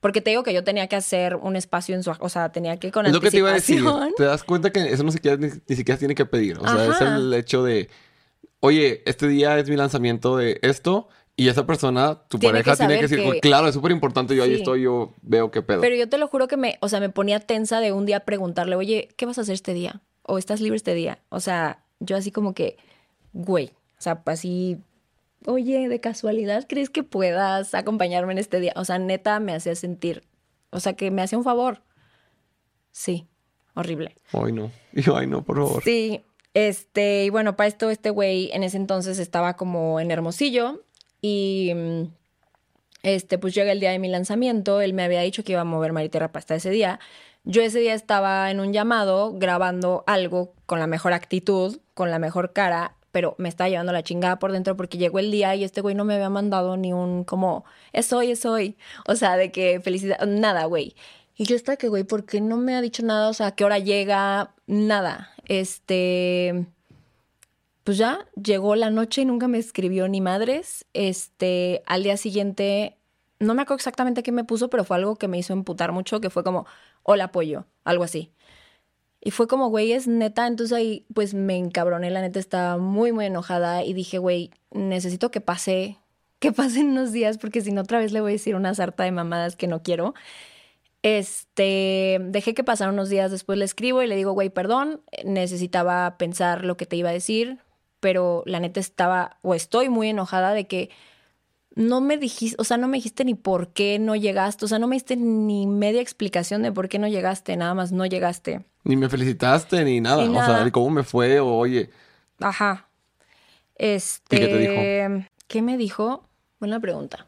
porque 0.00 0.20
te 0.20 0.30
digo 0.30 0.42
que 0.42 0.52
yo 0.54 0.62
tenía 0.62 0.86
que 0.86 0.96
hacer 0.96 1.34
un 1.34 1.56
espacio 1.56 1.94
en 1.94 2.02
su, 2.02 2.12
o 2.20 2.28
sea, 2.28 2.52
tenía 2.52 2.76
que 2.76 2.92
con 2.92 3.06
Es 3.06 3.12
lo 3.12 3.20
que 3.20 3.30
te 3.30 3.38
iba 3.38 3.50
a 3.50 3.54
decir. 3.54 3.82
Te 4.16 4.24
das 4.24 4.44
cuenta 4.44 4.70
que 4.70 4.80
eso 4.92 5.02
no 5.02 5.10
siquiera, 5.10 5.36
ni, 5.38 5.48
ni 5.66 5.76
siquiera 5.76 5.98
tiene 5.98 6.14
que 6.14 6.26
pedir. 6.26 6.58
O 6.58 6.68
sea, 6.68 6.86
es 6.86 7.00
el 7.00 7.32
hecho 7.34 7.64
de, 7.64 7.88
oye, 8.60 9.02
este 9.06 9.26
día 9.26 9.58
es 9.58 9.68
mi 9.68 9.76
lanzamiento 9.76 10.36
de 10.36 10.60
esto. 10.62 11.08
Y 11.36 11.48
esa 11.48 11.64
persona, 11.64 12.16
tu 12.28 12.38
Tiene 12.38 12.58
pareja, 12.62 12.72
que 12.72 12.76
tiene 12.76 12.96
que 12.96 13.08
decir, 13.08 13.32
que- 13.32 13.40
claro, 13.40 13.66
es 13.68 13.72
súper 13.74 13.92
importante, 13.92 14.36
yo 14.36 14.42
ahí 14.42 14.56
estoy, 14.56 14.82
yo 14.82 15.14
veo 15.22 15.50
qué 15.50 15.62
pedo. 15.62 15.80
Pero 15.80 15.96
yo 15.96 16.06
te 16.06 16.18
lo 16.18 16.28
juro 16.28 16.48
que 16.48 16.58
me, 16.58 16.76
o 16.82 16.88
sea, 16.90 17.00
me 17.00 17.08
ponía 17.08 17.40
tensa 17.40 17.80
de 17.80 17.92
un 17.92 18.04
día 18.04 18.20
preguntarle, 18.20 18.76
oye, 18.76 19.08
¿qué 19.16 19.24
vas 19.24 19.38
a 19.38 19.40
hacer 19.40 19.54
este 19.54 19.72
día? 19.72 20.02
¿O 20.22 20.36
estás 20.36 20.60
libre 20.60 20.76
este 20.76 20.92
día? 20.92 21.20
O 21.30 21.40
sea, 21.40 21.82
yo 21.98 22.18
así 22.18 22.30
como 22.30 22.52
que, 22.52 22.76
güey, 23.32 23.70
o 23.98 24.02
sea, 24.02 24.20
así, 24.26 24.78
oye, 25.46 25.88
de 25.88 26.00
casualidad, 26.00 26.66
¿crees 26.68 26.90
que 26.90 27.02
puedas 27.02 27.74
acompañarme 27.74 28.32
en 28.32 28.38
este 28.38 28.60
día? 28.60 28.72
O 28.76 28.84
sea, 28.84 28.98
neta 28.98 29.40
me 29.40 29.54
hacía 29.54 29.74
sentir, 29.74 30.24
o 30.70 30.80
sea, 30.80 30.94
que 30.94 31.10
me 31.10 31.22
hacía 31.22 31.38
un 31.38 31.44
favor. 31.44 31.82
Sí, 32.92 33.26
horrible. 33.74 34.16
Ay, 34.32 34.52
no. 34.52 34.70
Ay, 35.14 35.26
no, 35.26 35.42
por 35.44 35.56
favor. 35.56 35.82
Sí, 35.82 36.24
este, 36.54 37.24
y 37.24 37.30
bueno, 37.30 37.56
para 37.56 37.68
esto 37.68 37.90
este 37.90 38.10
güey 38.10 38.50
en 38.52 38.62
ese 38.62 38.76
entonces 38.76 39.18
estaba 39.18 39.56
como 39.56 40.00
en 40.00 40.10
Hermosillo 40.10 40.82
y 41.20 41.72
mm, 41.74 42.02
este, 43.02 43.38
pues 43.38 43.54
llega 43.54 43.72
el 43.72 43.80
día 43.80 43.90
de 43.90 43.98
mi 43.98 44.08
lanzamiento, 44.08 44.80
él 44.80 44.92
me 44.92 45.04
había 45.04 45.20
dicho 45.20 45.44
que 45.44 45.52
iba 45.52 45.60
a 45.62 45.64
mover 45.64 45.92
Mariterra 45.92 46.32
para 46.32 46.40
hasta 46.40 46.56
ese 46.56 46.70
día. 46.70 47.00
Yo 47.44 47.62
ese 47.62 47.80
día 47.80 47.94
estaba 47.94 48.50
en 48.50 48.60
un 48.60 48.72
llamado 48.72 49.32
grabando 49.32 50.04
algo 50.06 50.52
con 50.66 50.78
la 50.78 50.86
mejor 50.86 51.14
actitud, 51.14 51.80
con 51.94 52.10
la 52.10 52.18
mejor 52.18 52.52
cara, 52.52 52.96
pero 53.12 53.34
me 53.38 53.48
estaba 53.48 53.68
llevando 53.68 53.92
la 53.92 54.02
chingada 54.02 54.38
por 54.38 54.52
dentro 54.52 54.76
porque 54.76 54.98
llegó 54.98 55.18
el 55.18 55.30
día 55.30 55.54
y 55.56 55.64
este 55.64 55.80
güey 55.80 55.94
no 55.94 56.04
me 56.04 56.14
había 56.14 56.30
mandado 56.30 56.76
ni 56.76 56.92
un 56.92 57.24
como, 57.24 57.64
es 57.92 58.12
hoy, 58.12 58.32
es 58.32 58.44
hoy. 58.46 58.76
O 59.06 59.16
sea, 59.16 59.36
de 59.36 59.52
que 59.52 59.80
felicidad, 59.80 60.24
nada, 60.26 60.64
güey. 60.66 60.94
Y 61.36 61.44
yo 61.44 61.56
estaba 61.56 61.76
que, 61.76 61.88
güey, 61.88 62.04
¿por 62.04 62.26
qué 62.26 62.40
no 62.40 62.58
me 62.58 62.76
ha 62.76 62.82
dicho 62.82 63.02
nada? 63.02 63.28
O 63.30 63.32
sea, 63.32 63.48
¿a 63.48 63.54
qué 63.54 63.64
hora 63.64 63.78
llega? 63.78 64.54
Nada. 64.66 65.30
Este. 65.46 66.66
Pues 67.82 67.96
ya, 67.96 68.26
llegó 68.42 68.76
la 68.76 68.90
noche 68.90 69.22
y 69.22 69.24
nunca 69.24 69.48
me 69.48 69.58
escribió 69.58 70.06
ni 70.06 70.20
madres. 70.20 70.84
Este, 70.92 71.82
al 71.86 72.02
día 72.02 72.16
siguiente, 72.18 72.98
no 73.38 73.54
me 73.54 73.62
acuerdo 73.62 73.76
exactamente 73.76 74.22
qué 74.22 74.32
me 74.32 74.44
puso, 74.44 74.68
pero 74.68 74.84
fue 74.84 74.98
algo 74.98 75.16
que 75.16 75.28
me 75.28 75.38
hizo 75.38 75.54
emputar 75.54 75.92
mucho, 75.92 76.20
que 76.20 76.30
fue 76.30 76.44
como, 76.44 76.66
hola 77.02 77.24
apoyo, 77.24 77.64
algo 77.84 78.04
así. 78.04 78.32
Y 79.20 79.32
fue 79.32 79.46
como, 79.48 79.68
güey, 79.68 79.92
es 79.92 80.06
neta. 80.08 80.46
Entonces 80.46 80.76
ahí, 80.76 81.06
pues 81.14 81.34
me 81.34 81.56
encabroné, 81.56 82.10
la 82.10 82.22
neta 82.22 82.38
estaba 82.38 82.78
muy, 82.78 83.12
muy 83.12 83.26
enojada 83.26 83.84
y 83.84 83.92
dije, 83.92 84.18
güey, 84.18 84.50
necesito 84.70 85.30
que 85.30 85.40
pase, 85.40 85.98
que 86.38 86.52
pasen 86.52 86.88
unos 86.90 87.12
días, 87.12 87.38
porque 87.38 87.60
si 87.60 87.72
no, 87.72 87.82
otra 87.82 87.98
vez 87.98 88.12
le 88.12 88.20
voy 88.20 88.32
a 88.32 88.34
decir 88.34 88.54
una 88.56 88.74
sarta 88.74 89.04
de 89.04 89.12
mamadas 89.12 89.56
que 89.56 89.66
no 89.66 89.82
quiero. 89.82 90.14
Este, 91.02 92.18
dejé 92.22 92.52
que 92.54 92.64
pasaran 92.64 92.94
unos 92.94 93.08
días, 93.08 93.30
después 93.30 93.58
le 93.58 93.64
escribo 93.64 94.02
y 94.02 94.06
le 94.06 94.16
digo, 94.16 94.32
güey, 94.32 94.50
perdón, 94.50 95.02
necesitaba 95.24 96.18
pensar 96.18 96.64
lo 96.64 96.76
que 96.76 96.86
te 96.86 96.96
iba 96.96 97.08
a 97.08 97.12
decir, 97.12 97.58
pero 98.00 98.42
la 98.46 98.60
neta 98.60 98.80
estaba, 98.80 99.38
o 99.42 99.54
estoy 99.54 99.88
muy 99.88 100.10
enojada 100.10 100.52
de 100.52 100.66
que 100.66 100.90
no 101.74 102.00
me 102.00 102.18
dijiste, 102.18 102.56
o 102.60 102.64
sea, 102.64 102.76
no 102.76 102.88
me 102.88 102.98
dijiste 102.98 103.24
ni 103.24 103.34
por 103.34 103.72
qué 103.72 103.98
no 103.98 104.16
llegaste, 104.16 104.64
o 104.64 104.68
sea, 104.68 104.78
no 104.78 104.88
me 104.88 104.96
diste 104.96 105.16
ni 105.16 105.66
media 105.66 106.02
explicación 106.02 106.62
de 106.62 106.72
por 106.72 106.88
qué 106.88 106.98
no 106.98 107.08
llegaste, 107.08 107.56
nada 107.56 107.74
más 107.74 107.92
no 107.92 108.06
llegaste. 108.06 108.64
Ni 108.84 108.96
me 108.96 109.08
felicitaste, 109.08 109.84
ni 109.84 110.00
nada. 110.00 110.26
Ni 110.26 110.36
O 110.36 110.44
sea, 110.44 110.70
cómo 110.70 110.90
me 110.90 111.02
fue, 111.02 111.38
o 111.40 111.48
oye. 111.54 111.90
Ajá. 112.40 112.88
Este. 113.76 114.36
¿Y 114.36 114.40
qué 114.40 114.46
te 114.48 114.58
dijo? 114.58 115.24
¿Qué 115.48 115.62
me 115.62 115.76
dijo? 115.76 116.24
Buena 116.58 116.80
pregunta. 116.80 117.26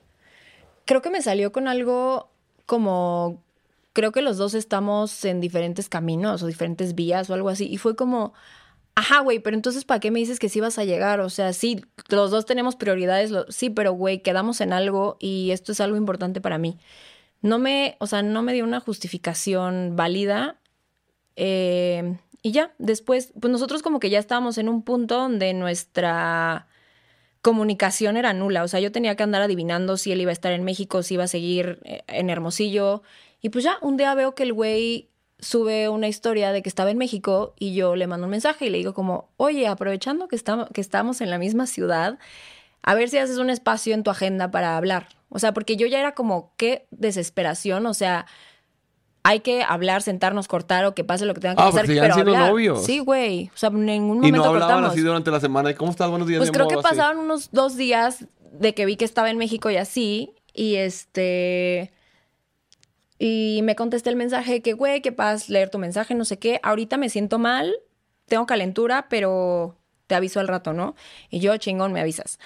Creo 0.84 1.02
que 1.02 1.10
me 1.10 1.22
salió 1.22 1.52
con 1.52 1.68
algo 1.68 2.30
como. 2.66 3.42
Creo 3.92 4.12
que 4.12 4.22
los 4.22 4.38
dos 4.38 4.54
estamos 4.54 5.24
en 5.24 5.40
diferentes 5.40 5.88
caminos 5.88 6.42
o 6.42 6.46
diferentes 6.46 6.94
vías 6.94 7.28
o 7.28 7.34
algo 7.34 7.48
así. 7.48 7.66
Y 7.68 7.78
fue 7.78 7.96
como. 7.96 8.32
Ajá, 8.94 9.20
güey, 9.20 9.38
pero 9.38 9.56
entonces, 9.56 9.86
¿para 9.86 10.00
qué 10.00 10.10
me 10.10 10.18
dices 10.18 10.38
que 10.38 10.50
sí 10.50 10.60
vas 10.60 10.78
a 10.78 10.84
llegar? 10.84 11.20
O 11.20 11.30
sea, 11.30 11.54
sí, 11.54 11.82
los 12.10 12.30
dos 12.30 12.44
tenemos 12.44 12.76
prioridades, 12.76 13.30
lo- 13.30 13.50
sí, 13.50 13.70
pero, 13.70 13.92
güey, 13.94 14.20
quedamos 14.20 14.60
en 14.60 14.74
algo 14.74 15.16
y 15.18 15.50
esto 15.50 15.72
es 15.72 15.80
algo 15.80 15.96
importante 15.96 16.42
para 16.42 16.58
mí. 16.58 16.78
No 17.40 17.58
me, 17.58 17.96
o 18.00 18.06
sea, 18.06 18.22
no 18.22 18.42
me 18.42 18.52
dio 18.52 18.64
una 18.64 18.80
justificación 18.80 19.96
válida 19.96 20.56
eh, 21.36 22.16
y 22.42 22.50
ya, 22.50 22.72
después, 22.78 23.32
pues 23.40 23.52
nosotros 23.52 23.82
como 23.82 24.00
que 24.00 24.10
ya 24.10 24.18
estábamos 24.18 24.58
en 24.58 24.68
un 24.68 24.82
punto 24.82 25.16
donde 25.16 25.54
nuestra 25.54 26.66
comunicación 27.40 28.16
era 28.16 28.32
nula. 28.32 28.62
O 28.64 28.68
sea, 28.68 28.80
yo 28.80 28.92
tenía 28.92 29.16
que 29.16 29.22
andar 29.22 29.42
adivinando 29.42 29.96
si 29.96 30.12
él 30.12 30.20
iba 30.20 30.30
a 30.30 30.32
estar 30.32 30.52
en 30.52 30.64
México, 30.64 31.02
si 31.02 31.14
iba 31.14 31.24
a 31.24 31.28
seguir 31.28 31.80
eh, 31.84 32.02
en 32.08 32.30
Hermosillo. 32.30 33.02
Y 33.40 33.50
pues 33.50 33.64
ya, 33.64 33.78
un 33.80 33.96
día 33.96 34.14
veo 34.14 34.34
que 34.34 34.44
el 34.44 34.52
güey 34.52 35.08
sube 35.38 35.88
una 35.88 36.08
historia 36.08 36.52
de 36.52 36.62
que 36.62 36.68
estaba 36.68 36.90
en 36.90 36.98
México 36.98 37.54
y 37.58 37.74
yo 37.74 37.96
le 37.96 38.06
mando 38.06 38.26
un 38.26 38.30
mensaje 38.30 38.66
y 38.66 38.70
le 38.70 38.78
digo 38.78 38.94
como, 38.94 39.30
oye, 39.36 39.66
aprovechando 39.66 40.28
que, 40.28 40.36
estamos 40.36 40.68
que 40.72 40.80
estamos 40.80 41.20
en 41.20 41.30
la 41.30 41.38
misma 41.38 41.66
ciudad, 41.66 42.18
a 42.82 42.94
ver 42.94 43.08
si 43.08 43.18
haces 43.18 43.38
un 43.38 43.50
espacio 43.50 43.94
en 43.94 44.04
tu 44.04 44.10
agenda 44.10 44.50
para 44.50 44.76
hablar. 44.76 45.08
O 45.28 45.40
sea, 45.40 45.52
porque 45.52 45.76
yo 45.76 45.86
ya 45.86 45.98
era 45.98 46.14
como, 46.14 46.52
qué 46.56 46.86
desesperación, 46.90 47.86
o 47.86 47.94
sea, 47.94 48.26
hay 49.24 49.40
que 49.40 49.62
hablar, 49.62 50.02
sentarnos, 50.02 50.48
cortar 50.48 50.84
o 50.84 50.94
que 50.94 51.04
pase 51.04 51.24
lo 51.26 51.34
que 51.34 51.40
tenga 51.40 51.54
que 51.54 51.62
Ah, 51.62 51.66
pasar. 51.66 51.86
porque 51.86 52.00
pero 52.00 52.14
hablar. 52.14 52.50
novios. 52.50 52.84
Sí, 52.84 52.98
güey. 52.98 53.50
O 53.54 53.56
sea, 53.56 53.68
en 53.70 53.86
ningún 53.86 54.16
Y 54.18 54.20
momento 54.32 54.38
no 54.38 54.44
hablaban 54.44 54.68
cortamos. 54.76 54.90
así 54.92 55.00
durante 55.00 55.30
la 55.30 55.40
semana. 55.40 55.70
¿Y 55.70 55.74
cómo 55.74 55.90
estás? 55.92 56.10
Buenos 56.10 56.26
días, 56.28 56.38
Pues 56.40 56.50
creo 56.50 56.66
que 56.68 56.76
o 56.76 56.80
así. 56.80 56.88
pasaban 56.88 57.18
unos 57.18 57.50
dos 57.52 57.76
días 57.76 58.24
de 58.52 58.74
que 58.74 58.84
vi 58.86 58.96
que 58.96 59.04
estaba 59.04 59.30
en 59.30 59.38
México 59.38 59.70
y 59.70 59.76
así. 59.76 60.32
Y 60.54 60.76
este. 60.76 61.92
Y 63.18 63.60
me 63.62 63.76
contesté 63.76 64.10
el 64.10 64.16
mensaje 64.16 64.62
que, 64.62 64.72
güey, 64.72 65.00
que 65.00 65.12
paz 65.12 65.48
leer 65.48 65.70
tu 65.70 65.78
mensaje, 65.78 66.14
no 66.14 66.24
sé 66.24 66.38
qué. 66.38 66.58
Ahorita 66.64 66.96
me 66.96 67.08
siento 67.08 67.38
mal, 67.38 67.72
tengo 68.26 68.46
calentura, 68.46 69.06
pero 69.08 69.76
te 70.08 70.16
aviso 70.16 70.40
al 70.40 70.48
rato, 70.48 70.72
¿no? 70.72 70.96
Y 71.30 71.38
yo, 71.38 71.56
chingón, 71.56 71.92
me 71.92 72.00
avisas. 72.00 72.38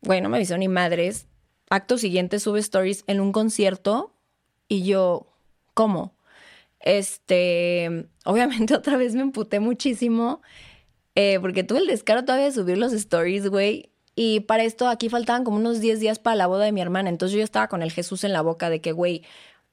Güey, 0.00 0.22
no 0.22 0.28
me 0.30 0.38
avisó 0.38 0.56
ni 0.56 0.68
madres. 0.68 1.26
Acto 1.68 1.98
siguiente 1.98 2.38
sube 2.40 2.60
stories 2.60 3.04
en 3.06 3.20
un 3.20 3.32
concierto 3.32 4.12
y 4.68 4.84
yo, 4.84 5.26
¿cómo? 5.76 6.16
Este, 6.80 8.08
obviamente 8.24 8.74
otra 8.80 8.96
vez 8.96 9.14
me 9.14 9.20
emputé 9.20 9.60
muchísimo 9.60 10.40
eh, 11.14 11.38
porque 11.40 11.64
tuve 11.64 11.80
el 11.80 11.86
descaro 11.86 12.24
todavía 12.24 12.46
de 12.46 12.52
subir 12.52 12.78
los 12.78 12.92
stories, 12.94 13.48
güey. 13.48 13.90
Y 14.14 14.40
para 14.40 14.64
esto 14.64 14.88
aquí 14.88 15.10
faltaban 15.10 15.44
como 15.44 15.58
unos 15.58 15.80
10 15.80 16.00
días 16.00 16.18
para 16.18 16.36
la 16.36 16.46
boda 16.46 16.64
de 16.64 16.72
mi 16.72 16.80
hermana. 16.80 17.10
Entonces 17.10 17.36
yo 17.36 17.44
estaba 17.44 17.68
con 17.68 17.82
el 17.82 17.92
Jesús 17.92 18.24
en 18.24 18.32
la 18.32 18.40
boca 18.40 18.70
de 18.70 18.80
que, 18.80 18.92
güey, 18.92 19.22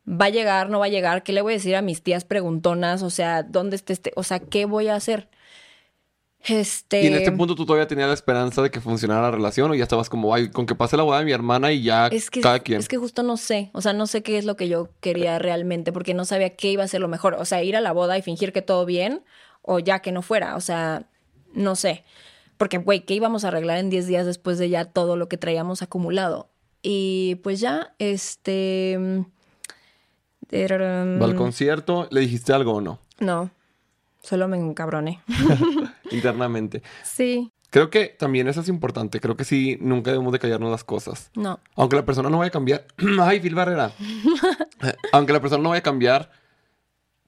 va 0.07 0.25
a 0.25 0.29
llegar, 0.29 0.69
no 0.69 0.79
va 0.79 0.87
a 0.87 0.89
llegar, 0.89 1.23
¿qué 1.23 1.31
le 1.31 1.41
voy 1.41 1.53
a 1.53 1.55
decir 1.55 1.75
a 1.77 1.81
mis 1.81 2.03
tías 2.03 2.25
preguntonas? 2.25 3.01
O 3.03 3.09
sea, 3.09 3.43
¿dónde 3.43 3.77
está 3.77 3.93
este? 3.93 4.11
O 4.17 4.23
sea, 4.23 4.39
¿qué 4.39 4.65
voy 4.65 4.89
a 4.89 4.95
hacer? 4.95 5.29
Este... 6.45 7.03
Y 7.03 7.07
en 7.07 7.13
este 7.13 7.31
punto 7.31 7.55
tú 7.55 7.65
todavía 7.65 7.87
tenías 7.87 8.07
la 8.07 8.13
esperanza 8.13 8.61
de 8.61 8.69
que 8.69 8.81
funcionara 8.81 9.21
la 9.21 9.31
relación 9.31 9.71
o 9.71 9.75
ya 9.75 9.83
estabas 9.83 10.09
como, 10.09 10.33
ay, 10.33 10.49
con 10.49 10.65
que 10.65 10.75
pase 10.75 10.97
la 10.97 11.03
boda 11.03 11.19
de 11.19 11.25
mi 11.25 11.31
hermana 11.31 11.71
y 11.71 11.83
ya 11.83 12.07
es 12.07 12.29
que, 12.29 12.41
cada 12.41 12.59
quien. 12.59 12.79
Es 12.79 12.87
que 12.87 12.97
justo 12.97 13.23
no 13.23 13.37
sé, 13.37 13.69
o 13.73 13.81
sea, 13.81 13.93
no 13.93 14.07
sé 14.07 14.23
qué 14.23 14.37
es 14.37 14.45
lo 14.45 14.57
que 14.57 14.67
yo 14.67 14.89
quería 14.99 15.39
realmente 15.39 15.93
porque 15.93 16.13
no 16.13 16.25
sabía 16.25 16.49
qué 16.51 16.71
iba 16.71 16.83
a 16.83 16.87
ser 16.87 17.01
lo 17.01 17.07
mejor. 17.07 17.35
O 17.35 17.45
sea, 17.45 17.63
ir 17.63 17.75
a 17.75 17.81
la 17.81 17.93
boda 17.93 18.17
y 18.17 18.21
fingir 18.21 18.51
que 18.51 18.61
todo 18.61 18.85
bien 18.85 19.23
o 19.61 19.79
ya 19.79 19.99
que 19.99 20.11
no 20.11 20.21
fuera, 20.21 20.57
o 20.57 20.61
sea, 20.61 21.07
no 21.53 21.75
sé. 21.75 22.03
Porque, 22.57 22.77
güey, 22.77 23.05
¿qué 23.05 23.13
íbamos 23.13 23.45
a 23.45 23.47
arreglar 23.47 23.77
en 23.77 23.89
10 23.89 24.07
días 24.07 24.25
después 24.25 24.57
de 24.57 24.69
ya 24.69 24.85
todo 24.85 25.15
lo 25.15 25.29
que 25.29 25.37
traíamos 25.37 25.81
acumulado? 25.81 26.49
Y 26.81 27.35
pues 27.43 27.59
ya, 27.59 27.95
este... 27.99 29.25
¿Va 30.51 31.25
al 31.25 31.35
concierto? 31.35 32.07
¿Le 32.11 32.21
dijiste 32.21 32.53
algo 32.53 32.73
o 32.73 32.81
no? 32.81 32.99
No, 33.19 33.49
solo 34.23 34.47
me 34.47 34.57
encabroné. 34.57 35.21
Internamente. 36.11 36.81
Sí. 37.03 37.51
Creo 37.69 37.89
que 37.89 38.05
también 38.07 38.47
eso 38.47 38.61
es 38.61 38.69
importante. 38.69 39.19
Creo 39.19 39.35
que 39.35 39.45
sí, 39.45 39.77
nunca 39.81 40.11
debemos 40.11 40.31
de 40.31 40.39
callarnos 40.39 40.71
las 40.71 40.83
cosas. 40.83 41.31
No. 41.35 41.59
Aunque 41.75 41.95
la 41.95 42.05
persona 42.05 42.29
no 42.29 42.37
vaya 42.37 42.49
a 42.49 42.51
cambiar. 42.51 42.85
Ay, 43.21 43.39
Phil 43.39 43.55
Barrera. 43.55 43.91
Aunque 45.11 45.33
la 45.33 45.41
persona 45.41 45.61
no 45.61 45.69
vaya 45.69 45.79
a 45.79 45.83
cambiar, 45.83 46.31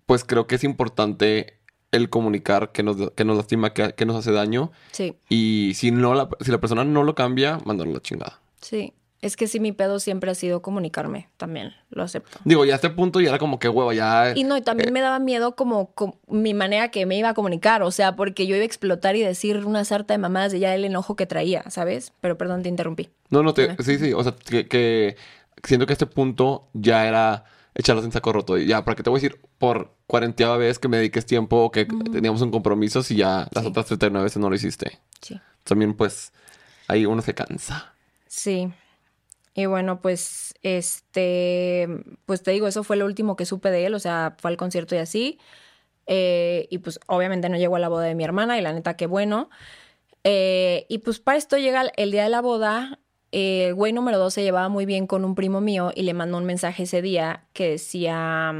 pues 0.06 0.24
creo 0.24 0.46
que 0.48 0.56
es 0.56 0.64
importante 0.64 1.60
el 1.92 2.10
comunicar 2.10 2.72
que 2.72 2.84
nos, 2.84 3.12
que 3.12 3.26
nos 3.26 3.38
lastima, 3.38 3.74
que, 3.74 3.94
que 3.94 4.06
nos 4.06 4.18
hace 4.18 4.32
daño. 4.32 4.72
Sí. 4.92 5.18
Y 5.30 5.74
si, 5.76 5.90
no 5.92 6.14
la, 6.14 6.30
si 6.42 6.52
la 6.52 6.60
persona 6.60 6.84
no 6.84 7.04
lo 7.04 7.16
cambia, 7.16 7.60
mandarlo 7.66 7.94
a 7.94 7.96
la 7.96 8.02
chingada. 8.02 8.40
Sí. 8.62 8.94
Es 9.26 9.36
que 9.36 9.48
sí, 9.48 9.60
mi 9.60 9.72
pedo 9.72 10.00
siempre 10.00 10.30
ha 10.30 10.36
sido 10.36 10.62
comunicarme, 10.62 11.30
también, 11.38 11.74
lo 11.90 12.04
acepto. 12.04 12.38
Digo, 12.46 12.64
ya 12.64 12.74
a 12.74 12.76
este 12.76 12.92
punto 12.92 13.20
ya 13.22 13.30
era 13.30 13.40
como 13.40 13.58
que 13.58 13.68
huevo, 13.70 13.92
ya... 13.92 14.34
Y 14.36 14.44
no, 14.44 14.56
y 14.56 14.62
también 14.62 14.90
eh, 14.90 14.92
me 14.92 15.02
daba 15.02 15.18
miedo 15.18 15.56
como, 15.56 15.88
como 15.96 16.20
mi 16.28 16.54
manera 16.54 16.92
que 16.92 17.08
me 17.08 17.18
iba 17.18 17.30
a 17.30 17.34
comunicar, 17.34 17.82
o 17.82 17.90
sea, 17.90 18.16
porque 18.16 18.46
yo 18.46 18.56
iba 18.56 18.62
a 18.62 18.66
explotar 18.68 19.16
y 19.16 19.22
decir 19.22 19.66
una 19.66 19.84
sarta 19.84 20.14
de 20.14 20.20
mamadas 20.20 20.52
de 20.52 20.60
ya 20.60 20.76
el 20.76 20.86
enojo 20.86 21.16
que 21.16 21.26
traía, 21.26 21.64
¿sabes? 21.72 22.14
Pero 22.22 22.38
perdón, 22.38 22.62
te 22.62 22.70
interrumpí. 22.70 23.10
No, 23.32 23.42
no, 23.42 23.54
te, 23.56 23.76
sí, 23.84 23.98
sí, 23.98 24.14
o 24.14 24.22
sea, 24.24 24.36
que, 24.36 24.68
que 24.68 25.16
siento 25.64 25.88
que 25.88 25.94
a 25.94 25.96
este 25.96 26.06
punto 26.06 26.68
ya 26.74 27.08
era 27.08 27.46
echarlas 27.74 28.06
en 28.06 28.12
saco 28.12 28.32
roto. 28.32 28.60
Y 28.60 28.68
ya, 28.68 28.86
¿para 28.86 28.96
qué 28.96 29.02
te 29.02 29.10
voy 29.10 29.18
a 29.18 29.22
decir? 29.22 29.42
Por 29.58 29.92
cuarenteava 30.08 30.58
vez 30.58 30.78
que 30.80 30.88
me 30.88 30.98
dediques 30.98 31.26
tiempo, 31.26 31.72
que 31.72 31.86
teníamos 32.12 32.42
un 32.42 32.52
compromiso, 32.52 33.02
si 33.02 33.16
ya 33.16 33.48
las 33.52 33.64
Sí. 33.64 33.70
otras 33.70 33.88
39 33.88 34.24
veces 34.24 34.38
no 34.38 34.50
lo 34.50 34.56
hiciste. 34.56 35.00
Sí. 35.22 35.40
También, 35.64 35.96
pues, 35.96 36.32
ahí 36.88 37.06
uno 37.08 37.22
se 37.24 37.34
cansa. 37.34 37.94
Sí. 38.28 38.72
Y 39.58 39.68
bueno, 39.68 40.02
pues, 40.02 40.54
este, 40.64 41.88
pues 42.26 42.44
te 42.44 42.52
digo, 42.52 42.68
eso 42.68 42.84
fue 42.84 42.98
lo 42.98 43.06
último 43.06 43.38
que 43.38 43.46
supe 43.46 43.72
de 43.72 43.86
él, 43.86 43.94
o 43.94 44.00
sea, 44.00 44.36
fue 44.38 44.52
al 44.52 44.58
concierto 44.58 44.96
y 44.96 44.98
así. 44.98 45.40
Eh, 46.08 46.68
y 46.70 46.80
pues 46.80 47.00
obviamente 47.08 47.50
no 47.50 47.58
llegó 47.58 47.78
a 47.78 47.80
la 47.80 47.88
boda 47.88 48.04
de 48.04 48.16
mi 48.16 48.24
hermana 48.26 48.58
y 48.60 48.62
la 48.62 48.74
neta, 48.74 48.96
qué 48.98 49.08
bueno. 49.08 49.50
Eh, 50.26 50.86
y 50.90 51.00
pues 51.00 51.20
para 51.20 51.38
esto 51.38 51.58
llega 51.58 51.84
el 51.96 52.12
día 52.12 52.24
de 52.24 52.30
la 52.30 52.42
boda. 52.42 53.00
eh, 53.32 53.68
El 53.70 53.76
güey 53.76 53.94
número 53.94 54.18
dos 54.20 54.34
se 54.34 54.44
llevaba 54.44 54.68
muy 54.70 54.86
bien 54.86 55.08
con 55.08 55.24
un 55.24 55.36
primo 55.36 55.62
mío 55.62 55.92
y 55.96 56.04
le 56.04 56.14
mandó 56.14 56.38
un 56.38 56.46
mensaje 56.46 56.84
ese 56.84 57.02
día 57.02 57.46
que 57.54 57.70
decía, 57.72 58.54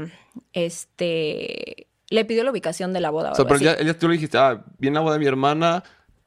este, 0.54 1.88
le 2.08 2.24
pidió 2.24 2.42
la 2.42 2.50
ubicación 2.52 2.92
de 2.92 3.00
la 3.00 3.10
boda. 3.10 3.32
o 3.32 3.34
sea, 3.34 3.44
pero 3.46 3.60
ya, 3.60 3.80
ya 3.82 3.94
tú 3.94 4.08
le 4.08 4.14
dijiste, 4.14 4.38
ah, 4.38 4.64
viene 4.78 4.94
la 4.94 5.00
boda 5.00 5.14
de 5.14 5.20
mi 5.20 5.26
hermana, 5.26 5.82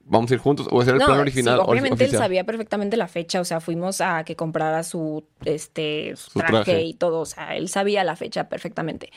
vamos 0.10 0.30
a 0.32 0.34
ir 0.34 0.40
juntos. 0.42 0.68
O 0.72 0.82
ese 0.82 0.92
era 0.92 1.00
el 1.00 1.06
plan 1.06 1.20
original. 1.20 1.60
ori- 1.60 1.70
obviamente 1.70 2.04
él 2.04 2.12
sabía 2.12 2.44
perfectamente 2.44 2.98
la 2.98 3.08
fecha, 3.08 3.40
o 3.40 3.46
sea, 3.46 3.62
fuimos 3.62 4.02
a 4.02 4.24
que 4.26 4.36
comprara 4.36 4.84
su, 4.84 5.24
este, 5.46 6.14
su 6.18 6.32
Su 6.32 6.40
traje, 6.40 6.54
traje. 6.64 6.82
y 6.84 6.94
todo, 6.96 7.22
o 7.22 7.26
sea, 7.26 7.56
él 7.56 7.70
sabía 7.70 8.04
la 8.04 8.16
fecha 8.18 8.50
perfectamente. 8.50 9.12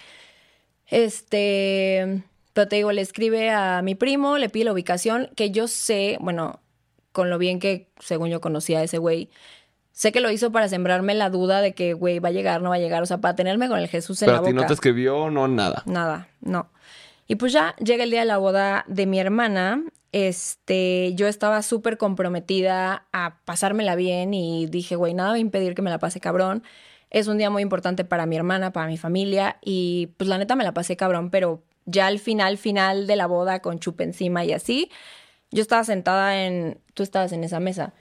Este, 0.87 2.23
pero 2.53 2.69
te 2.69 2.77
digo, 2.77 2.93
le 2.93 3.01
escribe 3.01 3.51
a 3.51 3.83
mi 3.83 3.95
primo, 3.95 4.39
le 4.39 4.49
pide 4.49 4.65
la 4.65 4.73
ubicación, 4.73 5.31
que 5.37 5.51
yo 5.51 5.67
sé, 5.69 6.19
bueno, 6.21 6.61
con 7.13 7.31
lo 7.31 7.39
bien 7.39 7.59
que 7.59 7.89
según 7.99 8.29
yo 8.29 8.41
conocía 8.41 8.81
a 8.81 8.83
ese 8.83 8.99
güey, 8.99 9.31
sé 9.93 10.13
que 10.13 10.21
lo 10.21 10.31
hizo 10.31 10.53
para 10.53 10.69
sembrarme 10.69 11.15
la 11.15 11.31
duda 11.31 11.61
de 11.61 11.75
que, 11.75 11.95
güey, 11.95 12.19
va 12.19 12.29
a 12.29 12.33
llegar, 12.33 12.63
no 12.63 12.71
va 12.71 12.77
a 12.77 12.79
llegar, 12.79 13.03
o 13.03 13.07
sea, 13.07 13.19
para 13.19 13.35
tenerme 13.37 13.69
con 13.69 13.79
el 13.79 13.89
Jesús 13.89 14.21
en 14.23 14.27
Pero 14.27 14.37
la 14.37 14.43
a 14.43 14.51
ti 14.51 14.53
no 14.55 14.67
te 14.67 14.73
escribió, 14.75 15.31
no 15.31 15.49
nada. 15.49 15.83
Nada, 15.87 16.29
no. 16.41 16.69
Y 17.27 17.37
pues 17.37 17.53
ya 17.53 17.75
llega 17.77 18.05
el 18.05 18.11
día 18.11 18.21
de 18.21 18.27
la 18.27 18.37
boda 18.39 18.85
de 18.89 19.07
mi 19.07 19.19
hermana. 19.19 19.83
Este, 20.13 21.15
yo 21.15 21.27
estaba 21.27 21.63
súper 21.63 21.97
comprometida 21.97 23.07
a 23.13 23.41
pasármela 23.45 23.97
bien 23.97 24.35
y 24.35 24.67
dije, 24.67 24.97
güey, 24.97 25.15
nada 25.15 25.31
va 25.31 25.35
a 25.37 25.39
impedir 25.39 25.75
que 25.75 25.83
me 25.83 25.91
la 25.91 25.99
pase 25.99 26.21
cabrón. 26.21 26.63
Es 27.11 27.29
un 27.29 27.39
día 27.39 27.51
muy 27.51 27.63
importante 27.63 28.05
para 28.05 28.27
mi 28.27 28.37
hermana, 28.37 28.73
para 28.73 28.87
mi 28.87 28.99
familia 28.99 29.59
y 29.63 30.09
pues 30.19 30.29
la 30.29 30.39
neta 30.39 30.57
me 30.57 30.65
la 30.65 30.73
pasé 30.75 30.97
cabrón, 30.97 31.31
pero 31.31 31.63
ya 31.87 32.07
al 32.07 32.19
final, 32.19 32.59
final 32.59 33.07
de 33.07 33.17
la 33.17 33.27
boda 33.27 33.61
con 33.61 33.79
chupe 33.81 34.05
encima 34.05 34.45
y 34.45 34.53
así, 34.53 34.91
yo 35.51 35.63
estaba 35.63 35.85
sentada 35.85 36.45
en, 36.45 36.81
tú 36.95 37.03
estabas 37.03 37.33
en 37.33 37.45
esa 37.45 37.61
mesa, 37.61 37.95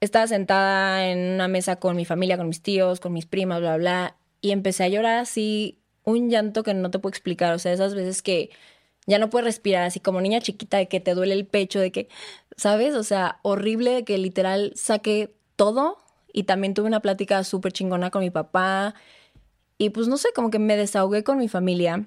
estaba 0.00 0.26
sentada 0.26 1.06
en 1.08 1.34
una 1.34 1.48
mesa 1.48 1.76
con 1.76 1.96
mi 1.96 2.04
familia, 2.04 2.36
con 2.36 2.48
mis 2.48 2.62
tíos, 2.62 3.00
con 3.00 3.12
mis 3.12 3.26
primas, 3.26 3.60
bla, 3.60 3.76
bla, 3.76 4.16
y 4.40 4.52
empecé 4.52 4.84
a 4.84 4.88
llorar 4.88 5.18
así, 5.18 5.80
un 6.04 6.30
llanto 6.30 6.62
que 6.62 6.74
no 6.74 6.90
te 6.90 6.98
puedo 6.98 7.10
explicar, 7.10 7.54
o 7.54 7.58
sea, 7.58 7.72
esas 7.72 7.94
veces 7.94 8.22
que 8.22 8.50
ya 9.06 9.18
no 9.18 9.30
puedes 9.30 9.44
respirar, 9.44 9.84
así 9.84 10.00
como 10.00 10.20
niña 10.20 10.40
chiquita, 10.40 10.78
de 10.78 10.88
que 10.88 11.00
te 11.00 11.14
duele 11.14 11.34
el 11.34 11.46
pecho, 11.46 11.80
de 11.80 11.90
que, 11.90 12.08
¿sabes? 12.56 12.94
O 12.94 13.02
sea, 13.02 13.38
horrible 13.42 13.90
de 13.92 14.04
que 14.04 14.18
literal 14.18 14.72
saqué 14.76 15.34
todo 15.56 15.98
y 16.32 16.44
también 16.44 16.74
tuve 16.74 16.86
una 16.86 17.00
plática 17.00 17.44
súper 17.44 17.72
chingona 17.72 18.10
con 18.10 18.22
mi 18.22 18.30
papá 18.30 18.94
y 19.78 19.90
pues 19.90 20.08
no 20.08 20.16
sé, 20.16 20.28
como 20.34 20.50
que 20.50 20.58
me 20.58 20.76
desahogué 20.76 21.24
con 21.24 21.38
mi 21.38 21.48
familia 21.48 22.06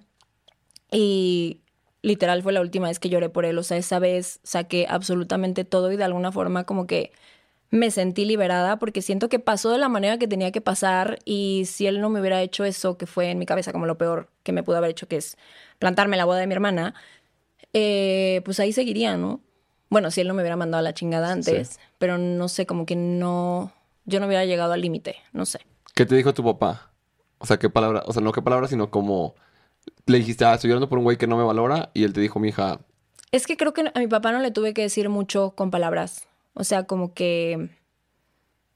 y 0.91 1.61
literal 2.01 2.41
fue 2.43 2.53
la 2.53 2.61
última 2.61 2.87
vez 2.87 2.99
que 2.99 3.09
lloré 3.09 3.29
por 3.29 3.45
él, 3.45 3.57
o 3.57 3.63
sea, 3.63 3.77
esa 3.77 3.99
vez 3.99 4.39
saqué 4.43 4.87
absolutamente 4.89 5.65
todo 5.65 5.91
y 5.91 5.97
de 5.97 6.03
alguna 6.03 6.31
forma 6.31 6.63
como 6.63 6.87
que 6.87 7.11
me 7.75 7.91
sentí 7.91 8.25
liberada 8.25 8.77
porque 8.79 9.01
siento 9.01 9.29
que 9.29 9.39
pasó 9.39 9.71
de 9.71 9.77
la 9.77 9.89
manera 9.89 10.17
que 10.17 10.27
tenía 10.27 10.51
que 10.51 10.61
pasar 10.61 11.19
y 11.25 11.63
si 11.65 11.87
él 11.87 12.01
no 12.01 12.09
me 12.09 12.19
hubiera 12.19 12.41
hecho 12.41 12.63
eso, 12.65 12.97
que 12.97 13.05
fue 13.05 13.31
en 13.31 13.39
mi 13.39 13.45
cabeza 13.45 13.71
como 13.71 13.85
lo 13.85 13.97
peor 13.97 14.29
que 14.43 14.51
me 14.51 14.63
pudo 14.63 14.77
haber 14.77 14.91
hecho, 14.91 15.07
que 15.07 15.17
es 15.17 15.37
plantarme 15.79 16.17
la 16.17 16.25
boda 16.25 16.39
de 16.39 16.47
mi 16.47 16.53
hermana, 16.53 16.93
eh, 17.73 18.41
pues 18.45 18.59
ahí 18.59 18.71
seguiría, 18.71 19.17
¿no? 19.17 19.41
Bueno, 19.89 20.11
si 20.11 20.21
él 20.21 20.27
no 20.27 20.33
me 20.33 20.41
hubiera 20.41 20.55
mandado 20.55 20.79
a 20.79 20.83
la 20.83 20.93
chingada 20.93 21.31
antes, 21.31 21.79
pero 21.97 22.17
no 22.17 22.47
sé, 22.47 22.65
como 22.65 22.85
que 22.85 22.95
no, 22.95 23.71
yo 24.05 24.19
no 24.19 24.27
hubiera 24.27 24.45
llegado 24.45 24.73
al 24.73 24.81
límite, 24.81 25.17
no 25.33 25.45
sé. 25.45 25.59
¿Qué 25.93 26.05
te 26.05 26.15
dijo 26.15 26.33
tu 26.33 26.43
papá? 26.43 26.91
O 27.37 27.45
sea, 27.45 27.57
qué 27.57 27.69
palabra, 27.69 28.03
o 28.05 28.13
sea, 28.13 28.21
no 28.21 28.31
qué 28.31 28.41
palabra, 28.41 28.67
sino 28.67 28.89
como 28.89 29.35
le 30.05 30.17
dijiste, 30.17 30.45
ah, 30.45 30.55
estoy 30.55 30.69
llorando 30.69 30.89
por 30.89 30.97
un 30.97 31.03
güey 31.03 31.17
que 31.17 31.27
no 31.27 31.37
me 31.37 31.43
valora, 31.43 31.91
y 31.93 32.03
él 32.03 32.13
te 32.13 32.21
dijo, 32.21 32.39
mi 32.39 32.49
hija, 32.49 32.79
Es 33.31 33.45
que 33.47 33.57
creo 33.57 33.73
que 33.73 33.91
a 33.93 33.99
mi 33.99 34.07
papá 34.07 34.31
no 34.31 34.39
le 34.39 34.51
tuve 34.51 34.73
que 34.73 34.81
decir 34.81 35.09
mucho 35.09 35.51
con 35.51 35.71
palabras. 35.71 36.27
O 36.55 36.63
sea, 36.63 36.85
como 36.85 37.13
que 37.13 37.69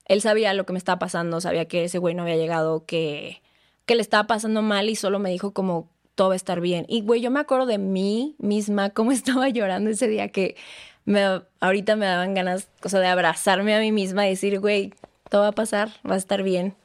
él 0.05 0.21
sabía 0.21 0.53
lo 0.53 0.65
que 0.65 0.73
me 0.73 0.79
estaba 0.79 0.99
pasando, 0.99 1.41
sabía 1.41 1.65
que 1.65 1.85
ese 1.85 1.97
güey 1.97 2.13
no 2.13 2.23
había 2.23 2.35
llegado, 2.35 2.85
que, 2.85 3.41
que 3.85 3.95
le 3.95 4.01
estaba 4.01 4.27
pasando 4.27 4.61
mal 4.61 4.89
y 4.89 4.95
solo 4.95 5.17
me 5.17 5.31
dijo 5.31 5.51
como 5.53 5.89
todo 6.15 6.29
va 6.29 6.33
a 6.33 6.35
estar 6.35 6.59
bien. 6.59 6.85
Y 6.89 7.01
güey, 7.01 7.21
yo 7.21 7.31
me 7.31 7.39
acuerdo 7.39 7.65
de 7.65 7.77
mí 7.77 8.35
misma, 8.37 8.89
cómo 8.89 9.11
estaba 9.13 9.47
llorando 9.49 9.89
ese 9.89 10.07
día 10.07 10.27
que 10.27 10.57
me, 11.05 11.41
ahorita 11.61 11.95
me 11.95 12.05
daban 12.05 12.33
ganas, 12.33 12.67
o 12.83 12.89
sea, 12.89 12.99
de 12.99 13.07
abrazarme 13.07 13.73
a 13.73 13.79
mí 13.79 13.91
misma 13.91 14.27
y 14.27 14.31
decir, 14.31 14.59
güey, 14.59 14.93
todo 15.29 15.43
va 15.43 15.47
a 15.47 15.53
pasar, 15.53 15.89
va 16.07 16.15
a 16.15 16.17
estar 16.17 16.43
bien. 16.43 16.75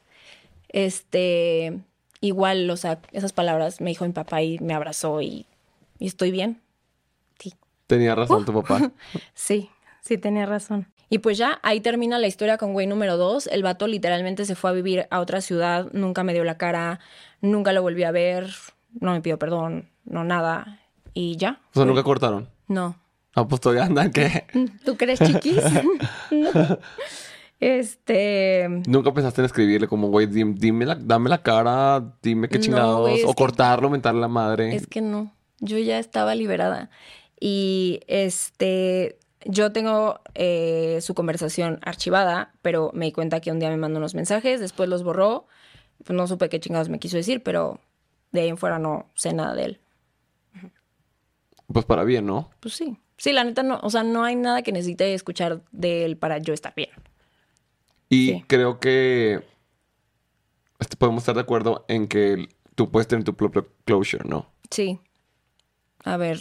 Este, 0.69 1.79
igual, 2.21 2.69
o 2.69 2.77
sea, 2.77 2.99
esas 3.11 3.33
palabras 3.33 3.81
me 3.81 3.89
dijo 3.89 4.05
mi 4.05 4.13
papá 4.13 4.41
y 4.41 4.59
me 4.59 4.73
abrazó 4.73 5.21
y, 5.21 5.45
y 5.99 6.07
estoy 6.07 6.31
bien. 6.31 6.61
Sí. 7.39 7.53
tenía 7.87 8.15
razón 8.15 8.45
tu 8.45 8.53
papá. 8.61 8.91
Sí, 9.33 9.69
sí 10.05 10.17
tenía 10.17 10.45
razón. 10.45 10.87
Y 11.09 11.19
pues 11.19 11.37
ya, 11.37 11.59
ahí 11.63 11.81
termina 11.81 12.17
la 12.17 12.27
historia 12.27 12.57
con 12.57 12.73
güey 12.73 12.87
número 12.87 13.17
dos. 13.17 13.47
El 13.47 13.61
vato 13.63 13.87
literalmente 13.87 14.45
se 14.45 14.55
fue 14.55 14.69
a 14.69 14.73
vivir 14.73 15.07
a 15.11 15.19
otra 15.19 15.41
ciudad, 15.41 15.89
nunca 15.93 16.23
me 16.23 16.33
dio 16.33 16.43
la 16.43 16.57
cara, 16.57 16.99
nunca 17.41 17.73
lo 17.73 17.81
volví 17.81 18.03
a 18.03 18.11
ver, 18.11 18.49
no 18.99 19.11
me 19.11 19.21
pidió 19.21 19.37
perdón, 19.37 19.89
no 20.05 20.23
nada. 20.23 20.79
Y 21.13 21.37
ya. 21.37 21.59
O 21.71 21.75
sea, 21.75 21.85
nunca 21.85 22.03
cortaron. 22.03 22.49
No. 22.67 22.95
Ah, 23.35 23.47
pues 23.47 23.61
todavía 23.61 23.85
andan, 23.85 24.11
¿qué? 24.11 24.45
¿Tú 24.85 24.95
crees, 24.97 25.19
chiquis? 25.19 25.61
No. 26.31 26.79
Este. 27.59 28.67
Nunca 28.87 29.13
pensaste 29.13 29.41
en 29.41 29.45
escribirle 29.45 29.87
como, 29.87 30.09
güey, 30.09 30.27
dim- 30.27 30.55
dime 30.55 30.85
la, 30.85 30.95
dame 30.95 31.29
la 31.29 31.41
cara, 31.41 32.03
dime 32.21 32.49
qué 32.49 32.57
No, 32.57 32.63
chingados, 32.63 33.01
güey, 33.01 33.23
o 33.23 33.27
que- 33.29 33.33
cortarlo, 33.35 33.89
mentarle 33.89 34.21
la 34.21 34.27
madre. 34.27 34.75
Es 34.75 34.87
que 34.87 35.01
no, 35.01 35.33
yo 35.59 35.77
ya 35.77 35.99
estaba 35.99 36.35
liberada. 36.35 36.89
Y 37.39 38.01
este, 38.07 39.19
yo 39.45 39.71
tengo 39.71 40.19
eh, 40.33 40.99
su 41.01 41.13
conversación 41.13 41.79
archivada, 41.83 42.53
pero 42.61 42.91
me 42.93 43.05
di 43.05 43.11
cuenta 43.11 43.39
que 43.39 43.51
un 43.51 43.59
día 43.59 43.69
me 43.69 43.77
mandó 43.77 43.99
unos 43.99 44.15
mensajes, 44.15 44.59
después 44.59 44.89
los 44.89 45.03
borró. 45.03 45.45
Pues 46.03 46.15
no 46.17 46.27
supe 46.27 46.49
qué 46.49 46.59
chingados 46.59 46.89
me 46.89 46.99
quiso 46.99 47.15
decir, 47.17 47.41
pero 47.41 47.79
de 48.31 48.41
ahí 48.41 48.49
en 48.49 48.57
fuera 48.57 48.79
no 48.79 49.09
sé 49.15 49.31
nada 49.33 49.55
de 49.55 49.63
él. 49.65 49.79
Pues 51.71 51.85
para 51.85 52.03
bien, 52.03 52.25
¿no? 52.25 52.49
Pues 52.59 52.75
sí. 52.75 52.97
Sí, 53.17 53.31
la 53.31 53.43
neta 53.43 53.63
no, 53.63 53.79
o 53.81 53.89
sea, 53.89 54.03
no 54.03 54.23
hay 54.23 54.35
nada 54.35 54.61
que 54.61 54.71
necesite 54.73 55.13
escuchar 55.13 55.61
de 55.71 56.03
él 56.05 56.17
para 56.17 56.37
yo 56.39 56.53
estar 56.53 56.73
bien. 56.75 56.89
Y 58.09 58.27
Sí. 58.27 58.43
creo 58.47 58.79
que 58.79 59.41
este, 60.79 60.97
podemos 60.97 61.21
estar 61.23 61.35
de 61.35 61.41
acuerdo 61.41 61.85
en 61.87 62.07
que 62.07 62.49
tú 62.75 62.91
puedes 62.91 63.07
tener 63.07 63.23
tu 63.23 63.33
propio 63.35 63.67
closure, 63.85 64.27
¿no? 64.27 64.47
Sí. 64.69 64.99
A 66.03 66.17
ver, 66.17 66.39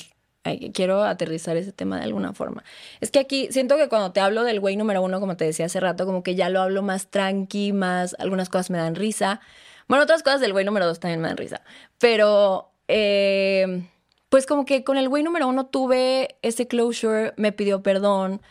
quiero 0.72 1.02
aterrizar 1.02 1.56
ese 1.56 1.72
tema 1.72 1.98
de 1.98 2.04
alguna 2.04 2.34
forma. 2.34 2.64
Es 3.00 3.10
que 3.10 3.18
aquí 3.18 3.48
siento 3.50 3.76
que 3.76 3.88
cuando 3.88 4.12
te 4.12 4.20
hablo 4.20 4.44
del 4.44 4.60
güey 4.60 4.76
número 4.76 5.02
uno, 5.02 5.20
como 5.20 5.36
te 5.36 5.44
decía 5.44 5.66
hace 5.66 5.80
rato, 5.80 6.06
como 6.06 6.22
que 6.22 6.34
ya 6.34 6.48
lo 6.48 6.60
hablo 6.60 6.82
más 6.82 7.08
tranqui, 7.08 7.72
más 7.72 8.14
algunas 8.18 8.48
cosas 8.48 8.70
me 8.70 8.78
dan 8.78 8.94
risa. 8.94 9.40
Bueno, 9.88 10.04
otras 10.04 10.22
cosas 10.22 10.40
del 10.40 10.52
güey 10.52 10.64
número 10.64 10.86
dos 10.86 11.00
también 11.00 11.20
me 11.20 11.28
dan 11.28 11.36
risa. 11.36 11.62
Pero, 11.98 12.70
eh, 12.88 13.88
pues 14.28 14.46
como 14.46 14.64
que 14.64 14.84
con 14.84 14.96
el 14.98 15.08
güey 15.08 15.22
número 15.22 15.48
uno 15.48 15.66
tuve 15.66 16.36
ese 16.42 16.66
closure, 16.66 17.32
me 17.36 17.52
pidió 17.52 17.82
perdón. 17.82 18.42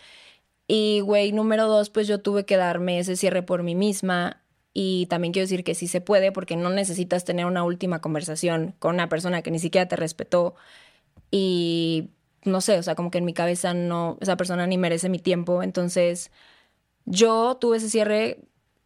Y 0.68 1.02
güey 1.02 1.32
número 1.32 1.68
dos, 1.68 1.90
pues 1.90 2.08
yo 2.08 2.20
tuve 2.20 2.46
que 2.46 2.58
darme 2.58 3.00
ese 3.00 3.16
cierre 3.16 3.44
por 3.44 3.64
mí 3.64 3.76
misma. 3.76 4.42
Y 4.74 5.06
también 5.08 5.34
quiero 5.34 5.44
decir 5.44 5.64
que 5.64 5.76
sí 5.76 5.88
se 5.88 6.02
puede 6.02 6.32
porque 6.32 6.56
no 6.56 6.70
necesitas 6.70 7.26
tener 7.26 7.46
una 7.46 7.64
última 7.64 8.02
conversación 8.02 8.74
con 8.80 8.96
una 8.96 9.10
persona 9.10 9.42
que 9.44 9.52
ni 9.52 9.60
siquiera 9.60 9.88
te 9.88 9.96
respetó. 9.96 10.56
Y 11.36 12.12
no 12.46 12.62
sé, 12.62 12.78
o 12.78 12.84
sea, 12.84 12.94
como 12.94 13.10
que 13.10 13.18
en 13.18 13.26
mi 13.26 13.34
cabeza 13.34 13.74
no, 13.74 14.20
esa 14.22 14.38
persona 14.38 14.68
ni 14.68 14.78
merece 14.78 15.10
mi 15.10 15.18
tiempo. 15.18 15.64
Entonces, 15.64 16.30
yo 17.06 17.58
tuve 17.60 17.78
ese 17.78 17.90
cierre 17.90 18.38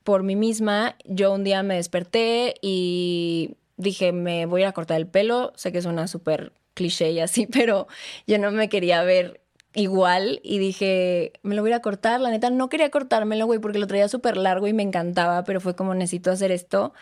por 0.05 0.23
mí 0.23 0.37
misma. 0.37 0.95
Yo 1.03 1.33
un 1.33 1.43
día 1.43 1.61
me 1.61 1.75
desperté 1.75 2.55
y 2.61 3.57
dije, 3.75 4.13
me 4.13 4.45
voy 4.45 4.63
a 4.63 4.71
cortar 4.71 4.95
el 4.95 5.07
pelo. 5.07 5.51
Sé 5.57 5.73
que 5.73 5.81
suena 5.81 6.07
súper 6.07 6.53
cliché 6.73 7.11
y 7.11 7.19
así, 7.19 7.47
pero 7.51 7.87
yo 8.27 8.39
no 8.39 8.49
me 8.51 8.69
quería 8.69 9.03
ver 9.03 9.41
igual 9.73 10.39
y 10.41 10.59
dije, 10.59 11.33
me 11.43 11.53
lo 11.53 11.63
voy 11.63 11.73
a 11.73 11.81
cortar. 11.81 12.21
La 12.21 12.29
neta, 12.29 12.49
no 12.49 12.69
quería 12.69 12.89
cortármelo, 12.91 13.45
güey, 13.45 13.59
porque 13.59 13.79
lo 13.79 13.87
traía 13.87 14.07
súper 14.07 14.37
largo 14.37 14.67
y 14.67 14.73
me 14.73 14.83
encantaba, 14.83 15.43
pero 15.43 15.59
fue 15.59 15.75
como 15.75 15.93
necesito 15.93 16.31
hacer 16.31 16.51
esto 16.51 16.93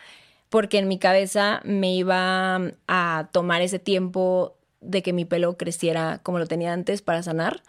porque 0.48 0.78
en 0.78 0.88
mi 0.88 0.98
cabeza 0.98 1.60
me 1.64 1.94
iba 1.94 2.60
a 2.88 3.28
tomar 3.32 3.62
ese 3.62 3.78
tiempo 3.78 4.55
de 4.86 5.02
que 5.02 5.12
mi 5.12 5.24
pelo 5.24 5.56
creciera 5.56 6.20
como 6.22 6.38
lo 6.38 6.46
tenía 6.46 6.72
antes 6.72 7.02
para 7.02 7.22
sanar. 7.22 7.62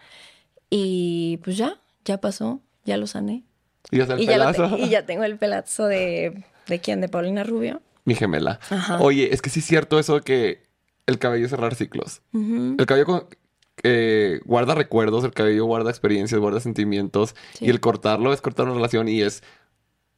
Y 0.70 1.38
pues 1.44 1.56
ya, 1.56 1.80
ya 2.04 2.20
pasó, 2.20 2.60
ya 2.84 2.96
lo 2.96 3.06
sané. 3.06 3.44
Y 3.90 3.96
ya 3.98 4.02
está 4.04 4.14
el 4.14 4.20
Y 4.22 4.26
ya, 4.26 4.38
lo 4.38 4.52
te- 4.52 4.80
y 4.82 4.88
ya 4.88 5.06
tengo 5.06 5.24
el 5.24 5.36
pelazo 5.38 5.86
de... 5.86 6.44
¿De 6.66 6.78
quién? 6.80 7.00
¿De 7.00 7.08
Paulina 7.08 7.44
Rubio? 7.44 7.80
Mi 8.04 8.14
gemela. 8.14 8.60
Ajá. 8.68 8.98
Oye, 9.00 9.32
es 9.32 9.40
que 9.40 9.48
sí 9.50 9.60
es 9.60 9.66
cierto 9.66 9.98
eso 9.98 10.16
de 10.16 10.20
que 10.20 10.62
el 11.06 11.18
cabello 11.18 11.46
es 11.46 11.50
cerrar 11.50 11.74
ciclos. 11.74 12.20
El 12.34 12.84
cabello 12.86 13.06
con- 13.06 13.24
eh, 13.84 14.40
guarda 14.44 14.74
recuerdos, 14.74 15.24
el 15.24 15.32
cabello 15.32 15.64
guarda 15.64 15.88
experiencias, 15.90 16.38
guarda 16.40 16.60
sentimientos. 16.60 17.34
Sí. 17.54 17.64
Y 17.66 17.70
el 17.70 17.80
cortarlo 17.80 18.32
es 18.34 18.40
cortar 18.42 18.66
una 18.66 18.74
relación 18.74 19.08
y 19.08 19.22
es 19.22 19.42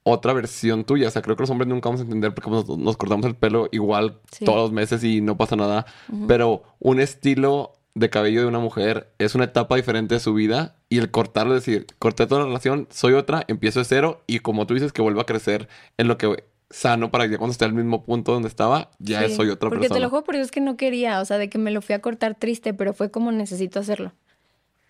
otra 0.03 0.32
versión 0.32 0.84
tuya. 0.84 1.09
O 1.09 1.11
sea, 1.11 1.22
creo 1.22 1.36
que 1.36 1.42
los 1.42 1.51
hombres 1.51 1.68
nunca 1.68 1.88
vamos 1.88 2.01
a 2.01 2.05
entender 2.05 2.34
porque 2.34 2.51
nos, 2.51 2.68
nos 2.78 2.96
cortamos 2.96 3.26
el 3.26 3.34
pelo 3.34 3.68
igual 3.72 4.18
Sí. 4.32 4.44
todos 4.44 4.59
los 4.59 4.72
meses 4.72 5.05
y 5.05 5.20
no 5.20 5.36
pasa 5.36 5.57
nada. 5.57 5.86
Pero 6.26 6.62
un 6.78 7.01
estilo 7.01 7.72
de 7.94 8.09
cabello 8.09 8.40
de 8.40 8.46
una 8.46 8.61
mujer 8.61 9.12
es 9.18 9.34
una 9.34 9.44
etapa 9.44 9.76
diferente 9.76 10.14
de 10.14 10.20
su 10.20 10.32
vida 10.32 10.76
y 10.88 10.98
el 10.98 11.11
cortarlo, 11.11 11.55
es 11.57 11.64
decir, 11.64 11.86
corté 11.98 12.26
toda 12.26 12.40
la 12.42 12.46
relación, 12.46 12.86
soy 12.90 13.14
otra, 13.14 13.44
empiezo 13.48 13.80
de 13.80 13.84
cero 13.84 14.22
y 14.26 14.38
como 14.38 14.66
tú 14.66 14.74
dices 14.74 14.92
que 14.92 15.03
vuelvo 15.03 15.20
a 15.20 15.26
crecer 15.26 15.68
en 15.98 16.07
lo 16.09 16.16
que 16.16 16.44
sano 16.70 17.11
para 17.11 17.24
que 17.26 17.32
ya 17.32 17.38
cuando 17.38 17.51
esté 17.53 17.64
al 17.64 17.72
mismo 17.72 18.05
punto 18.05 18.32
donde 18.32 18.46
estaba, 18.48 18.90
ya 19.01 19.26
Sí, 19.28 19.34
soy 19.34 19.48
otra 19.48 19.68
Porque 19.68 19.88
persona. 19.88 19.96
te 19.96 20.01
lo 20.05 20.09
juro, 20.09 20.22
por 20.22 20.36
eso 20.36 20.44
es 20.44 20.51
que 20.53 20.61
no 20.61 20.76
quería, 20.76 21.20
o 21.20 21.24
sea, 21.24 21.36
de 21.36 21.51
que 21.51 21.59
me 21.59 21.72
lo 21.72 21.82
fui 21.82 21.96
a 21.96 22.01
cortar 22.01 22.36
triste, 22.36 22.72
pero 22.74 22.92
fue 22.94 23.11
como 23.11 23.32
necesito 23.32 23.80
hacerlo. 23.80 24.12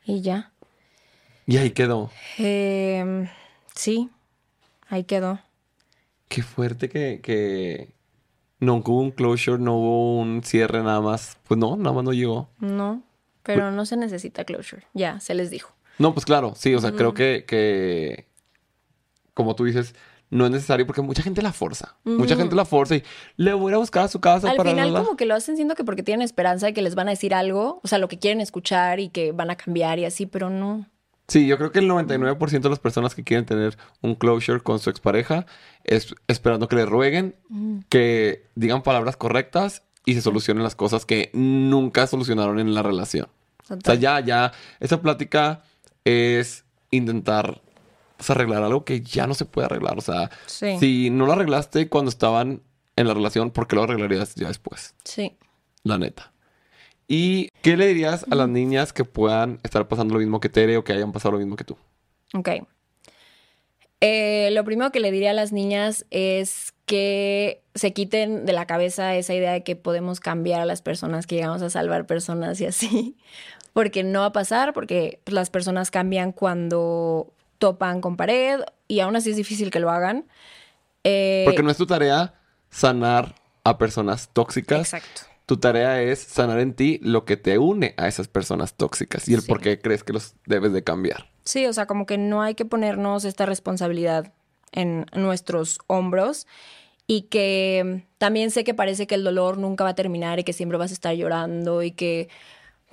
Y 0.04 0.20
ya. 0.20 0.52
Y 1.46 1.56
ahí 1.56 1.70
quedó. 1.70 2.10
Em, 2.36 3.28
sí, 3.74 4.10
ahí 4.90 5.04
quedó. 5.04 5.40
Qué 6.28 6.42
fuerte 6.42 6.88
que, 6.88 7.20
que 7.22 7.94
no 8.60 8.76
hubo 8.76 9.00
un 9.00 9.10
closure, 9.10 9.58
no 9.62 9.76
hubo 9.76 10.18
un 10.20 10.42
cierre 10.44 10.82
nada 10.82 11.00
más. 11.00 11.38
Pues 11.48 11.58
no, 11.58 11.76
nada 11.76 11.92
más 11.94 12.04
no 12.04 12.12
llegó. 12.12 12.48
No, 12.58 13.02
pero 13.42 13.70
no 13.70 13.84
se 13.86 13.96
necesita 13.96 14.44
closure. 14.44 14.84
Ya, 14.94 15.18
se 15.20 15.34
les 15.34 15.50
dijo. 15.50 15.72
No, 15.98 16.12
pues 16.14 16.24
claro, 16.24 16.52
sí, 16.56 16.74
o 16.74 16.80
sea, 16.80 16.92
creo 16.92 17.14
que, 17.14 17.44
que, 17.46 18.26
como 19.34 19.54
tú 19.56 19.64
dices, 19.64 19.94
no 20.30 20.44
es 20.46 20.50
necesario 20.52 20.86
porque 20.86 21.02
mucha 21.02 21.22
gente 21.22 21.42
la 21.42 21.52
forza. 21.52 21.96
Mucha 22.04 22.36
gente 22.36 22.54
la 22.54 22.64
forza 22.64 22.96
y 22.96 23.02
le 23.36 23.52
voy 23.52 23.72
a 23.74 23.78
buscar 23.78 24.04
a 24.04 24.08
su 24.08 24.20
casa 24.20 24.50
Al 24.50 24.56
para... 24.56 24.70
final 24.70 24.92
la- 24.92 25.00
la- 25.00 25.04
como 25.04 25.16
que 25.16 25.26
lo 25.26 25.34
hacen 25.34 25.56
siendo 25.56 25.74
que 25.74 25.84
porque 25.84 26.02
tienen 26.02 26.22
esperanza 26.22 26.66
de 26.66 26.72
que 26.74 26.82
les 26.82 26.94
van 26.94 27.08
a 27.08 27.10
decir 27.10 27.34
algo, 27.34 27.80
o 27.82 27.88
sea, 27.88 27.98
lo 27.98 28.08
que 28.08 28.18
quieren 28.18 28.40
escuchar 28.40 29.00
y 29.00 29.08
que 29.08 29.32
van 29.32 29.50
a 29.50 29.56
cambiar 29.56 29.98
y 29.98 30.04
así, 30.04 30.26
pero 30.26 30.48
no. 30.50 30.86
Sí, 31.30 31.46
yo 31.46 31.56
creo 31.58 31.70
que 31.70 31.78
el 31.78 31.88
99% 31.88 32.60
de 32.60 32.68
las 32.68 32.80
personas 32.80 33.14
que 33.14 33.22
quieren 33.22 33.46
tener 33.46 33.78
un 34.02 34.16
closure 34.16 34.60
con 34.60 34.80
su 34.80 34.90
expareja 34.90 35.46
es 35.84 36.12
esperando 36.26 36.66
que 36.66 36.74
le 36.76 36.84
rueguen, 36.86 37.36
que 37.88 38.46
digan 38.56 38.82
palabras 38.82 39.16
correctas 39.16 39.84
y 40.04 40.14
se 40.14 40.22
solucionen 40.22 40.64
las 40.64 40.74
cosas 40.74 41.06
que 41.06 41.30
nunca 41.32 42.08
solucionaron 42.08 42.58
en 42.58 42.74
la 42.74 42.82
relación. 42.82 43.28
O 43.70 43.76
sea, 43.80 43.94
ya, 43.94 44.18
ya, 44.18 44.50
esta 44.80 45.00
plática 45.00 45.62
es 46.04 46.64
intentar 46.90 47.60
arreglar 48.28 48.64
algo 48.64 48.84
que 48.84 49.00
ya 49.00 49.28
no 49.28 49.34
se 49.34 49.44
puede 49.44 49.66
arreglar. 49.66 49.98
O 49.98 50.00
sea, 50.00 50.30
Sí. 50.46 50.78
si 50.80 51.10
no 51.10 51.26
lo 51.26 51.32
arreglaste 51.34 51.88
cuando 51.88 52.08
estaban 52.08 52.60
en 52.96 53.06
la 53.06 53.14
relación, 53.14 53.52
¿por 53.52 53.68
qué 53.68 53.76
lo 53.76 53.84
arreglarías 53.84 54.34
ya 54.34 54.48
después? 54.48 54.94
Sí. 55.04 55.36
La 55.84 55.96
neta. 55.96 56.32
¿Y 57.06 57.49
qué 57.62 57.76
le 57.76 57.86
dirías 57.86 58.26
a 58.30 58.34
las 58.34 58.48
niñas 58.48 58.92
que 58.92 59.04
puedan 59.04 59.60
estar 59.62 59.88
pasando 59.88 60.14
lo 60.14 60.20
mismo 60.20 60.40
que 60.40 60.48
Tere 60.48 60.76
o 60.76 60.84
que 60.84 60.92
hayan 60.92 61.12
pasado 61.12 61.32
lo 61.32 61.38
mismo 61.38 61.56
que 61.56 61.64
tú? 61.64 61.76
Ok. 62.34 62.48
Eh, 64.00 64.48
lo 64.52 64.64
primero 64.64 64.90
que 64.92 65.00
le 65.00 65.10
diría 65.10 65.30
a 65.30 65.34
las 65.34 65.52
niñas 65.52 66.06
es 66.10 66.72
que 66.86 67.62
se 67.74 67.92
quiten 67.92 68.46
de 68.46 68.52
la 68.52 68.66
cabeza 68.66 69.14
esa 69.14 69.34
idea 69.34 69.52
de 69.52 69.62
que 69.62 69.76
podemos 69.76 70.20
cambiar 70.20 70.60
a 70.60 70.64
las 70.64 70.80
personas, 70.80 71.26
que 71.26 71.36
llegamos 71.36 71.62
a 71.62 71.70
salvar 71.70 72.06
personas 72.06 72.60
y 72.60 72.66
así. 72.66 73.16
Porque 73.72 74.02
no 74.02 74.20
va 74.20 74.26
a 74.26 74.32
pasar, 74.32 74.72
porque 74.72 75.20
las 75.26 75.48
personas 75.48 75.92
cambian 75.92 76.32
cuando 76.32 77.32
topan 77.58 78.00
con 78.00 78.16
pared 78.16 78.62
y 78.88 78.98
aún 78.98 79.14
así 79.14 79.30
es 79.30 79.36
difícil 79.36 79.70
que 79.70 79.78
lo 79.78 79.90
hagan. 79.90 80.26
Eh, 81.04 81.44
Porque 81.46 81.62
no 81.62 81.70
es 81.70 81.76
tu 81.76 81.86
tarea 81.86 82.34
sanar 82.68 83.36
a 83.62 83.78
personas 83.78 84.28
tóxicas. 84.32 84.80
Exacto. 84.80 85.29
Tu 85.50 85.56
tarea 85.56 86.00
es 86.00 86.20
sanar 86.20 86.60
en 86.60 86.74
ti 86.74 87.00
lo 87.02 87.24
que 87.24 87.36
te 87.36 87.58
une 87.58 87.94
a 87.96 88.06
esas 88.06 88.28
personas 88.28 88.74
tóxicas 88.74 89.28
y 89.28 89.34
el 89.34 89.40
Sí. 89.40 89.48
por 89.48 89.60
qué 89.60 89.80
crees 89.80 90.04
que 90.04 90.12
los 90.12 90.36
debes 90.46 90.72
de 90.72 90.84
cambiar. 90.84 91.28
Sí, 91.42 91.66
o 91.66 91.72
sea, 91.72 91.86
como 91.86 92.06
que 92.06 92.18
no 92.18 92.40
hay 92.40 92.54
que 92.54 92.64
ponernos 92.64 93.24
esta 93.24 93.46
responsabilidad 93.46 94.32
en 94.70 95.06
nuestros 95.12 95.80
hombros 95.88 96.46
y 97.08 97.22
que 97.22 98.06
también 98.18 98.52
sé 98.52 98.62
que 98.62 98.74
parece 98.74 99.08
que 99.08 99.16
el 99.16 99.24
dolor 99.24 99.58
nunca 99.58 99.82
va 99.82 99.90
a 99.90 99.94
terminar 99.96 100.38
y 100.38 100.44
que 100.44 100.52
siempre 100.52 100.78
vas 100.78 100.92
a 100.92 100.94
estar 100.94 101.16
llorando 101.16 101.82
y 101.82 101.90
que 101.90 102.28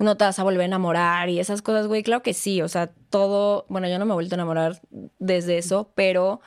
no 0.00 0.16
te 0.16 0.24
vas 0.24 0.40
a 0.40 0.42
volver 0.42 0.62
a 0.62 0.64
enamorar 0.64 1.28
y 1.28 1.38
esas 1.38 1.62
cosas, 1.62 1.86
güey, 1.86 2.02
claro 2.02 2.24
que 2.24 2.34
sí, 2.34 2.60
o 2.60 2.66
sea, 2.66 2.90
todo, 3.08 3.66
bueno, 3.68 3.86
yo 3.88 4.00
no 4.00 4.04
me 4.04 4.10
he 4.10 4.14
vuelto 4.14 4.34
a 4.34 4.38
enamorar 4.38 4.80
desde 5.20 5.58
eso, 5.58 5.92
pero 5.94 6.40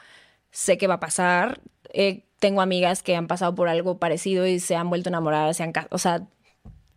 sé 0.51 0.77
que 0.77 0.87
va 0.87 0.95
a 0.95 0.99
pasar. 0.99 1.61
Eh, 1.93 2.23
tengo 2.39 2.61
amigas 2.61 3.03
que 3.03 3.15
han 3.15 3.27
pasado 3.27 3.53
por 3.55 3.67
algo 3.69 3.97
parecido 3.99 4.47
y 4.47 4.59
se 4.59 4.75
han 4.75 4.89
vuelto 4.89 5.09
a 5.09 5.11
enamorar, 5.11 5.53
se 5.53 5.63
han, 5.63 5.73
o 5.91 5.97
sea, 5.97 6.25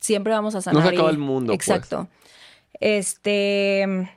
siempre 0.00 0.32
vamos 0.32 0.54
a 0.54 0.62
sanar. 0.62 0.86
acaba 0.88 1.10
y- 1.10 1.12
el 1.14 1.18
mundo, 1.18 1.52
pues. 1.54 1.68
Exacto. 1.68 2.08
Este, 2.80 4.08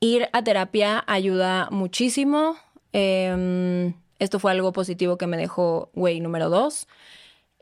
ir 0.00 0.28
a 0.32 0.42
terapia 0.42 1.04
ayuda 1.06 1.68
muchísimo. 1.70 2.56
Em, 2.92 3.94
esto 4.18 4.38
fue 4.38 4.50
algo 4.52 4.72
positivo 4.72 5.16
que 5.18 5.26
me 5.26 5.36
dejó 5.36 5.90
güey 5.94 6.20
número 6.20 6.48
dos. 6.50 6.86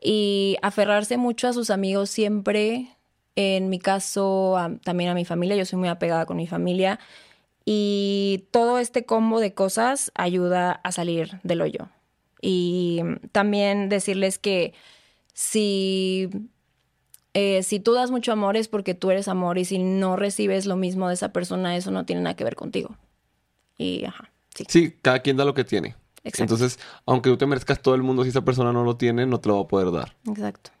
Y 0.01 0.57
aferrarse 0.61 1.17
mucho 1.17 1.47
a 1.47 1.53
sus 1.53 1.69
amigos 1.69 2.09
siempre. 2.09 2.87
En 3.35 3.69
mi 3.69 3.79
caso, 3.79 4.57
a- 4.57 4.71
también 4.83 5.09
a 5.09 5.13
mi 5.13 5.25
familia. 5.25 5.55
Yo 5.55 5.65
soy 5.65 5.79
muy 5.79 5.89
apegada 5.89 6.25
con 6.25 6.37
mi 6.37 6.47
familia. 6.47 6.99
Y 7.65 8.45
todo 8.51 8.79
este 8.79 9.05
combo 9.05 9.39
de 9.39 9.53
cosas 9.53 10.11
ayuda 10.15 10.71
a 10.83 10.91
salir 10.91 11.39
del 11.43 11.61
hoyo. 11.61 11.89
Y 12.41 13.01
también 13.31 13.89
decirles 13.89 14.37
que 14.39 14.73
si, 15.33 16.29
eh, 17.33 17.63
si 17.63 17.79
tú 17.79 17.93
das 17.93 18.11
mucho 18.11 18.31
amor 18.31 18.57
es 18.57 18.67
porque 18.67 18.93
tú 18.93 19.11
eres 19.11 19.27
amor 19.27 19.57
y 19.57 19.65
si 19.65 19.79
no 19.79 20.15
recibes 20.15 20.65
lo 20.65 20.75
mismo 20.75 21.07
de 21.07 21.15
esa 21.15 21.33
persona, 21.33 21.75
eso 21.75 21.91
no 21.91 22.05
tiene 22.05 22.21
nada 22.21 22.35
que 22.35 22.43
ver 22.43 22.55
contigo. 22.55 22.95
Y 23.77 24.05
ajá, 24.05 24.31
Sí. 24.57 24.65
Sí, 24.67 24.95
cada 25.01 25.19
quien 25.19 25.37
da 25.37 25.45
lo 25.45 25.53
que 25.53 25.63
tiene. 25.63 25.95
Exacto. 26.23 26.55
Entonces, 26.55 26.79
aunque 27.05 27.29
tú 27.29 27.37
te 27.37 27.45
merezcas 27.45 27.79
todo 27.79 27.93
el 27.93 28.01
mundo, 28.01 28.23
si 28.23 28.29
esa 28.29 28.41
persona 28.43 28.73
no 28.73 28.83
lo 28.83 28.97
tiene, 28.97 29.25
no 29.27 29.39
te 29.39 29.49
lo 29.49 29.57
va 29.57 29.61
a 29.61 29.67
poder 29.67 29.91
dar. 29.91 30.15
Exacto. 30.27 30.71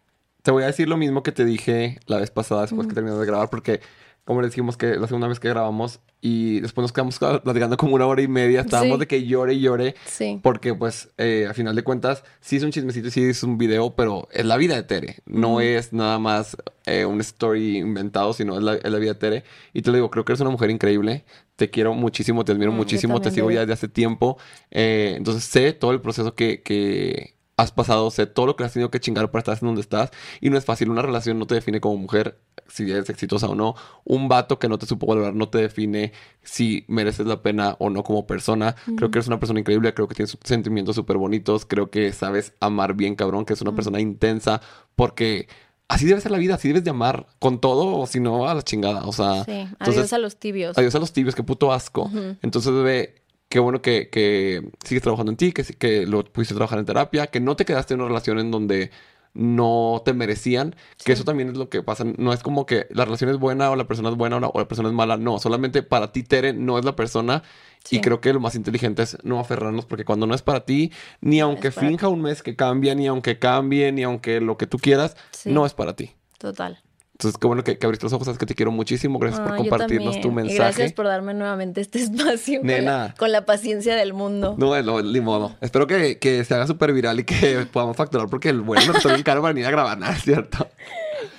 Te 0.41 0.51
voy 0.51 0.63
a 0.63 0.67
decir 0.67 0.87
lo 0.87 0.97
mismo 0.97 1.21
que 1.23 1.31
te 1.31 1.45
dije 1.45 1.99
la 2.07 2.17
vez 2.17 2.31
pasada 2.31 2.61
después 2.61 2.87
que 2.87 2.93
terminamos 2.93 3.21
de 3.21 3.27
grabar, 3.27 3.49
porque 3.49 3.81
como 4.27 4.41
les 4.41 4.51
dijimos 4.51 4.75
que 4.77 4.97
la 4.97 5.07
segunda 5.07 5.27
vez 5.27 5.39
que 5.39 5.47
grabamos 5.49 5.99
y 6.21 6.59
después 6.59 6.83
nos 6.83 6.91
quedamos 6.91 7.17
platicando 7.17 7.77
como 7.77 7.95
una 7.95 8.05
hora 8.05 8.21
y 8.21 8.27
media, 8.27 8.61
estábamos 8.61 8.97
Sí. 8.97 8.99
de 8.99 9.07
que 9.07 9.25
llore 9.25 9.53
y 9.53 9.61
llore, 9.61 9.95
Sí. 10.05 10.39
porque 10.43 10.73
pues 10.75 11.09
eh, 11.17 11.47
a 11.49 11.53
final 11.53 11.75
de 11.75 11.83
cuentas 11.83 12.23
sí 12.41 12.57
es 12.57 12.63
un 12.63 12.71
chismecito 12.71 13.07
y 13.07 13.11
sí 13.11 13.23
es 13.23 13.41
un 13.43 13.57
video, 13.57 13.95
pero 13.95 14.27
es 14.33 14.45
la 14.45 14.57
vida 14.57 14.75
de 14.75 14.83
Tere, 14.83 15.15
no 15.25 15.61
es 15.61 15.93
nada 15.93 16.19
más 16.19 16.57
eh, 16.85 17.05
un 17.05 17.21
story 17.21 17.77
inventado, 17.77 18.33
sino 18.33 18.57
es 18.57 18.63
la, 18.63 18.75
es 18.75 18.91
la 18.91 18.97
vida 18.99 19.13
de 19.13 19.19
Tere. 19.19 19.43
Y 19.73 19.81
te 19.81 19.91
lo 19.91 19.95
digo, 19.95 20.11
creo 20.11 20.25
que 20.25 20.33
eres 20.33 20.41
una 20.41 20.49
mujer 20.49 20.69
increíble, 20.71 21.23
te 21.55 21.69
quiero 21.69 21.93
muchísimo, 21.93 22.43
te 22.43 22.51
admiro 22.51 22.71
Mm, 22.73 22.75
muchísimo, 22.75 23.21
te 23.21 23.31
sigo 23.31 23.49
ya 23.49 23.61
desde 23.61 23.73
hace 23.73 23.87
tiempo, 23.87 24.37
eh, 24.71 25.13
entonces 25.17 25.45
sé 25.45 25.71
todo 25.71 25.91
el 25.91 26.01
proceso 26.01 26.35
que... 26.35 26.61
que 26.61 27.36
has 27.59 27.71
pasado, 27.71 28.11
sé 28.11 28.27
todo 28.27 28.45
lo 28.45 28.55
que 28.55 28.63
has 28.63 28.71
tenido 28.73 28.91
que 28.91 28.99
chingar 28.99 29.31
para 29.31 29.39
estar 29.39 29.57
en 29.59 29.67
donde 29.67 29.81
estás 29.81 30.11
y 30.41 30.51
no 30.51 30.57
es 30.59 30.65
fácil, 30.65 30.89
una 30.91 31.01
relación 31.01 31.39
no 31.39 31.47
te 31.47 31.55
define 31.55 31.81
como 31.81 31.97
mujer, 31.97 32.37
si 32.67 32.83
eres 32.91 33.09
exitosa 33.09 33.47
o 33.49 33.55
no, 33.55 33.73
un 34.03 34.29
vato 34.29 34.59
que 34.59 34.69
no 34.69 34.77
te 34.77 34.85
supo 34.85 35.07
valorar 35.07 35.33
no 35.33 35.49
te 35.49 35.57
define 35.57 36.13
si 36.43 36.85
mereces 36.87 37.25
la 37.25 37.41
pena 37.41 37.75
o 37.79 37.89
no 37.89 38.03
como 38.03 38.27
persona, 38.27 38.75
creo 38.95 39.09
que 39.09 39.17
eres 39.17 39.27
una 39.27 39.39
persona 39.39 39.59
increíble, 39.59 39.91
creo 39.95 40.07
que 40.07 40.13
tienes 40.13 40.37
sentimientos 40.43 40.95
súper 40.95 41.17
bonitos, 41.17 41.65
creo 41.65 41.89
que 41.89 42.13
sabes 42.13 42.53
amar 42.59 42.93
bien 42.93 43.15
cabrón, 43.15 43.43
que 43.43 43.53
es 43.53 43.61
una 43.61 43.73
persona 43.73 43.99
intensa, 43.99 44.61
porque 44.95 45.47
así 45.87 46.05
debe 46.05 46.21
ser 46.21 46.31
la 46.31 46.37
vida, 46.37 46.55
así 46.55 46.67
debes 46.67 46.83
de 46.83 46.91
amar 46.91 47.25
con 47.39 47.59
todo 47.59 47.97
o 47.97 48.05
si 48.05 48.19
no 48.19 48.47
a 48.47 48.53
la 48.53 48.61
chingada, 48.61 49.03
o 49.05 49.11
sea, 49.13 49.43
Sí. 49.45 49.51
Entonces- 49.51 49.97
Adiós 49.97 50.13
a 50.13 50.17
los 50.19 50.37
tibios. 50.37 50.77
Adiós 50.77 50.93
a 50.93 50.99
los 50.99 51.11
tibios, 51.11 51.33
qué 51.33 51.41
puto 51.41 51.73
asco. 51.73 52.11
Entonces, 52.43 52.71
bebé, 52.71 53.15
qué 53.49 53.59
bueno 53.59 53.81
que, 53.81 54.09
que 54.09 54.69
sigues 54.83 55.01
trabajando 55.03 55.31
en 55.31 55.37
ti, 55.37 55.51
que, 55.51 55.63
que 55.63 56.05
lo 56.05 56.23
pudiste 56.25 56.53
trabajar 56.55 56.79
en 56.79 56.85
terapia, 56.85 57.27
que 57.27 57.39
no 57.39 57.55
te 57.55 57.65
quedaste 57.65 57.93
en 57.93 58.01
una 58.01 58.09
relación 58.09 58.39
en 58.39 58.51
donde 58.51 58.91
no 59.33 60.01
te 60.03 60.13
merecían, 60.13 60.75
que 61.05 61.11
eso 61.11 61.23
también 61.23 61.49
es 61.49 61.57
lo 61.57 61.69
que 61.69 61.83
pasa. 61.83 62.03
No 62.17 62.33
es 62.33 62.41
como 62.41 62.65
que 62.65 62.87
la 62.89 63.05
relación 63.05 63.29
es 63.29 63.37
buena 63.37 63.69
o 63.69 63.75
la 63.75 63.85
persona 63.87 64.09
es 64.09 64.15
buena 64.15 64.37
o 64.37 64.39
la, 64.39 64.47
o 64.47 64.59
la 64.59 64.67
persona 64.67 64.89
es 64.89 64.95
mala. 64.95 65.17
No, 65.17 65.37
solamente 65.37 65.83
para 65.83 66.11
ti, 66.11 66.23
Tere, 66.23 66.53
no 66.53 66.79
es 66.79 66.85
la 66.85 66.95
persona. 66.95 67.43
Y 67.91 68.01
creo 68.01 68.19
que 68.19 68.33
lo 68.33 68.39
más 68.39 68.55
inteligente 68.55 69.03
es 69.03 69.17
no 69.23 69.39
aferrarnos, 69.39 69.85
porque 69.85 70.03
cuando 70.05 70.25
no 70.25 70.33
es 70.33 70.41
para 70.41 70.65
ti, 70.65 70.91
ni 71.21 71.39
aunque 71.39 71.71
finja 71.71 72.07
un 72.09 72.21
mes 72.21 72.41
que 72.41 72.55
cambia, 72.55 72.95
ni 72.95 73.07
aunque 73.07 73.37
cambie, 73.37 73.91
ni 73.91 74.03
aunque 74.03 74.41
lo 74.41 74.57
que 74.57 74.65
tú 74.67 74.77
quieras, 74.79 75.15
Sí. 75.31 75.51
no 75.51 75.65
es 75.65 75.73
para 75.73 75.95
ti. 75.95 76.11
Total. 76.39 76.81
Entonces, 77.19 77.39
qué 77.39 77.47
bueno 77.47 77.63
que, 77.63 77.79
que 77.79 77.85
abriste 77.87 78.05
los 78.05 78.13
ojos, 78.13 78.25
sabes 78.25 78.37
que 78.37 78.45
te 78.45 78.53
quiero 78.53 78.71
muchísimo. 78.71 79.17
Gracias 79.17 79.41
por 79.41 79.57
compartirnos 79.57 80.21
tu 80.21 80.31
mensaje. 80.31 80.53
Y 80.53 80.57
gracias 80.59 80.93
por 80.93 81.07
darme 81.07 81.33
nuevamente 81.33 81.81
este 81.81 81.97
espacio. 82.03 82.59
con 82.59 82.67
la- 82.69 82.73
Nena. 82.77 83.15
Con 83.17 83.31
la, 83.31 83.43
paciencia 83.43 83.95
del 83.95 84.13
mundo. 84.13 84.53
No, 84.59 84.75
es 84.75 84.85
lo, 84.85 85.01
ni 85.01 85.19
modo. 85.19 85.55
Espero 85.59 85.87
que, 85.87 86.19
que 86.19 86.43
se 86.43 86.53
haga 86.53 86.67
súper 86.67 86.93
viral 86.93 87.19
y 87.19 87.23
que 87.23 87.65
podamos 87.73 87.97
facturar 87.97 88.27
porque 88.29 88.49
el 88.49 88.61
bueno 88.61 88.93
está 88.95 89.09
bien 89.09 89.23
caro 89.23 89.41
para 89.41 89.53
venir 89.55 89.67
a 89.67 89.71
grabar, 89.71 89.97
¿no? 89.97 90.07
¿Es 90.07 90.21
cierto? 90.21 90.67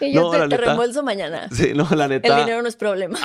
Y 0.00 0.12
yo 0.12 0.22
No, 0.22 0.30
te, 0.32 0.38
neta. 0.40 0.56
reembolso 0.56 1.02
mañana. 1.04 1.48
Sí, 1.52 1.70
no, 1.74 1.88
la 1.94 2.04
El 2.04 2.10
neta. 2.10 2.36
dinero 2.40 2.60
no 2.62 2.68
es 2.68 2.74
problema. 2.74 3.16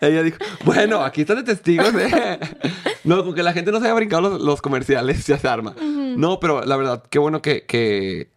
Ella 0.00 0.22
dijo, 0.24 0.38
bueno, 0.64 1.04
aquí 1.04 1.20
están 1.22 1.36
de 1.36 1.42
testigos, 1.44 1.94
¿eh? 1.94 2.38
No, 3.04 3.24
con 3.24 3.34
que 3.34 3.42
la 3.44 3.52
gente 3.52 3.70
no 3.70 3.78
se 3.78 3.84
haya 3.86 3.94
brincado 3.94 4.22
los, 4.22 4.40
los 4.40 4.60
comerciales, 4.62 5.24
ya 5.26 5.38
se 5.38 5.46
arma. 5.46 5.74
No, 5.80 6.40
pero 6.40 6.64
la 6.64 6.76
verdad, 6.76 7.02
qué 7.08 7.18
bueno 7.20 7.42
que, 7.42 7.64
que 7.64 8.30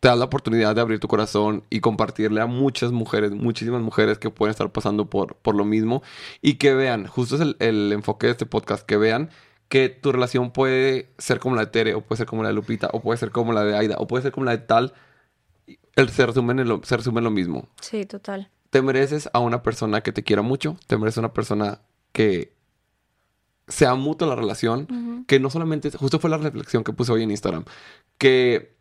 te 0.00 0.08
das 0.08 0.18
la 0.18 0.26
oportunidad 0.26 0.74
de 0.74 0.80
abrir 0.80 1.00
tu 1.00 1.08
corazón 1.08 1.64
y 1.70 1.80
compartirle 1.80 2.40
a 2.40 2.46
muchas 2.46 2.92
mujeres, 2.92 3.32
muchísimas 3.32 3.82
mujeres 3.82 4.18
que 4.18 4.30
pueden 4.30 4.50
estar 4.52 4.70
pasando 4.70 5.10
por, 5.10 5.34
por 5.36 5.54
lo 5.56 5.64
mismo 5.64 6.02
y 6.40 6.54
que 6.54 6.74
vean, 6.74 7.06
justo 7.06 7.34
es 7.34 7.40
el, 7.40 7.56
el 7.58 7.92
enfoque 7.92 8.26
de 8.26 8.32
este 8.32 8.46
podcast, 8.46 8.86
que 8.86 8.96
vean 8.96 9.30
que 9.68 9.88
tu 9.88 10.12
relación 10.12 10.50
puede 10.52 11.10
ser 11.18 11.40
como 11.40 11.56
la 11.56 11.62
de 11.62 11.70
Tere, 11.70 11.94
o 11.94 12.00
puede 12.00 12.18
ser 12.18 12.26
como 12.26 12.42
la 12.42 12.48
de 12.48 12.54
Lupita, 12.54 12.88
o 12.92 13.00
puede 13.02 13.18
ser 13.18 13.30
como 13.32 13.52
la 13.52 13.64
de 13.64 13.76
Aida, 13.76 13.96
o 13.98 14.06
puede 14.06 14.22
ser 14.22 14.32
como 14.32 14.46
la 14.46 14.52
de 14.52 14.58
tal. 14.58 14.94
El, 15.94 16.08
se, 16.10 16.24
resumen 16.24 16.60
en 16.60 16.68
lo, 16.68 16.80
se 16.84 16.96
resume 16.96 17.18
en 17.18 17.24
lo 17.24 17.30
mismo 17.30 17.68
Sí, 17.82 18.06
total. 18.06 18.48
te 18.70 18.80
mereces 18.82 19.28
a 19.32 19.40
una 19.40 19.62
persona 19.62 20.00
que 20.00 20.12
te 20.12 20.22
quiera 20.22 20.42
mucho, 20.42 20.76
te 20.86 20.96
mereces 20.96 21.18
a 21.18 21.22
una 21.22 21.32
persona 21.34 21.80
que 22.12 22.54
sea 23.66 23.94
mutua 23.96 24.28
la 24.28 24.36
relación, 24.36 25.24
que 25.26 25.40
no 25.40 25.50
solamente, 25.50 25.90
justo 25.90 26.18
fue 26.18 26.30
la 26.30 26.38
reflexión 26.38 26.84
que 26.84 26.92
puse 26.94 27.12
hoy 27.12 27.24
en 27.24 27.30
Instagram, 27.30 27.64
que 28.16 28.77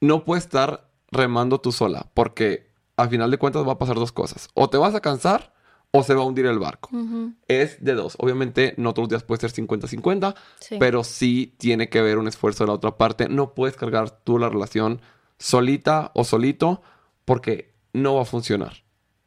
no 0.00 0.24
puedes 0.24 0.44
estar 0.44 0.88
remando 1.10 1.60
tú 1.60 1.72
sola, 1.72 2.06
porque 2.14 2.70
al 2.96 3.08
final 3.08 3.30
de 3.30 3.38
cuentas 3.38 3.66
va 3.66 3.72
a 3.72 3.78
pasar 3.78 3.96
dos 3.96 4.12
cosas, 4.12 4.48
o 4.54 4.68
te 4.68 4.76
vas 4.76 4.94
a 4.94 5.00
cansar 5.00 5.52
o 5.90 6.02
se 6.02 6.12
va 6.14 6.20
a 6.22 6.24
hundir 6.26 6.44
el 6.46 6.58
barco. 6.58 6.90
Ujú. 6.92 7.32
Es 7.48 7.82
de 7.82 7.94
dos, 7.94 8.16
obviamente 8.18 8.74
no 8.76 8.92
todos 8.92 9.04
los 9.04 9.10
días 9.10 9.22
puede 9.22 9.40
ser 9.40 9.52
50-50, 9.52 10.34
Sí. 10.60 10.76
pero 10.78 11.02
sí 11.02 11.54
tiene 11.58 11.88
que 11.88 11.98
haber 11.98 12.18
un 12.18 12.28
esfuerzo 12.28 12.64
de 12.64 12.68
la 12.68 12.74
otra 12.74 12.98
parte. 12.98 13.28
No 13.28 13.54
puedes 13.54 13.74
cargar 13.76 14.10
tú 14.10 14.38
la 14.38 14.50
relación 14.50 15.00
solita 15.38 16.10
o 16.14 16.24
solito 16.24 16.82
porque 17.24 17.72
no 17.94 18.16
va 18.16 18.22
a 18.22 18.26
funcionar. 18.26 18.84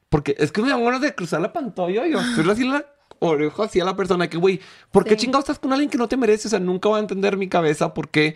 Porque 0.09 0.35
es 0.37 0.51
que 0.51 0.61
me 0.61 0.69
dan 0.69 0.83
ganas 0.83 1.01
de 1.01 1.15
cruzar 1.15 1.41
la 1.41 1.51
pantalla 1.53 2.05
y 2.05 2.13
así 2.13 2.63
la 2.67 2.85
oreja 3.19 3.63
así 3.63 3.79
a 3.79 3.85
la 3.85 3.95
persona 3.95 4.29
que, 4.29 4.37
güey, 4.37 4.59
¿por 4.91 5.03
qué 5.03 5.11
Sí. 5.11 5.17
chingados 5.21 5.43
estás 5.45 5.59
con 5.59 5.71
alguien 5.71 5.89
que 5.89 5.97
no 5.97 6.07
te 6.07 6.17
merece? 6.17 6.47
O 6.47 6.51
sea, 6.51 6.59
nunca 6.59 6.89
va 6.89 6.97
a 6.97 6.99
entender 6.99 7.37
mi 7.37 7.47
cabeza 7.47 7.93
por 7.93 8.09
qué. 8.09 8.35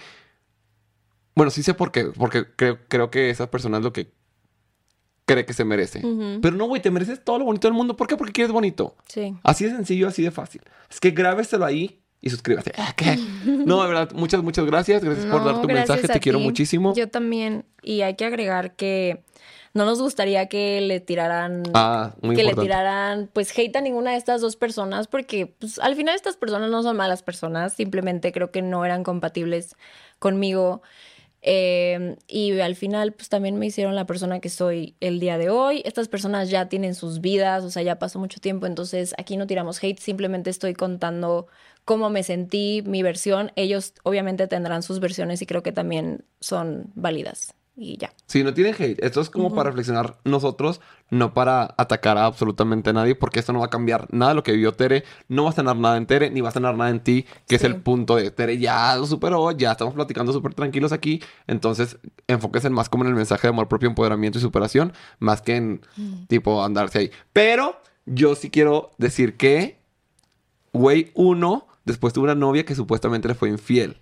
Bueno, 1.36 1.52
sí 1.52 1.64
sé 1.64 1.74
por 1.74 1.92
qué, 1.92 2.06
porque 2.06 2.46
creo, 2.56 2.80
creo 2.88 3.12
que 3.12 3.30
esa 3.30 3.52
persona 3.52 3.78
es 3.78 3.84
lo 3.84 3.94
que 3.94 4.12
cree 5.26 5.46
que 5.46 5.54
se 5.54 5.66
merece. 5.66 6.02
Pero 6.42 6.56
no, 6.56 6.66
güey, 6.66 6.82
te 6.82 6.92
mereces 6.92 7.24
todo 7.24 7.40
lo 7.40 7.46
bonito 7.46 7.68
del 7.68 7.76
mundo. 7.76 7.96
¿Por 7.98 8.08
qué? 8.08 8.16
Porque 8.16 8.32
quieres 8.32 8.52
bonito. 8.52 8.96
Sí. 9.08 9.36
Así 9.44 9.66
de 9.66 9.72
sencillo, 9.72 10.08
así 10.08 10.24
de 10.24 10.32
fácil. 10.32 10.62
Es 10.90 11.00
que 11.00 11.12
grábeselo 11.12 11.66
ahí 11.66 12.00
y 12.22 12.30
suscríbase. 12.30 12.72
Ah, 12.78 12.94
¿Qué? 12.96 13.20
No, 13.46 13.82
de 13.82 13.88
verdad, 13.88 14.12
muchas, 14.14 14.44
muchas 14.44 14.66
gracias. 14.66 15.04
Gracias 15.04 15.26
por 15.26 15.44
dar 15.44 15.62
tu 15.62 15.68
mensaje. 15.68 16.08
Te 16.08 16.20
quiero 16.20 16.40
muchísimo. 16.40 16.94
Yo 16.96 17.10
también. 17.10 17.66
Y 17.82 18.02
hay 18.02 18.16
que 18.16 18.26
agregar 18.26 18.76
que 18.76 19.24
no 19.74 19.86
nos 19.86 20.02
gustaría 20.02 20.48
que 20.48 20.80
le 20.82 21.00
tiraran. 21.00 21.64
Ah, 21.74 22.16
muy 22.22 22.36
que 22.36 22.44
le 22.44 22.54
tiraran 22.54 23.30
pues 23.34 23.58
hate 23.58 23.76
a 23.76 23.82
ninguna 23.82 24.12
de 24.12 24.18
estas 24.18 24.42
dos 24.42 24.56
personas 24.56 25.08
porque 25.08 25.48
pues 25.48 25.80
al 25.80 25.96
final 25.96 26.16
estas 26.16 26.38
personas 26.38 26.72
no 26.72 26.82
son 26.82 26.96
malas 26.96 27.24
personas, 27.24 27.74
simplemente 27.74 28.32
creo 28.32 28.52
que 28.52 28.62
no 28.62 28.86
eran 28.86 29.04
compatibles 29.04 29.76
conmigo 30.18 30.82
Eh, 31.48 32.18
y 32.28 32.60
al 32.60 32.76
final 32.76 33.14
pues 33.14 33.30
también 33.30 33.58
me 33.58 33.68
hicieron 33.68 33.96
la 33.96 34.08
persona 34.08 34.40
que 34.40 34.50
soy 34.50 34.96
el 35.00 35.20
día 35.20 35.38
de 35.38 35.50
hoy. 35.50 35.84
Estas 35.86 36.08
personas 36.08 36.50
ya 36.50 36.70
tienen 36.70 36.96
sus 36.96 37.22
vidas, 37.22 37.64
o 37.64 37.70
sea, 37.70 37.84
ya 37.84 38.00
pasó 38.00 38.18
mucho 38.20 38.40
tiempo, 38.40 38.66
entonces 38.66 39.14
aquí 39.20 39.38
no 39.38 39.46
tiramos 39.46 39.82
hate, 39.84 40.00
simplemente 40.00 40.50
estoy 40.50 40.74
contando 40.74 41.46
cómo 41.86 42.10
me 42.10 42.24
sentí, 42.24 42.82
mi 42.86 43.04
versión. 43.04 43.52
Ellos 43.56 43.94
obviamente 44.04 44.48
tendrán 44.48 44.82
sus 44.82 45.00
versiones 45.00 45.42
y 45.44 45.46
creo 45.46 45.62
que 45.62 45.72
también 45.72 46.26
son 46.40 46.92
válidas. 46.96 47.54
Y 47.78 47.98
ya. 47.98 48.14
Sí, 48.26 48.44
no 48.44 48.54
tienen 48.54 48.74
hate. 48.74 49.04
Esto 49.04 49.20
es 49.20 49.30
como 49.30 49.54
para 49.54 49.70
reflexionar 49.70 50.18
nosotros, 50.24 50.80
no 51.10 51.34
para 51.34 51.76
atacar 51.78 52.18
a 52.18 52.26
absolutamente 52.26 52.94
nadie, 52.94 53.16
porque 53.16 53.40
esto 53.40 53.52
no 53.52 53.60
va 53.60 53.66
a 53.66 53.70
cambiar 53.70 54.08
nada 54.14 54.32
de 54.32 54.36
lo 54.36 54.44
que 54.44 54.54
vivió 54.54 54.72
Tere. 54.72 55.04
No 55.28 55.44
va 55.44 55.50
a 55.50 55.54
sanar 55.54 55.76
nada 55.76 55.98
en 55.98 56.06
Tere, 56.06 56.30
ni 56.30 56.40
va 56.40 56.50
a 56.50 56.54
sanar 56.54 56.78
nada 56.78 56.90
en 56.90 57.02
ti, 57.02 57.26
que 57.48 57.56
es 57.56 57.64
el 57.66 57.82
punto 57.82 58.16
de 58.16 58.32
Tere. 58.32 58.58
Ya 58.58 58.96
lo 58.96 59.06
superó, 59.06 59.52
ya 59.52 59.74
estamos 59.74 59.94
platicando 59.94 60.32
súper 60.32 60.54
tranquilos 60.54 60.94
aquí. 60.94 61.22
Entonces, 61.48 61.98
enfóquense 62.28 62.70
más 62.70 62.88
como 62.88 63.04
en 63.04 63.10
el 63.10 63.16
mensaje 63.16 63.48
de 63.48 63.50
amor 63.50 63.68
propio, 63.68 63.90
empoderamiento 63.90 64.40
y 64.40 64.42
superación, 64.42 64.94
más 65.20 65.42
que 65.42 65.58
en 65.58 65.82
tipo 66.28 66.64
andarse 66.64 67.00
ahí. 67.00 67.12
Pero 67.34 67.82
yo 68.06 68.36
sí 68.36 68.50
quiero 68.50 68.92
decir 68.98 69.36
que, 69.36 69.80
güey, 70.72 71.12
uno, 71.14 71.68
después 71.84 72.14
tuvo 72.14 72.24
una 72.24 72.36
novia 72.36 72.64
que 72.64 72.74
supuestamente 72.74 73.28
le 73.28 73.36
fue 73.36 73.50
infiel. 73.50 73.98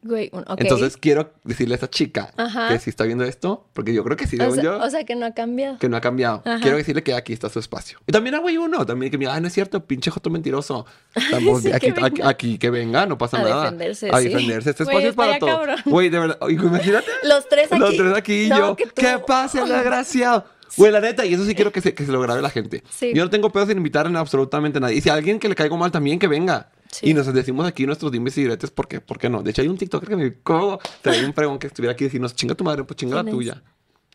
Güey, 0.00 0.30
un- 0.32 0.44
ok. 0.46 0.60
Entonces 0.60 0.96
quiero 0.96 1.32
decirle 1.42 1.74
a 1.74 1.76
esta 1.76 1.90
chica 1.90 2.32
Ajá. 2.36 2.68
que 2.68 2.78
si 2.78 2.88
está 2.88 3.02
viendo 3.04 3.24
esto, 3.24 3.66
porque 3.72 3.92
yo 3.92 4.04
creo 4.04 4.16
que 4.16 4.26
sí, 4.28 4.38
o, 4.40 4.54
sea, 4.54 4.62
yo, 4.62 4.78
o 4.80 4.88
sea 4.90 5.04
que 5.04 5.16
no 5.16 5.26
ha 5.26 5.32
cambiado. 5.32 5.78
que 5.78 5.88
no 5.88 5.96
ha 5.96 6.00
cambiado. 6.00 6.42
Ajá. 6.44 6.60
Quiero 6.62 6.76
decirle 6.76 7.02
que 7.02 7.14
aquí 7.14 7.32
está 7.32 7.48
su 7.48 7.58
espacio. 7.58 7.98
Y 8.06 8.12
también 8.12 8.36
a 8.36 8.38
güey 8.38 8.56
uno, 8.58 8.86
también 8.86 9.10
que 9.10 9.18
me 9.18 9.22
diga, 9.22 9.34
ay, 9.34 9.40
no 9.40 9.48
es 9.48 9.52
cierto, 9.54 9.84
pinche 9.84 10.10
joto 10.10 10.30
mentiroso. 10.30 10.86
Estamos 11.16 11.62
Sí, 11.62 11.72
aquí, 11.72 11.92
que 11.92 12.00
aquí, 12.00 12.14
venga. 12.16 12.28
aquí 12.28 12.58
que 12.58 12.70
venga, 12.70 13.06
no 13.06 13.18
pasa 13.18 13.38
A 13.38 13.42
nada. 13.42 13.62
defenderse, 13.64 14.10
A 14.12 14.18
sí. 14.20 14.28
defenderse. 14.28 14.70
Este 14.70 14.84
Güey, 14.84 14.96
espacio 15.06 15.10
es 15.10 15.16
para 15.16 15.38
todos. 15.40 15.52
cabrón. 15.66 15.76
Güey, 15.84 16.08
de 16.10 16.18
verdad. 16.20 16.38
Imagínate. 16.48 17.06
Los 17.24 17.48
tres 17.48 17.72
aquí. 17.72 17.80
Los 17.80 17.96
tres 17.96 18.14
aquí 18.16 18.42
y 18.44 18.48
No, 18.50 18.58
yo. 18.58 18.76
que 18.76 18.86
tú- 18.86 18.92
¿Qué 18.94 19.18
pasa, 19.26 19.64
desgraciado? 19.66 20.44
Güey, 20.76 20.92
la 20.92 21.00
neta, 21.00 21.24
y 21.26 21.34
eso 21.34 21.44
sí 21.44 21.54
quiero 21.54 21.72
que 21.72 21.80
se, 21.80 21.94
que 21.94 22.04
se 22.04 22.12
lo 22.12 22.20
grabe 22.20 22.42
la 22.42 22.50
gente. 22.50 22.84
Sí. 22.90 23.12
Yo 23.14 23.24
no 23.24 23.30
tengo 23.30 23.50
pedos 23.50 23.70
en 23.70 23.78
invitar 23.78 24.06
a 24.06 24.18
absolutamente 24.20 24.78
nadie. 24.78 24.96
Y 24.96 25.00
si 25.00 25.08
a 25.08 25.14
alguien 25.14 25.38
que 25.40 25.48
le 25.48 25.54
caigo 25.54 25.76
mal 25.76 25.90
también, 25.90 26.18
que 26.18 26.28
venga. 26.28 26.68
Sí. 26.90 27.10
Y 27.10 27.14
nos 27.14 27.32
decimos 27.32 27.66
aquí 27.66 27.86
nuestros 27.86 28.10
dimes 28.12 28.36
y 28.38 28.42
diretes, 28.42 28.70
¿por 28.70 28.88
qué? 28.88 29.00
¿Por 29.00 29.18
qué 29.18 29.28
no? 29.28 29.42
De 29.42 29.50
hecho, 29.50 29.62
hay 29.62 29.68
un 29.68 29.76
TikToker 29.78 30.08
que 30.08 30.16
me 30.16 30.24
dijo, 30.30 30.78
traía 31.02 31.24
un 31.26 31.32
pregón 31.32 31.58
que 31.58 31.66
estuviera 31.66 31.92
aquí 31.92 32.04
y 32.04 32.06
decirnos, 32.08 32.34
chinga 32.34 32.54
tu 32.54 32.64
madre, 32.64 32.84
pues 32.84 32.96
chinga 32.96 33.22
la 33.22 33.30
tuya. 33.30 33.62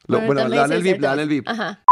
Lo- 0.07 0.17
Bueno, 0.19 0.41
bueno, 0.43 0.49
dale 0.55 0.75
el 0.75 0.83
VIP, 0.83 0.99
dale 0.99 1.21
el 1.23 1.29
VIP. 1.29 1.47
Ajá. 1.47 1.83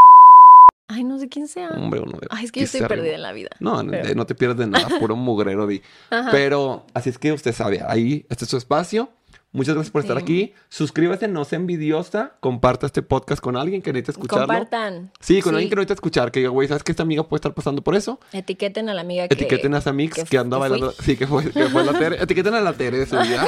Ay, 0.87 1.05
no 1.05 1.17
sé 1.19 1.29
quién 1.29 1.47
sea. 1.47 1.69
Hombre, 1.69 2.01
uno 2.01 2.17
de 2.19 2.27
Ay, 2.31 2.43
es 2.45 2.51
que 2.51 2.59
yo 2.59 2.65
estoy 2.65 2.81
perdida 2.81 2.95
arriba. 3.03 3.15
en 3.15 3.21
la 3.21 3.31
vida. 3.31 3.49
No, 3.61 3.81
no, 3.81 3.91
Pero- 3.91 4.09
eh, 4.09 4.15
no 4.15 4.25
te 4.25 4.35
pierdes 4.35 4.57
de 4.57 4.67
nada, 4.67 4.99
puro 4.99 5.15
mugrero, 5.15 5.65
di. 5.65 5.81
Ajá. 6.09 6.29
Pero 6.31 6.85
así 6.93 7.09
es 7.09 7.17
que 7.17 7.31
usted 7.31 7.53
sabe, 7.53 7.81
ahí 7.87 8.25
este 8.29 8.43
es 8.43 8.49
su 8.51 8.57
espacio. 8.57 9.09
Muchas 9.53 9.75
gracias 9.75 9.91
por 9.91 10.01
estar 10.01 10.17
aquí. 10.17 10.53
Suscríbete, 10.69 11.27
no 11.27 11.43
sea 11.43 11.57
envidiosa. 11.57 12.35
Comparta 12.39 12.85
este 12.85 13.01
podcast 13.01 13.41
con 13.41 13.57
alguien 13.57 13.81
que 13.81 13.91
necesite 13.91 14.11
escucharlo. 14.11 14.47
Compartan. 14.47 15.11
Sí, 15.19 15.41
con 15.41 15.55
alguien 15.55 15.69
que 15.69 15.75
necesita 15.75 15.93
escuchar. 15.95 16.31
Que 16.31 16.39
diga, 16.39 16.51
güey, 16.51 16.69
¿sabes 16.69 16.83
que 16.83 16.93
esta 16.93 17.03
amiga 17.03 17.27
puede 17.27 17.39
estar 17.39 17.53
pasando 17.53 17.81
por 17.81 17.95
eso? 17.95 18.19
Etiqueten 18.31 18.87
a 18.87 18.93
la 18.93 19.01
amiga 19.01 19.27
que... 19.27 19.33
Etiqueten 19.33 19.73
a 19.75 19.79
esa 19.79 19.91
mix 19.91 20.15
que, 20.15 20.23
que 20.23 20.37
anda 20.37 20.57
bailando. 20.57 20.91
Sí, 20.91 21.17
que 21.17 21.27
fue, 21.27 21.51
que 21.51 21.65
fue 21.65 21.83
la 21.83 21.91
Tere. 21.91 22.15
Etiqueten 22.23 22.53
a 22.53 22.61
la 22.61 22.71
Tere 22.73 22.99
de 22.99 23.05
su 23.05 23.17
vida. 23.17 23.45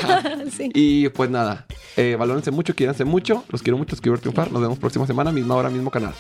Sí. 0.52 0.70
Y 0.74 1.08
pues 1.10 1.30
nada, 1.30 1.66
eh, 1.96 2.18
valórense 2.20 2.52
mucho, 2.52 2.76
quiéranse 2.76 3.06
mucho. 3.06 3.46
Los 3.50 3.62
quiero 3.64 3.78
mucho, 3.78 3.92
los 3.92 4.02
quiero 4.02 4.18
triunfar. 4.18 4.52
Nos 4.52 4.62
vemos 4.62 4.80
próxima 4.80 5.08
semana, 5.08 5.32
misma 5.32 5.56
hora, 5.56 5.70
mismo 5.70 5.90
canal. 5.90 6.14